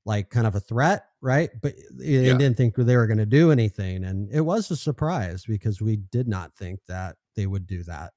like 0.05 0.29
kind 0.29 0.47
of 0.47 0.55
a 0.55 0.59
threat 0.61 1.07
right 1.21 1.49
but 1.61 1.75
they 1.91 2.27
Yeah. 2.27 2.37
didn't 2.37 2.55
think 2.57 2.75
they 2.75 2.95
were 2.95 3.07
going 3.07 3.17
to 3.17 3.25
do 3.25 3.51
anything 3.51 4.03
and 4.05 4.29
it 4.31 4.41
was 4.41 4.71
a 4.71 4.75
surprise 4.77 5.43
because 5.45 5.81
we 5.81 5.97
did 5.97 6.27
not 6.27 6.55
think 6.55 6.79
that 6.87 7.17
they 7.35 7.45
would 7.47 7.67
do 7.67 7.83
that 7.83 8.13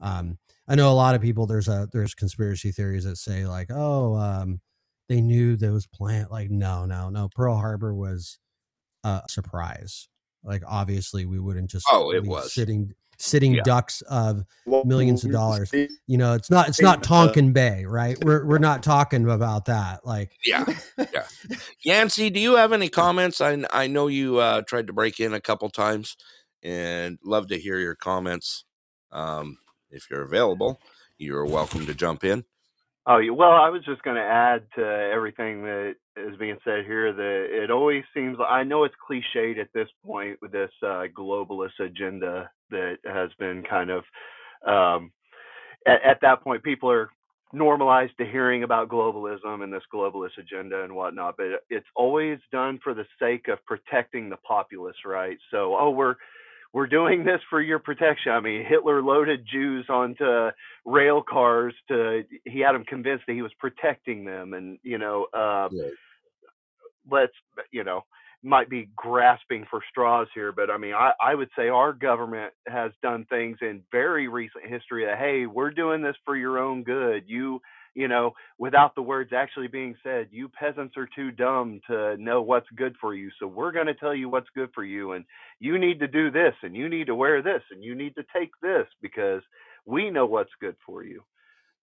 um 0.00 0.38
I 0.68 0.74
know 0.76 0.90
a 0.92 0.94
lot 0.94 1.14
of 1.16 1.20
people. 1.20 1.46
There's 1.46 1.66
a 1.68 1.88
there's 1.92 2.14
conspiracy 2.14 2.70
theories 2.70 3.04
that 3.04 3.16
say 3.16 3.46
like, 3.46 3.68
oh, 3.70 4.14
um, 4.14 4.60
they 5.08 5.20
knew 5.20 5.56
those 5.56 5.88
plant. 5.88 6.30
Like, 6.30 6.50
no, 6.50 6.86
no, 6.86 7.10
no. 7.10 7.28
Pearl 7.34 7.56
Harbor 7.56 7.92
was 7.94 8.38
a 9.04 9.22
surprise. 9.28 10.08
Like, 10.44 10.62
obviously, 10.66 11.26
we 11.26 11.40
wouldn't 11.40 11.70
just 11.70 11.86
Oh, 11.90 12.12
it 12.12 12.24
was. 12.24 12.52
sitting 12.54 12.92
sitting 13.22 13.54
Yeah. 13.54 13.62
ducks 13.64 14.02
of 14.02 14.44
Well, 14.66 14.84
millions 14.84 15.24
of 15.24 15.30
dollars. 15.30 15.70
we- 15.72 15.88
You 16.06 16.18
know, 16.18 16.34
it's 16.34 16.50
not 16.50 16.68
it's 16.68 16.82
not 16.82 16.98
Uh, 16.98 17.02
Tonkin 17.02 17.52
Bay, 17.52 17.84
right? 17.84 18.22
We're 18.24 18.44
we're 18.44 18.58
not 18.70 18.82
talking 18.82 19.24
about 19.24 19.66
that. 19.66 20.04
Like, 20.04 20.32
Yeah, 20.44 20.64
yeah. 21.12 21.26
Yancey, 21.84 22.30
do 22.30 22.40
you 22.40 22.56
have 22.56 22.72
any 22.72 22.88
comments? 22.88 23.40
I 23.40 23.64
I 23.70 23.86
know 23.86 24.08
you 24.08 24.38
uh, 24.38 24.62
tried 24.62 24.88
to 24.88 24.92
break 24.92 25.20
in 25.20 25.32
a 25.32 25.40
couple 25.40 25.70
times, 25.70 26.16
and 26.62 27.18
love 27.24 27.48
to 27.48 27.58
hear 27.58 27.78
your 27.78 27.94
comments. 27.94 28.64
Um, 29.12 29.58
if 29.90 30.10
you're 30.10 30.22
available, 30.22 30.80
you're 31.18 31.46
welcome 31.46 31.86
to 31.86 31.94
jump 31.94 32.24
in. 32.24 32.44
Oh, 33.06 33.18
yeah, 33.18 33.32
well, 33.32 33.50
I 33.52 33.68
was 33.68 33.84
just 33.84 34.02
going 34.02 34.16
to 34.16 34.22
add 34.22 34.62
to 34.76 34.84
everything 34.84 35.62
that 35.64 35.96
is 36.16 36.36
being 36.36 36.58
said 36.64 36.84
here 36.84 37.12
that 37.12 37.46
it 37.50 37.70
always 37.70 38.04
seems, 38.14 38.36
I 38.46 38.64
know 38.64 38.84
it's 38.84 38.94
cliched 39.08 39.58
at 39.58 39.68
this 39.74 39.88
point 40.04 40.38
with 40.42 40.52
this 40.52 40.70
uh, 40.82 41.04
globalist 41.16 41.80
agenda 41.80 42.50
that 42.70 42.98
has 43.04 43.30
been 43.38 43.62
kind 43.68 43.90
of, 43.90 44.04
um, 44.66 45.12
at, 45.86 46.02
at 46.04 46.20
that 46.22 46.42
point, 46.42 46.62
people 46.62 46.90
are 46.90 47.10
normalized 47.52 48.12
to 48.18 48.26
hearing 48.26 48.62
about 48.62 48.88
globalism 48.88 49.62
and 49.62 49.72
this 49.72 49.82
globalist 49.92 50.38
agenda 50.38 50.84
and 50.84 50.94
whatnot, 50.94 51.34
but 51.36 51.46
it's 51.70 51.86
always 51.94 52.38
done 52.50 52.78
for 52.82 52.94
the 52.94 53.06
sake 53.18 53.48
of 53.48 53.64
protecting 53.66 54.30
the 54.30 54.36
populace, 54.38 54.96
right? 55.04 55.38
So, 55.50 55.76
oh, 55.78 55.90
we're 55.90 56.16
we're 56.72 56.86
doing 56.86 57.24
this 57.24 57.40
for 57.50 57.60
your 57.60 57.78
protection. 57.78 58.32
I 58.32 58.40
mean, 58.40 58.64
Hitler 58.64 59.02
loaded 59.02 59.46
Jews 59.50 59.86
onto 59.88 60.50
rail 60.84 61.22
cars 61.22 61.74
to 61.88 62.22
he 62.44 62.60
had 62.60 62.72
them 62.72 62.84
convinced 62.84 63.24
that 63.26 63.34
he 63.34 63.42
was 63.42 63.52
protecting 63.58 64.24
them, 64.24 64.54
and 64.54 64.78
you 64.82 64.98
know, 64.98 65.26
uh, 65.34 65.68
let's 67.10 67.34
you 67.70 67.84
know 67.84 68.04
might 68.42 68.68
be 68.68 68.88
grasping 68.96 69.64
for 69.70 69.80
straws 69.88 70.26
here, 70.34 70.50
but 70.52 70.70
I 70.70 70.76
mean, 70.76 70.94
I, 70.94 71.12
I 71.22 71.34
would 71.34 71.50
say 71.56 71.68
our 71.68 71.92
government 71.92 72.52
has 72.66 72.90
done 73.02 73.24
things 73.30 73.58
in 73.60 73.82
very 73.92 74.26
recent 74.26 74.66
history 74.66 75.04
that, 75.06 75.18
hey, 75.18 75.46
we're 75.46 75.70
doing 75.70 76.02
this 76.02 76.16
for 76.24 76.36
your 76.36 76.58
own 76.58 76.82
good. 76.82 77.24
You, 77.26 77.60
you 77.94 78.08
know, 78.08 78.32
without 78.58 78.94
the 78.94 79.02
words 79.02 79.32
actually 79.34 79.68
being 79.68 79.94
said, 80.02 80.28
you 80.30 80.48
peasants 80.48 80.96
are 80.96 81.08
too 81.14 81.30
dumb 81.30 81.80
to 81.88 82.16
know 82.16 82.42
what's 82.42 82.68
good 82.76 82.94
for 83.00 83.14
you. 83.14 83.30
So 83.38 83.46
we're 83.46 83.72
going 83.72 83.86
to 83.86 83.94
tell 83.94 84.14
you 84.14 84.28
what's 84.28 84.48
good 84.54 84.70
for 84.74 84.84
you. 84.84 85.12
And 85.12 85.24
you 85.60 85.78
need 85.78 86.00
to 86.00 86.08
do 86.08 86.30
this, 86.30 86.54
and 86.62 86.74
you 86.74 86.88
need 86.88 87.06
to 87.06 87.14
wear 87.14 87.42
this, 87.42 87.62
and 87.70 87.84
you 87.84 87.94
need 87.94 88.14
to 88.16 88.24
take 88.34 88.50
this 88.62 88.86
because 89.02 89.42
we 89.86 90.10
know 90.10 90.26
what's 90.26 90.50
good 90.60 90.76
for 90.86 91.04
you. 91.04 91.22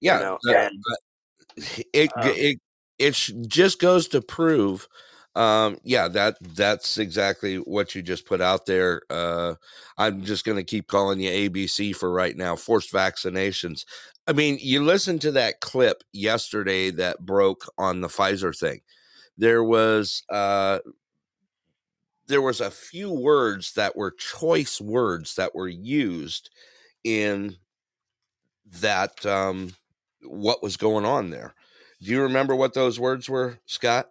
Yeah. 0.01 0.17
You 0.19 0.25
know, 0.25 0.37
that- 0.45 0.71
and, 0.71 0.83
it, 1.93 2.11
um, 2.15 2.23
it, 2.25 2.59
it 2.97 3.13
just 3.47 3.79
goes 3.79 4.07
to 4.09 4.21
prove 4.21 4.87
um 5.35 5.77
yeah 5.83 6.07
that 6.07 6.35
that's 6.55 6.97
exactly 6.97 7.57
what 7.57 7.93
you 7.93 8.01
just 8.01 8.25
put 8.25 8.41
out 8.41 8.65
there 8.65 9.01
uh 9.11 9.53
i'm 9.97 10.23
just 10.23 10.43
going 10.43 10.57
to 10.57 10.63
keep 10.63 10.87
calling 10.87 11.19
you 11.19 11.29
abc 11.29 11.95
for 11.95 12.11
right 12.11 12.35
now 12.35 12.55
forced 12.55 12.91
vaccinations. 12.91 13.85
I 14.27 14.33
mean 14.33 14.57
you 14.59 14.83
listen 14.83 15.19
to 15.19 15.31
that 15.33 15.59
clip 15.59 16.03
yesterday 16.11 16.89
that 16.91 17.25
broke 17.25 17.71
on 17.77 18.01
the 18.01 18.07
pfizer 18.07 18.57
thing. 18.57 18.81
There 19.37 19.63
was 19.63 20.23
uh 20.29 20.79
there 22.27 22.41
was 22.41 22.61
a 22.61 22.71
few 22.71 23.11
words 23.11 23.73
that 23.73 23.95
were 23.95 24.11
choice 24.11 24.79
words 24.81 25.35
that 25.35 25.53
were 25.55 25.67
used 25.67 26.49
in 27.03 27.55
that 28.81 29.25
um 29.25 29.73
what 30.23 30.61
was 30.63 30.75
going 30.75 31.05
on 31.05 31.29
there. 31.29 31.53
Do 32.01 32.11
you 32.11 32.21
remember 32.23 32.55
what 32.55 32.73
those 32.73 32.99
words 32.99 33.29
were 33.29 33.59
scott 33.65 34.09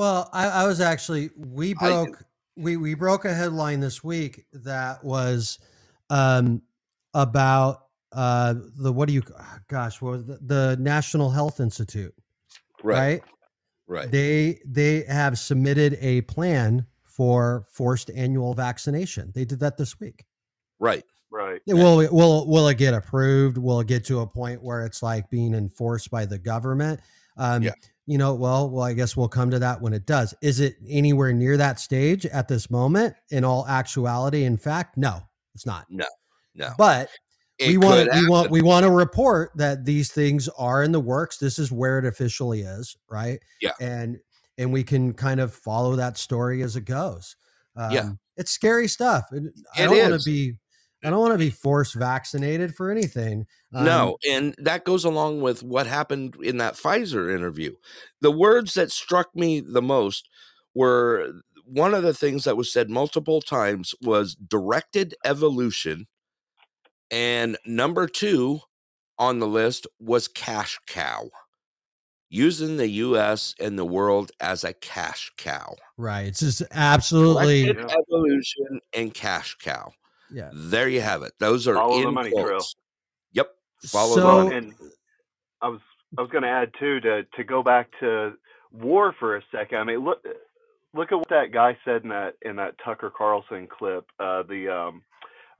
Well, 0.00 0.30
I, 0.32 0.48
I 0.48 0.66
was 0.66 0.80
actually 0.80 1.28
we 1.36 1.72
I 1.72 1.74
broke 1.74 2.24
we 2.56 2.78
we 2.78 2.94
broke 2.94 3.26
a 3.26 3.34
headline 3.34 3.80
this 3.80 4.02
week 4.02 4.46
that 4.54 5.04
was 5.04 5.58
um 6.08 6.62
about 7.12 7.82
uh 8.12 8.54
the 8.78 8.90
what 8.90 9.08
do 9.08 9.12
you 9.12 9.22
gosh 9.68 10.00
what 10.00 10.12
was 10.12 10.24
the, 10.24 10.38
the 10.40 10.76
National 10.80 11.28
Health 11.28 11.60
Institute 11.60 12.14
right. 12.82 13.20
right 13.88 14.10
they 14.10 14.62
they 14.64 15.02
have 15.02 15.38
submitted 15.38 15.98
a 16.00 16.22
plan 16.22 16.86
for 17.04 17.66
forced 17.70 18.08
annual 18.08 18.54
vaccination 18.54 19.30
they 19.34 19.44
did 19.44 19.60
that 19.60 19.76
this 19.76 20.00
week 20.00 20.24
right 20.78 21.04
right. 21.30 21.60
Will 21.66 22.00
it, 22.00 22.10
will 22.10 22.46
will 22.48 22.68
it 22.68 22.78
get 22.78 22.94
approved? 22.94 23.58
Will 23.58 23.80
it 23.80 23.86
get 23.86 24.06
to 24.06 24.20
a 24.20 24.26
point 24.26 24.62
where 24.62 24.86
it's 24.86 25.02
like 25.02 25.28
being 25.28 25.52
enforced 25.52 26.10
by 26.10 26.24
the 26.24 26.38
government? 26.38 27.00
Um, 27.36 27.62
Yeah. 27.62 27.72
You 28.10 28.18
know, 28.18 28.34
well, 28.34 28.68
well, 28.68 28.82
I 28.82 28.92
guess 28.92 29.16
we'll 29.16 29.28
come 29.28 29.52
to 29.52 29.60
that 29.60 29.80
when 29.80 29.92
it 29.92 30.04
does. 30.04 30.34
Is 30.42 30.58
it 30.58 30.74
anywhere 30.88 31.32
near 31.32 31.56
that 31.56 31.78
stage 31.78 32.26
at 32.26 32.48
this 32.48 32.68
moment? 32.68 33.14
In 33.30 33.44
all 33.44 33.64
actuality, 33.68 34.42
in 34.42 34.56
fact, 34.56 34.96
no, 34.96 35.20
it's 35.54 35.64
not. 35.64 35.86
no 35.88 36.06
no 36.56 36.72
But 36.76 37.08
It 37.60 37.68
we 37.68 37.76
want 37.78 38.10
we 38.12 38.28
want 38.28 38.50
we 38.50 38.62
want 38.62 38.84
to 38.84 38.90
report 38.90 39.52
that 39.54 39.84
these 39.84 40.10
things 40.10 40.48
are 40.58 40.82
in 40.82 40.90
the 40.90 40.98
works. 40.98 41.38
This 41.38 41.56
is 41.60 41.70
where 41.70 42.00
it 42.00 42.04
officially 42.04 42.62
is, 42.62 42.96
right? 43.08 43.38
Yeah. 43.62 43.74
and 43.80 44.18
and 44.58 44.72
we 44.72 44.82
can 44.82 45.12
kind 45.14 45.38
of 45.38 45.54
follow 45.54 45.94
that 45.94 46.18
story 46.18 46.62
as 46.64 46.74
it 46.74 46.86
goes. 46.86 47.36
Um, 47.76 47.92
Yeah. 47.92 48.10
it's 48.36 48.50
scary 48.50 48.88
stuff. 48.88 49.26
and 49.30 49.52
I 49.76 49.82
It 49.82 49.86
don't 49.86 50.10
want 50.10 50.20
to 50.20 50.24
be 50.28 50.56
I 51.02 51.10
don't 51.10 51.20
want 51.20 51.32
to 51.32 51.38
be 51.38 51.50
forced 51.50 51.94
vaccinated 51.94 52.74
for 52.74 52.90
anything. 52.90 53.46
Um, 53.72 53.84
no, 53.84 54.16
and 54.28 54.54
that 54.58 54.84
goes 54.84 55.04
along 55.04 55.40
with 55.40 55.62
what 55.62 55.86
happened 55.86 56.36
in 56.42 56.58
that 56.58 56.74
Pfizer 56.74 57.34
interview. 57.34 57.74
The 58.20 58.30
words 58.30 58.74
that 58.74 58.92
struck 58.92 59.34
me 59.34 59.60
the 59.60 59.82
most 59.82 60.28
were 60.74 61.32
one 61.64 61.94
of 61.94 62.02
the 62.02 62.14
things 62.14 62.44
that 62.44 62.56
was 62.56 62.72
said 62.72 62.90
multiple 62.90 63.40
times 63.40 63.94
was 64.02 64.34
directed 64.34 65.14
evolution, 65.24 66.06
and 67.10 67.56
number 67.64 68.06
two 68.06 68.60
on 69.18 69.38
the 69.38 69.46
list 69.46 69.86
was 69.98 70.28
cash 70.28 70.78
cow, 70.86 71.30
using 72.28 72.76
the 72.76 72.88
U.S. 72.88 73.54
and 73.60 73.78
the 73.78 73.84
world 73.84 74.32
as 74.40 74.64
a 74.64 74.72
cash 74.72 75.32
cow. 75.36 75.76
right. 75.96 76.26
It's 76.26 76.40
just 76.40 76.62
absolutely 76.72 77.66
Directed 77.66 77.96
evolution 78.08 78.80
and 78.94 79.14
cash 79.14 79.56
cow. 79.62 79.92
Yeah. 80.32 80.50
There 80.52 80.88
you 80.88 81.00
have 81.00 81.22
it. 81.22 81.32
Those 81.38 81.66
are 81.68 81.74
Follow 81.74 82.00
the 82.02 82.08
in 82.08 82.14
money 82.14 82.30
trail. 82.30 82.60
Yep. 83.32 83.50
Follow 83.86 84.14
So- 84.16 84.48
the 84.48 84.56
and 84.56 84.74
I 85.62 85.68
was 85.68 85.80
I 86.18 86.22
was 86.22 86.30
going 86.30 86.42
to 86.42 86.48
add 86.48 86.72
too 86.78 87.00
to 87.00 87.24
to 87.36 87.44
go 87.44 87.62
back 87.62 87.88
to 88.00 88.32
war 88.72 89.14
for 89.18 89.36
a 89.36 89.42
second. 89.52 89.78
I 89.78 89.84
mean, 89.84 89.98
look 90.04 90.24
look 90.94 91.12
at 91.12 91.18
what 91.18 91.28
that 91.28 91.52
guy 91.52 91.76
said 91.84 92.02
in 92.02 92.08
that 92.10 92.34
in 92.42 92.56
that 92.56 92.74
Tucker 92.84 93.12
Carlson 93.16 93.66
clip. 93.66 94.06
Uh, 94.18 94.42
the 94.42 94.68
um, 94.68 95.02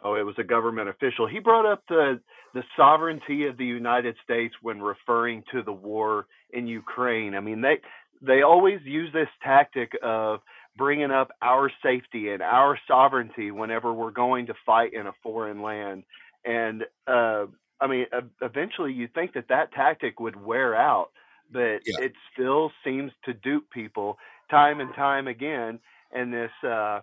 oh, 0.03 0.15
it 0.15 0.23
was 0.23 0.35
a 0.39 0.45
government 0.45 0.89
official. 0.89 1.27
He 1.29 1.39
brought 1.39 1.71
up 1.71 1.83
the 1.89 2.21
the 2.55 2.65
sovereignty 2.77 3.47
of 3.47 3.57
the 3.57 3.65
United 3.65 4.17
States 4.25 4.55
when 4.63 4.81
referring 4.81 5.45
to 5.53 5.63
the 5.63 5.73
war 5.73 6.27
in 6.53 6.67
Ukraine. 6.67 7.35
I 7.35 7.41
mean, 7.41 7.61
they 7.61 7.79
they 8.21 8.43
always 8.43 8.81
use 8.85 9.13
this 9.13 9.29
tactic 9.43 9.93
of 10.03 10.41
bringing 10.81 11.13
up 11.13 11.31
our 11.43 11.73
safety 11.85 12.31
and 12.31 12.43
our 12.43 12.81
sovereignty 12.89 13.53
whenever 13.53 13.95
we're 13.95 14.13
going 14.13 14.49
to 14.49 14.55
fight 14.67 14.95
in 14.95 15.07
a 15.09 15.13
foreign 15.23 15.63
land. 15.63 16.05
And 16.47 16.85
uh, 17.09 17.47
I 17.81 17.89
mean, 17.89 18.07
eventually 18.43 18.95
you 18.95 19.09
think 19.15 19.35
that 19.35 19.51
that 19.51 19.73
tactic 19.75 20.21
would 20.21 20.37
wear 20.43 20.77
out, 20.77 21.11
but 21.53 21.83
Yeah. 21.87 21.99
it 21.99 22.15
still 22.35 22.73
seems 22.85 23.13
to 23.27 23.35
dupe 23.35 23.71
people 23.71 24.19
time 24.51 24.81
and 24.81 24.95
time 24.97 25.29
again. 25.29 25.81
And 26.13 26.35
this, 26.35 26.53
uh, 26.69 27.03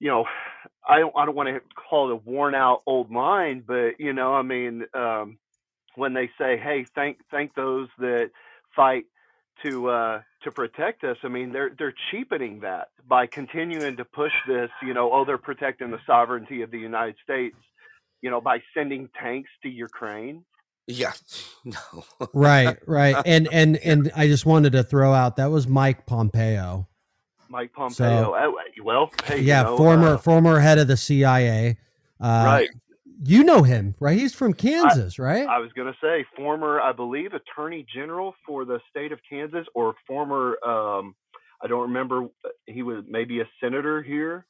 you 0.00 0.08
know, 0.10 0.26
I 0.88 1.00
don't, 1.00 1.14
I 1.16 1.26
don't 1.26 1.36
want 1.36 1.50
to 1.50 1.60
call 1.90 2.10
it 2.10 2.14
a 2.14 2.16
worn 2.16 2.56
out 2.56 2.82
old 2.86 3.10
mind, 3.10 3.66
but 3.68 4.00
you 4.00 4.14
know, 4.14 4.34
I 4.34 4.42
mean, 4.42 4.84
um, 4.94 5.38
when 5.96 6.14
they 6.14 6.30
say, 6.38 6.58
"Hey, 6.58 6.86
thank 6.96 7.18
thank 7.30 7.54
those 7.56 7.88
that 8.00 8.30
fight 8.76 9.04
to 9.64 9.88
uh, 9.90 10.22
to 10.42 10.50
protect 10.50 11.04
us," 11.04 11.16
I 11.22 11.28
mean, 11.28 11.52
they're 11.52 11.70
they're 11.78 11.94
cheapening 12.10 12.60
that 12.60 12.88
by 13.08 13.26
continuing 13.26 13.96
to 13.96 14.04
push 14.04 14.32
this. 14.46 14.70
You 14.82 14.94
know, 14.94 15.12
oh, 15.12 15.24
they're 15.24 15.38
protecting 15.38 15.90
the 15.90 16.00
sovereignty 16.06 16.62
of 16.62 16.70
the 16.70 16.78
United 16.78 17.16
States. 17.22 17.56
You 18.22 18.30
know, 18.30 18.40
by 18.40 18.62
sending 18.74 19.08
tanks 19.20 19.50
to 19.62 19.68
Ukraine. 19.68 20.44
Yeah. 20.86 21.12
No. 21.64 21.76
right 22.32 22.78
right 22.86 23.14
and 23.26 23.46
and 23.52 23.76
and 23.76 24.10
i 24.16 24.26
just 24.26 24.46
wanted 24.46 24.72
to 24.72 24.82
throw 24.82 25.12
out 25.12 25.36
that 25.36 25.50
was 25.50 25.68
mike 25.68 26.06
pompeo 26.06 26.88
Mike 27.50 27.72
Pompeo. 27.74 27.92
So- 27.92 28.34
Oh, 28.34 28.54
well, 28.82 29.10
hey, 29.26 29.38
you 29.40 29.44
yeah 29.44 29.64
know, 29.64 29.76
former 29.76 30.14
uh, 30.14 30.18
former 30.18 30.58
head 30.58 30.78
of 30.78 30.86
the 30.88 30.96
cia 30.96 31.76
uh 32.18 32.24
right. 32.46 32.68
You 33.22 33.44
know 33.44 33.62
him 33.62 33.94
right 34.00 34.18
he's 34.18 34.34
from 34.34 34.52
kansas 34.54 35.18
right 35.18 35.46
I 35.46 35.58
was 35.58 35.70
going 35.74 35.88
to 35.92 35.98
say 36.02 36.24
former, 36.36 36.80
I 36.80 36.92
believe, 36.92 37.32
Attorney 37.34 37.84
General 37.94 38.34
for 38.46 38.64
the 38.64 38.80
state 38.88 39.12
of 39.12 39.18
Kansas, 39.28 39.66
or 39.74 39.94
former. 40.06 40.56
Um, 40.64 41.14
I 41.62 41.66
don't 41.66 41.82
remember. 41.82 42.28
He 42.66 42.82
was 42.82 43.04
maybe 43.08 43.40
a 43.40 43.48
senator 43.62 44.02
here. 44.02 44.46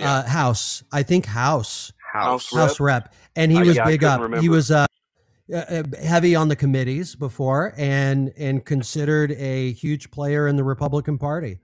uh 0.00 0.22
house 0.28 0.84
i 0.92 1.02
think 1.02 1.26
house 1.26 1.92
House 2.12 2.52
house 2.52 2.78
rep 2.78 3.12
and 3.34 3.50
he 3.50 3.58
Uh, 3.58 3.64
was 3.64 3.76
yeah, 3.76 3.84
big 3.84 4.00
couldn't 4.00 4.34
up 4.34 4.40
he 4.40 4.48
was 4.48 4.70
uh 4.70 4.86
uh, 5.52 5.56
uh, 5.56 5.82
heavy 6.02 6.34
on 6.36 6.48
the 6.48 6.54
committees 6.56 7.16
before 7.16 7.72
and 7.76 8.32
and 8.38 8.64
considered 8.64 9.32
a 9.32 9.72
huge 9.72 10.10
player 10.12 10.46
in 10.46 10.54
the 10.56 10.62
republican 10.64 11.18
party 11.18 11.58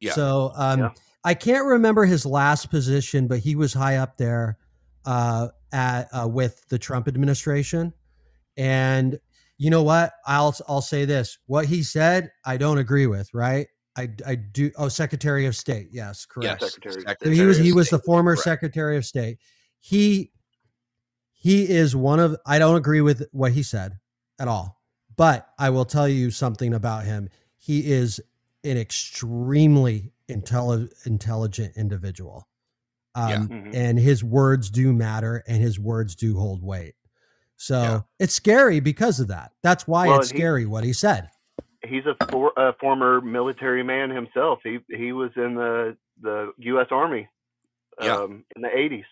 Yeah. 0.00 0.12
so 0.12 0.52
um 0.54 0.80
Yeah. 0.80 0.90
i 1.24 1.34
can't 1.34 1.66
remember 1.66 2.04
his 2.06 2.24
last 2.24 2.70
position 2.70 3.26
but 3.28 3.40
he 3.40 3.56
was 3.56 3.74
high 3.74 3.96
up 3.96 4.16
there 4.16 4.56
uh 5.04 5.48
at 5.76 6.08
uh, 6.12 6.26
with 6.26 6.66
the 6.70 6.78
trump 6.78 7.06
administration. 7.06 7.92
And 8.56 9.20
you 9.58 9.68
know 9.68 9.82
what? 9.82 10.12
I'll 10.26 10.56
i'll 10.68 10.80
say 10.80 11.04
this. 11.04 11.38
What 11.46 11.66
he 11.66 11.82
said 11.82 12.30
i 12.44 12.56
don't 12.56 12.78
agree 12.78 13.06
with 13.06 13.32
right? 13.34 13.68
I 13.96 14.08
i 14.26 14.34
do 14.34 14.70
oh 14.78 14.88
secretary 14.88 15.44
of 15.46 15.54
state. 15.54 15.88
Yes 15.92 16.24
correct. 16.26 16.62
Yes. 16.62 16.72
Secretary. 16.72 17.16
so 17.22 17.30
he 17.30 17.42
was 17.44 17.58
he 17.58 17.70
of 17.70 17.76
was 17.76 17.90
the 17.90 17.98
former 17.98 18.32
Correct. 18.34 18.44
secretary 18.44 18.96
of 18.96 19.04
state. 19.04 19.38
He 19.78 20.32
he 21.32 21.68
is 21.68 21.94
one 21.94 22.20
of 22.20 22.36
i 22.46 22.58
don't 22.58 22.76
agree 22.76 23.02
with 23.02 23.26
what 23.32 23.52
he 23.52 23.62
said 23.62 23.98
at 24.38 24.48
all. 24.48 24.80
But 25.14 25.46
i 25.58 25.68
will 25.68 25.84
tell 25.84 26.08
you 26.08 26.30
something 26.30 26.72
about 26.72 27.04
him. 27.04 27.28
He 27.58 27.92
is 27.92 28.18
an 28.64 28.78
extremely 28.78 30.12
intelli- 30.28 30.90
intelligent 31.04 31.76
individual 31.76 32.48
um, 33.16 33.28
Yeah. 33.30 33.36
Mhm. 33.38 33.74
and 33.74 33.98
his 33.98 34.22
words 34.22 34.70
do 34.70 34.92
matter 34.92 35.42
and 35.48 35.60
his 35.60 35.80
words 35.80 36.14
do 36.14 36.36
hold 36.38 36.62
weight 36.62 36.94
So 37.56 38.04
it's 38.20 38.34
scary 38.34 38.80
because 38.80 39.18
of 39.18 39.28
that. 39.28 39.52
That's 39.62 39.88
why 39.88 40.06
Well, 40.08 40.18
it's 40.20 40.28
and 40.30 40.36
he- 40.36 40.40
scary 40.42 40.66
what 40.66 40.84
he 40.84 40.92
said. 40.92 41.30
He's 41.84 42.04
a, 42.04 42.14
for, 42.30 42.52
a 42.56 42.74
former 42.74 43.20
military 43.20 43.82
man 43.82 44.10
himself. 44.10 44.58
He 44.62 44.78
he 44.94 45.12
was 45.12 45.30
in 45.36 45.54
the 45.54 45.96
the 46.20 46.52
U.S. 46.58 46.88
Army 46.90 47.28
Yeah. 48.02 48.16
um, 48.16 48.44
in 48.54 48.62
the 48.62 48.68
80s. 48.68 49.04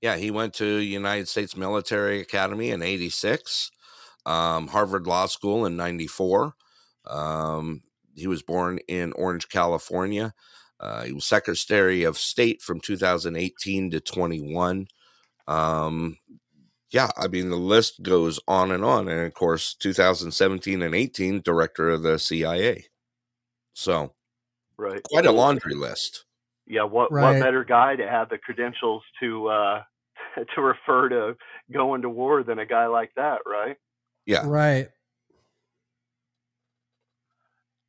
Yeah, 0.00 0.16
he 0.16 0.30
went 0.30 0.54
to 0.54 0.64
United 0.64 1.28
States 1.28 1.56
Military 1.56 2.20
Academy 2.20 2.70
in 2.70 2.82
86, 2.82 3.70
um, 4.26 4.68
Harvard 4.68 5.06
Law 5.06 5.26
School 5.26 5.66
in 5.66 5.76
94. 5.76 6.54
Um, 7.06 7.82
he 8.14 8.26
was 8.26 8.42
born 8.42 8.78
in 8.88 9.12
Orange, 9.14 9.48
California. 9.48 10.34
Uh, 10.80 11.04
he 11.04 11.12
was 11.12 11.24
Secretary 11.24 12.04
of 12.04 12.16
State 12.18 12.62
from 12.62 12.80
2018 12.80 13.90
to 13.90 14.00
21. 14.00 14.88
Um, 15.46 16.18
yeah, 16.90 17.10
I 17.16 17.28
mean, 17.28 17.50
the 17.50 17.56
list 17.56 18.02
goes 18.02 18.40
on 18.48 18.70
and 18.70 18.84
on. 18.84 19.08
And 19.08 19.26
of 19.26 19.34
course, 19.34 19.74
2017 19.74 20.82
and 20.82 20.94
18, 20.94 21.40
Director 21.42 21.90
of 21.90 22.02
the 22.02 22.18
CIA. 22.18 22.86
So, 23.74 24.14
Right. 24.76 25.02
quite 25.02 25.26
a 25.26 25.32
laundry 25.32 25.74
list. 25.74 26.24
Yeah. 26.66 26.84
What 26.84 27.10
Right. 27.10 27.34
what 27.34 27.42
better 27.44 27.64
guy 27.64 27.96
to 27.96 28.08
have 28.08 28.28
the 28.28 28.38
credentials 28.38 29.02
to 29.20 29.48
uh, 29.48 29.82
to 30.54 30.60
refer 30.60 31.08
to 31.08 31.36
going 31.72 32.02
to 32.02 32.08
war 32.08 32.42
than 32.42 32.58
a 32.58 32.66
guy 32.66 32.86
like 32.86 33.12
that, 33.16 33.40
right? 33.46 33.76
Yeah. 34.26 34.46
Right. 34.46 34.88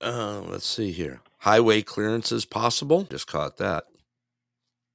Uh, 0.01 0.41
let's 0.47 0.65
see 0.65 0.91
here. 0.91 1.21
Highway 1.39 1.81
clearances 1.81 2.45
possible. 2.45 3.03
Just 3.03 3.27
caught 3.27 3.57
that. 3.57 3.85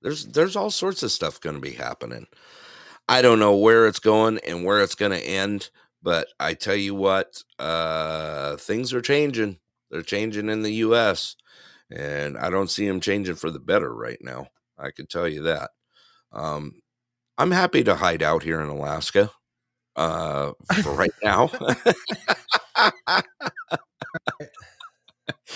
There's 0.03 0.27
there's 0.27 0.57
all 0.57 0.71
sorts 0.71 1.03
of 1.03 1.11
stuff 1.11 1.41
going 1.41 1.57
to 1.57 1.61
be 1.62 1.73
happening. 1.73 2.27
I 3.09 3.23
don't 3.23 3.39
know 3.39 3.57
where 3.57 3.87
it's 3.87 3.99
going 3.99 4.39
and 4.47 4.65
where 4.65 4.83
it's 4.83 4.95
going 4.95 5.12
to 5.12 5.19
end, 5.27 5.71
but 6.03 6.29
I 6.41 6.55
tell 6.55 6.75
you 6.77 6.95
what, 6.95 7.43
uh, 7.59 8.57
things 8.57 8.93
are 8.93 9.03
changing. 9.03 9.59
They're 9.91 10.03
changing 10.03 10.49
in 10.49 10.62
the 10.62 10.73
U.S. 10.75 11.37
and 11.91 12.37
I 12.39 12.51
don't 12.51 12.71
see 12.71 12.87
them 12.87 13.01
changing 13.01 13.37
for 13.37 13.51
the 13.51 13.61
better 13.61 13.95
right 13.95 14.19
now. 14.21 14.49
I 14.79 14.91
can 14.91 15.07
tell 15.07 15.29
you 15.29 15.43
that. 15.43 15.71
Um, 16.33 16.83
I'm 17.39 17.53
happy 17.53 17.85
to 17.85 17.97
hide 17.97 18.23
out 18.23 18.43
here 18.43 18.61
in 18.61 18.69
Alaska 18.69 19.31
uh, 19.97 20.53
for 20.83 20.93
right 20.95 21.15
now. 21.23 21.51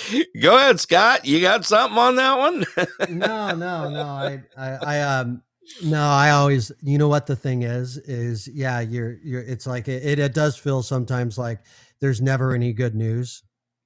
Go 0.40 0.56
ahead, 0.56 0.80
Scott. 0.80 1.24
You 1.24 1.40
got 1.40 1.64
something 1.64 1.98
on 1.98 2.16
that 2.16 2.38
one? 2.38 2.64
no, 3.08 3.54
no, 3.54 3.90
no. 3.90 4.02
I, 4.02 4.42
I, 4.56 4.68
I, 4.96 5.00
um, 5.00 5.42
no, 5.82 6.02
I 6.02 6.30
always, 6.30 6.72
you 6.82 6.98
know 6.98 7.08
what 7.08 7.26
the 7.26 7.36
thing 7.36 7.62
is, 7.62 7.98
is 7.98 8.48
yeah, 8.48 8.80
you're, 8.80 9.16
you're, 9.22 9.42
it's 9.42 9.66
like, 9.66 9.86
it, 9.88 10.18
it 10.18 10.34
does 10.34 10.56
feel 10.56 10.82
sometimes 10.82 11.36
like 11.38 11.60
there's 12.00 12.20
never 12.22 12.54
any 12.54 12.72
good 12.72 12.94
news 12.94 13.42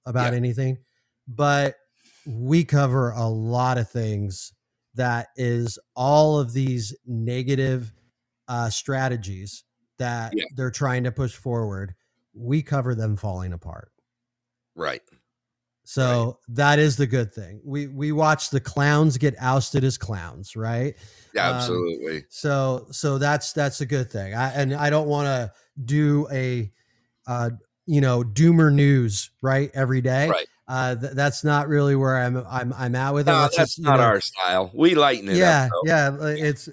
about 0.06 0.32
Yeah. 0.32 0.36
anything, 0.38 0.78
but 1.26 1.76
we 2.26 2.64
cover 2.64 3.10
a 3.10 3.26
lot 3.26 3.78
of 3.78 3.90
things 3.90 4.52
that 4.94 5.28
is 5.36 5.78
all 5.96 6.38
of 6.38 6.52
these 6.52 6.94
negative 7.06 7.92
uh, 8.48 8.68
strategies 8.70 9.64
that 9.98 10.32
Yeah. 10.36 10.44
they're 10.54 10.70
trying 10.70 11.04
to 11.04 11.12
push 11.12 11.34
forward. 11.34 11.94
We 12.34 12.62
cover 12.62 12.94
them 12.94 13.16
falling 13.16 13.52
apart. 13.52 13.90
right. 14.76 15.02
So 15.84 16.38
that 16.48 16.78
is 16.78 16.96
the 16.96 17.06
good 17.06 17.32
thing. 17.34 17.60
We 17.64 17.88
we 17.88 18.12
watch 18.12 18.50
the 18.50 18.60
clowns 18.60 19.18
get 19.18 19.34
ousted 19.40 19.82
as 19.84 19.98
clowns, 19.98 20.54
right? 20.56 20.94
Um, 21.36 21.40
Absolutely. 21.56 22.24
so 22.28 22.86
so 22.90 23.18
that's 23.18 23.52
that's 23.52 23.80
a 23.80 23.86
good 23.86 24.10
thing. 24.10 24.34
I, 24.34 24.50
and 24.52 24.74
I 24.74 24.90
don't 24.90 25.08
want 25.08 25.26
to 25.26 25.52
do 25.84 26.28
a 26.30 26.70
uh, 27.26 27.50
you 27.86 28.00
know 28.00 28.22
doomer 28.22 28.72
news 28.72 29.30
right 29.42 29.70
every 29.74 30.00
day. 30.00 30.28
Right. 30.28 30.46
Uh, 30.68 30.94
th- 30.94 31.12
that's 31.14 31.42
not 31.42 31.68
really 31.68 31.96
where 31.96 32.16
I'm 32.16 32.44
I'm 32.48 32.72
I'm 32.74 32.94
at 32.94 33.12
with 33.12 33.28
it. 33.28 33.32
No, 33.32 33.40
Let's 33.40 33.56
that's 33.56 33.74
just, 33.76 33.80
not 33.84 33.96
know- 33.98 34.04
our 34.04 34.20
style. 34.20 34.70
We 34.72 34.94
lighten 34.94 35.28
it 35.28 35.36
yeah, 35.36 35.64
up. 35.66 35.70
yeah, 35.84 36.16
it's 36.22 36.68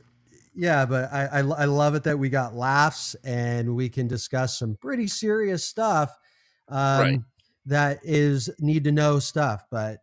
yeah, 0.56 0.86
but 0.86 1.12
I, 1.12 1.26
I 1.26 1.40
I 1.40 1.66
love 1.66 1.96
it 1.96 2.04
that 2.04 2.18
we 2.20 2.30
got 2.30 2.54
laughs 2.56 3.16
and 3.24 3.76
we 3.76 3.90
can 3.90 4.08
discuss 4.08 4.60
some 4.60 4.78
pretty 4.80 5.08
serious 5.08 5.66
stuff. 5.66 6.16
Um, 6.68 7.00
Right. 7.02 7.20
That 7.66 8.00
is 8.04 8.50
need 8.60 8.86
to 8.86 8.92
know 8.92 9.20
stuff, 9.20 9.66
but 9.70 10.00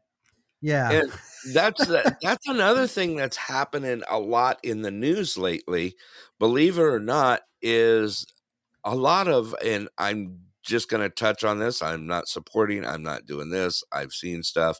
yeah, 0.60 0.90
And 0.90 1.12
that's 1.52 1.86
the, 1.86 2.16
that's 2.22 2.48
another 2.48 2.86
thing 2.86 3.16
that's 3.16 3.36
happening 3.36 4.02
a 4.08 4.18
lot 4.18 4.58
in 4.62 4.82
the 4.82 4.90
news 4.90 5.36
lately. 5.36 5.94
Believe 6.38 6.78
it 6.78 6.82
or 6.82 6.98
not, 6.98 7.42
is 7.62 8.26
a 8.84 8.94
lot 8.94 9.28
of, 9.28 9.54
and 9.64 9.88
I'm 9.98 10.40
just 10.62 10.90
going 10.90 11.02
to 11.02 11.08
touch 11.08 11.44
on 11.44 11.58
this. 11.58 11.82
I'm 11.82 12.06
not 12.06 12.28
supporting. 12.28 12.84
I'm 12.84 13.02
not 13.02 13.26
doing 13.26 13.50
this. 13.50 13.84
I've 13.92 14.12
seen 14.12 14.42
stuff, 14.42 14.78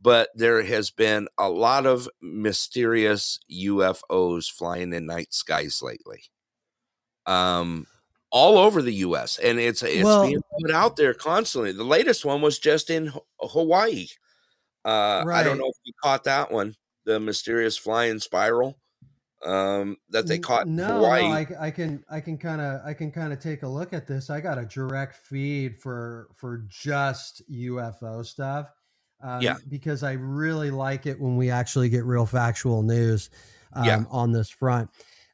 but 0.00 0.30
there 0.34 0.62
has 0.62 0.90
been 0.90 1.28
a 1.36 1.48
lot 1.50 1.86
of 1.86 2.08
mysterious 2.22 3.38
UFOs 3.50 4.50
flying 4.50 4.92
in 4.92 5.06
night 5.06 5.34
skies 5.34 5.82
lately. 5.82 6.22
Um, 7.26 7.86
all 8.30 8.58
over 8.58 8.82
the 8.82 8.92
U.S. 8.94 9.38
and 9.38 9.58
it's 9.58 9.82
it's 9.82 10.04
Well- 10.04 10.26
being 10.26 10.42
put 10.60 10.70
out 10.70 10.96
there 10.96 11.14
constantly. 11.14 11.72
The 11.72 11.84
latest 11.84 12.24
one 12.24 12.40
was 12.42 12.58
just 12.58 12.90
in 12.90 13.12
Hawaii. 13.40 14.06
Uh, 14.84 15.24
I 15.30 15.42
don't 15.42 15.58
know 15.58 15.68
if 15.68 15.76
you 15.84 15.92
caught 16.02 16.24
that 16.24 16.50
one, 16.50 16.74
the 17.04 17.18
mysterious 17.20 17.76
flying 17.76 18.18
spiral 18.20 18.78
um, 19.44 19.96
that 20.10 20.26
they 20.26 20.38
caught 20.38 20.66
in 20.66 20.76
No, 20.76 20.86
Hawaii. 20.94 21.22
no, 21.28 21.34
I, 21.34 21.66
I 21.66 21.70
can 21.70 22.04
I 22.10 22.20
can 22.20 22.38
kind 22.38 22.60
of 22.60 22.80
I 22.84 22.92
can 22.94 23.10
kind 23.10 23.32
of 23.32 23.40
take 23.40 23.62
a 23.62 23.68
look 23.68 23.92
at 23.92 24.06
this. 24.06 24.30
I 24.30 24.40
got 24.40 24.58
a 24.58 24.64
direct 24.64 25.16
feed 25.26 25.78
for 25.78 26.28
for 26.34 26.64
just 26.68 27.42
UFO 27.50 28.24
stuff. 28.24 28.70
Um, 29.20 29.42
Yeah. 29.42 29.56
because 29.68 30.02
I 30.04 30.12
really 30.12 30.70
like 30.70 31.06
it 31.06 31.20
when 31.20 31.36
we 31.36 31.50
actually 31.50 31.88
get 31.88 32.04
real 32.04 32.24
factual 32.26 32.82
news 32.82 33.30
um, 33.72 33.84
Yeah. 33.84 34.04
on 34.10 34.32
this 34.32 34.48
front. 34.48 34.88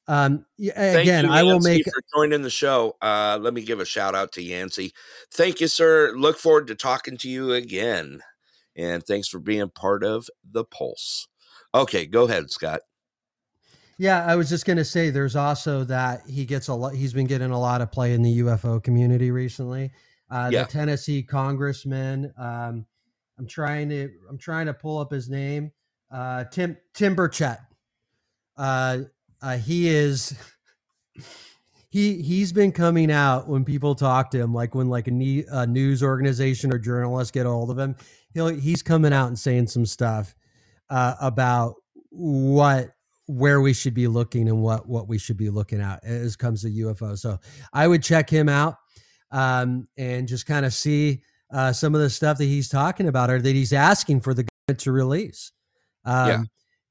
Um, 0.06 0.44
again, 0.58 1.24
you, 1.24 1.30
I 1.30 1.42
will 1.42 1.60
make 1.60 1.84
for 1.84 2.02
joining 2.14 2.42
the 2.42 2.50
show. 2.50 2.96
Uh, 3.00 3.38
let 3.40 3.54
me 3.54 3.62
give 3.62 3.80
a 3.80 3.86
shout 3.86 4.14
out 4.14 4.32
to 4.32 4.42
Yancey. 4.42 4.92
Thank 5.32 5.60
you, 5.60 5.68
sir. 5.68 6.12
Look 6.14 6.38
forward 6.38 6.66
to 6.66 6.74
talking 6.74 7.16
to 7.18 7.28
you 7.28 7.52
again. 7.52 8.20
And 8.76 9.02
thanks 9.02 9.28
for 9.28 9.38
being 9.38 9.70
part 9.70 10.04
of 10.04 10.28
the 10.48 10.64
Pulse. 10.64 11.28
Okay, 11.74 12.06
go 12.06 12.24
ahead, 12.24 12.50
Scott. 12.50 12.80
Yeah, 13.96 14.24
I 14.26 14.34
was 14.36 14.48
just 14.48 14.66
going 14.66 14.76
to 14.76 14.84
say 14.84 15.10
there's 15.10 15.36
also 15.36 15.84
that 15.84 16.22
he 16.28 16.44
gets 16.44 16.68
a 16.68 16.74
lot, 16.74 16.94
he's 16.94 17.12
been 17.12 17.26
getting 17.26 17.52
a 17.52 17.60
lot 17.60 17.80
of 17.80 17.92
play 17.92 18.12
in 18.12 18.22
the 18.22 18.40
UFO 18.40 18.82
community 18.82 19.30
recently. 19.30 19.92
Uh, 20.30 20.50
Yeah. 20.52 20.64
The 20.64 20.70
Tennessee 20.70 21.22
congressman, 21.22 22.32
um, 22.36 22.84
I'm 23.38 23.46
trying 23.46 23.88
to, 23.90 24.10
I'm 24.28 24.38
trying 24.38 24.66
to 24.66 24.74
pull 24.74 24.98
up 24.98 25.12
his 25.12 25.28
name, 25.30 25.70
uh, 26.10 26.44
Tim, 26.50 26.76
Tim 26.92 27.14
Burchett. 27.14 27.58
Uh, 28.56 28.98
uh, 29.44 29.58
he 29.58 29.88
is, 29.88 30.34
he, 31.90 32.22
he's 32.22 32.50
been 32.50 32.72
coming 32.72 33.12
out 33.12 33.46
when 33.46 33.62
people 33.62 33.94
talk 33.94 34.30
to 34.30 34.38
him, 34.38 34.54
like 34.54 34.74
when 34.74 34.88
like 34.88 35.06
a, 35.06 35.10
ne- 35.10 35.44
a 35.50 35.66
news 35.66 36.02
organization 36.02 36.72
or 36.72 36.78
journalists 36.78 37.30
get 37.30 37.44
a 37.44 37.50
hold 37.50 37.70
of 37.70 37.78
him, 37.78 37.94
he'll, 38.32 38.48
he's 38.48 38.82
coming 38.82 39.12
out 39.12 39.28
and 39.28 39.38
saying 39.38 39.66
some 39.66 39.84
stuff 39.84 40.34
uh, 40.88 41.14
about 41.20 41.74
what 42.08 42.90
where 43.26 43.60
we 43.60 43.72
should 43.72 43.94
be 43.94 44.06
looking 44.06 44.48
and 44.48 44.62
what 44.62 44.86
what 44.88 45.08
we 45.08 45.18
should 45.18 45.36
be 45.36 45.50
looking 45.50 45.80
at 45.80 46.02
as 46.04 46.36
comes 46.36 46.62
to 46.62 46.68
UFO. 46.68 47.18
So 47.18 47.38
I 47.72 47.86
would 47.86 48.02
check 48.02 48.30
him 48.30 48.48
out 48.48 48.76
um, 49.30 49.88
and 49.98 50.26
just 50.26 50.46
kind 50.46 50.64
of 50.64 50.72
see 50.72 51.20
uh, 51.52 51.72
some 51.72 51.94
of 51.94 52.00
the 52.00 52.10
stuff 52.10 52.38
that 52.38 52.44
he's 52.44 52.68
talking 52.68 53.08
about 53.08 53.30
or 53.30 53.42
that 53.42 53.54
he's 53.54 53.72
asking 53.74 54.20
for 54.20 54.32
the 54.32 54.44
government 54.44 54.80
to 54.84 54.92
release. 54.92 55.52
Um, 56.04 56.28
Yeah. 56.28 56.42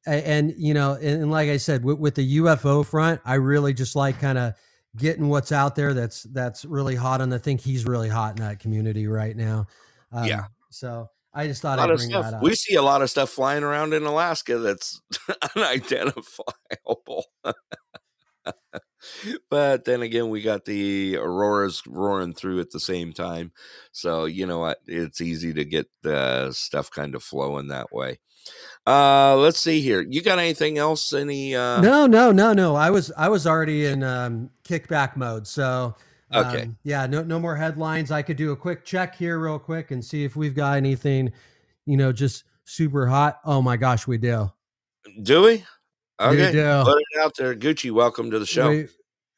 And, 0.05 0.53
you 0.57 0.73
know, 0.73 0.93
and, 0.93 1.31
like 1.31 1.49
I 1.49 1.57
said, 1.57 1.83
with, 1.83 1.97
with 1.97 2.15
the 2.15 2.37
UFO 2.39 2.85
front, 2.85 3.21
I 3.23 3.35
really 3.35 3.73
just 3.73 3.95
like 3.95 4.19
kind 4.19 4.37
of 4.37 4.53
getting 4.97 5.29
what's 5.29 5.51
out 5.51 5.75
there 5.75 5.93
that's 5.93 6.23
that's 6.23 6.65
really 6.65 6.95
hot. 6.95 7.21
And 7.21 7.33
I 7.33 7.37
think 7.37 7.61
he's 7.61 7.85
really 7.85 8.09
hot 8.09 8.37
in 8.37 8.45
that 8.45 8.59
community 8.59 9.07
right 9.07 9.35
now. 9.35 9.67
Um, 10.11 10.25
Yeah. 10.25 10.45
So 10.69 11.07
I 11.33 11.47
just 11.47 11.61
thought 11.61 11.79
I'd 11.79 11.95
bring 11.95 12.09
that 12.09 12.33
up. 12.35 12.43
We 12.43 12.55
see 12.55 12.75
a 12.75 12.81
lot 12.81 13.01
of 13.01 13.09
stuff 13.09 13.29
flying 13.29 13.63
around 13.63 13.93
in 13.93 14.03
Alaska 14.03 14.59
that's 14.59 15.01
unidentifiable. 15.55 17.25
but 19.49 19.85
then 19.85 20.01
again, 20.01 20.29
we 20.29 20.41
got 20.41 20.65
the 20.65 21.17
auroras 21.17 21.81
roaring 21.87 22.33
through 22.33 22.59
at 22.59 22.71
the 22.71 22.79
same 22.79 23.13
time. 23.13 23.51
So, 23.91 24.25
you 24.25 24.45
know 24.45 24.59
what? 24.59 24.79
It's 24.85 25.21
easy 25.21 25.53
to 25.53 25.65
get 25.65 25.87
the 26.03 26.51
stuff 26.51 26.91
kind 26.91 27.15
of 27.15 27.23
flowing 27.23 27.67
that 27.67 27.91
way. 27.91 28.19
Uh, 28.85 29.37
let's 29.37 29.59
see 29.59 29.79
here. 29.79 30.01
You 30.01 30.21
got 30.21 30.39
anything 30.39 30.77
else? 30.77 31.13
Any, 31.13 31.55
uh, 31.55 31.79
no, 31.81 32.05
no, 32.05 32.31
no, 32.31 32.51
no. 32.53 32.75
I 32.75 32.89
was 32.89 33.11
I 33.17 33.29
was 33.29 33.47
already 33.47 33.85
in 33.85 34.03
um, 34.03 34.49
kickback 34.65 35.15
mode. 35.15 35.47
So 35.47 35.95
um, 36.31 36.45
Okay. 36.47 36.69
yeah, 36.83 37.05
no 37.07 37.23
no 37.23 37.39
more 37.39 37.55
headlines. 37.55 38.11
I 38.11 38.21
could 38.21 38.35
do 38.37 38.51
a 38.51 38.55
quick 38.57 38.83
check 38.83 39.15
here 39.15 39.39
real 39.39 39.57
quick 39.59 39.91
and 39.91 40.03
see 40.03 40.25
if 40.25 40.35
we've 40.35 40.55
got 40.55 40.75
anything, 40.75 41.31
you 41.85 41.95
know, 41.95 42.11
just 42.11 42.43
super 42.65 43.07
hot. 43.07 43.39
Oh 43.45 43.61
my 43.61 43.77
gosh, 43.77 44.05
we 44.05 44.17
do. 44.17 44.51
do 45.21 45.43
we? 45.43 45.63
Okay. 46.19 46.51
do. 46.51 46.81
Put 46.83 46.97
it 46.97 47.19
out 47.21 47.35
there. 47.37 47.55
Gucci, 47.55 47.91
welcome 47.91 48.29
to 48.31 48.39
the 48.39 48.45
show. 48.45 48.69
We, 48.69 48.87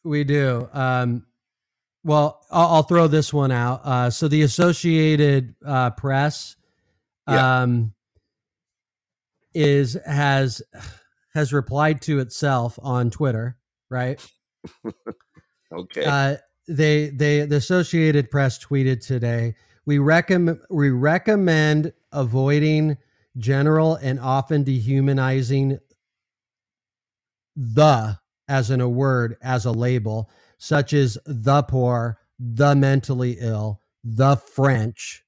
we 0.03 0.23
do. 0.23 0.67
Um, 0.73 1.26
Well, 2.03 2.45
I'll, 2.51 2.67
I'll 2.67 2.84
throw 2.84 3.07
this 3.07 3.34
one 3.34 3.51
out. 3.51 3.81
Uh, 3.84 4.09
so 4.11 4.27
the 4.27 4.43
Associated 4.43 5.55
uh, 5.65 5.89
Press 5.91 6.55
Yeah. 7.27 7.61
um, 7.63 7.93
is 9.56 9.98
has 10.06 10.61
has 11.34 11.53
replied 11.53 12.02
to 12.03 12.19
itself 12.19 12.80
on 12.84 13.11
Twitter, 13.11 13.57
right? 13.90 14.19
Okay. 15.73 16.06
Uh, 16.06 16.38
they 16.68 17.10
they 17.10 17.45
the 17.45 17.57
Associated 17.57 18.32
Press 18.32 18.60
tweeted 18.60 19.06
today. 19.06 19.56
We 19.86 19.99
recommend 19.99 20.60
we 20.69 20.91
recommend 20.91 21.94
avoiding 22.14 22.98
general 23.38 23.95
and 23.98 24.19
often 24.19 24.64
dehumanizing 24.64 25.80
the 27.57 28.19
as 28.49 28.72
in 28.72 28.82
a 28.82 28.90
word 28.90 29.38
as 29.44 29.65
a 29.65 29.73
label, 29.73 30.32
such 30.60 30.94
as 30.94 31.19
the 31.26 31.64
poor, 31.64 32.19
the 32.40 32.76
mentally 32.76 33.38
ill, 33.41 33.82
the 34.03 34.38
French, 34.38 35.24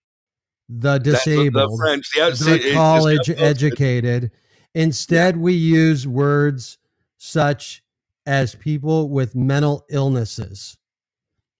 the 0.69 0.91
what 0.91 1.03
the 1.03 1.11
disabled, 1.11 1.79
French- 1.79 2.11
yeah, 2.15 2.29
the 2.29 2.71
college 2.73 3.29
educated. 3.29 4.31
Instead, 4.73 5.37
we 5.37 5.53
use 5.53 6.07
words 6.07 6.77
such 7.17 7.83
as 8.25 8.55
people 8.55 9.09
with 9.09 9.35
mental 9.35 9.85
illnesses 9.89 10.77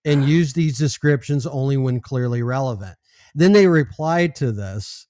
and 0.06 0.26
use 0.30 0.54
these 0.54 0.78
descriptions 0.78 1.48
only 1.48 1.78
when 1.78 2.00
clearly 2.00 2.44
relevant. 2.44 2.96
Then 3.34 3.54
they 3.54 3.68
replied 3.68 4.36
to 4.36 4.52
this 4.52 5.08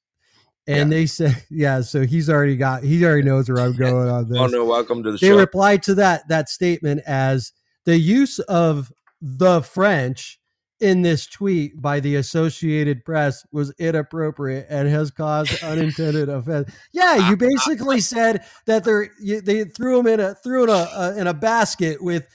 and 0.68 0.92
they 0.92 1.06
said, 1.06 1.44
yeah, 1.50 1.82
so 1.82 2.06
he's 2.06 2.30
already 2.30 2.56
got, 2.56 2.84
he 2.84 3.04
already 3.06 3.24
knows 3.24 3.50
where 3.50 3.62
I'm 3.62 3.74
going 3.78 4.10
on 4.10 4.20
oh, 4.20 4.24
this. 4.24 4.38
Oh 4.38 4.48
no, 4.48 4.66
welcome 4.66 5.04
to 5.04 5.12
the 5.12 5.18
They 5.18 5.30
show. 5.30 5.38
replied 5.38 5.84
to 5.84 5.96
that, 5.96 6.28
that 6.28 6.50
statement 6.50 7.02
as 7.08 7.52
the 7.86 7.98
use 7.98 8.40
of 8.40 8.92
the 9.22 9.62
French 9.62 10.40
in 10.80 11.02
this 11.02 11.26
tweet 11.26 11.82
by 11.82 12.00
the 12.00 12.16
Associated 12.16 13.04
Press 13.04 13.46
was 13.52 13.74
inappropriate 13.80 14.68
and 14.70 14.88
has 14.88 15.12
caused 15.12 15.64
unintended 15.64 16.30
offense. 16.30 16.72
Yeah, 16.92 17.16
you 17.30 17.38
basically 17.38 18.00
said 18.00 18.46
that 18.66 18.84
they're 18.84 19.10
you, 19.20 19.42
they 19.42 19.64
threw 19.64 20.00
him 20.00 20.08
in 20.08 20.20
a 20.20 20.36
threw 20.36 20.64
in 20.64 20.70
a, 20.70 20.90
a 20.96 21.18
in 21.18 21.28
a 21.28 21.34
basket 21.34 22.02
with 22.04 22.28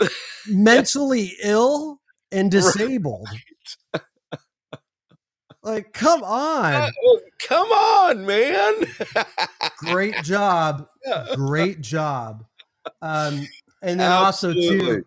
mentally 0.48 1.32
ill 1.42 2.00
and 2.32 2.50
disabled. 2.50 3.28
Like, 5.66 5.92
come 5.92 6.22
on! 6.22 6.92
Oh, 7.04 7.20
come 7.40 7.66
on, 7.66 8.24
man. 8.24 8.74
Great 9.78 10.14
job, 10.22 10.86
great 11.34 11.80
job. 11.80 12.44
Um, 13.02 13.48
and 13.82 13.98
then 13.98 14.12
also 14.12 14.52
too, 14.52 15.04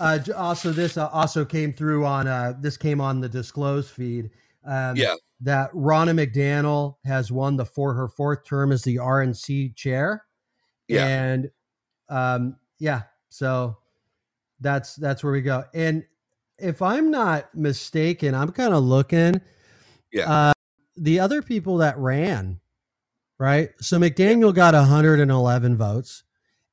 uh, 0.00 0.18
also 0.36 0.70
this 0.72 0.96
uh, 0.96 1.08
also 1.08 1.44
came 1.44 1.72
through 1.72 2.04
on 2.04 2.26
uh, 2.26 2.54
this 2.60 2.76
came 2.76 3.00
on 3.00 3.20
the 3.20 3.28
disclose 3.28 3.88
feed. 3.90 4.30
Um, 4.64 4.96
Yeah. 4.96 5.14
that 5.40 5.70
Ronna 5.72 6.12
McDaniel 6.14 6.96
has 7.04 7.30
won 7.32 7.56
the 7.56 7.64
for 7.64 7.94
her 7.94 8.08
fourth 8.08 8.44
term 8.44 8.72
as 8.72 8.82
the 8.82 8.96
RNC 8.96 9.74
chair. 9.76 10.24
Yeah. 10.88 11.06
and 11.06 11.50
um, 12.08 12.56
yeah, 12.78 13.02
so 13.28 13.76
that's 14.60 14.96
that's 14.96 15.22
where 15.22 15.32
we 15.32 15.42
go. 15.42 15.64
And 15.74 16.04
if 16.58 16.82
I'm 16.82 17.10
not 17.10 17.54
mistaken, 17.54 18.34
I'm 18.34 18.50
kind 18.52 18.74
of 18.74 18.82
looking. 18.82 19.40
Yeah. 20.12 20.30
Uh, 20.30 20.52
the 20.96 21.20
other 21.20 21.42
people 21.42 21.76
that 21.78 21.96
ran, 21.98 22.58
right? 23.38 23.70
So 23.80 23.98
McDaniel 23.98 24.54
got 24.54 24.74
111 24.74 25.76
votes. 25.76 26.24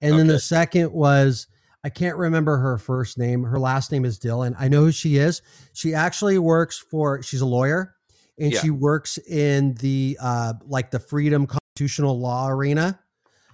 And 0.02 0.18
then 0.18 0.28
the 0.28 0.40
second 0.40 0.92
was, 0.92 1.48
I 1.86 1.90
can't 1.90 2.18
remember 2.18 2.58
her 2.58 2.80
first 2.80 3.20
name. 3.20 3.44
Her 3.44 3.60
last 3.60 3.92
name 3.92 4.06
is 4.06 4.18
Dhillon. 4.18 4.56
I 4.58 4.68
know 4.70 4.86
who 4.86 4.92
she 4.92 5.18
is. 5.18 5.44
She 5.74 5.94
actually 5.94 6.40
works 6.40 6.80
for, 6.80 7.22
she's 7.22 7.42
a 7.42 7.46
lawyer 7.46 7.94
and 8.40 8.52
Yeah. 8.52 8.60
she 8.60 8.72
works 8.72 9.20
in 9.20 9.76
the, 9.76 10.18
uh, 10.20 10.54
like 10.66 10.90
the 10.90 10.98
freedom 10.98 11.46
constitutional 11.46 12.20
law 12.20 12.50
arena. 12.50 13.00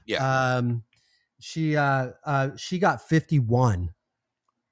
Yeah. 0.06 0.56
Um, 0.56 0.84
she, 1.40 1.76
uh, 1.76 2.12
uh, 2.24 2.52
she 2.56 2.80
got 2.80 3.02
51 3.02 3.90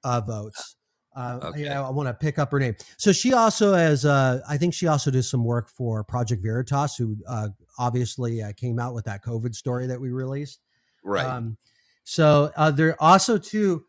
uh, 0.04 0.22
votes. 0.22 0.76
Uh, 1.14 1.52
yeah, 1.54 1.86
I 1.86 1.90
want 1.90 2.08
to 2.08 2.14
pick 2.14 2.38
up 2.38 2.52
her 2.52 2.58
name. 2.58 2.76
So 2.96 3.12
she 3.12 3.34
also 3.34 3.74
has, 3.74 4.06
uh, 4.06 4.40
I 4.48 4.56
think 4.56 4.72
she 4.72 4.86
also 4.86 5.10
did 5.10 5.24
some 5.24 5.44
work 5.44 5.68
for 5.68 6.02
Project 6.02 6.42
Veritas, 6.42 6.96
who 6.96 7.14
uh, 7.28 7.48
obviously 7.78 8.42
uh, 8.42 8.52
came 8.54 8.78
out 8.78 8.94
with 8.94 9.04
that 9.04 9.22
COVID 9.22 9.54
story 9.54 9.86
that 9.86 10.00
we 10.00 10.12
released. 10.12 10.60
Right. 11.04 11.26
Um, 11.26 11.58
so 12.04 12.50
uh, 12.56 12.70
there 12.70 12.96
also 13.00 13.38
too, 13.38 13.84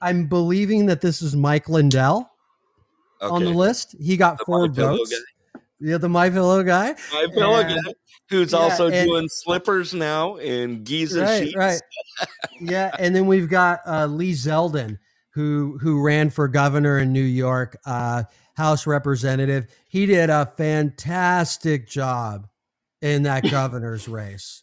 I'm 0.00 0.26
believing 0.28 0.86
that 0.86 1.00
this 1.00 1.22
is 1.22 1.34
Mike 1.36 1.68
Lindell 1.68 2.30
on 3.20 3.44
the 3.44 3.50
list. 3.50 3.96
He 4.00 4.16
got 4.16 4.38
The 4.38 4.44
four 4.44 4.68
My 4.68 4.74
votes. 4.74 5.14
Yeah, 5.80 5.98
the 5.98 6.08
My 6.08 6.30
Pillow 6.30 6.62
guy. 6.62 6.94
My 7.12 7.26
pillow 7.34 7.60
And- 7.60 7.84
guy, 7.84 7.92
who's 8.30 8.52
yeah, 8.52 8.58
also 8.58 8.88
and- 8.88 9.06
doing 9.08 9.28
slippers 9.28 9.92
now 9.94 10.36
in 10.36 10.84
Giza 10.84 11.22
right, 11.22 11.44
sheets. 11.44 11.56
right. 11.56 11.80
yeah, 12.60 12.90
and 12.98 13.14
then 13.14 13.26
we've 13.26 13.48
got 13.48 13.80
uh, 13.86 14.06
Lee 14.06 14.32
Zeldin, 14.32 14.98
who 15.34 15.78
who 15.82 16.02
ran 16.02 16.30
for 16.30 16.48
governor 16.48 16.98
in 16.98 17.12
New 17.12 17.20
York, 17.22 17.76
uh, 17.84 18.24
House 18.54 18.86
representative. 18.86 19.66
He 19.88 20.06
did 20.06 20.30
a 20.30 20.50
fantastic 20.56 21.88
job 21.88 22.48
in 23.02 23.24
that 23.24 23.42
governor's 23.50 24.08
race. 24.08 24.62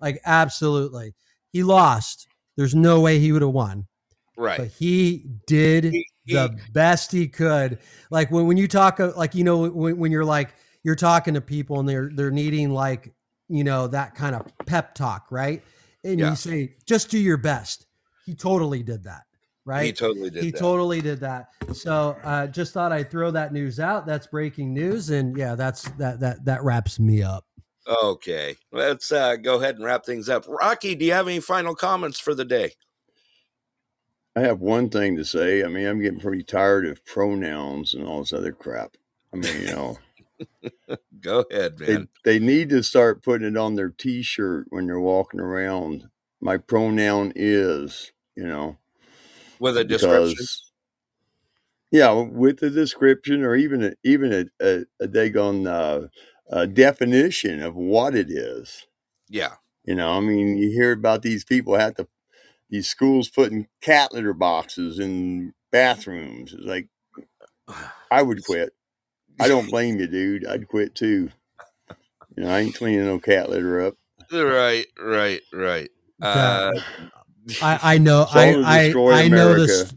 Like 0.00 0.20
absolutely, 0.24 1.14
he 1.52 1.62
lost. 1.62 2.26
There's 2.56 2.74
no 2.74 3.00
way 3.00 3.18
he 3.18 3.32
would 3.32 3.42
have 3.42 3.52
won. 3.52 3.86
Right. 4.36 4.58
But 4.58 4.68
he 4.68 5.26
did 5.46 5.94
the 6.26 6.56
best 6.72 7.10
he 7.10 7.26
could. 7.28 7.78
Like 8.10 8.30
when, 8.30 8.46
when 8.46 8.56
you 8.56 8.68
talk, 8.68 8.98
like, 8.98 9.34
you 9.34 9.44
know, 9.44 9.68
when, 9.68 9.98
when 9.98 10.12
you're 10.12 10.24
like, 10.24 10.54
you're 10.84 10.94
talking 10.94 11.34
to 11.34 11.40
people 11.40 11.80
and 11.80 11.88
they're, 11.88 12.10
they're 12.14 12.30
needing 12.30 12.70
like, 12.70 13.12
you 13.48 13.64
know, 13.64 13.86
that 13.88 14.14
kind 14.14 14.36
of 14.36 14.46
pep 14.66 14.94
talk, 14.94 15.26
right? 15.30 15.62
And 16.04 16.20
Yeah. 16.20 16.30
you 16.30 16.36
say, 16.36 16.76
just 16.86 17.10
do 17.10 17.18
your 17.18 17.36
best. 17.36 17.86
He 18.26 18.34
totally 18.34 18.82
did 18.82 19.04
that. 19.04 19.22
Right. 19.64 19.86
He 19.86 19.92
totally 19.92 20.30
did 20.30 20.44
He 20.44 20.50
that. 20.50 20.58
totally 20.58 21.00
did 21.00 21.20
that. 21.20 21.48
So 21.72 22.16
uh, 22.22 22.46
just 22.46 22.72
thought 22.72 22.92
I'd 22.92 23.10
throw 23.10 23.30
that 23.32 23.52
news 23.52 23.80
out. 23.80 24.06
That's 24.06 24.26
breaking 24.26 24.72
news. 24.72 25.10
And 25.10 25.36
yeah, 25.36 25.56
that's 25.56 25.82
that, 25.98 26.20
that, 26.20 26.44
that 26.44 26.62
wraps 26.62 26.98
me 26.98 27.22
up. 27.22 27.44
Okay. 27.88 28.56
Let's 28.70 29.10
uh, 29.12 29.36
go 29.36 29.56
ahead 29.56 29.76
and 29.76 29.84
wrap 29.84 30.04
things 30.04 30.28
up. 30.28 30.44
Rocky, 30.46 30.94
do 30.94 31.04
you 31.04 31.12
have 31.12 31.26
any 31.26 31.40
final 31.40 31.74
comments 31.74 32.20
for 32.20 32.34
the 32.34 32.44
day? 32.44 32.72
I 34.36 34.40
have 34.40 34.60
one 34.60 34.88
thing 34.88 35.16
to 35.16 35.24
say. 35.24 35.64
I 35.64 35.68
mean, 35.68 35.86
I'm 35.86 36.00
getting 36.00 36.20
pretty 36.20 36.42
tired 36.42 36.86
of 36.86 37.04
pronouns 37.04 37.94
and 37.94 38.06
all 38.06 38.20
this 38.20 38.32
other 38.32 38.52
crap. 38.52 38.96
I 39.32 39.36
mean, 39.36 39.60
you 39.62 39.66
know, 39.72 39.98
Go 41.20 41.44
ahead, 41.50 41.78
they, 41.78 41.94
man. 41.94 42.08
they 42.24 42.38
need 42.38 42.68
to 42.70 42.82
start 42.82 43.24
putting 43.24 43.48
it 43.48 43.56
on 43.56 43.74
their 43.74 43.88
t-shirt 43.90 44.66
when 44.70 44.86
they're 44.86 45.00
walking 45.00 45.40
around. 45.40 46.08
My 46.40 46.56
pronoun 46.56 47.32
is, 47.34 48.12
you 48.36 48.46
know, 48.46 48.76
With 49.58 49.76
a 49.76 49.84
description. 49.84 50.30
because- 50.30 50.64
yeah, 51.90 52.12
with 52.12 52.62
a 52.62 52.70
description 52.70 53.42
or 53.42 53.56
even 53.56 53.82
a, 53.82 53.92
even 54.04 54.32
a, 54.32 54.44
a, 54.64 54.84
a 55.00 55.08
daggone 55.08 55.66
uh, 55.66 56.06
uh, 56.50 56.66
definition 56.66 57.62
of 57.62 57.74
what 57.74 58.14
it 58.14 58.30
is. 58.30 58.86
Yeah. 59.28 59.54
You 59.84 59.94
know, 59.94 60.12
I 60.12 60.20
mean, 60.20 60.56
you 60.56 60.70
hear 60.70 60.92
about 60.92 61.22
these 61.22 61.44
people 61.44 61.76
have 61.76 61.94
to, 61.96 62.06
these 62.70 62.88
schools 62.88 63.28
putting 63.28 63.68
cat 63.80 64.12
litter 64.12 64.34
boxes 64.34 64.98
in 64.98 65.54
bathrooms. 65.72 66.52
It's 66.52 66.64
like, 66.64 66.88
I 68.10 68.22
would 68.22 68.44
quit. 68.44 68.74
I 69.40 69.48
don't 69.48 69.70
blame 69.70 69.98
you, 69.98 70.06
dude. 70.06 70.46
I'd 70.46 70.68
quit 70.68 70.94
too. 70.94 71.30
You 72.36 72.44
know, 72.44 72.50
I 72.50 72.60
ain't 72.60 72.74
cleaning 72.74 73.06
no 73.06 73.18
cat 73.18 73.50
litter 73.50 73.80
up. 73.80 73.94
Right, 74.30 74.86
right, 74.98 75.40
right. 75.52 75.90
Uh, 76.20 76.72
I, 77.62 77.94
I 77.94 77.98
know. 77.98 78.22
It's 78.22 78.36
all 78.36 78.52
to 78.52 78.62
I, 78.64 78.92
I, 78.92 79.22
I 79.24 79.28
know 79.28 79.54
this. 79.54 79.94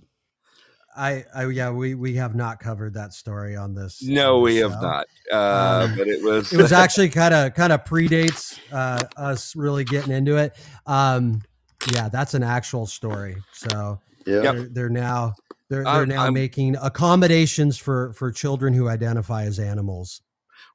America. 0.96 1.30
I, 1.34 1.44
I, 1.44 1.48
yeah, 1.50 1.72
we, 1.72 1.96
we 1.96 2.16
have 2.16 2.36
not 2.36 2.60
covered 2.60 2.94
that 2.96 3.14
story 3.14 3.56
on 3.56 3.74
this. 3.74 4.02
no, 4.04 4.38
on 4.38 4.42
we 4.44 4.56
this 4.56 4.72
have 4.72 4.82
not. 4.82 5.06
Uh, 5.32 5.88
Um, 5.90 5.98
but 5.98 6.08
it 6.08 6.24
was 6.24 6.52
It 6.52 6.58
was 6.62 6.72
actually 6.72 7.10
kind 7.10 7.34
of, 7.34 7.54
kind 7.54 7.74
of 7.74 7.84
predates 7.84 8.60
uh, 8.72 9.04
us 9.18 9.56
really 9.56 9.84
getting 9.84 10.12
into 10.14 10.38
it. 10.38 10.56
Um, 10.86 11.42
yeah, 11.94 12.10
that's 12.10 12.34
an 12.34 12.44
actual 12.44 12.86
story. 12.86 13.38
So 13.54 14.00
Yeah. 14.26 14.42
they're, 14.42 14.64
they're 14.70 14.90
now, 14.90 15.34
they're, 15.70 15.84
they're 15.84 15.92
I'm- 15.94 16.10
now 16.10 16.24
I'm- 16.24 16.34
making 16.34 16.76
accommodations 16.82 17.78
for, 17.78 18.14
for 18.14 18.32
children 18.32 18.74
who 18.74 18.88
identify 18.88 19.44
as 19.44 19.60
animals. 19.60 20.22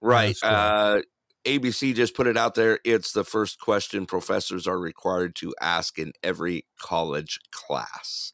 Right. 0.02 0.36
Uh, 0.42 1.00
ABC 1.44 1.94
just 1.94 2.14
put 2.16 2.26
it 2.26 2.36
out 2.36 2.54
there. 2.56 2.80
It's 2.84 3.12
the 3.12 3.22
first 3.22 3.60
question 3.60 4.04
professors 4.04 4.66
are 4.66 4.78
required 4.80 5.36
to 5.36 5.54
ask 5.60 5.96
in 5.96 6.12
every 6.22 6.66
college 6.80 7.38
class. 7.52 8.32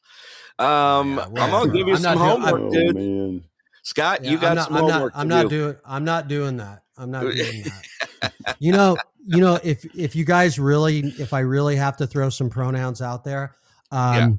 Um, 0.63 1.19
I'm 1.19 1.33
gonna 1.33 1.71
give 1.73 1.87
you 1.87 1.95
I'm 1.95 2.01
some 2.01 2.17
not 2.19 2.27
doing- 2.39 2.41
homework, 2.41 2.61
Oh, 2.61 2.71
dude. 2.71 2.95
man. 2.95 3.43
Scott, 3.83 4.23
Yeah, 4.23 4.31
you 4.31 4.37
got 4.37 4.51
I'm 4.51 4.55
not, 4.55 4.65
some 4.67 4.75
I'm 4.75 4.81
not, 4.87 4.91
homework 4.93 5.13
I'm 5.15 5.29
to 5.29 5.35
not 5.35 5.41
do. 5.43 5.49
doing, 5.49 5.75
I'm 5.85 6.05
not 6.05 6.27
doing 6.27 6.57
that. 6.57 6.83
I'm 6.97 7.11
not 7.11 7.21
doing 7.35 7.63
that. 7.63 8.33
you 8.59 8.71
know, 8.71 8.95
you 9.25 9.41
know, 9.41 9.59
if 9.63 9.83
if 9.95 10.15
you 10.15 10.23
guys 10.25 10.57
really, 10.59 10.99
if 11.19 11.33
I 11.33 11.39
really 11.39 11.75
have 11.75 11.97
to 11.97 12.07
throw 12.07 12.29
some 12.29 12.49
pronouns 12.49 13.01
out 13.01 13.23
there, 13.23 13.55
um, 13.91 14.15
Yeah. 14.15 14.29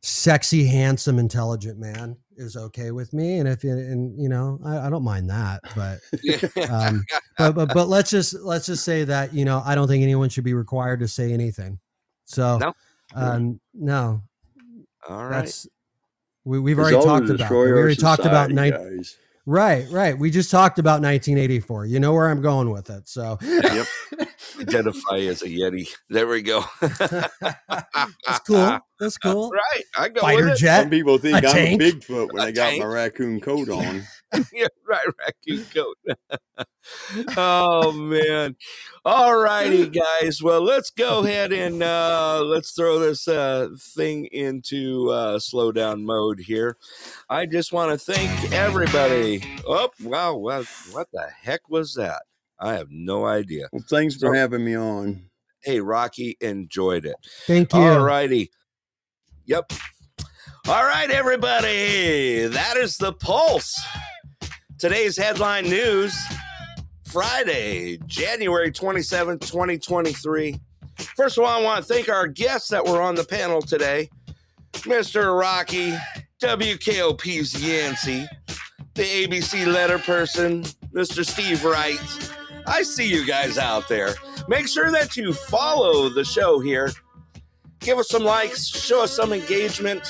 sexy, 0.00 0.66
handsome, 0.66 1.18
intelligent 1.18 1.78
man 1.78 2.16
is 2.36 2.56
okay 2.56 2.90
with 2.90 3.12
me, 3.12 3.38
and 3.38 3.48
if 3.48 3.62
you 3.62 3.72
and 3.72 4.18
you 4.20 4.28
know, 4.28 4.58
I, 4.64 4.86
I 4.86 4.90
don't 4.90 5.04
mind 5.04 5.28
that, 5.30 5.60
but 5.76 6.00
um, 6.70 7.04
but 7.38 7.52
but 7.54 7.74
but 7.74 7.88
let's 7.88 8.10
just 8.10 8.34
let's 8.40 8.66
just 8.66 8.84
say 8.84 9.04
that 9.04 9.34
you 9.34 9.44
know, 9.44 9.62
I 9.66 9.74
don't 9.74 9.86
think 9.88 10.02
anyone 10.02 10.28
should 10.30 10.44
be 10.44 10.54
required 10.54 11.00
to 11.00 11.08
say 11.08 11.32
anything. 11.32 11.78
So 12.24 12.56
No? 12.58 12.74
um, 13.14 13.60
no, 13.74 14.22
All 15.08 15.24
right. 15.24 15.30
that's 15.44 15.66
we, 16.44 16.58
we've 16.60 16.78
already 16.78 16.96
talked 16.96 17.28
about. 17.30 17.50
We 17.50 17.56
our 17.56 17.78
already 17.78 17.96
talked 17.96 18.20
about 18.24 18.50
society, 18.50 18.54
nine. 18.54 18.70
guys. 18.98 19.16
Right, 19.46 19.86
right. 19.90 20.18
We 20.18 20.30
just 20.30 20.50
talked 20.50 20.78
about 20.78 21.02
1984. 21.02 21.84
You 21.86 22.00
know 22.00 22.14
where 22.14 22.30
I'm 22.30 22.40
going 22.40 22.70
with 22.70 22.88
it. 22.88 23.06
So 23.08 23.36
Yep. 23.42 23.86
Identify 24.60 25.18
as 25.18 25.42
a 25.42 25.46
Yeti. 25.48 25.90
There 26.08 26.26
we 26.26 26.40
go. 26.40 26.64
that's 26.80 28.40
cool. 28.46 28.78
That's 29.00 29.18
cool. 29.18 29.50
Right. 29.50 29.84
I 29.98 30.08
go 30.08 30.20
Fighter 30.22 30.44
with 30.44 30.54
it. 30.54 30.58
jet. 30.58 30.80
Some 30.82 30.90
people 30.90 31.18
think 31.18 31.42
a 31.42 31.48
I'm 31.48 31.54
tank. 31.54 31.82
a 31.82 31.84
Bigfoot 31.84 32.32
when 32.32 32.42
A 32.42 32.46
I 32.46 32.50
got 32.52 32.78
my 32.78 32.84
raccoon 32.86 33.40
coat 33.40 33.68
on. 33.68 34.02
yeah, 34.52 34.66
right, 34.86 35.06
raccoon 35.18 35.64
coat. 35.74 35.96
oh 37.36 37.92
man. 37.92 38.56
All 39.04 39.36
righty, 39.36 39.88
guys. 39.88 40.42
Well, 40.42 40.60
let's 40.62 40.90
go 40.90 41.20
ahead 41.24 41.52
and 41.52 41.82
uh 41.82 42.42
let's 42.44 42.72
throw 42.72 42.98
this 42.98 43.26
uh 43.28 43.68
thing 43.78 44.26
into 44.26 45.10
uh 45.10 45.38
slow 45.38 45.72
down 45.72 46.04
mode 46.04 46.40
here. 46.40 46.76
I 47.28 47.46
just 47.46 47.72
want 47.72 47.92
to 47.92 48.12
thank 48.12 48.52
everybody. 48.52 49.42
Oh, 49.66 49.90
wow, 50.02 50.36
what, 50.36 50.66
what 50.92 51.08
the 51.12 51.26
heck 51.42 51.68
was 51.68 51.94
that? 51.94 52.22
I 52.60 52.74
have 52.74 52.88
no 52.90 53.24
idea. 53.26 53.68
Well, 53.72 53.84
thanks 53.88 54.14
for 54.14 54.28
So- 54.28 54.32
having 54.32 54.64
me 54.64 54.76
on. 54.76 55.30
Hey, 55.62 55.80
Rocky, 55.80 56.36
enjoyed 56.42 57.06
it. 57.06 57.16
Thank 57.46 57.72
you. 57.72 57.78
All 57.80 58.00
righty. 58.04 58.50
Yep. 59.46 59.72
All 60.68 60.84
right, 60.84 61.10
everybody. 61.10 62.46
That 62.46 62.76
is 62.76 62.96
the 62.98 63.14
pulse. 63.14 63.74
Today's 64.84 65.16
headline 65.16 65.64
news 65.64 66.14
Friday, 67.04 67.96
January 68.04 68.70
27th, 68.70 69.40
2023. 69.40 70.60
First 71.16 71.38
of 71.38 71.44
all, 71.44 71.58
I 71.58 71.62
want 71.62 71.82
to 71.82 71.90
thank 71.90 72.10
our 72.10 72.26
guests 72.26 72.68
that 72.68 72.84
were 72.84 73.00
on 73.00 73.14
the 73.14 73.24
panel 73.24 73.62
today 73.62 74.10
Mr. 74.74 75.40
Rocky, 75.40 75.94
WKOP's 76.42 77.66
Yancey, 77.66 78.26
the 78.92 79.04
ABC 79.04 79.66
letter 79.66 79.98
person, 79.98 80.64
Mr. 80.92 81.24
Steve 81.24 81.64
Wright. 81.64 82.34
I 82.66 82.82
see 82.82 83.08
you 83.08 83.26
guys 83.26 83.56
out 83.56 83.88
there. 83.88 84.10
Make 84.48 84.68
sure 84.68 84.90
that 84.90 85.16
you 85.16 85.32
follow 85.32 86.10
the 86.10 86.26
show 86.26 86.60
here. 86.60 86.90
Give 87.80 87.96
us 87.96 88.10
some 88.10 88.22
likes, 88.22 88.66
show 88.66 89.04
us 89.04 89.16
some 89.16 89.32
engagement. 89.32 90.06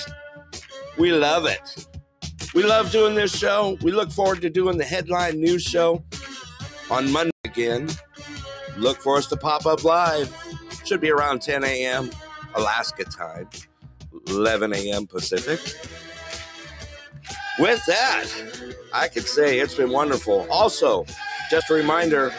We 0.98 1.12
love 1.12 1.46
it. 1.46 1.86
We 2.54 2.62
love 2.62 2.92
doing 2.92 3.16
this 3.16 3.36
show. 3.36 3.76
We 3.82 3.90
look 3.90 4.12
forward 4.12 4.40
to 4.42 4.50
doing 4.50 4.78
the 4.78 4.84
headline 4.84 5.40
news 5.40 5.62
show 5.62 6.04
on 6.88 7.10
Monday 7.10 7.32
again. 7.44 7.88
Look 8.76 8.98
for 9.00 9.16
us 9.16 9.26
to 9.28 9.36
pop 9.36 9.66
up 9.66 9.82
live. 9.82 10.32
Should 10.84 11.00
be 11.00 11.10
around 11.10 11.42
10 11.42 11.64
a.m. 11.64 12.10
Alaska 12.54 13.04
time, 13.04 13.48
11 14.28 14.72
a.m. 14.72 15.06
Pacific. 15.08 15.60
With 17.58 17.84
that, 17.86 18.26
I 18.92 19.08
could 19.08 19.26
say 19.26 19.58
it's 19.58 19.74
been 19.74 19.90
wonderful. 19.90 20.46
Also, 20.48 21.06
just 21.50 21.70
a 21.70 21.74
reminder 21.74 22.32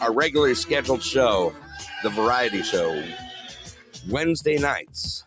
our 0.00 0.12
regularly 0.12 0.54
scheduled 0.54 1.02
show, 1.02 1.52
the 2.02 2.10
variety 2.10 2.62
show, 2.62 3.02
Wednesday 4.08 4.58
nights, 4.58 5.24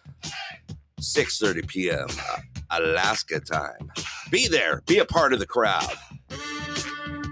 6:30 1.00 1.68
p.m. 1.68 2.08
Alaska 2.70 3.40
time. 3.40 3.92
Be 4.30 4.48
there, 4.48 4.82
be 4.88 5.00
a 5.00 5.06
part 5.06 5.34
of 5.34 5.40
the 5.40 5.46
crowd. 5.46 5.94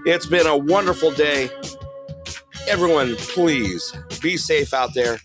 It's 0.04 0.26
been 0.26 0.46
a 0.46 0.56
wonderful 0.56 1.12
day. 1.12 1.50
Everyone, 2.68 3.16
please 3.16 3.92
be 4.20 4.36
safe 4.36 4.74
out 4.74 4.94
there. 4.94 5.18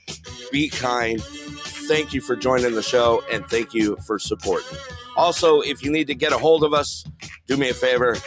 Be 0.52 0.70
kind. 0.70 1.22
Thank 1.22 2.14
you 2.14 2.22
for 2.22 2.36
joining 2.36 2.74
the 2.74 2.84
show 2.84 3.24
and 3.32 3.46
thank 3.48 3.74
you 3.74 3.98
for 4.06 4.20
supporting. 4.20 4.78
Also, 5.16 5.62
if 5.62 5.84
you 5.84 5.92
need 5.92 6.08
to 6.08 6.16
get 6.16 6.32
a 6.32 6.38
hold 6.38 6.64
of 6.64 6.74
us, 6.74 7.04
do 7.48 7.58
me 7.58 7.70
a 7.70 7.74
favor, 7.74 8.18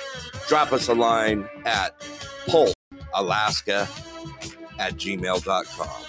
drop 0.48 0.72
us 0.72 0.88
a 0.88 0.94
line 0.94 1.48
at 1.66 1.98
pulsealaska 2.46 3.88
at 4.78 4.94
gmail.com. 4.94 6.02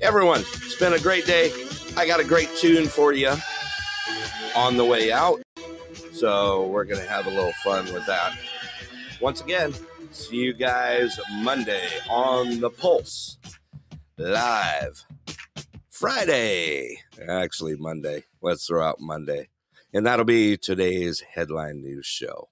Everyone, 0.00 0.40
it's 0.40 0.76
been 0.76 0.92
a 0.92 1.00
great 1.00 1.26
day. 1.26 1.52
I 1.96 2.06
got 2.06 2.20
a 2.20 2.24
great 2.24 2.48
tune 2.56 2.86
for 2.86 3.12
you 3.12 3.34
on 4.54 4.76
the 4.76 4.84
way 4.84 5.12
out. 5.12 5.40
So 6.12 6.66
we're 6.66 6.84
going 6.84 7.00
to 7.00 7.08
have 7.08 7.26
a 7.26 7.30
little 7.30 7.52
fun 7.64 7.84
with 7.92 8.06
that. 8.06 8.36
Once 9.20 9.40
again, 9.40 9.72
see 10.10 10.36
you 10.36 10.52
guys 10.52 11.18
Monday 11.32 11.88
on 12.10 12.60
the 12.60 12.70
Pulse 12.70 13.38
live. 14.16 15.04
Friday, 15.90 16.98
actually, 17.28 17.76
Monday. 17.76 18.24
Let's 18.40 18.66
throw 18.66 18.84
out 18.84 19.00
Monday. 19.00 19.48
And 19.92 20.06
that'll 20.06 20.24
be 20.24 20.56
today's 20.56 21.20
headline 21.20 21.80
news 21.82 22.06
show. 22.06 22.48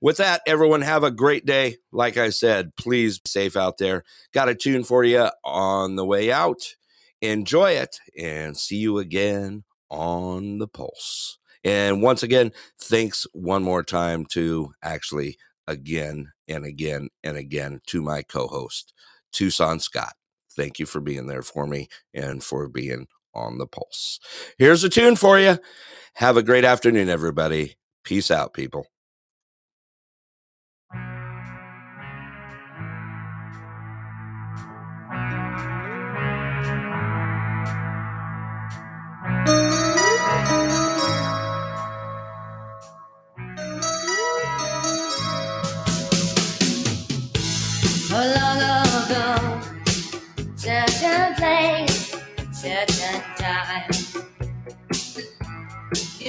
With 0.00 0.18
that, 0.18 0.42
everyone 0.46 0.82
have 0.82 1.02
a 1.02 1.10
great 1.10 1.44
day. 1.44 1.78
Like 1.90 2.16
I 2.16 2.30
said, 2.30 2.76
please 2.76 3.18
be 3.18 3.28
safe 3.28 3.56
out 3.56 3.78
there. 3.78 4.04
Got 4.32 4.48
a 4.48 4.54
tune 4.54 4.84
for 4.84 5.02
you 5.02 5.28
on 5.44 5.96
the 5.96 6.04
way 6.04 6.30
out. 6.30 6.76
Enjoy 7.20 7.72
it 7.72 7.98
and 8.16 8.56
see 8.56 8.76
you 8.76 8.98
again 8.98 9.64
on 9.90 10.58
the 10.58 10.68
Pulse. 10.68 11.38
And 11.64 12.02
once 12.02 12.22
again, 12.22 12.52
thanks 12.80 13.26
one 13.32 13.62
more 13.62 13.82
time 13.82 14.24
to 14.26 14.72
actually 14.82 15.36
again 15.66 16.32
and 16.46 16.64
again 16.64 17.08
and 17.22 17.36
again 17.36 17.80
to 17.88 18.00
my 18.00 18.22
co 18.22 18.46
host, 18.46 18.92
Tucson 19.32 19.80
Scott. 19.80 20.14
Thank 20.56 20.78
you 20.78 20.86
for 20.86 21.00
being 21.00 21.26
there 21.26 21.42
for 21.42 21.66
me 21.66 21.88
and 22.14 22.42
for 22.42 22.68
being 22.68 23.06
on 23.34 23.58
the 23.58 23.66
Pulse. 23.66 24.18
Here's 24.58 24.84
a 24.84 24.88
tune 24.88 25.16
for 25.16 25.38
you. 25.38 25.58
Have 26.14 26.36
a 26.36 26.42
great 26.42 26.64
afternoon, 26.64 27.08
everybody. 27.08 27.76
Peace 28.02 28.30
out, 28.30 28.54
people. 28.54 28.86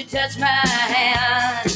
Touch 0.09 0.39
my 0.39 0.47
hand 0.47 1.69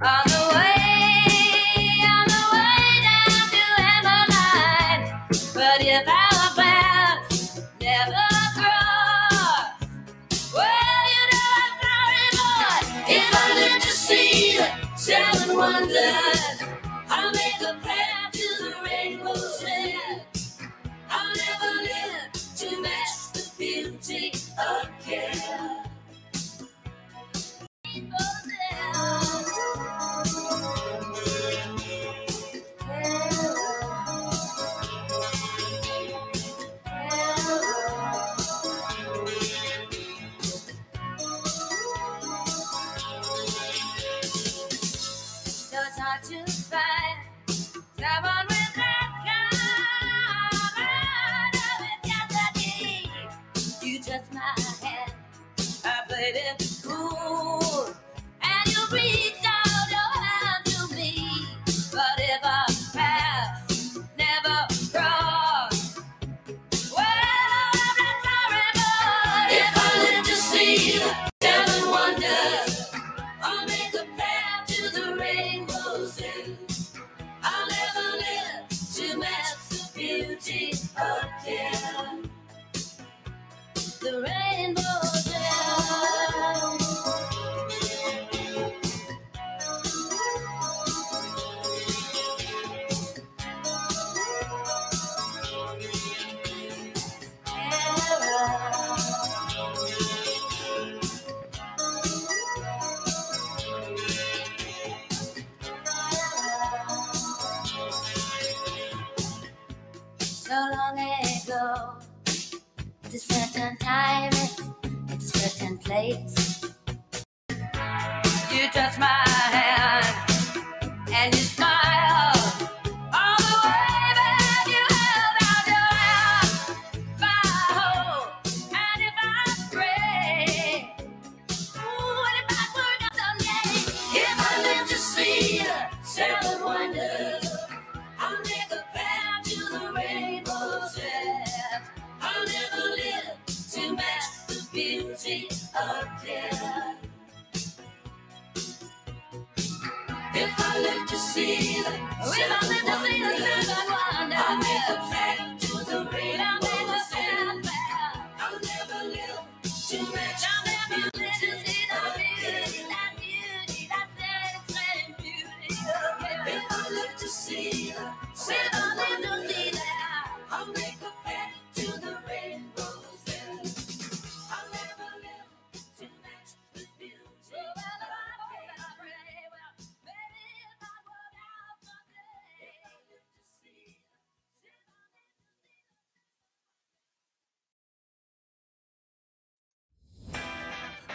on 0.00 0.22
the 0.24 0.42
way, 0.56 2.00
on 2.02 2.24
the 2.32 2.42
way 2.54 2.88
down 3.04 3.44
to 3.52 3.62
Emmeline. 3.92 5.04
But 5.52 5.80
if 5.82 6.08
our 6.08 6.54
paths 6.56 7.60
never 7.78 8.28
cross, 8.56 9.84
well, 10.54 11.04
you 11.12 11.24
know 11.30 11.48
I'm 11.60 11.72
sorry, 11.84 12.28
boy. 12.38 13.12
If 13.16 13.28
I 13.36 13.54
live 13.54 13.82
to 13.82 13.90
see 13.90 14.56
the 14.56 14.96
seven 14.96 15.54
wonders, 15.54 16.47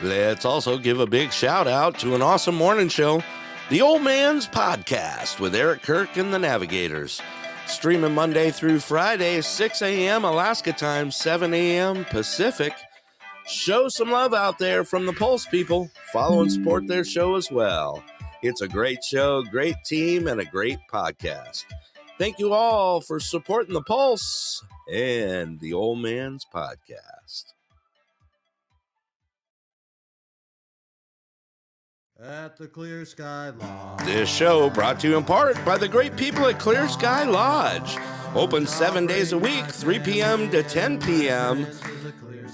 Let's 0.03 0.43
also 0.43 0.77
give 0.77 0.99
a 0.99 1.07
big 1.07 1.31
shout 1.31 1.65
out 1.65 1.97
to 1.99 2.13
an 2.13 2.21
awesome 2.21 2.55
morning 2.55 2.89
show, 2.89 3.23
The 3.69 3.81
Old 3.81 4.01
Man's 4.01 4.45
Podcast 4.45 5.39
with 5.39 5.55
Eric 5.55 5.81
Kirk 5.81 6.17
and 6.17 6.33
the 6.33 6.39
Navigators. 6.39 7.21
Streaming 7.67 8.13
Monday 8.13 8.51
through 8.51 8.81
Friday, 8.81 9.39
6 9.39 9.81
a.m. 9.81 10.25
Alaska 10.25 10.73
time, 10.73 11.09
7 11.09 11.53
a.m. 11.53 12.03
Pacific. 12.03 12.73
Show 13.47 13.87
some 13.87 14.11
love 14.11 14.33
out 14.33 14.59
there 14.59 14.83
from 14.83 15.05
the 15.05 15.13
Pulse 15.13 15.45
people. 15.45 15.89
Follow 16.11 16.41
and 16.41 16.51
support 16.51 16.85
their 16.85 17.05
show 17.05 17.35
as 17.35 17.49
well. 17.49 18.03
It's 18.41 18.59
a 18.59 18.67
great 18.67 19.01
show, 19.05 19.41
great 19.43 19.77
team, 19.85 20.27
and 20.27 20.41
a 20.41 20.45
great 20.45 20.79
podcast. 20.91 21.63
Thank 22.17 22.39
you 22.39 22.51
all 22.51 22.99
for 22.99 23.21
supporting 23.21 23.73
the 23.73 23.81
Pulse 23.81 24.61
and 24.91 25.61
the 25.61 25.71
Old 25.71 25.99
Man's 25.99 26.45
Podcast. 26.53 27.12
At 32.23 32.55
the 32.55 32.67
Clear 32.67 33.03
Sky 33.03 33.49
Lodge. 33.49 34.05
This 34.05 34.29
show 34.29 34.69
brought 34.69 34.97
to 35.01 35.09
you 35.09 35.17
in 35.17 35.25
part 35.25 35.57
by 35.65 35.77
the 35.77 35.89
great 35.89 36.15
people 36.15 36.45
at 36.45 36.57
Clear 36.57 36.87
Sky 36.87 37.25
Lodge. 37.25 37.97
Open 38.33 38.65
seven 38.65 39.05
days 39.05 39.33
a 39.33 39.37
week, 39.37 39.65
3 39.65 39.99
p.m. 39.99 40.49
to 40.51 40.63
10 40.63 41.01
p.m. 41.01 41.67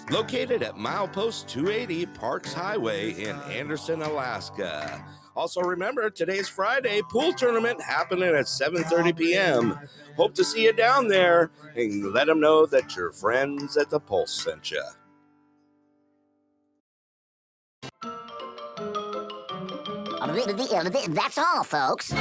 Located 0.09 0.63
at 0.63 0.73
milepost 0.75 1.49
280 1.49 2.07
Parks 2.07 2.51
Highway 2.51 3.11
in 3.11 3.35
Anderson, 3.41 4.01
Alaska. 4.01 5.05
Also 5.35 5.61
remember, 5.61 6.09
today's 6.09 6.49
Friday 6.49 7.01
pool 7.11 7.31
tournament 7.31 7.79
happening 7.79 8.33
at 8.33 8.45
7:30 8.45 9.15
p.m. 9.15 9.79
Hope 10.15 10.33
to 10.33 10.43
see 10.43 10.63
you 10.63 10.73
down 10.73 11.07
there 11.07 11.51
and 11.75 12.11
let 12.11 12.25
them 12.25 12.39
know 12.39 12.65
that 12.65 12.95
your 12.95 13.11
friends 13.11 13.77
at 13.77 13.91
the 13.91 13.99
Pulse 13.99 14.31
sent 14.43 14.71
you. 14.71 14.83
That's 21.13 21.37
all, 21.37 21.63
folks. 21.63 22.13